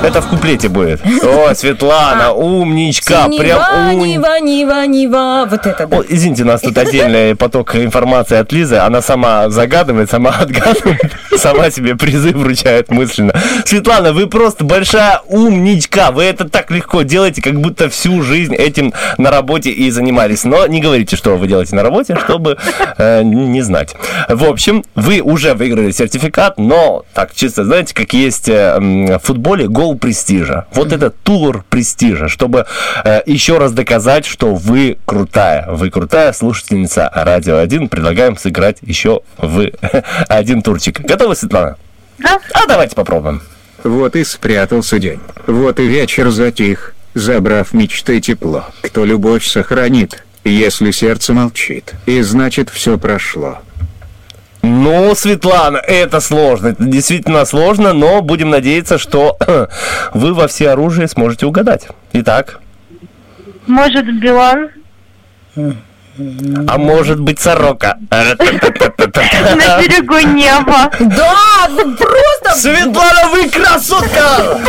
Это 0.04 0.22
в 0.22 0.28
куплете 0.28 0.70
будет. 0.70 1.02
О, 1.24 1.54
Светлана, 1.54 2.32
умничка. 2.32 3.26
Прям 3.26 4.00
нева, 4.00 4.40
нева, 4.40 4.86
нева. 4.86 5.48
Вот 5.50 5.66
это 5.66 5.88
да. 5.88 5.98
О, 5.98 6.04
извините, 6.08 6.44
у 6.44 6.46
нас 6.46 6.62
тут 6.62 6.78
отдельный 6.78 7.36
поток 7.36 7.76
информации 7.76 8.38
от 8.38 8.52
Лизы. 8.52 8.78
Она 8.78 9.02
сама 9.02 9.50
загадывает, 9.50 10.10
сама 10.10 10.32
отгадывает, 10.32 11.12
сама 11.38 11.70
себе 11.70 11.96
призы 11.96 12.32
вручает 12.32 12.90
мысленно. 12.90 13.34
Светлана, 13.66 14.14
вы 14.14 14.28
просто 14.28 14.64
большая 14.64 15.22
умничка. 15.28 16.12
Вы 16.12 16.24
это 16.24 16.48
так 16.48 16.72
легко 16.72 17.02
делаете, 17.02 17.42
как 17.42 17.60
будто 17.60 17.90
всю 17.90 18.22
жизнь 18.22 18.56
этим 18.56 18.94
на 19.18 19.32
работе 19.32 19.70
и 19.72 19.92
занимались. 19.92 20.44
Но 20.46 20.66
не 20.68 20.80
говорите, 20.82 21.16
что 21.18 21.36
вы 21.36 21.48
делаете 21.48 21.76
на 21.76 21.84
работе, 21.84 22.16
чтобы 22.16 22.58
э, 22.98 23.24
не 23.24 23.62
знать. 23.62 23.96
В 24.30 24.46
общем, 24.46 24.84
вы 24.96 25.20
уже 25.20 25.54
выиграли 25.54 25.92
сертификат, 25.92 26.58
но 26.58 27.04
так 27.14 27.34
чисто, 27.36 27.66
знаете, 27.66 27.94
как 27.94 28.14
есть 28.14 28.48
э, 28.48 28.78
в 28.80 29.20
футболе 29.20 29.68
гол 29.68 29.89
престижа. 29.96 30.66
Вот 30.74 30.92
это 30.92 31.10
тур 31.10 31.64
престижа, 31.70 32.28
чтобы 32.28 32.66
э, 33.04 33.22
еще 33.26 33.58
раз 33.58 33.72
доказать, 33.72 34.26
что 34.26 34.56
вы 34.56 34.98
крутая. 35.06 35.68
Вы 35.70 35.90
крутая 35.90 36.34
слушательница 36.34 37.10
Радио 37.14 37.58
1. 37.58 37.90
Предлагаем 37.90 38.38
сыграть 38.38 38.78
еще 38.82 39.22
в 39.38 39.72
один 40.28 40.62
турчик. 40.62 41.00
Готовы, 41.02 41.36
Светлана? 41.36 41.78
Да. 42.20 42.40
А 42.54 42.68
давайте 42.68 42.96
попробуем. 42.96 43.42
Вот 43.84 44.16
и 44.16 44.24
спрятался 44.24 45.00
день. 45.00 45.20
Вот 45.48 45.80
и 45.80 45.88
вечер 45.88 46.30
затих, 46.32 46.94
забрав 47.14 47.74
мечты 47.74 48.20
тепло. 48.20 48.66
Кто 48.82 49.06
любовь 49.06 49.46
сохранит, 49.46 50.24
если 50.44 50.92
сердце 50.92 51.34
молчит, 51.34 51.94
и 52.06 52.22
значит 52.22 52.70
все 52.70 52.98
прошло. 52.98 53.60
Ну, 54.62 55.16
Светлана, 55.16 55.78
это 55.78 56.20
сложно. 56.20 56.68
Это 56.70 56.84
действительно 56.84 57.46
сложно, 57.46 57.94
но 57.94 58.22
будем 58.22 58.50
надеяться, 58.50 58.98
что 58.98 59.38
вы 60.14 60.34
во 60.34 60.48
все 60.48 60.72
оружие 60.72 61.08
сможете 61.08 61.46
угадать. 61.46 61.88
Итак, 62.14 62.60
Может, 63.68 64.06
Билан? 64.20 64.70
а 66.68 66.78
может 66.78 67.20
быть 67.22 67.40
сорока. 67.40 67.98
На 68.10 68.26
берегу 69.82 70.20
неба. 70.28 70.92
Да, 71.00 71.68
ну 71.70 71.96
просто... 71.96 72.56
Светлана, 72.60 73.30
вы 73.32 73.48
красотка! 73.50 74.60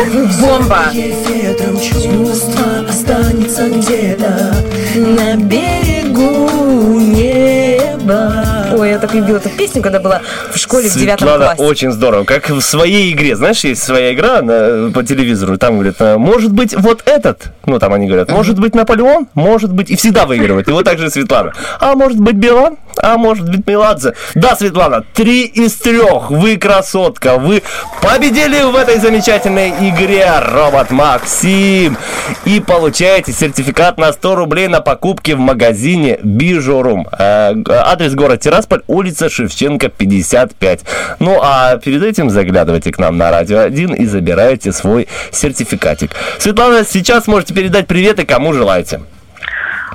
Бомба! 0.40 0.84
Ветром 0.92 1.80
чувство 1.80 2.86
останется 2.88 3.68
где-то 3.68 4.54
на 4.94 5.34
берегу 5.36 7.00
неба. 7.00 8.44
Ой, 8.80 8.90
я 8.90 8.98
так 8.98 9.12
любила 9.12 9.36
эту 9.36 9.50
песню, 9.50 9.82
когда 9.82 10.00
была 10.00 10.22
в 10.52 10.56
школе 10.56 10.88
в 10.88 10.94
девятом 10.94 11.28
Светлана, 11.28 11.44
классе. 11.54 11.62
очень 11.62 11.92
здорово. 11.92 12.24
Как 12.24 12.48
в 12.48 12.62
своей 12.62 13.12
игре. 13.12 13.36
Знаешь, 13.36 13.62
есть 13.62 13.82
своя 13.82 14.14
игра 14.14 14.40
на- 14.40 14.90
по 14.90 15.02
телевизору. 15.02 15.58
Там 15.58 15.74
говорят, 15.74 15.96
а, 15.98 16.16
может 16.16 16.52
быть, 16.52 16.74
вот 16.74 17.02
этот. 17.04 17.52
Ну, 17.66 17.78
там 17.78 17.92
они 17.92 18.06
говорят, 18.06 18.30
может 18.30 18.58
быть, 18.58 18.74
Наполеон, 18.74 19.26
может 19.34 19.70
быть. 19.72 19.90
И 19.90 19.96
всегда 19.96 20.24
выигрывает. 20.24 20.66
И 20.68 20.72
вот 20.72 20.84
так 20.86 20.98
же 20.98 21.10
Светлана. 21.10 21.52
А 21.78 21.94
может 21.94 22.18
быть, 22.20 22.36
Билан? 22.36 22.76
А 23.02 23.16
может 23.16 23.48
быть, 23.48 23.66
Меладзе? 23.66 24.14
Да, 24.34 24.56
Светлана, 24.56 25.04
три 25.14 25.44
из 25.44 25.76
трех. 25.76 26.30
Вы 26.30 26.56
красотка. 26.56 27.38
Вы 27.38 27.62
победили 28.02 28.62
в 28.62 28.76
этой 28.76 28.98
замечательной 28.98 29.70
игре, 29.90 30.30
робот 30.40 30.90
Максим. 30.90 31.96
И 32.44 32.60
получаете 32.60 33.32
сертификат 33.32 33.98
на 33.98 34.12
100 34.12 34.34
рублей 34.34 34.68
на 34.68 34.80
покупки 34.80 35.32
в 35.32 35.38
магазине 35.38 36.18
Бижурум. 36.22 37.08
Э, 37.18 37.54
Адрес 37.68 38.14
город 38.14 38.40
Тирасполь, 38.40 38.82
улица 38.86 39.28
Шевченко, 39.28 39.88
55. 39.88 40.80
Ну, 41.18 41.38
а 41.42 41.76
перед 41.78 42.02
этим 42.02 42.30
заглядывайте 42.30 42.92
к 42.92 42.98
нам 42.98 43.16
на 43.16 43.30
Радио 43.30 43.60
1 43.60 43.94
и 43.94 44.06
забираете 44.06 44.72
свой 44.72 45.08
сертификатик. 45.32 46.10
Светлана, 46.38 46.84
сейчас 46.84 47.26
можете 47.26 47.54
передать 47.54 47.86
привет 47.86 48.18
и 48.20 48.24
кому 48.24 48.52
желаете. 48.52 49.00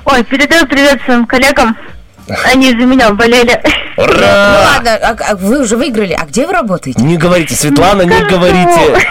Ой, 0.04 0.22
передаю 0.24 0.66
привет 0.66 1.00
своим 1.04 1.26
коллегам. 1.26 1.76
Они 2.44 2.70
за 2.70 2.76
меня 2.86 3.10
болели. 3.12 3.60
Ну 3.96 4.02
Ура! 4.04 4.60
ладно, 4.74 4.94
а- 5.02 5.16
а 5.30 5.36
вы 5.36 5.60
уже 5.62 5.76
выиграли. 5.76 6.12
А 6.20 6.26
где 6.26 6.46
вы 6.46 6.52
работаете? 6.52 7.00
Не 7.02 7.16
говорите, 7.16 7.54
Светлана, 7.54 8.02
не 8.02 8.24
говорите. 8.28 9.06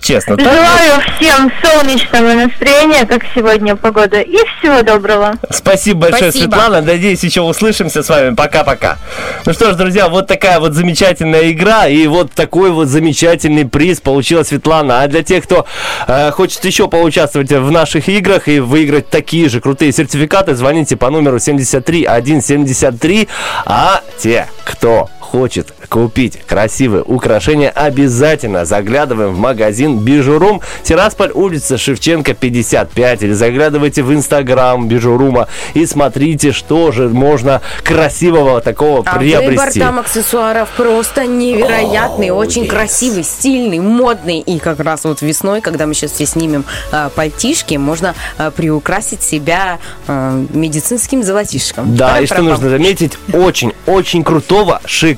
Честно, 0.00 0.36
так? 0.36 0.46
Желаю 0.46 1.02
всем 1.16 1.52
солнечного 1.62 2.32
настроения, 2.32 3.04
как 3.04 3.22
сегодня 3.34 3.76
погода, 3.76 4.20
и 4.20 4.36
всего 4.58 4.82
доброго. 4.82 5.34
Спасибо 5.50 6.02
большое, 6.02 6.30
Спасибо. 6.30 6.52
Светлана. 6.54 6.80
Надеюсь, 6.80 7.22
еще 7.22 7.42
услышимся 7.42 8.02
с 8.02 8.08
вами. 8.08 8.34
Пока-пока. 8.34 8.96
Ну 9.44 9.52
что 9.52 9.72
ж, 9.72 9.76
друзья, 9.76 10.08
вот 10.08 10.26
такая 10.26 10.60
вот 10.60 10.72
замечательная 10.72 11.50
игра 11.50 11.88
и 11.88 12.06
вот 12.06 12.32
такой 12.32 12.70
вот 12.70 12.88
замечательный 12.88 13.66
приз 13.66 14.00
получила 14.00 14.44
Светлана. 14.44 15.02
А 15.02 15.08
для 15.08 15.22
тех, 15.22 15.44
кто 15.44 15.66
э, 16.06 16.30
хочет 16.30 16.64
еще 16.64 16.88
поучаствовать 16.88 17.50
в 17.50 17.70
наших 17.70 18.08
играх 18.08 18.48
и 18.48 18.60
выиграть 18.60 19.10
такие 19.10 19.48
же 19.48 19.60
крутые 19.60 19.92
сертификаты, 19.92 20.54
звоните 20.54 20.96
по 20.96 21.10
номеру 21.10 21.38
73173. 21.38 23.28
А 23.66 24.00
те, 24.18 24.46
кто 24.64 25.10
хочет 25.30 25.74
купить 25.88 26.38
красивые 26.46 27.02
украшения, 27.02 27.70
обязательно 27.70 28.64
заглядываем 28.64 29.34
в 29.34 29.38
магазин 29.38 29.98
Бижурум. 29.98 30.62
Тирасполь, 30.82 31.30
улица 31.34 31.76
Шевченко, 31.76 32.34
55. 32.34 33.22
Или 33.22 33.32
заглядывайте 33.32 34.02
в 34.02 34.12
инстаграм 34.12 34.88
Бижурума 34.88 35.48
и 35.74 35.84
смотрите, 35.84 36.52
что 36.52 36.92
же 36.92 37.08
можно 37.08 37.60
красивого 37.84 38.60
такого 38.60 39.02
А 39.04 39.18
выбор 39.18 39.42
приобрести. 39.42 39.80
там 39.80 39.98
аксессуаров 39.98 40.70
просто 40.70 41.26
невероятный, 41.26 42.30
очень 42.30 42.66
красивый, 42.66 43.22
стильный, 43.22 43.80
модный. 43.80 44.40
И 44.40 44.58
как 44.58 44.80
раз 44.80 45.04
вот 45.04 45.20
весной, 45.20 45.60
когда 45.60 45.86
мы 45.86 45.94
сейчас 45.94 46.12
все 46.12 46.24
снимем 46.24 46.64
а, 46.90 47.10
пальтишки, 47.10 47.74
можно 47.74 48.14
а, 48.38 48.50
приукрасить 48.50 49.22
себя 49.22 49.78
а, 50.06 50.42
медицинским 50.54 51.22
золотишком. 51.22 51.94
Да, 51.96 52.18
и 52.18 52.26
что 52.26 52.40
нужно 52.42 52.70
заметить, 52.70 53.18
очень-очень 53.32 54.24
крутого, 54.24 54.80
шикарного 54.86 55.17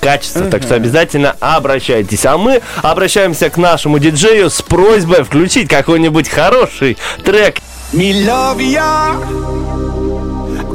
качества. 0.00 0.46
Так 0.50 0.62
что 0.62 0.74
обязательно 0.74 1.36
обращайтесь. 1.40 2.24
А 2.26 2.36
мы 2.36 2.60
обращаемся 2.82 3.50
к 3.50 3.56
нашему 3.56 3.98
диджею 3.98 4.50
с 4.50 4.62
просьбой 4.62 5.24
включить 5.24 5.68
какой-нибудь 5.68 6.28
хороший 6.28 6.98
трек. 7.24 7.56
Me 7.92 8.24
love 8.24 8.60
ya 8.60 9.16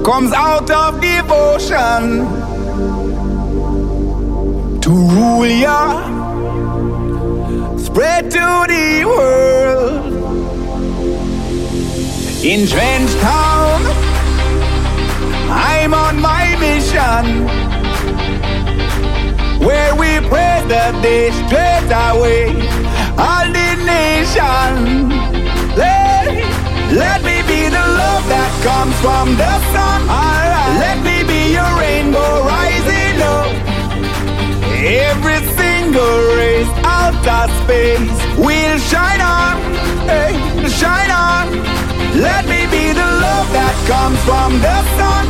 comes 0.05 0.33
out 0.33 0.69
of 0.69 1.01
devotion 1.01 2.27
to 4.79 4.91
rule 4.91 5.47
ya, 5.47 6.05
spread 7.77 8.29
to 8.29 8.65
the 8.67 9.03
world. 9.05 10.05
In 12.43 12.67
Trench 12.67 13.11
Town, 13.19 13.81
I'm 15.49 15.95
on 15.95 16.21
my 16.21 16.55
mission 16.59 17.74
where 19.65 19.95
we 19.95 20.19
pray 20.29 20.61
the 20.69 20.85
day 21.01 21.31
straight 21.41 21.89
away. 21.89 22.53
All 23.17 23.47
the 23.49 23.69
nation. 23.81 25.09
Let, 25.73 26.25
let 26.93 27.19
me 27.25 27.41
be 27.49 27.61
the 27.73 27.85
love 28.01 28.23
that 28.29 28.51
comes 28.61 28.95
from 29.01 29.33
the 29.41 29.53
sun. 29.73 29.99
Alright. 30.05 30.71
Let 30.85 30.97
me 31.01 31.17
be 31.25 31.41
your 31.57 31.71
rainbow 31.81 32.45
rising 32.45 33.17
up. 33.25 33.49
Every 34.85 35.41
single 35.57 36.17
race 36.37 36.73
out 36.85 37.25
of 37.25 37.49
space 37.65 38.13
will 38.37 38.77
shine 38.77 39.21
on. 39.21 39.57
Hey, 40.05 40.37
shine 40.69 41.09
on. 41.09 41.49
Let 42.21 42.45
me 42.45 42.69
be 42.69 42.93
the 42.93 43.09
love 43.25 43.47
that 43.57 43.75
comes 43.89 44.19
from 44.29 44.61
the 44.61 44.77
sun. 44.93 45.25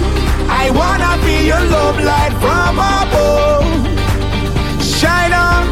I 0.52 0.70
wanna 0.76 1.16
be 1.24 1.48
your 1.48 1.64
love 1.72 1.98
light 2.04 2.36
from 2.44 2.76
above. 2.78 3.95
Shine 5.26 5.34
on, 5.34 5.66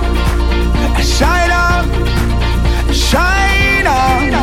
shine 1.03 1.51
on, 1.51 1.85
shine 2.91 3.87
on. 3.87 4.33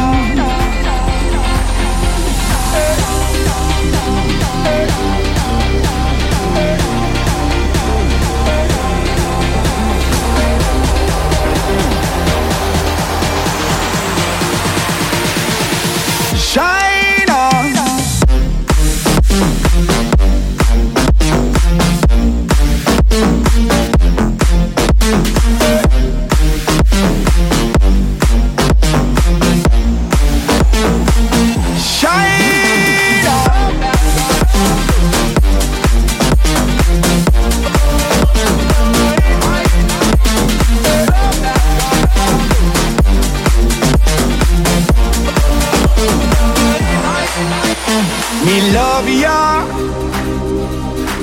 Shine 16.36 16.79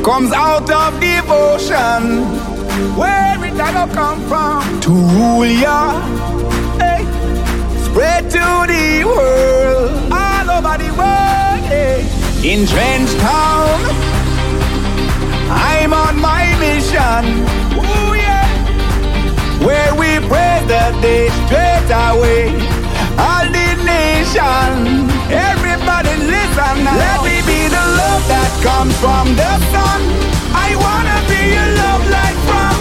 comes 0.07 0.31
out 0.31 0.69
of 0.69 0.93
devotion. 1.01 2.23
Where 2.95 3.43
it 3.43 3.59
all 3.59 3.87
come 3.89 4.21
from? 4.29 4.79
To 4.79 4.91
rule 4.91 5.45
ya, 5.45 5.99
hey, 6.79 7.03
spread 7.83 8.23
to 8.31 8.45
the 8.71 9.03
world, 9.03 9.91
all 10.09 10.49
over 10.55 10.77
the 10.81 10.91
world. 10.95 11.59
Hey. 11.67 12.07
In 12.41 12.65
Trench 12.65 13.11
Town, 13.19 13.79
I'm 15.51 15.91
on 15.91 16.15
my 16.21 16.55
mission. 16.63 17.23
Ooh 17.75 18.15
yeah, 18.15 18.47
where 19.65 19.93
we 19.93 20.25
pray 20.31 20.63
the 20.71 20.85
day 21.01 21.27
straight 21.43 21.91
away. 22.07 22.55
All 23.19 23.45
the 23.57 23.69
nation, 23.83 25.11
everybody 25.27 26.15
listen 26.31 26.75
now. 26.85 26.95
Let 26.95 27.19
me 27.27 27.36
comes 28.61 28.97
from 28.99 29.35
the 29.35 29.53
sun. 29.71 30.01
I 30.53 30.75
wanna 30.83 31.17
be 31.29 31.41
your 31.55 31.69
love 31.83 32.03
light 32.09 32.37
from 32.47 32.76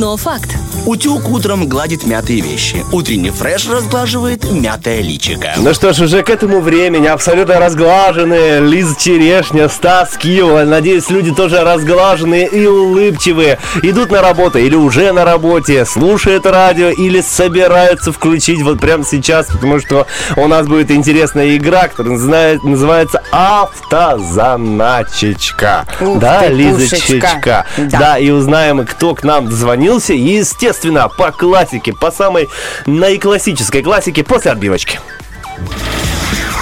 но 0.00 0.16
факт. 0.16 0.69
Утюг 0.86 1.28
утром 1.28 1.68
гладит 1.68 2.06
мятые 2.06 2.40
вещи. 2.40 2.82
Утренний 2.90 3.28
фреш 3.30 3.68
разглаживает 3.68 4.50
мятое 4.50 5.02
личико. 5.02 5.50
Ну 5.58 5.74
что 5.74 5.92
ж, 5.92 6.00
уже 6.00 6.22
к 6.22 6.30
этому 6.30 6.60
времени 6.60 7.06
абсолютно 7.06 7.60
разглаженные 7.60 8.60
Лиза 8.60 8.98
Черешня, 8.98 9.68
Стас 9.68 10.16
Киева. 10.16 10.64
Надеюсь, 10.64 11.10
люди 11.10 11.34
тоже 11.34 11.60
разглаженные 11.60 12.46
и 12.48 12.66
улыбчивые. 12.66 13.58
Идут 13.82 14.10
на 14.10 14.22
работу 14.22 14.58
или 14.58 14.74
уже 14.74 15.12
на 15.12 15.26
работе, 15.26 15.84
слушают 15.84 16.46
радио 16.46 16.88
или 16.88 17.20
собираются 17.20 18.10
включить 18.10 18.62
вот 18.62 18.80
прямо 18.80 19.04
сейчас, 19.04 19.46
потому 19.48 19.80
что 19.80 20.06
у 20.36 20.46
нас 20.48 20.66
будет 20.66 20.90
интересная 20.90 21.54
игра, 21.56 21.88
которая 21.88 22.14
называет- 22.14 22.64
называется 22.64 23.22
Автозаначечка. 23.30 25.86
Ух 26.00 26.18
да, 26.18 26.40
ты, 26.40 26.46
Лизочка. 26.54 26.96
пушечка. 26.96 27.66
Да. 27.76 27.98
Да, 27.98 28.18
и 28.18 28.30
узнаем, 28.30 28.86
кто 28.86 29.14
к 29.14 29.22
нам 29.24 29.46
дозвонился. 29.48 30.14
Естественно, 30.14 30.69
по 31.08 31.32
классике, 31.32 31.92
по 31.92 32.10
самой 32.10 32.48
наиклассической 32.86 33.82
классике 33.82 34.24
после 34.24 34.52
отбивочки. 34.52 35.00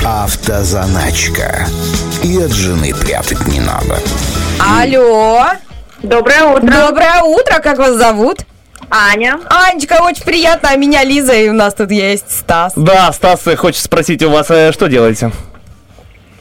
Автозаначка. 0.05 1.67
И 2.23 2.41
от 2.41 2.53
жены 2.53 2.95
прятать 2.95 3.47
не 3.49 3.61
надо. 3.61 3.99
Алло. 4.59 5.45
Доброе 6.03 6.45
утро. 6.45 6.71
Доброе 6.71 7.23
утро. 7.23 7.61
Как 7.61 7.79
вас 7.79 7.95
зовут? 7.97 8.39
Аня. 8.91 9.39
Анечка, 9.51 9.99
очень 10.03 10.25
приятно. 10.25 10.71
А 10.71 10.77
меня 10.77 11.05
Лиза, 11.05 11.35
и 11.35 11.49
у 11.49 11.53
нас 11.53 11.75
тут 11.75 11.91
есть 11.91 12.31
Стас. 12.31 12.73
Да, 12.77 13.13
Стас 13.13 13.47
э, 13.47 13.57
хочет 13.57 13.83
спросить 13.83 14.23
у 14.23 14.31
вас, 14.31 14.51
э, 14.51 14.73
что 14.73 14.89
делаете? 14.89 15.31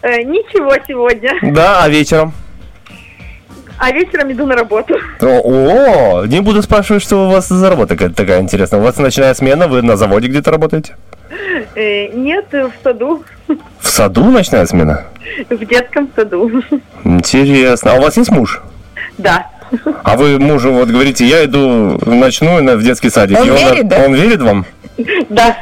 Э, 0.02 0.22
ничего 0.23 0.73
сегодня. 0.88 1.34
Да, 1.41 1.84
а 1.84 1.89
вечером? 1.89 2.34
А 3.78 3.91
вечером 3.91 4.32
иду 4.32 4.45
на 4.45 4.56
работу. 4.56 4.95
О, 5.22 6.22
о, 6.22 6.26
не 6.26 6.41
буду 6.41 6.62
спрашивать, 6.64 7.04
что 7.04 7.28
у 7.28 7.32
вас 7.32 7.48
за 7.48 7.70
работа 7.70 7.95
такая 7.95 8.41
интересная. 8.41 8.80
У 8.80 8.84
вас 8.84 8.98
ночная 8.98 9.34
смена, 9.34 9.68
вы 9.68 9.82
на 9.82 9.95
заводе 9.98 10.28
где-то 10.28 10.52
работаете? 10.52 10.95
Э, 11.76 12.08
нет, 12.08 12.45
в 12.52 12.72
саду. 12.84 13.24
В 13.48 13.88
саду 13.88 14.26
ночная 14.32 14.66
смена? 14.66 15.06
В 15.49 15.66
детском 15.66 16.10
саду. 16.16 16.52
Интересно. 17.04 17.94
А 17.94 17.95
у 17.95 18.02
вас 18.02 18.18
есть 18.18 18.32
муж? 18.32 18.62
Да. 19.18 19.48
А 20.04 20.16
вы 20.18 20.40
мужу 20.40 20.72
вот 20.72 20.90
говорите, 20.90 21.26
я 21.26 21.45
иду 21.45 21.98
в 22.02 22.16
ночную 22.16 22.78
в 22.78 22.84
детский 22.84 23.10
садик. 23.10 23.40
Он 23.40 23.48
И 23.48 23.49
верит, 23.52 23.88
да? 23.88 24.06
Он 24.06 24.16
верит 24.16 24.41
вам? 24.41 24.66
Да. 25.30 25.58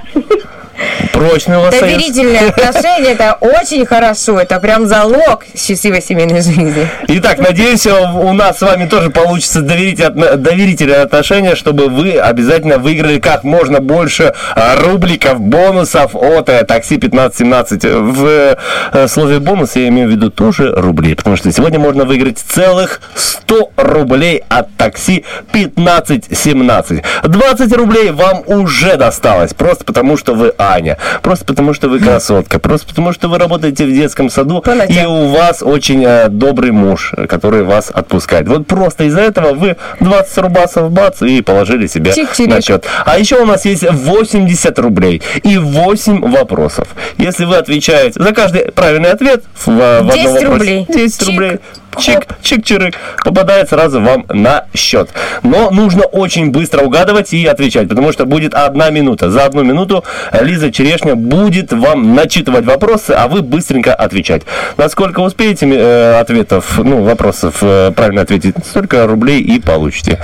Прочный 1.14 1.57
у 1.57 1.61
вас. 1.61 1.80
Доверительные 1.80 2.49
отношения 2.49 3.11
это 3.11 3.38
очень 3.39 3.85
хорошо. 3.85 4.39
Это 4.39 4.60
прям 4.60 4.88
залог 4.88 5.45
счастливой 5.56 6.02
семейной 6.02 6.41
жизни. 6.41 6.88
Итак, 7.07 7.39
надеюсь, 7.39 7.85
у 7.88 8.34
нас 8.34 8.57
с 8.60 8.61
вами 8.61 8.88
тоже 8.88 9.10
получится 9.10 9.61
доверитель- 9.61 10.35
доверительные 10.35 11.02
отношения, 11.02 11.56
чтобы 11.56 11.88
вы 11.89 12.18
обязательно 12.18 12.77
выиграли 12.77 13.19
как 13.19 13.43
можно 13.43 13.80
больше 13.80 14.34
а, 14.56 14.76
рубликов, 14.76 15.39
бонусов 15.39 16.15
от 16.15 16.49
э, 16.49 16.64
такси 16.65 16.97
1517. 16.97 17.84
В 17.85 18.57
э, 18.93 19.07
слове 19.07 19.39
бонус 19.39 19.76
я 19.76 19.88
имею 19.88 20.10
в 20.10 20.11
виду 20.11 20.30
тоже 20.30 20.73
рубли, 20.76 21.15
потому 21.15 21.35
что 21.38 21.52
сегодня 21.52 21.80
можно 21.80 22.06
выиграть 22.06 22.39
целых 22.39 23.02
100 23.15 23.72
рублей 23.77 24.43
от 24.49 24.76
такси 24.76 25.23
1517. 25.52 27.03
20 27.23 27.73
рублей 27.73 28.11
вам 28.11 28.43
уже 28.45 28.97
досталось, 28.97 29.53
просто 29.53 29.85
потому 29.85 30.18
что 30.18 30.34
вы 30.34 30.49
Аня, 30.74 30.98
просто 31.22 31.46
потому 31.46 31.74
что 31.74 31.90
вы 31.90 32.00
красотка, 32.00 32.60
просто 32.60 32.88
потому 32.88 33.14
что 33.14 33.28
вы 33.28 33.38
работаете 33.38 33.86
в 33.86 33.92
детском 33.94 34.30
саду, 34.30 34.64
и 34.90 35.06
у 35.06 35.28
вас 35.28 35.62
очень 35.62 36.04
э, 36.06 36.28
добрый 36.30 36.72
муж, 36.72 37.14
который 37.30 37.64
вас 37.64 37.92
отпускает. 37.94 38.48
Вот 38.48 38.68
просто 38.68 39.06
из-за 39.06 39.22
этого 39.22 39.54
вы 39.54 39.78
20 40.00 40.38
рубасов 40.40 40.92
бац 40.92 41.22
и 41.22 41.42
положили 41.42 41.88
себе 41.88 42.12
Чик-чирик. 42.12 42.50
на 42.50 42.62
счет. 42.62 42.86
А 43.06 43.18
еще 43.18 43.42
у 43.42 43.46
нас 43.46 43.66
есть 43.66 43.86
80 43.90 44.80
рублей 44.80 45.22
и 45.44 45.58
8 45.58 46.22
вопросов. 46.32 46.88
Если 47.18 47.46
вы 47.46 47.58
отвечаете 47.58 48.22
за 48.22 48.32
каждый 48.34 48.72
правильный 48.72 49.12
ответ 49.12 49.44
в, 49.56 49.68
в 49.68 49.98
одном 50.00 50.16
10 50.16 50.26
вопросе, 50.26 50.48
рублей. 50.48 50.86
10 50.90 51.20
Чик. 51.20 51.28
рублей. 51.28 51.60
Чик, 51.99 52.27
чик-чирик. 52.41 52.95
Попадает 53.23 53.69
сразу 53.69 54.01
вам 54.01 54.26
на 54.30 54.65
счет. 54.76 55.09
Но 55.43 55.69
нужно 55.72 56.03
очень 56.03 56.51
быстро 56.51 56.81
угадывать 56.84 57.34
и 57.34 57.45
отвечать, 57.45 57.88
потому 57.89 58.11
что 58.11 58.26
будет 58.26 58.53
одна 58.53 58.89
минута. 58.89 59.30
За 59.31 59.45
одну 59.45 59.63
минуту 59.63 60.03
Лиза 60.39 60.72
Черешня 60.72 61.15
будет 61.15 61.72
вам 61.73 62.15
начитывать 62.15 62.65
вопросы, 62.65 63.11
а 63.11 63.27
вы 63.27 63.41
быстренько 63.41 63.93
отвечать. 63.93 64.43
Насколько 64.77 65.19
успеете 65.22 65.67
э, 65.67 66.19
ответов, 66.19 66.77
ну, 66.77 67.03
вопросов 67.03 67.57
э, 67.61 67.91
правильно 67.95 68.22
ответить, 68.22 68.55
столько 68.65 69.07
рублей 69.07 69.41
и 69.41 69.59
получите. 69.59 70.19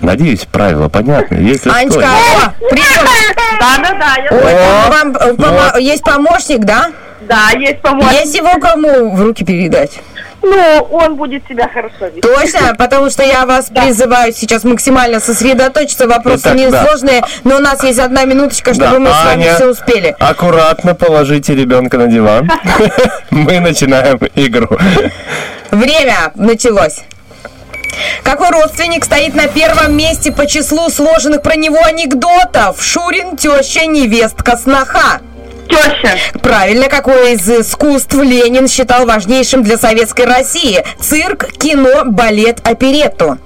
Надеюсь, 0.00 0.46
правила 0.50 0.88
понятны. 0.88 1.36
Если 1.36 1.70
Анечка, 1.70 2.00
что, 2.00 2.08
о, 2.08 2.68
привет. 2.70 3.06
Да, 3.60 3.76
да, 3.78 3.94
да. 3.94 4.16
я- 4.20 4.30
Ой, 4.32 4.90
вам 4.90 5.16
э, 5.16 5.34
помо- 5.34 5.78
есть 5.80 6.02
помощник, 6.02 6.60
да? 6.64 6.90
Да, 7.28 7.50
есть 7.56 7.80
помощник. 7.82 8.20
Есть 8.20 8.34
его 8.36 8.58
кому 8.58 9.14
в 9.14 9.22
руки 9.22 9.44
передать? 9.44 10.00
Ну, 10.42 10.88
он 10.90 11.14
будет 11.16 11.46
себя 11.48 11.68
хорошо 11.68 12.06
вести. 12.06 12.20
Точно, 12.20 12.74
потому 12.76 13.10
что 13.10 13.22
я 13.22 13.46
вас 13.46 13.66
призываю 13.66 14.32
сейчас 14.32 14.64
максимально 14.64 15.20
сосредоточиться. 15.20 16.06
Вопросы 16.08 16.42
Итак, 16.42 16.56
да. 16.56 16.82
несложные, 16.82 17.22
но 17.44 17.56
у 17.56 17.60
нас 17.60 17.82
есть 17.84 17.98
одна 17.98 18.24
минуточка, 18.24 18.74
чтобы 18.74 18.90
Да, 18.90 18.98
мы 18.98 19.08
с 19.08 19.24
вами 19.24 19.46
Аня, 19.46 19.54
все 19.54 19.66
успели. 19.70 20.16
Аккуратно 20.18 20.94
положите 20.94 21.54
ребенка 21.54 21.98
на 21.98 22.06
диван. 22.08 22.50
Мы 23.30 23.60
начинаем 23.60 24.18
игру. 24.34 24.76
Время 25.70 26.32
началось. 26.34 27.00
Какой 28.22 28.50
родственник 28.50 29.04
стоит 29.04 29.34
на 29.34 29.48
первом 29.48 29.96
месте 29.96 30.32
по 30.32 30.46
числу 30.46 30.88
сложенных 30.88 31.42
про 31.42 31.56
него 31.56 31.78
анекдотов? 31.84 32.82
Шурин, 32.82 33.36
теща, 33.36 33.86
невестка, 33.86 34.56
сноха. 34.56 35.20
Теща. 35.72 36.18
Правильно, 36.40 36.88
какое 36.88 37.34
из 37.34 37.48
искусств 37.48 38.14
Ленин 38.14 38.68
считал 38.68 39.06
важнейшим 39.06 39.62
для 39.62 39.78
советской 39.78 40.26
России? 40.26 40.84
Цирк, 41.00 41.46
кино, 41.52 42.04
балет, 42.04 42.60
оперетту. 42.66 43.38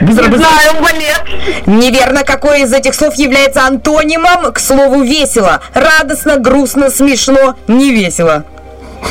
Быстро, 0.00 0.28
быстро. 0.28 0.48
Знаю, 0.48 0.82
балет. 0.82 1.66
Неверно, 1.66 2.24
какое 2.24 2.64
из 2.64 2.72
этих 2.72 2.94
слов 2.94 3.14
является 3.14 3.64
антонимом, 3.64 4.52
к 4.52 4.58
слову, 4.58 5.02
весело. 5.02 5.62
Радостно, 5.72 6.36
грустно, 6.36 6.90
смешно, 6.90 7.56
не 7.68 7.92
весело. 7.92 8.44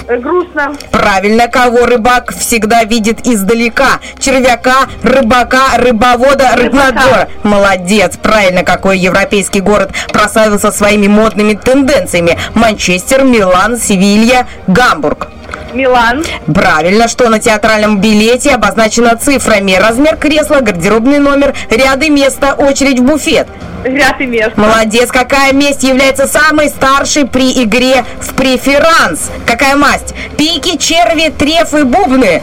Э, 0.07 0.18
Грустно. 0.18 0.74
Правильно, 0.91 1.48
кого 1.48 1.86
рыбак 1.86 2.34
всегда 2.34 2.84
видит 2.84 3.26
издалека. 3.26 3.99
Червяка, 4.20 4.88
рыбака, 5.02 5.78
рыбовода, 5.78 6.52
рыбнадзора. 6.56 7.30
Молодец. 7.44 8.18
Правильно, 8.18 8.64
какой 8.64 8.98
европейский 8.99 9.60
город 9.61 9.91
прославился 10.11 10.72
своими 10.72 11.07
модными 11.07 11.53
тенденциями. 11.53 12.38
Манчестер, 12.53 13.24
Милан, 13.24 13.78
Севилья, 13.78 14.48
Гамбург. 14.68 15.28
Милан. 15.74 16.24
Правильно, 16.54 17.08
что 17.08 17.30
на 17.30 17.40
театральном 17.40 18.00
билете 18.00 18.52
обозначено 18.52 19.16
цифрами. 19.18 19.74
Размер 19.74 20.18
кресла, 20.18 20.60
гардеробный 20.62 21.20
номер, 21.20 21.54
ряды 21.70 22.10
места, 22.10 22.54
очередь 22.54 23.00
в 23.00 23.04
буфет. 23.04 23.48
Ряд 23.84 24.22
и 24.22 24.26
место. 24.26 24.60
Молодец. 24.60 25.10
Какая 25.12 25.52
месть 25.52 25.84
является 25.84 26.28
самой 26.28 26.70
старшей 26.70 27.26
при 27.26 27.64
игре 27.64 28.06
в 28.22 28.34
преферанс? 28.34 29.30
Какая 29.46 29.76
масть? 29.76 30.14
Пики, 30.38 30.78
черви, 30.78 31.30
трефы, 31.30 31.84
бубны. 31.84 32.42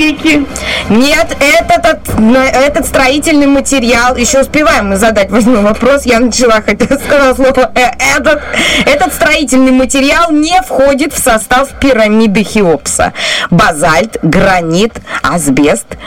Пики. 0.00 0.46
Нет, 0.88 1.36
этот, 1.40 2.08
этот 2.34 2.86
строительный 2.86 3.46
материал, 3.46 4.16
еще 4.16 4.40
успеваем 4.40 4.88
мы 4.88 4.96
задать 4.96 5.30
восьмой 5.30 5.60
вопрос, 5.60 6.06
я 6.06 6.20
начала, 6.20 6.62
хотя 6.62 6.86
сказала 7.04 7.34
слово 7.34 7.70
«э», 7.74 7.90
этот, 8.16 8.40
этот 8.86 9.12
строительный 9.12 9.72
материал 9.72 10.32
не 10.32 10.58
входит 10.62 11.12
в 11.12 11.18
состав 11.18 11.78
пирамиды 11.78 12.42
Хеопса. 12.42 13.12
Базальт, 13.50 14.16
гранит, 14.22 14.94
асбест, 15.22 15.98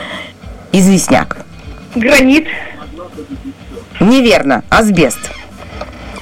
известняк. 0.72 1.38
Гранит. 1.94 2.48
Неверно, 4.00 4.64
асбест. 4.70 5.20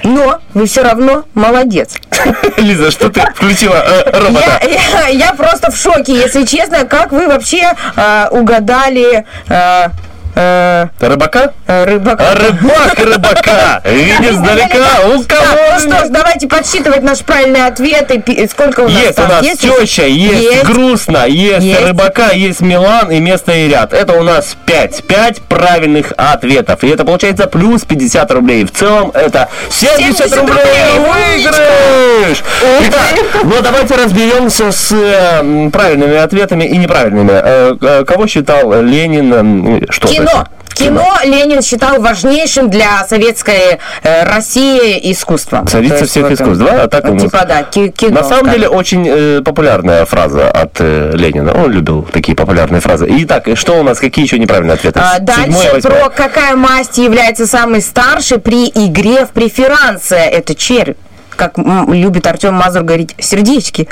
Но 0.04 0.40
вы 0.54 0.66
все 0.66 0.82
равно 0.82 1.24
молодец. 1.34 1.94
Лиза, 2.56 2.90
что 2.90 3.08
ты 3.08 3.20
включила 3.34 3.76
э, 3.76 4.18
робота? 4.18 4.60
Я, 4.64 5.00
я- 5.02 5.08
я 5.08 5.32
просто 5.34 5.70
в 5.70 5.76
шоке, 5.76 6.14
если 6.14 6.44
честно, 6.44 6.84
как 6.84 7.12
вы 7.12 7.26
вообще 7.28 7.72
э, 7.96 8.26
угадали 8.30 9.24
э, 9.48 9.88
Э, 10.34 10.86
Рыбака? 10.98 11.52
э, 11.66 11.84
рыбака. 11.84 12.24
А 12.30 12.34
рыбак 12.34 12.98
рыбака! 12.98 13.82
Видишь 13.84 14.34
сдалека, 14.36 14.76
у 15.06 15.22
Так, 15.24 15.38
ну 15.42 15.56
кого... 15.56 15.78
что 15.78 16.06
ж, 16.06 16.08
давайте 16.08 16.48
подсчитывать 16.48 17.02
наши 17.02 17.22
правильные 17.24 17.66
ответы. 17.66 18.22
Сколько 18.50 18.80
у 18.80 18.88
нас 18.88 18.92
Есть 18.92 19.18
у 19.18 19.22
нас 19.22 19.46
теща, 19.58 20.06
есть, 20.06 20.64
грустно, 20.64 21.26
есть, 21.26 21.80
рыбака, 21.80 22.30
есть 22.30 22.60
Милан 22.60 23.10
и 23.10 23.20
место 23.20 23.52
и 23.52 23.68
ряд. 23.68 23.92
Это 23.92 24.14
у 24.14 24.22
нас 24.22 24.56
5. 24.66 25.04
5 25.04 25.42
правильных 25.42 26.12
ответов. 26.16 26.82
И 26.82 26.88
это 26.88 27.04
получается 27.04 27.46
плюс 27.46 27.82
50 27.82 28.30
рублей. 28.32 28.64
В 28.64 28.72
целом 28.72 29.10
это 29.14 29.48
70, 29.70 30.16
70 30.16 30.36
рублей 30.38 30.56
выигрыш! 30.98 32.42
Итак, 32.88 33.14
ну 33.44 33.54
давайте 33.62 33.94
разберемся 33.96 34.72
с 34.72 34.92
э, 34.92 35.70
правильными 35.70 36.16
ответами 36.16 36.64
и 36.64 36.76
неправильными. 36.76 37.32
Э, 37.32 38.04
Кого 38.06 38.26
считал 38.26 38.82
Ленин? 38.82 39.86
Что 39.90 40.08
Кино. 40.26 40.46
Кино 40.74 41.14
Ленин 41.24 41.62
считал 41.62 42.00
важнейшим 42.00 42.70
для 42.70 43.06
советской 43.06 43.78
э, 44.02 44.24
России 44.24 45.12
искусства. 45.12 45.64
Царица 45.68 45.96
есть 45.98 46.10
всех 46.10 46.24
вот, 46.24 46.32
искусств, 46.32 46.64
да? 46.64 46.84
А 46.84 46.88
так 46.88 47.04
ну, 47.04 47.10
ему- 47.10 47.20
Типа, 47.20 47.44
да, 47.46 47.62
ки- 47.62 47.88
кино. 47.88 48.20
На 48.20 48.24
самом 48.24 48.50
деле 48.50 48.68
очень 48.68 49.06
э, 49.06 49.42
популярная 49.44 50.04
фраза 50.06 50.50
от 50.50 50.76
э, 50.78 51.12
Ленина. 51.14 51.52
Он 51.52 51.70
любил 51.70 52.02
такие 52.10 52.34
популярные 52.34 52.80
фразы. 52.80 53.06
Итак, 53.08 53.48
и 53.48 53.54
что 53.54 53.78
у 53.78 53.82
нас? 53.82 53.98
Какие 53.98 54.24
еще 54.24 54.38
неправильные 54.38 54.74
ответы? 54.74 55.00
А, 55.00 55.18
дальше 55.18 55.80
про 55.82 56.08
какая 56.08 56.56
масть 56.56 56.98
является 56.98 57.46
самой 57.46 57.82
старшей 57.82 58.38
при 58.38 58.68
игре 58.68 59.26
в 59.26 59.30
преферансы. 59.30 60.16
Это 60.16 60.54
червь. 60.54 60.96
Как 61.36 61.56
любит 61.56 62.26
Артем 62.26 62.54
Мазур 62.54 62.82
говорить, 62.82 63.14
сердечки. 63.18 63.88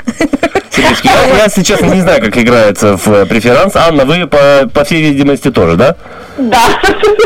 Сердечки. 0.69 1.07
Я, 1.07 1.37
я, 1.37 1.43
если 1.45 1.63
честно, 1.63 1.85
не 1.87 2.01
знаю, 2.01 2.21
как 2.23 2.37
играется 2.37 2.95
в 2.97 3.07
э, 3.09 3.25
преферанс. 3.25 3.75
Анна, 3.75 4.05
вы, 4.05 4.25
по, 4.27 4.69
по 4.73 4.83
всей 4.85 5.01
видимости, 5.01 5.51
тоже, 5.51 5.75
да? 5.75 5.95
Да. 6.37 6.61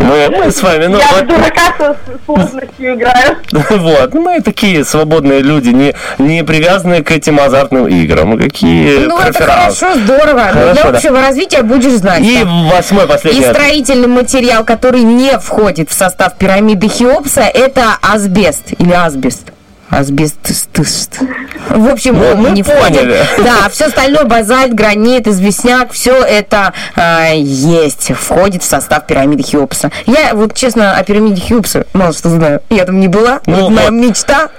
Мы, 0.02 0.52
с 0.52 0.62
вами, 0.64 0.88
ну, 0.88 0.98
Я 0.98 1.08
вот- 1.12 1.24
в 1.24 1.28
дурака 1.28 1.74
со 1.78 1.96
сложностью 2.26 2.96
играю. 2.96 3.38
вот. 3.70 4.14
Ну, 4.14 4.22
Мы 4.22 4.42
такие 4.42 4.84
свободные 4.84 5.42
люди, 5.42 5.70
не, 5.70 5.94
не 6.18 6.44
привязанные 6.44 7.04
к 7.04 7.12
этим 7.12 7.40
азартным 7.40 7.88
играм. 7.88 8.38
Какие 8.38 9.06
Ну, 9.06 9.18
это 9.20 9.32
преферанс? 9.34 9.78
хорошо, 9.80 10.00
здорово. 10.04 10.42
Хорошо, 10.52 10.74
для 10.74 10.84
да. 10.84 10.90
общего 10.98 11.22
развития 11.22 11.62
будешь 11.62 11.94
знать. 11.94 12.24
И 12.24 12.44
да. 12.44 12.50
восьмой, 12.76 13.06
И 13.06 13.08
последний 13.08 13.42
ответ. 13.42 13.56
строительный 13.56 14.08
материал, 14.08 14.66
который 14.66 15.02
не 15.04 15.38
входит 15.38 15.92
в 15.92 15.94
состав 15.94 16.36
пирамиды 16.38 16.90
Хеопса, 16.90 17.42
это 17.42 17.96
асбест 18.02 18.72
или 18.80 18.92
асбест. 18.92 19.52
Асбест. 19.90 20.36
В 21.70 21.88
общем, 21.88 22.18
Ну, 22.18 22.36
мы 22.36 22.52
не 22.52 22.64
поняли. 22.64 23.24
входит. 23.24 23.46
Да, 23.46 23.70
все 23.70 23.86
остальное, 23.86 24.24
базальт, 24.26 24.74
гранит, 24.74 25.28
известняк, 25.28 25.92
все 25.92 26.22
это 26.24 26.74
э, 26.96 27.38
есть, 27.38 28.12
входит 28.14 28.64
в 28.64 28.66
состав 28.66 29.06
пирамиды 29.08 29.44
Хеопса. 29.44 29.92
Я 30.06 30.34
вот, 30.34 30.54
честно, 30.54 30.94
о 30.98 31.04
пирамиде 31.04 31.42
Хеопса 31.42 31.86
мало 31.94 32.14
что 32.14 32.30
знаю. 32.30 32.62
Я 32.70 32.86
там 32.86 33.00
не 33.00 33.08
была. 33.08 33.40
Ну, 33.46 33.62
Вот 33.62 33.70
моя 33.72 33.90
мечта. 33.90 34.50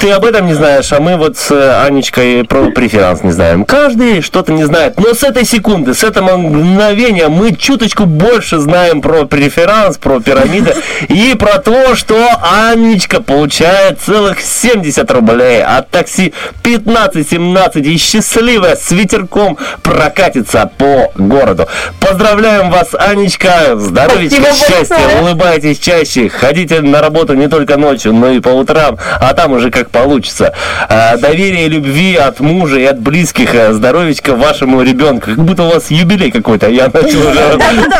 Ты 0.00 0.10
об 0.10 0.24
этом 0.24 0.46
не 0.46 0.54
знаешь, 0.54 0.92
а 0.92 1.00
мы 1.00 1.16
вот 1.16 1.36
с 1.36 1.50
э, 1.50 1.84
Анечкой 1.84 2.44
про 2.44 2.70
преферанс 2.70 3.22
не 3.22 3.32
знаем. 3.32 3.64
Каждый 3.64 4.20
что-то 4.20 4.52
не 4.52 4.64
знает. 4.64 4.98
Но 4.98 5.14
с 5.14 5.22
этой 5.22 5.44
секунды, 5.44 5.94
с 5.94 6.04
этого 6.04 6.36
мгновения 6.36 7.28
мы 7.28 7.54
чуточку 7.54 8.04
больше 8.04 8.58
знаем 8.58 9.00
про 9.00 9.24
преферанс, 9.24 9.98
про 9.98 10.20
пирамиды 10.20 10.74
и 11.08 11.34
про 11.38 11.58
то, 11.58 11.94
что 11.94 12.16
Анечка 12.42 13.22
получает 13.22 14.00
целых 14.00 14.40
70 14.40 15.10
рублей 15.10 15.62
от 15.62 15.90
такси 15.90 16.32
15-17 16.62 17.82
и 17.82 17.96
счастливая 17.96 18.76
с 18.76 18.90
ветерком 18.90 19.58
прокатится 19.82 20.70
по 20.76 21.12
городу. 21.16 21.66
Поздравляем 22.00 22.70
вас, 22.70 22.94
Анечка! 22.94 23.78
Спасибо 23.78 24.46
счастья, 24.54 25.20
улыбайтесь 25.20 25.78
чаще, 25.78 26.28
ходите 26.28 26.80
на 26.80 27.00
работу 27.00 27.34
не 27.34 27.48
только 27.48 27.76
ночью, 27.76 28.12
но 28.12 28.30
и 28.30 28.40
по 28.40 28.48
утрам, 28.48 28.98
а 29.20 29.32
там 29.32 29.53
уже 29.54 29.70
как 29.70 29.90
получится. 29.90 30.52
А, 30.88 31.16
доверие, 31.16 31.68
любви 31.68 32.16
от 32.16 32.40
мужа 32.40 32.78
и 32.78 32.84
от 32.84 33.00
близких, 33.00 33.54
а, 33.54 33.72
здоровечка 33.72 34.34
вашему 34.34 34.82
ребенку. 34.82 35.26
Как 35.26 35.44
будто 35.44 35.64
у 35.64 35.70
вас 35.70 35.90
юбилей 35.90 36.30
какой-то, 36.30 36.68
я 36.68 36.90
начал 36.92 37.20
уже 37.20 37.58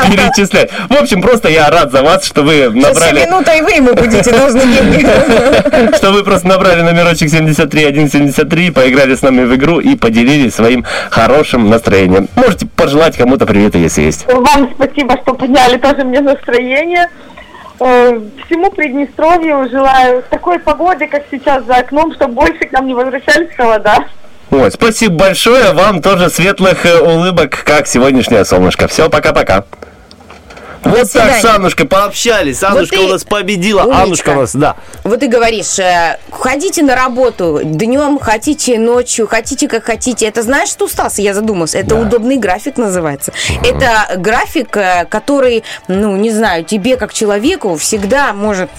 перечислять. 0.09 0.71
В 0.89 0.95
общем, 0.95 1.23
просто 1.23 1.49
я 1.49 1.71
рад 1.71 1.93
за 1.93 2.03
вас, 2.03 2.25
что 2.25 2.43
вы 2.43 2.71
Сейчас 2.73 2.95
набрали... 2.95 3.27
минута, 3.27 3.53
и 3.53 3.61
вы 3.63 3.71
ему 3.73 3.95
будете 3.95 4.31
должны. 4.31 4.61
Что 5.97 6.13
вы 6.13 6.25
просто 6.25 6.49
набрали 6.49 6.83
номерочек 6.83 7.31
73173, 7.31 8.71
поиграли 8.71 9.15
с 9.15 9.23
нами 9.23 9.45
в 9.45 9.55
игру 9.55 9.81
и 9.81 9.97
поделились 9.97 10.55
своим 10.55 10.85
хорошим 11.11 11.69
настроением. 11.69 12.29
Можете 12.37 12.67
пожелать 12.67 13.17
кому-то 13.17 13.47
привета, 13.47 13.79
если 13.79 14.03
есть. 14.03 14.27
Вам 14.27 14.71
спасибо, 14.75 15.17
что 15.23 15.35
подняли 15.35 15.79
тоже 15.79 16.05
мне 16.05 16.21
настроение. 16.21 17.09
Э, 17.81 18.21
Всему 18.47 18.71
Приднестровью 18.71 19.69
желаю 19.71 20.23
такой 20.31 20.59
погоды, 20.59 21.07
как 21.07 21.25
сейчас 21.31 21.65
за 21.65 21.77
окном, 21.77 22.15
чтобы 22.15 22.35
больше 22.35 22.67
к 22.67 22.73
нам 22.73 22.87
не 22.87 22.95
возвращались 22.95 23.55
холода. 23.57 24.07
Ой, 24.51 24.71
спасибо 24.71 25.17
большое. 25.17 25.73
Вам 25.73 26.01
тоже 26.01 26.29
светлых 26.31 26.87
э, 26.87 27.01
улыбок, 27.01 27.65
как 27.65 27.87
сегодняшнее 27.87 28.45
солнышко. 28.45 28.87
Все, 28.87 29.11
пока-пока. 29.11 29.65
Вот 30.85 30.99
так 30.99 31.09
свидания. 31.09 31.41
с 31.41 31.45
Аннушкой 31.45 31.87
пообщались. 31.87 32.63
Аннушка 32.63 32.97
ты 32.97 33.03
у 33.03 33.09
нас 33.09 33.25
победила. 33.25 33.83
умничка. 33.83 34.03
Аннушка 34.03 34.29
у 34.31 34.35
нас, 34.35 34.55
да. 34.55 34.77
Вот 35.05 35.21
ты 35.21 35.29
говоришь, 35.29 35.79
э, 35.79 36.19
ходите 36.31 36.83
на 36.83 36.95
работу 36.95 37.61
днем, 37.63 38.19
хотите 38.19 38.79
ночью, 38.79 39.27
хотите 39.27 39.69
как 39.69 39.85
хотите. 39.85 40.27
Это 40.27 40.43
знаешь, 40.43 40.69
что, 40.69 40.89
Стас, 40.89 41.19
я 41.19 41.35
задумался? 41.35 41.79
Это 41.79 41.95
удобный 41.97 42.37
график 42.37 42.77
называется. 42.77 43.33
Это 43.63 44.17
график, 44.17 44.77
э, 44.77 45.07
который, 45.09 45.65
ну, 45.89 46.17
не 46.17 46.31
знаю, 46.31 46.65
тебе 46.65 46.97
как 46.97 47.13
человеку 47.13 47.77
всегда 47.77 48.33
может 48.33 48.71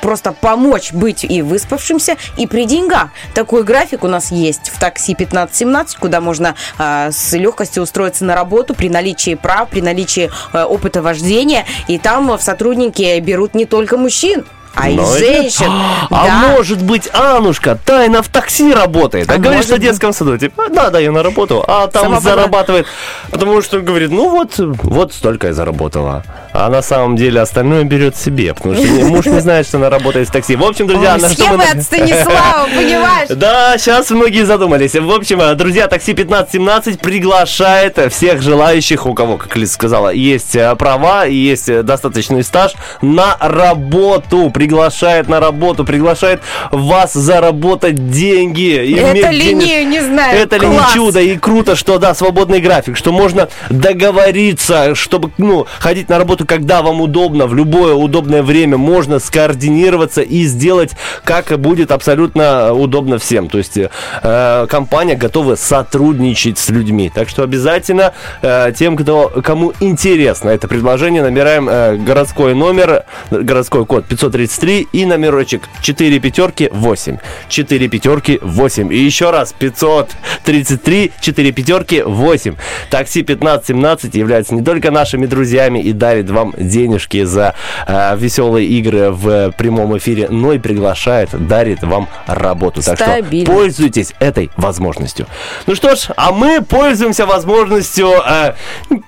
просто 0.00 0.32
помочь 0.32 0.92
быть 0.92 1.24
и 1.24 1.42
выспавшимся, 1.42 2.16
и 2.36 2.46
при 2.46 2.64
деньгах. 2.64 3.08
Такой 3.34 3.62
график 3.62 4.04
у 4.04 4.08
нас 4.08 4.32
есть 4.32 4.70
в 4.70 4.78
такси 4.78 5.14
1517, 5.14 5.96
куда 5.96 6.20
можно 6.20 6.54
э, 6.78 7.10
с 7.12 7.32
легкостью 7.32 7.82
устроиться 7.82 8.24
на 8.24 8.34
работу 8.34 8.74
при 8.74 8.88
наличии 8.88 9.34
прав, 9.34 9.68
при 9.68 9.80
наличии 9.80 10.30
э, 10.52 10.62
опыта 10.62 11.02
вождения. 11.02 11.53
И 11.88 11.98
там 11.98 12.36
в 12.36 12.40
сотрудники 12.42 13.18
берут 13.20 13.54
не 13.54 13.64
только 13.66 13.96
мужчин, 13.96 14.44
а 14.74 14.88
и 14.90 14.94
Но 14.96 15.02
это- 15.02 15.18
женщин. 15.18 15.70
А 16.10 16.26
Да. 16.26 16.48
может 16.56 16.82
быть, 16.82 17.08
Аннушка 17.12 17.78
тайно 17.84 18.22
в 18.22 18.28
такси 18.28 18.72
работает. 18.72 19.30
А, 19.30 19.34
А 19.34 19.38
говорит, 19.38 19.64
что 19.64 19.76
в 19.76 19.78
детском 19.78 20.12
саду. 20.12 20.36
Типа, 20.36 20.64
да, 20.68 20.90
да, 20.90 20.98
я 20.98 21.12
на 21.12 21.22
работу. 21.22 21.64
А 21.66 21.86
там 21.86 22.04
Сама 22.04 22.20
зарабатывает. 22.20 22.86
Потому 23.30 23.62
что 23.62 23.78
он 23.78 23.84
говорит, 23.84 24.10
ну 24.10 24.30
вот, 24.30 24.54
вот 24.58 25.12
столько 25.12 25.46
я 25.48 25.52
заработала. 25.52 26.24
А 26.56 26.68
на 26.70 26.82
самом 26.82 27.16
деле 27.16 27.40
остальное 27.40 27.82
берет 27.82 28.16
себе. 28.16 28.54
Потому 28.54 28.76
что 28.76 28.86
муж 28.86 29.26
не 29.26 29.40
знает, 29.40 29.66
что 29.66 29.78
она 29.78 29.90
работает 29.90 30.28
в 30.28 30.30
такси. 30.30 30.54
В 30.54 30.62
общем, 30.62 30.86
друзья, 30.86 31.14
Ой, 31.14 31.20
на 31.20 31.28
что 31.28 31.48
мы... 31.48 31.64
от 31.64 31.82
Станислава, 31.82 32.68
понимаешь? 32.72 33.28
Да, 33.34 33.76
сейчас 33.76 34.10
многие 34.10 34.46
задумались. 34.46 34.94
В 34.94 35.10
общем, 35.10 35.40
э, 35.40 35.54
друзья, 35.56 35.88
такси 35.88 36.12
1517 36.12 37.00
приглашает 37.00 37.98
всех 38.12 38.40
желающих, 38.40 39.04
у 39.06 39.14
кого, 39.14 39.36
как 39.36 39.56
Лиза 39.56 39.72
сказала, 39.72 40.10
есть 40.10 40.54
э, 40.54 40.76
права 40.76 41.26
и 41.26 41.34
есть 41.34 41.68
э, 41.68 41.82
достаточный 41.82 42.44
стаж, 42.44 42.74
на 43.02 43.36
работу. 43.40 44.50
Приглашает 44.50 45.28
на 45.28 45.40
работу, 45.40 45.84
приглашает 45.84 46.40
вас 46.70 47.14
заработать 47.14 48.12
деньги. 48.12 48.76
иметь 48.92 49.24
Это 49.24 49.30
ли 49.30 49.42
денег- 49.42 49.66
не, 49.66 49.84
не 49.86 50.00
знаю, 50.00 50.38
это 50.38 50.58
ли 50.58 50.68
не 50.68 50.78
чудо 50.92 51.20
и 51.20 51.36
круто, 51.36 51.74
что 51.74 51.98
да, 51.98 52.14
свободный 52.14 52.60
график, 52.60 52.96
что 52.96 53.10
можно 53.10 53.48
договориться, 53.70 54.94
чтобы 54.94 55.32
ну, 55.36 55.66
ходить 55.80 56.08
на 56.08 56.18
работу, 56.18 56.43
когда 56.46 56.82
вам 56.82 57.00
удобно, 57.00 57.46
в 57.46 57.54
любое 57.54 57.94
удобное 57.94 58.42
время 58.42 58.76
можно 58.76 59.18
скоординироваться 59.18 60.22
и 60.22 60.44
сделать, 60.44 60.92
как 61.24 61.58
будет 61.58 61.90
абсолютно 61.90 62.72
удобно 62.72 63.18
всем. 63.18 63.48
То 63.48 63.58
есть 63.58 63.76
э, 63.76 64.66
компания 64.68 65.16
готова 65.16 65.56
сотрудничать 65.56 66.58
с 66.58 66.68
людьми. 66.70 67.10
Так 67.14 67.28
что 67.28 67.42
обязательно 67.42 68.12
э, 68.42 68.72
тем, 68.76 68.96
кто, 68.96 69.32
кому 69.42 69.72
интересно 69.80 70.50
это 70.50 70.68
предложение, 70.68 71.22
набираем 71.22 71.68
э, 71.68 71.96
городской 71.96 72.54
номер, 72.54 73.04
городской 73.30 73.86
код 73.86 74.06
533 74.06 74.88
и 74.92 75.04
номерочек 75.04 75.62
4 75.82 76.18
пятерки 76.20 76.68
8. 76.72 77.18
4 77.48 77.88
пятерки 77.88 78.38
8. 78.42 78.92
И 78.92 78.98
еще 78.98 79.30
раз 79.30 79.54
533 79.58 81.12
4 81.20 81.52
пятерки 81.52 82.02
8. 82.02 82.56
Такси 82.90 83.22
1517 83.22 84.14
является 84.14 84.54
не 84.54 84.62
только 84.62 84.90
нашими 84.90 85.26
друзьями 85.26 85.80
и 85.80 85.92
дарит 85.92 86.26
вам 86.34 86.52
денежки 86.58 87.24
за 87.24 87.54
э, 87.86 88.16
веселые 88.16 88.68
игры 88.68 89.10
в 89.10 89.52
прямом 89.52 89.96
эфире, 89.98 90.28
но 90.28 90.52
и 90.52 90.58
приглашает, 90.58 91.30
дарит 91.32 91.82
вам 91.82 92.08
работу. 92.26 92.82
Так 92.82 92.96
что 92.96 93.04
Стабильно. 93.04 93.50
пользуйтесь 93.52 94.12
этой 94.18 94.50
возможностью. 94.56 95.26
Ну 95.66 95.74
что 95.74 95.94
ж, 95.96 96.08
а 96.16 96.32
мы 96.32 96.60
пользуемся 96.62 97.26
возможностью 97.26 98.10
э, 98.26 98.54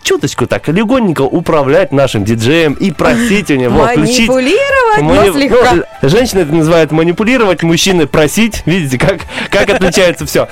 чуточку 0.03 0.47
так 0.47 0.69
легонько 0.69 1.23
управлять 1.23 1.93
нашим 1.93 2.25
диджеем 2.25 2.73
и 2.75 2.91
просить 2.91 3.51
у 3.51 3.55
него 3.57 3.87
включить... 3.87 4.29
Манипулировать, 4.29 5.03
но 5.03 5.15
Мани- 5.15 5.33
слегка. 5.33 5.73
ну, 6.03 6.09
женщины 6.09 6.41
это 6.41 6.55
называют 6.55 6.93
манипулировать, 6.93 7.63
мужчины 7.63 8.07
просить. 8.07 8.63
Видите, 8.67 8.99
как, 8.99 9.19
как 9.51 9.69
отличается 9.71 10.27
все. 10.27 10.49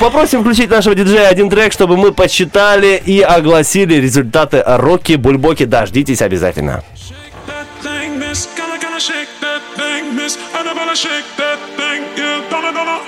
Попросим 0.00 0.40
включить 0.42 0.70
нашего 0.70 0.94
диджея 0.94 1.28
один 1.28 1.50
трек, 1.50 1.72
чтобы 1.72 1.96
мы 1.96 2.12
посчитали 2.12 3.00
и 3.04 3.20
огласили 3.20 3.94
результаты 3.94 4.62
Рокки 4.66 5.14
Бульбоки 5.14 5.64
Дожди 5.64 5.97
Дождитесь 5.97 6.21
обязательно. 6.21 6.83
thing, 7.81 8.19
miss. 8.19 8.45
Gonna, 8.55 8.77
gonna 8.79 8.99
shake 8.99 9.27
that 9.41 9.61
thing, 9.75 10.15
miss. 10.15 10.37
Annabella, 10.53 10.95
shake 10.95 11.25
that 11.37 11.57
thing, 11.73 12.05
yeah. 12.15 12.47
Donna, 12.51 12.71
Donna. 12.71 13.01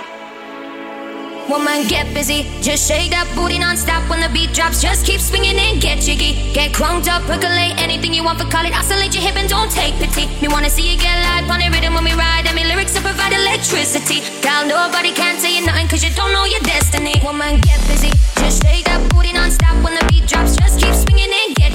Woman, 1.47 1.85
get 1.87 2.11
busy. 2.15 2.41
Just 2.65 2.89
shake 2.89 3.11
that 3.11 3.29
booty 3.35 3.59
non-stop 3.59 4.09
when 4.09 4.19
the 4.19 4.29
beat 4.33 4.51
drops. 4.57 4.81
Just 4.81 5.05
keep 5.05 5.21
swinging 5.21 5.53
and 5.61 5.79
get 5.79 6.01
jiggy. 6.01 6.33
Get 6.57 6.73
crunked 6.73 7.07
up, 7.07 7.21
percolate 7.29 7.77
anything 7.77 8.15
you 8.15 8.23
want 8.23 8.41
for 8.41 8.49
call 8.49 8.65
it. 8.65 8.73
Oscillate 8.73 9.13
your 9.13 9.21
hip 9.21 9.37
and 9.37 9.47
don't 9.47 9.69
take 9.69 9.93
pity. 10.01 10.25
Me 10.41 10.47
wanna 10.49 10.71
see 10.71 10.89
you 10.89 10.97
get 10.97 11.21
live 11.21 11.45
on 11.45 11.61
the 11.61 11.69
rhythm 11.69 11.93
when 11.93 12.03
we 12.03 12.13
ride. 12.17 12.49
And 12.49 12.55
me 12.55 12.65
lyrics 12.65 12.97
to 12.97 13.01
provide 13.05 13.29
electricity. 13.29 14.25
Girl, 14.41 14.65
nobody 14.65 15.13
can 15.13 15.37
tell 15.37 15.53
you 15.53 15.61
nothing 15.61 15.85
cause 15.85 16.01
you 16.01 16.09
don't 16.17 16.33
know 16.33 16.49
your 16.49 16.61
destiny. 16.65 17.13
Woman, 17.21 17.61
get 17.61 17.77
busy. 17.85 18.09
Just 18.41 18.65
shake 18.65 18.89
that 18.89 19.05
booty 19.13 19.33
non-stop 19.37 19.77
when 19.85 19.93
the 19.93 20.01
beat 20.09 20.25
drops. 20.25 20.57
Just 20.57 20.81
keep 20.81 20.97
swinging 20.97 21.29
and 21.29 21.53
get 21.53 21.53
jiggy. 21.53 21.53
Get 21.53 21.53
crunked 21.53 21.53
up, 21.53 21.53
percolate 21.53 21.68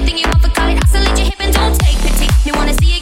anything 0.00 0.18
you 0.18 0.26
want 0.28 0.42
for 0.42 0.48
call 0.50 0.68
it. 0.68 0.82
Oscillate 0.82 1.18
your 1.18 1.26
hip 1.26 1.40
and 1.40 1.52
don't 1.52 1.78
take 1.78 1.98
pity. 1.98 2.26
Me 2.46 2.52
wanna 2.52 2.74
see 2.74 2.94
you 2.94 2.99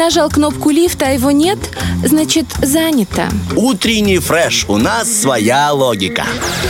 нажал 0.00 0.30
кнопку 0.30 0.70
лифта, 0.70 1.08
а 1.08 1.10
его 1.10 1.30
нет, 1.30 1.58
значит 2.04 2.46
занято. 2.62 3.28
Утренний 3.56 4.18
фреш. 4.18 4.64
У 4.68 4.76
нас 4.76 5.10
своя 5.10 5.72
логика. 5.72 6.24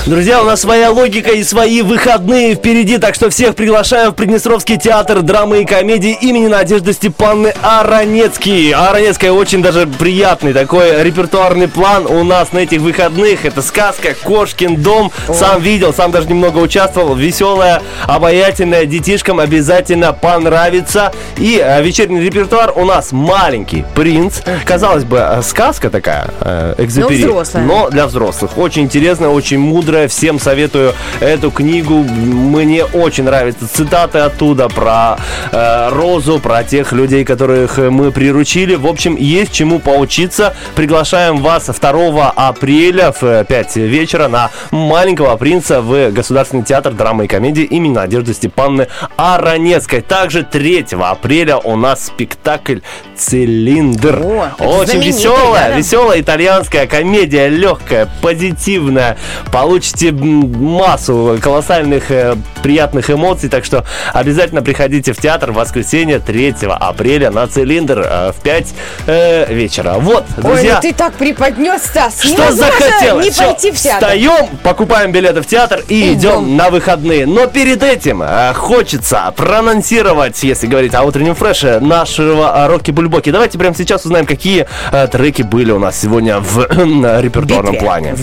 Друзья, 0.06 0.42
у 0.42 0.44
нас 0.44 0.60
своя 0.60 0.90
логика 0.90 1.30
и 1.30 1.42
свои 1.44 1.82
выходные 1.82 2.54
впереди, 2.54 2.98
так 2.98 3.14
что 3.14 3.30
всех 3.30 3.54
приглашаю 3.54 4.12
в 4.12 4.14
Приднестровский 4.14 4.76
театр 4.76 5.22
драмы 5.22 5.62
и 5.62 5.64
комедии 5.64 6.16
имени 6.20 6.46
Надежды 6.46 6.92
Степанны 6.92 7.54
Аронецкий. 7.62 8.72
Аронецкая 8.72 9.32
очень 9.32 9.62
даже 9.62 9.86
приятный 9.86 10.52
такой 10.52 11.02
репертуарный 11.02 11.68
план 11.68 12.06
у 12.06 12.24
нас 12.24 12.52
на 12.52 12.58
этих 12.58 12.80
выходных. 12.80 13.44
Это 13.44 13.62
сказка 13.62 14.14
«Кошкин 14.14 14.82
дом». 14.82 15.12
Сам 15.32 15.60
видел, 15.62 15.92
сам 15.92 16.10
даже 16.10 16.28
немного 16.28 16.58
участвовал. 16.58 17.14
Веселая, 17.14 17.82
обаятельная, 18.06 18.86
детишкам 18.86 19.40
обязательно 19.40 20.12
понравится. 20.12 21.12
И 21.36 21.60
э, 21.62 21.82
вечерний 21.82 22.20
репертуар 22.20 22.72
у 22.76 22.84
нас 22.84 23.12
«Маленький 23.12 23.84
принц». 23.94 24.40
Казалось 24.64 25.04
бы, 25.04 25.09
э, 25.14 25.42
сказка 25.42 25.90
такая, 25.90 26.28
э, 26.40 26.74
экзюпери, 26.78 27.24
Но 27.24 27.28
взрослая. 27.28 27.64
но 27.64 27.90
для 27.90 28.06
взрослых. 28.06 28.58
Очень 28.58 28.82
интересная, 28.82 29.28
очень 29.28 29.58
мудрая. 29.58 30.08
Всем 30.08 30.38
советую 30.38 30.94
эту 31.20 31.50
книгу. 31.50 31.94
Мне 32.02 32.84
очень 32.84 33.24
нравятся 33.24 33.66
цитаты 33.68 34.18
оттуда 34.18 34.68
про 34.68 35.18
э, 35.52 35.88
Розу, 35.90 36.38
про 36.38 36.64
тех 36.64 36.92
людей, 36.92 37.24
которых 37.24 37.78
мы 37.78 38.10
приручили. 38.12 38.74
В 38.74 38.86
общем, 38.86 39.16
есть 39.16 39.52
чему 39.52 39.78
поучиться. 39.78 40.54
Приглашаем 40.74 41.38
вас 41.38 41.66
2 41.66 42.30
апреля 42.30 43.12
в 43.18 43.44
5 43.44 43.76
вечера 43.76 44.28
на 44.28 44.50
«Маленького 44.70 45.36
принца» 45.36 45.80
в 45.80 46.10
Государственный 46.10 46.62
театр 46.64 46.92
драмы 46.92 47.24
и 47.24 47.28
комедии 47.28 47.64
имени 47.64 47.94
Надежды 47.94 48.34
Степанны 48.34 48.88
Аронецкой. 49.16 50.00
Также 50.00 50.42
3 50.42 50.86
апреля 51.00 51.58
у 51.58 51.76
нас 51.76 52.06
спектакль 52.06 52.78
«Цилиндр». 53.16 54.16
это 54.58 54.64
Очень 54.64 54.99
веселая, 55.00 55.76
веселая 55.76 56.20
итальянская 56.20 56.86
комедия, 56.86 57.48
легкая, 57.48 58.08
позитивная. 58.20 59.16
Получите 59.52 60.12
массу 60.12 61.38
колоссальных 61.40 62.10
э, 62.10 62.36
приятных 62.62 63.10
эмоций, 63.10 63.48
так 63.48 63.64
что 63.64 63.84
обязательно 64.12 64.62
приходите 64.62 65.12
в 65.12 65.18
театр 65.18 65.52
в 65.52 65.54
воскресенье 65.54 66.18
3 66.18 66.54
апреля 66.68 67.30
на 67.30 67.46
«Цилиндр» 67.46 68.00
э, 68.00 68.32
в 68.32 68.42
5 68.42 68.66
э, 69.06 69.52
вечера. 69.52 69.94
Вот, 69.98 70.24
Ой, 70.36 70.42
друзья. 70.42 70.74
ну 70.76 70.80
ты 70.82 70.94
так 70.94 71.14
преподнес, 71.14 71.82
Стас. 71.82 72.20
Что 72.22 72.52
захотелось? 72.52 73.26
не 73.26 73.32
пойти 73.32 73.70
в 73.70 73.76
театр. 73.76 74.08
Встаем, 74.08 74.46
покупаем 74.62 75.12
билеты 75.12 75.42
в 75.42 75.46
театр 75.46 75.82
и 75.88 76.14
Идем. 76.14 76.56
на 76.56 76.70
выходные. 76.70 77.26
Но 77.26 77.46
перед 77.46 77.82
этим 77.82 78.22
э, 78.22 78.52
хочется 78.54 79.32
проанонсировать, 79.36 80.42
если 80.42 80.66
говорить 80.66 80.94
о 80.94 81.02
утреннем 81.02 81.34
фреше, 81.34 81.80
нашего 81.80 82.66
Рокки 82.68 82.90
Бульбоки. 82.90 83.30
Давайте 83.30 83.58
прямо 83.58 83.74
сейчас 83.74 84.04
узнаем, 84.04 84.26
какие 84.26 84.66
треки 84.90 85.42
были 85.42 85.70
у 85.70 85.78
нас 85.78 85.98
сегодня 86.00 86.40
в 86.40 86.58
э, 86.68 87.20
репертуарном 87.22 87.72
Битве. 87.74 87.86
плане. 87.86 88.14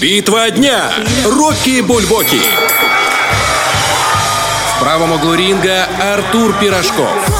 Битва 0.00 0.50
дня. 0.50 0.90
Рокки 1.24 1.80
Бульбоки. 1.80 2.40
В 4.76 4.80
правом 4.80 5.12
углу 5.12 5.34
ринга 5.34 5.86
Артур 6.14 6.54
Пирожков. 6.60 7.37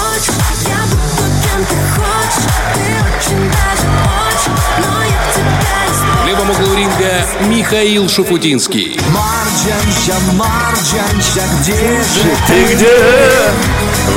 В 6.48 6.50
левом 6.50 6.62
углу 6.62 6.76
ринга 6.76 7.26
Михаил 7.48 8.08
Шуфутинский. 8.08 8.98
Марджанща, 9.10 10.14
Марджанща, 10.34 11.42
где 11.60 11.74
же 11.74 12.30
Ты 12.46 12.74
где? 12.74 12.96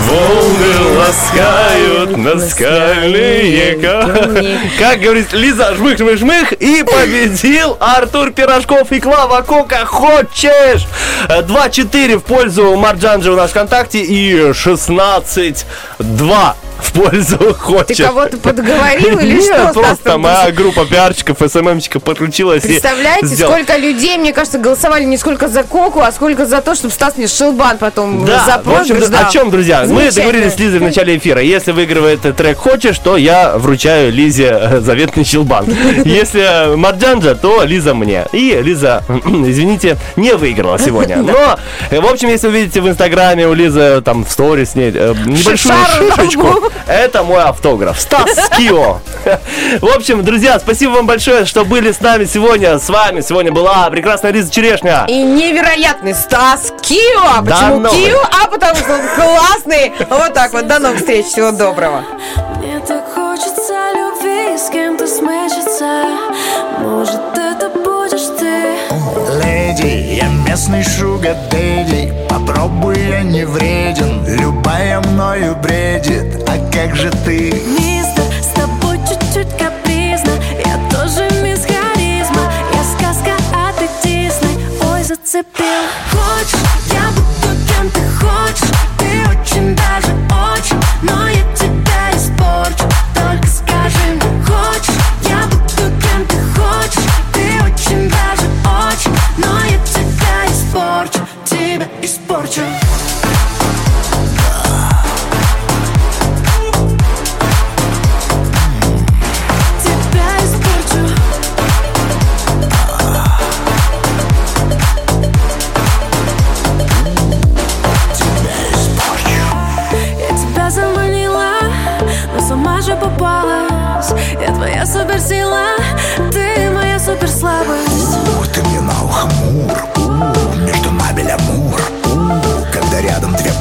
Волны 0.08 0.98
ласкают 0.98 2.18
наскальные 2.18 3.76
ка- 3.78 4.58
Как 4.80 5.02
говорит 5.02 5.34
Лиза, 5.34 5.76
жмых, 5.76 5.98
жмых, 5.98 6.18
жмых 6.20 6.54
И 6.54 6.84
победил 6.88 7.76
Артур 7.82 8.32
Пирожков 8.32 8.92
и 8.94 9.02
Клава 9.02 9.42
Кока 9.42 9.86
Хочешь? 9.86 10.88
Э, 11.28 11.42
2-4 11.42 12.18
в 12.18 12.24
пользу 12.24 12.76
Марджанджи 12.78 13.30
у 13.32 13.36
нас 13.36 13.52
ВКонтакте 13.52 14.02
И 14.02 14.34
16-2 14.52 15.66
в 16.82 16.92
пользу 16.94 17.38
хочет. 17.60 17.88
Ты 17.98 18.04
кого-то 18.04 18.38
подговорил 18.38 19.20
или 19.20 19.36
Нет, 19.36 19.44
что, 19.44 19.74
просто 19.74 20.04
там 20.04 20.22
моя 20.22 20.52
группа 20.52 20.86
пиарщиков, 20.86 21.38
СММщиков 21.40 22.04
подключилась 22.04 22.66
и 22.66 22.70
Представляете, 22.70 23.28
сделала. 23.28 23.54
сколько 23.54 23.78
людей, 23.78 24.18
мне 24.18 24.34
кажется, 24.34 24.58
голосовали 24.58 25.04
не 25.06 25.18
сколько 25.18 25.48
за 25.48 25.64
Коку, 25.64 26.02
а 26.02 26.12
сколько 26.12 26.46
за 26.46 26.62
то, 26.62 26.76
чтобы 26.76 26.94
Стас 26.94 27.18
мне 27.18 27.28
шелбан 27.28 27.78
потом 27.78 28.26
Да, 28.26 28.46
за 28.46 28.62
в 28.64 28.74
общем, 28.74 28.96
проигрыш 28.96 29.10
дал. 29.10 29.28
о 29.28 29.32
чем, 29.32 29.52
друзья? 29.52 29.84
Мы 29.88 30.12
договорились 30.12 30.54
с 30.54 30.60
Лизой 30.60 30.80
в 30.80 30.84
начале 30.84 31.18
эфира. 31.18 31.42
Если 31.42 31.72
выигрывает 31.72 32.22
трек 32.36 32.58
«Хочешь», 32.58 32.98
то 33.00 33.18
я 33.18 33.58
вручаю 33.58 34.12
Лизе 34.12 34.50
э, 34.52 34.80
заветный 34.80 35.24
щелбан. 35.24 35.66
Если 36.06 36.76
Марджанджа, 36.76 37.36
то 37.36 37.64
Лиза 37.64 37.94
мне. 37.94 38.26
И 38.32 38.60
Лиза, 38.62 39.04
извините, 39.26 39.98
не 40.16 40.34
выиграла 40.36 40.80
сегодня. 40.80 41.18
Но, 41.22 41.58
э, 41.90 42.00
в 42.00 42.06
общем, 42.06 42.30
если 42.30 42.48
вы 42.48 42.62
видите 42.62 42.82
в 42.82 42.88
Инстаграме 42.90 43.48
у 43.48 43.54
Лизы 43.54 44.02
там 44.04 44.26
в 44.26 44.32
сторис 44.32 44.72
с 44.72 44.76
ней 44.76 44.92
э, 44.94 45.14
небольшую 45.26 45.76
шишечку. 46.16 46.71
Это 46.88 47.24
мой 47.24 47.44
автограф. 47.44 48.00
Стас 48.00 48.46
Скио. 48.46 49.00
В 49.82 49.96
общем, 49.96 50.24
друзья, 50.24 50.60
спасибо 50.60 50.92
вам 50.92 51.08
большое, 51.08 51.46
что 51.46 51.66
были 51.66 51.92
с 51.92 52.02
нами 52.02 52.26
сегодня. 52.26 52.80
С 52.80 52.90
вами 52.90 53.22
сегодня 53.22 53.52
была 53.52 53.90
прекрасная 53.90 54.32
Лиза 54.32 54.52
Черешня. 54.52 55.06
И 55.08 55.22
невероятный 55.22 56.14
Стас 56.14 56.74
Кио. 56.82 57.22
А 57.38 57.42
почему. 57.42 57.88
Кио? 57.90 58.20
А 58.44 58.48
потому 58.48 58.76
что 58.76 58.94
он 58.94 59.02
классный. 59.16 59.94
Вот 60.10 60.34
так 60.34 60.54
вот. 60.54 60.68
До 60.68 60.80
новых 60.80 61.00
встреч. 61.00 61.26
Всего 61.28 61.52
доброго. 61.52 62.04
Мне 62.58 62.80
так 62.80 63.04
хочется 63.14 63.74
любви, 63.96 64.58
с 64.58 64.70
кем-то 64.70 65.08
смешаться 65.08 66.06
Может, 66.80 67.22
это 67.36 67.70
будешь 67.70 68.28
ты 68.40 69.41
Леди, 69.72 70.16
я 70.16 70.28
местный 70.28 70.84
шуга 70.84 71.34
дэдди 71.50 72.14
Попробуй, 72.28 72.96
я 73.00 73.24
не 73.24 73.46
вреден. 73.46 74.26
Любая 74.28 75.00
мною 75.00 75.56
бредит 75.56 76.44
А 76.48 76.58
как 76.72 76.96
же 76.96 77.10
ты? 77.26 77.54
Мистер, 77.80 78.24
с 78.42 78.48
тобой 78.54 78.98
чуть-чуть 79.08 79.58
капризно. 79.58 80.34
Я 80.66 80.78
тоже 80.90 81.24
мисс 81.42 81.62
харизма. 81.62 82.52
Я 82.74 82.84
сказка, 82.84 83.32
а 83.54 83.72
ты 83.74 83.88
Дисней 84.04 84.58
Ой, 84.92 85.04
зацепил. 85.04 85.84
Хочешь, 86.12 86.60
я 86.92 87.11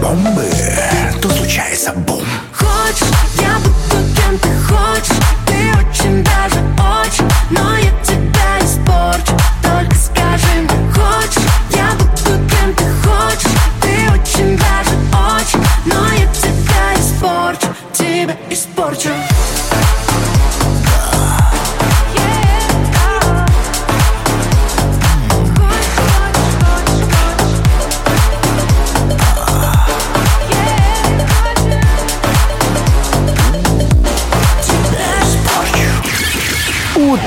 бомбы 0.01 0.45
То 1.21 1.31
случается 1.31 1.93
бум. 1.93 2.25
Хочешь, 2.53 3.30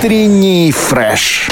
Утренний 0.03 0.71
фреш 0.71 1.49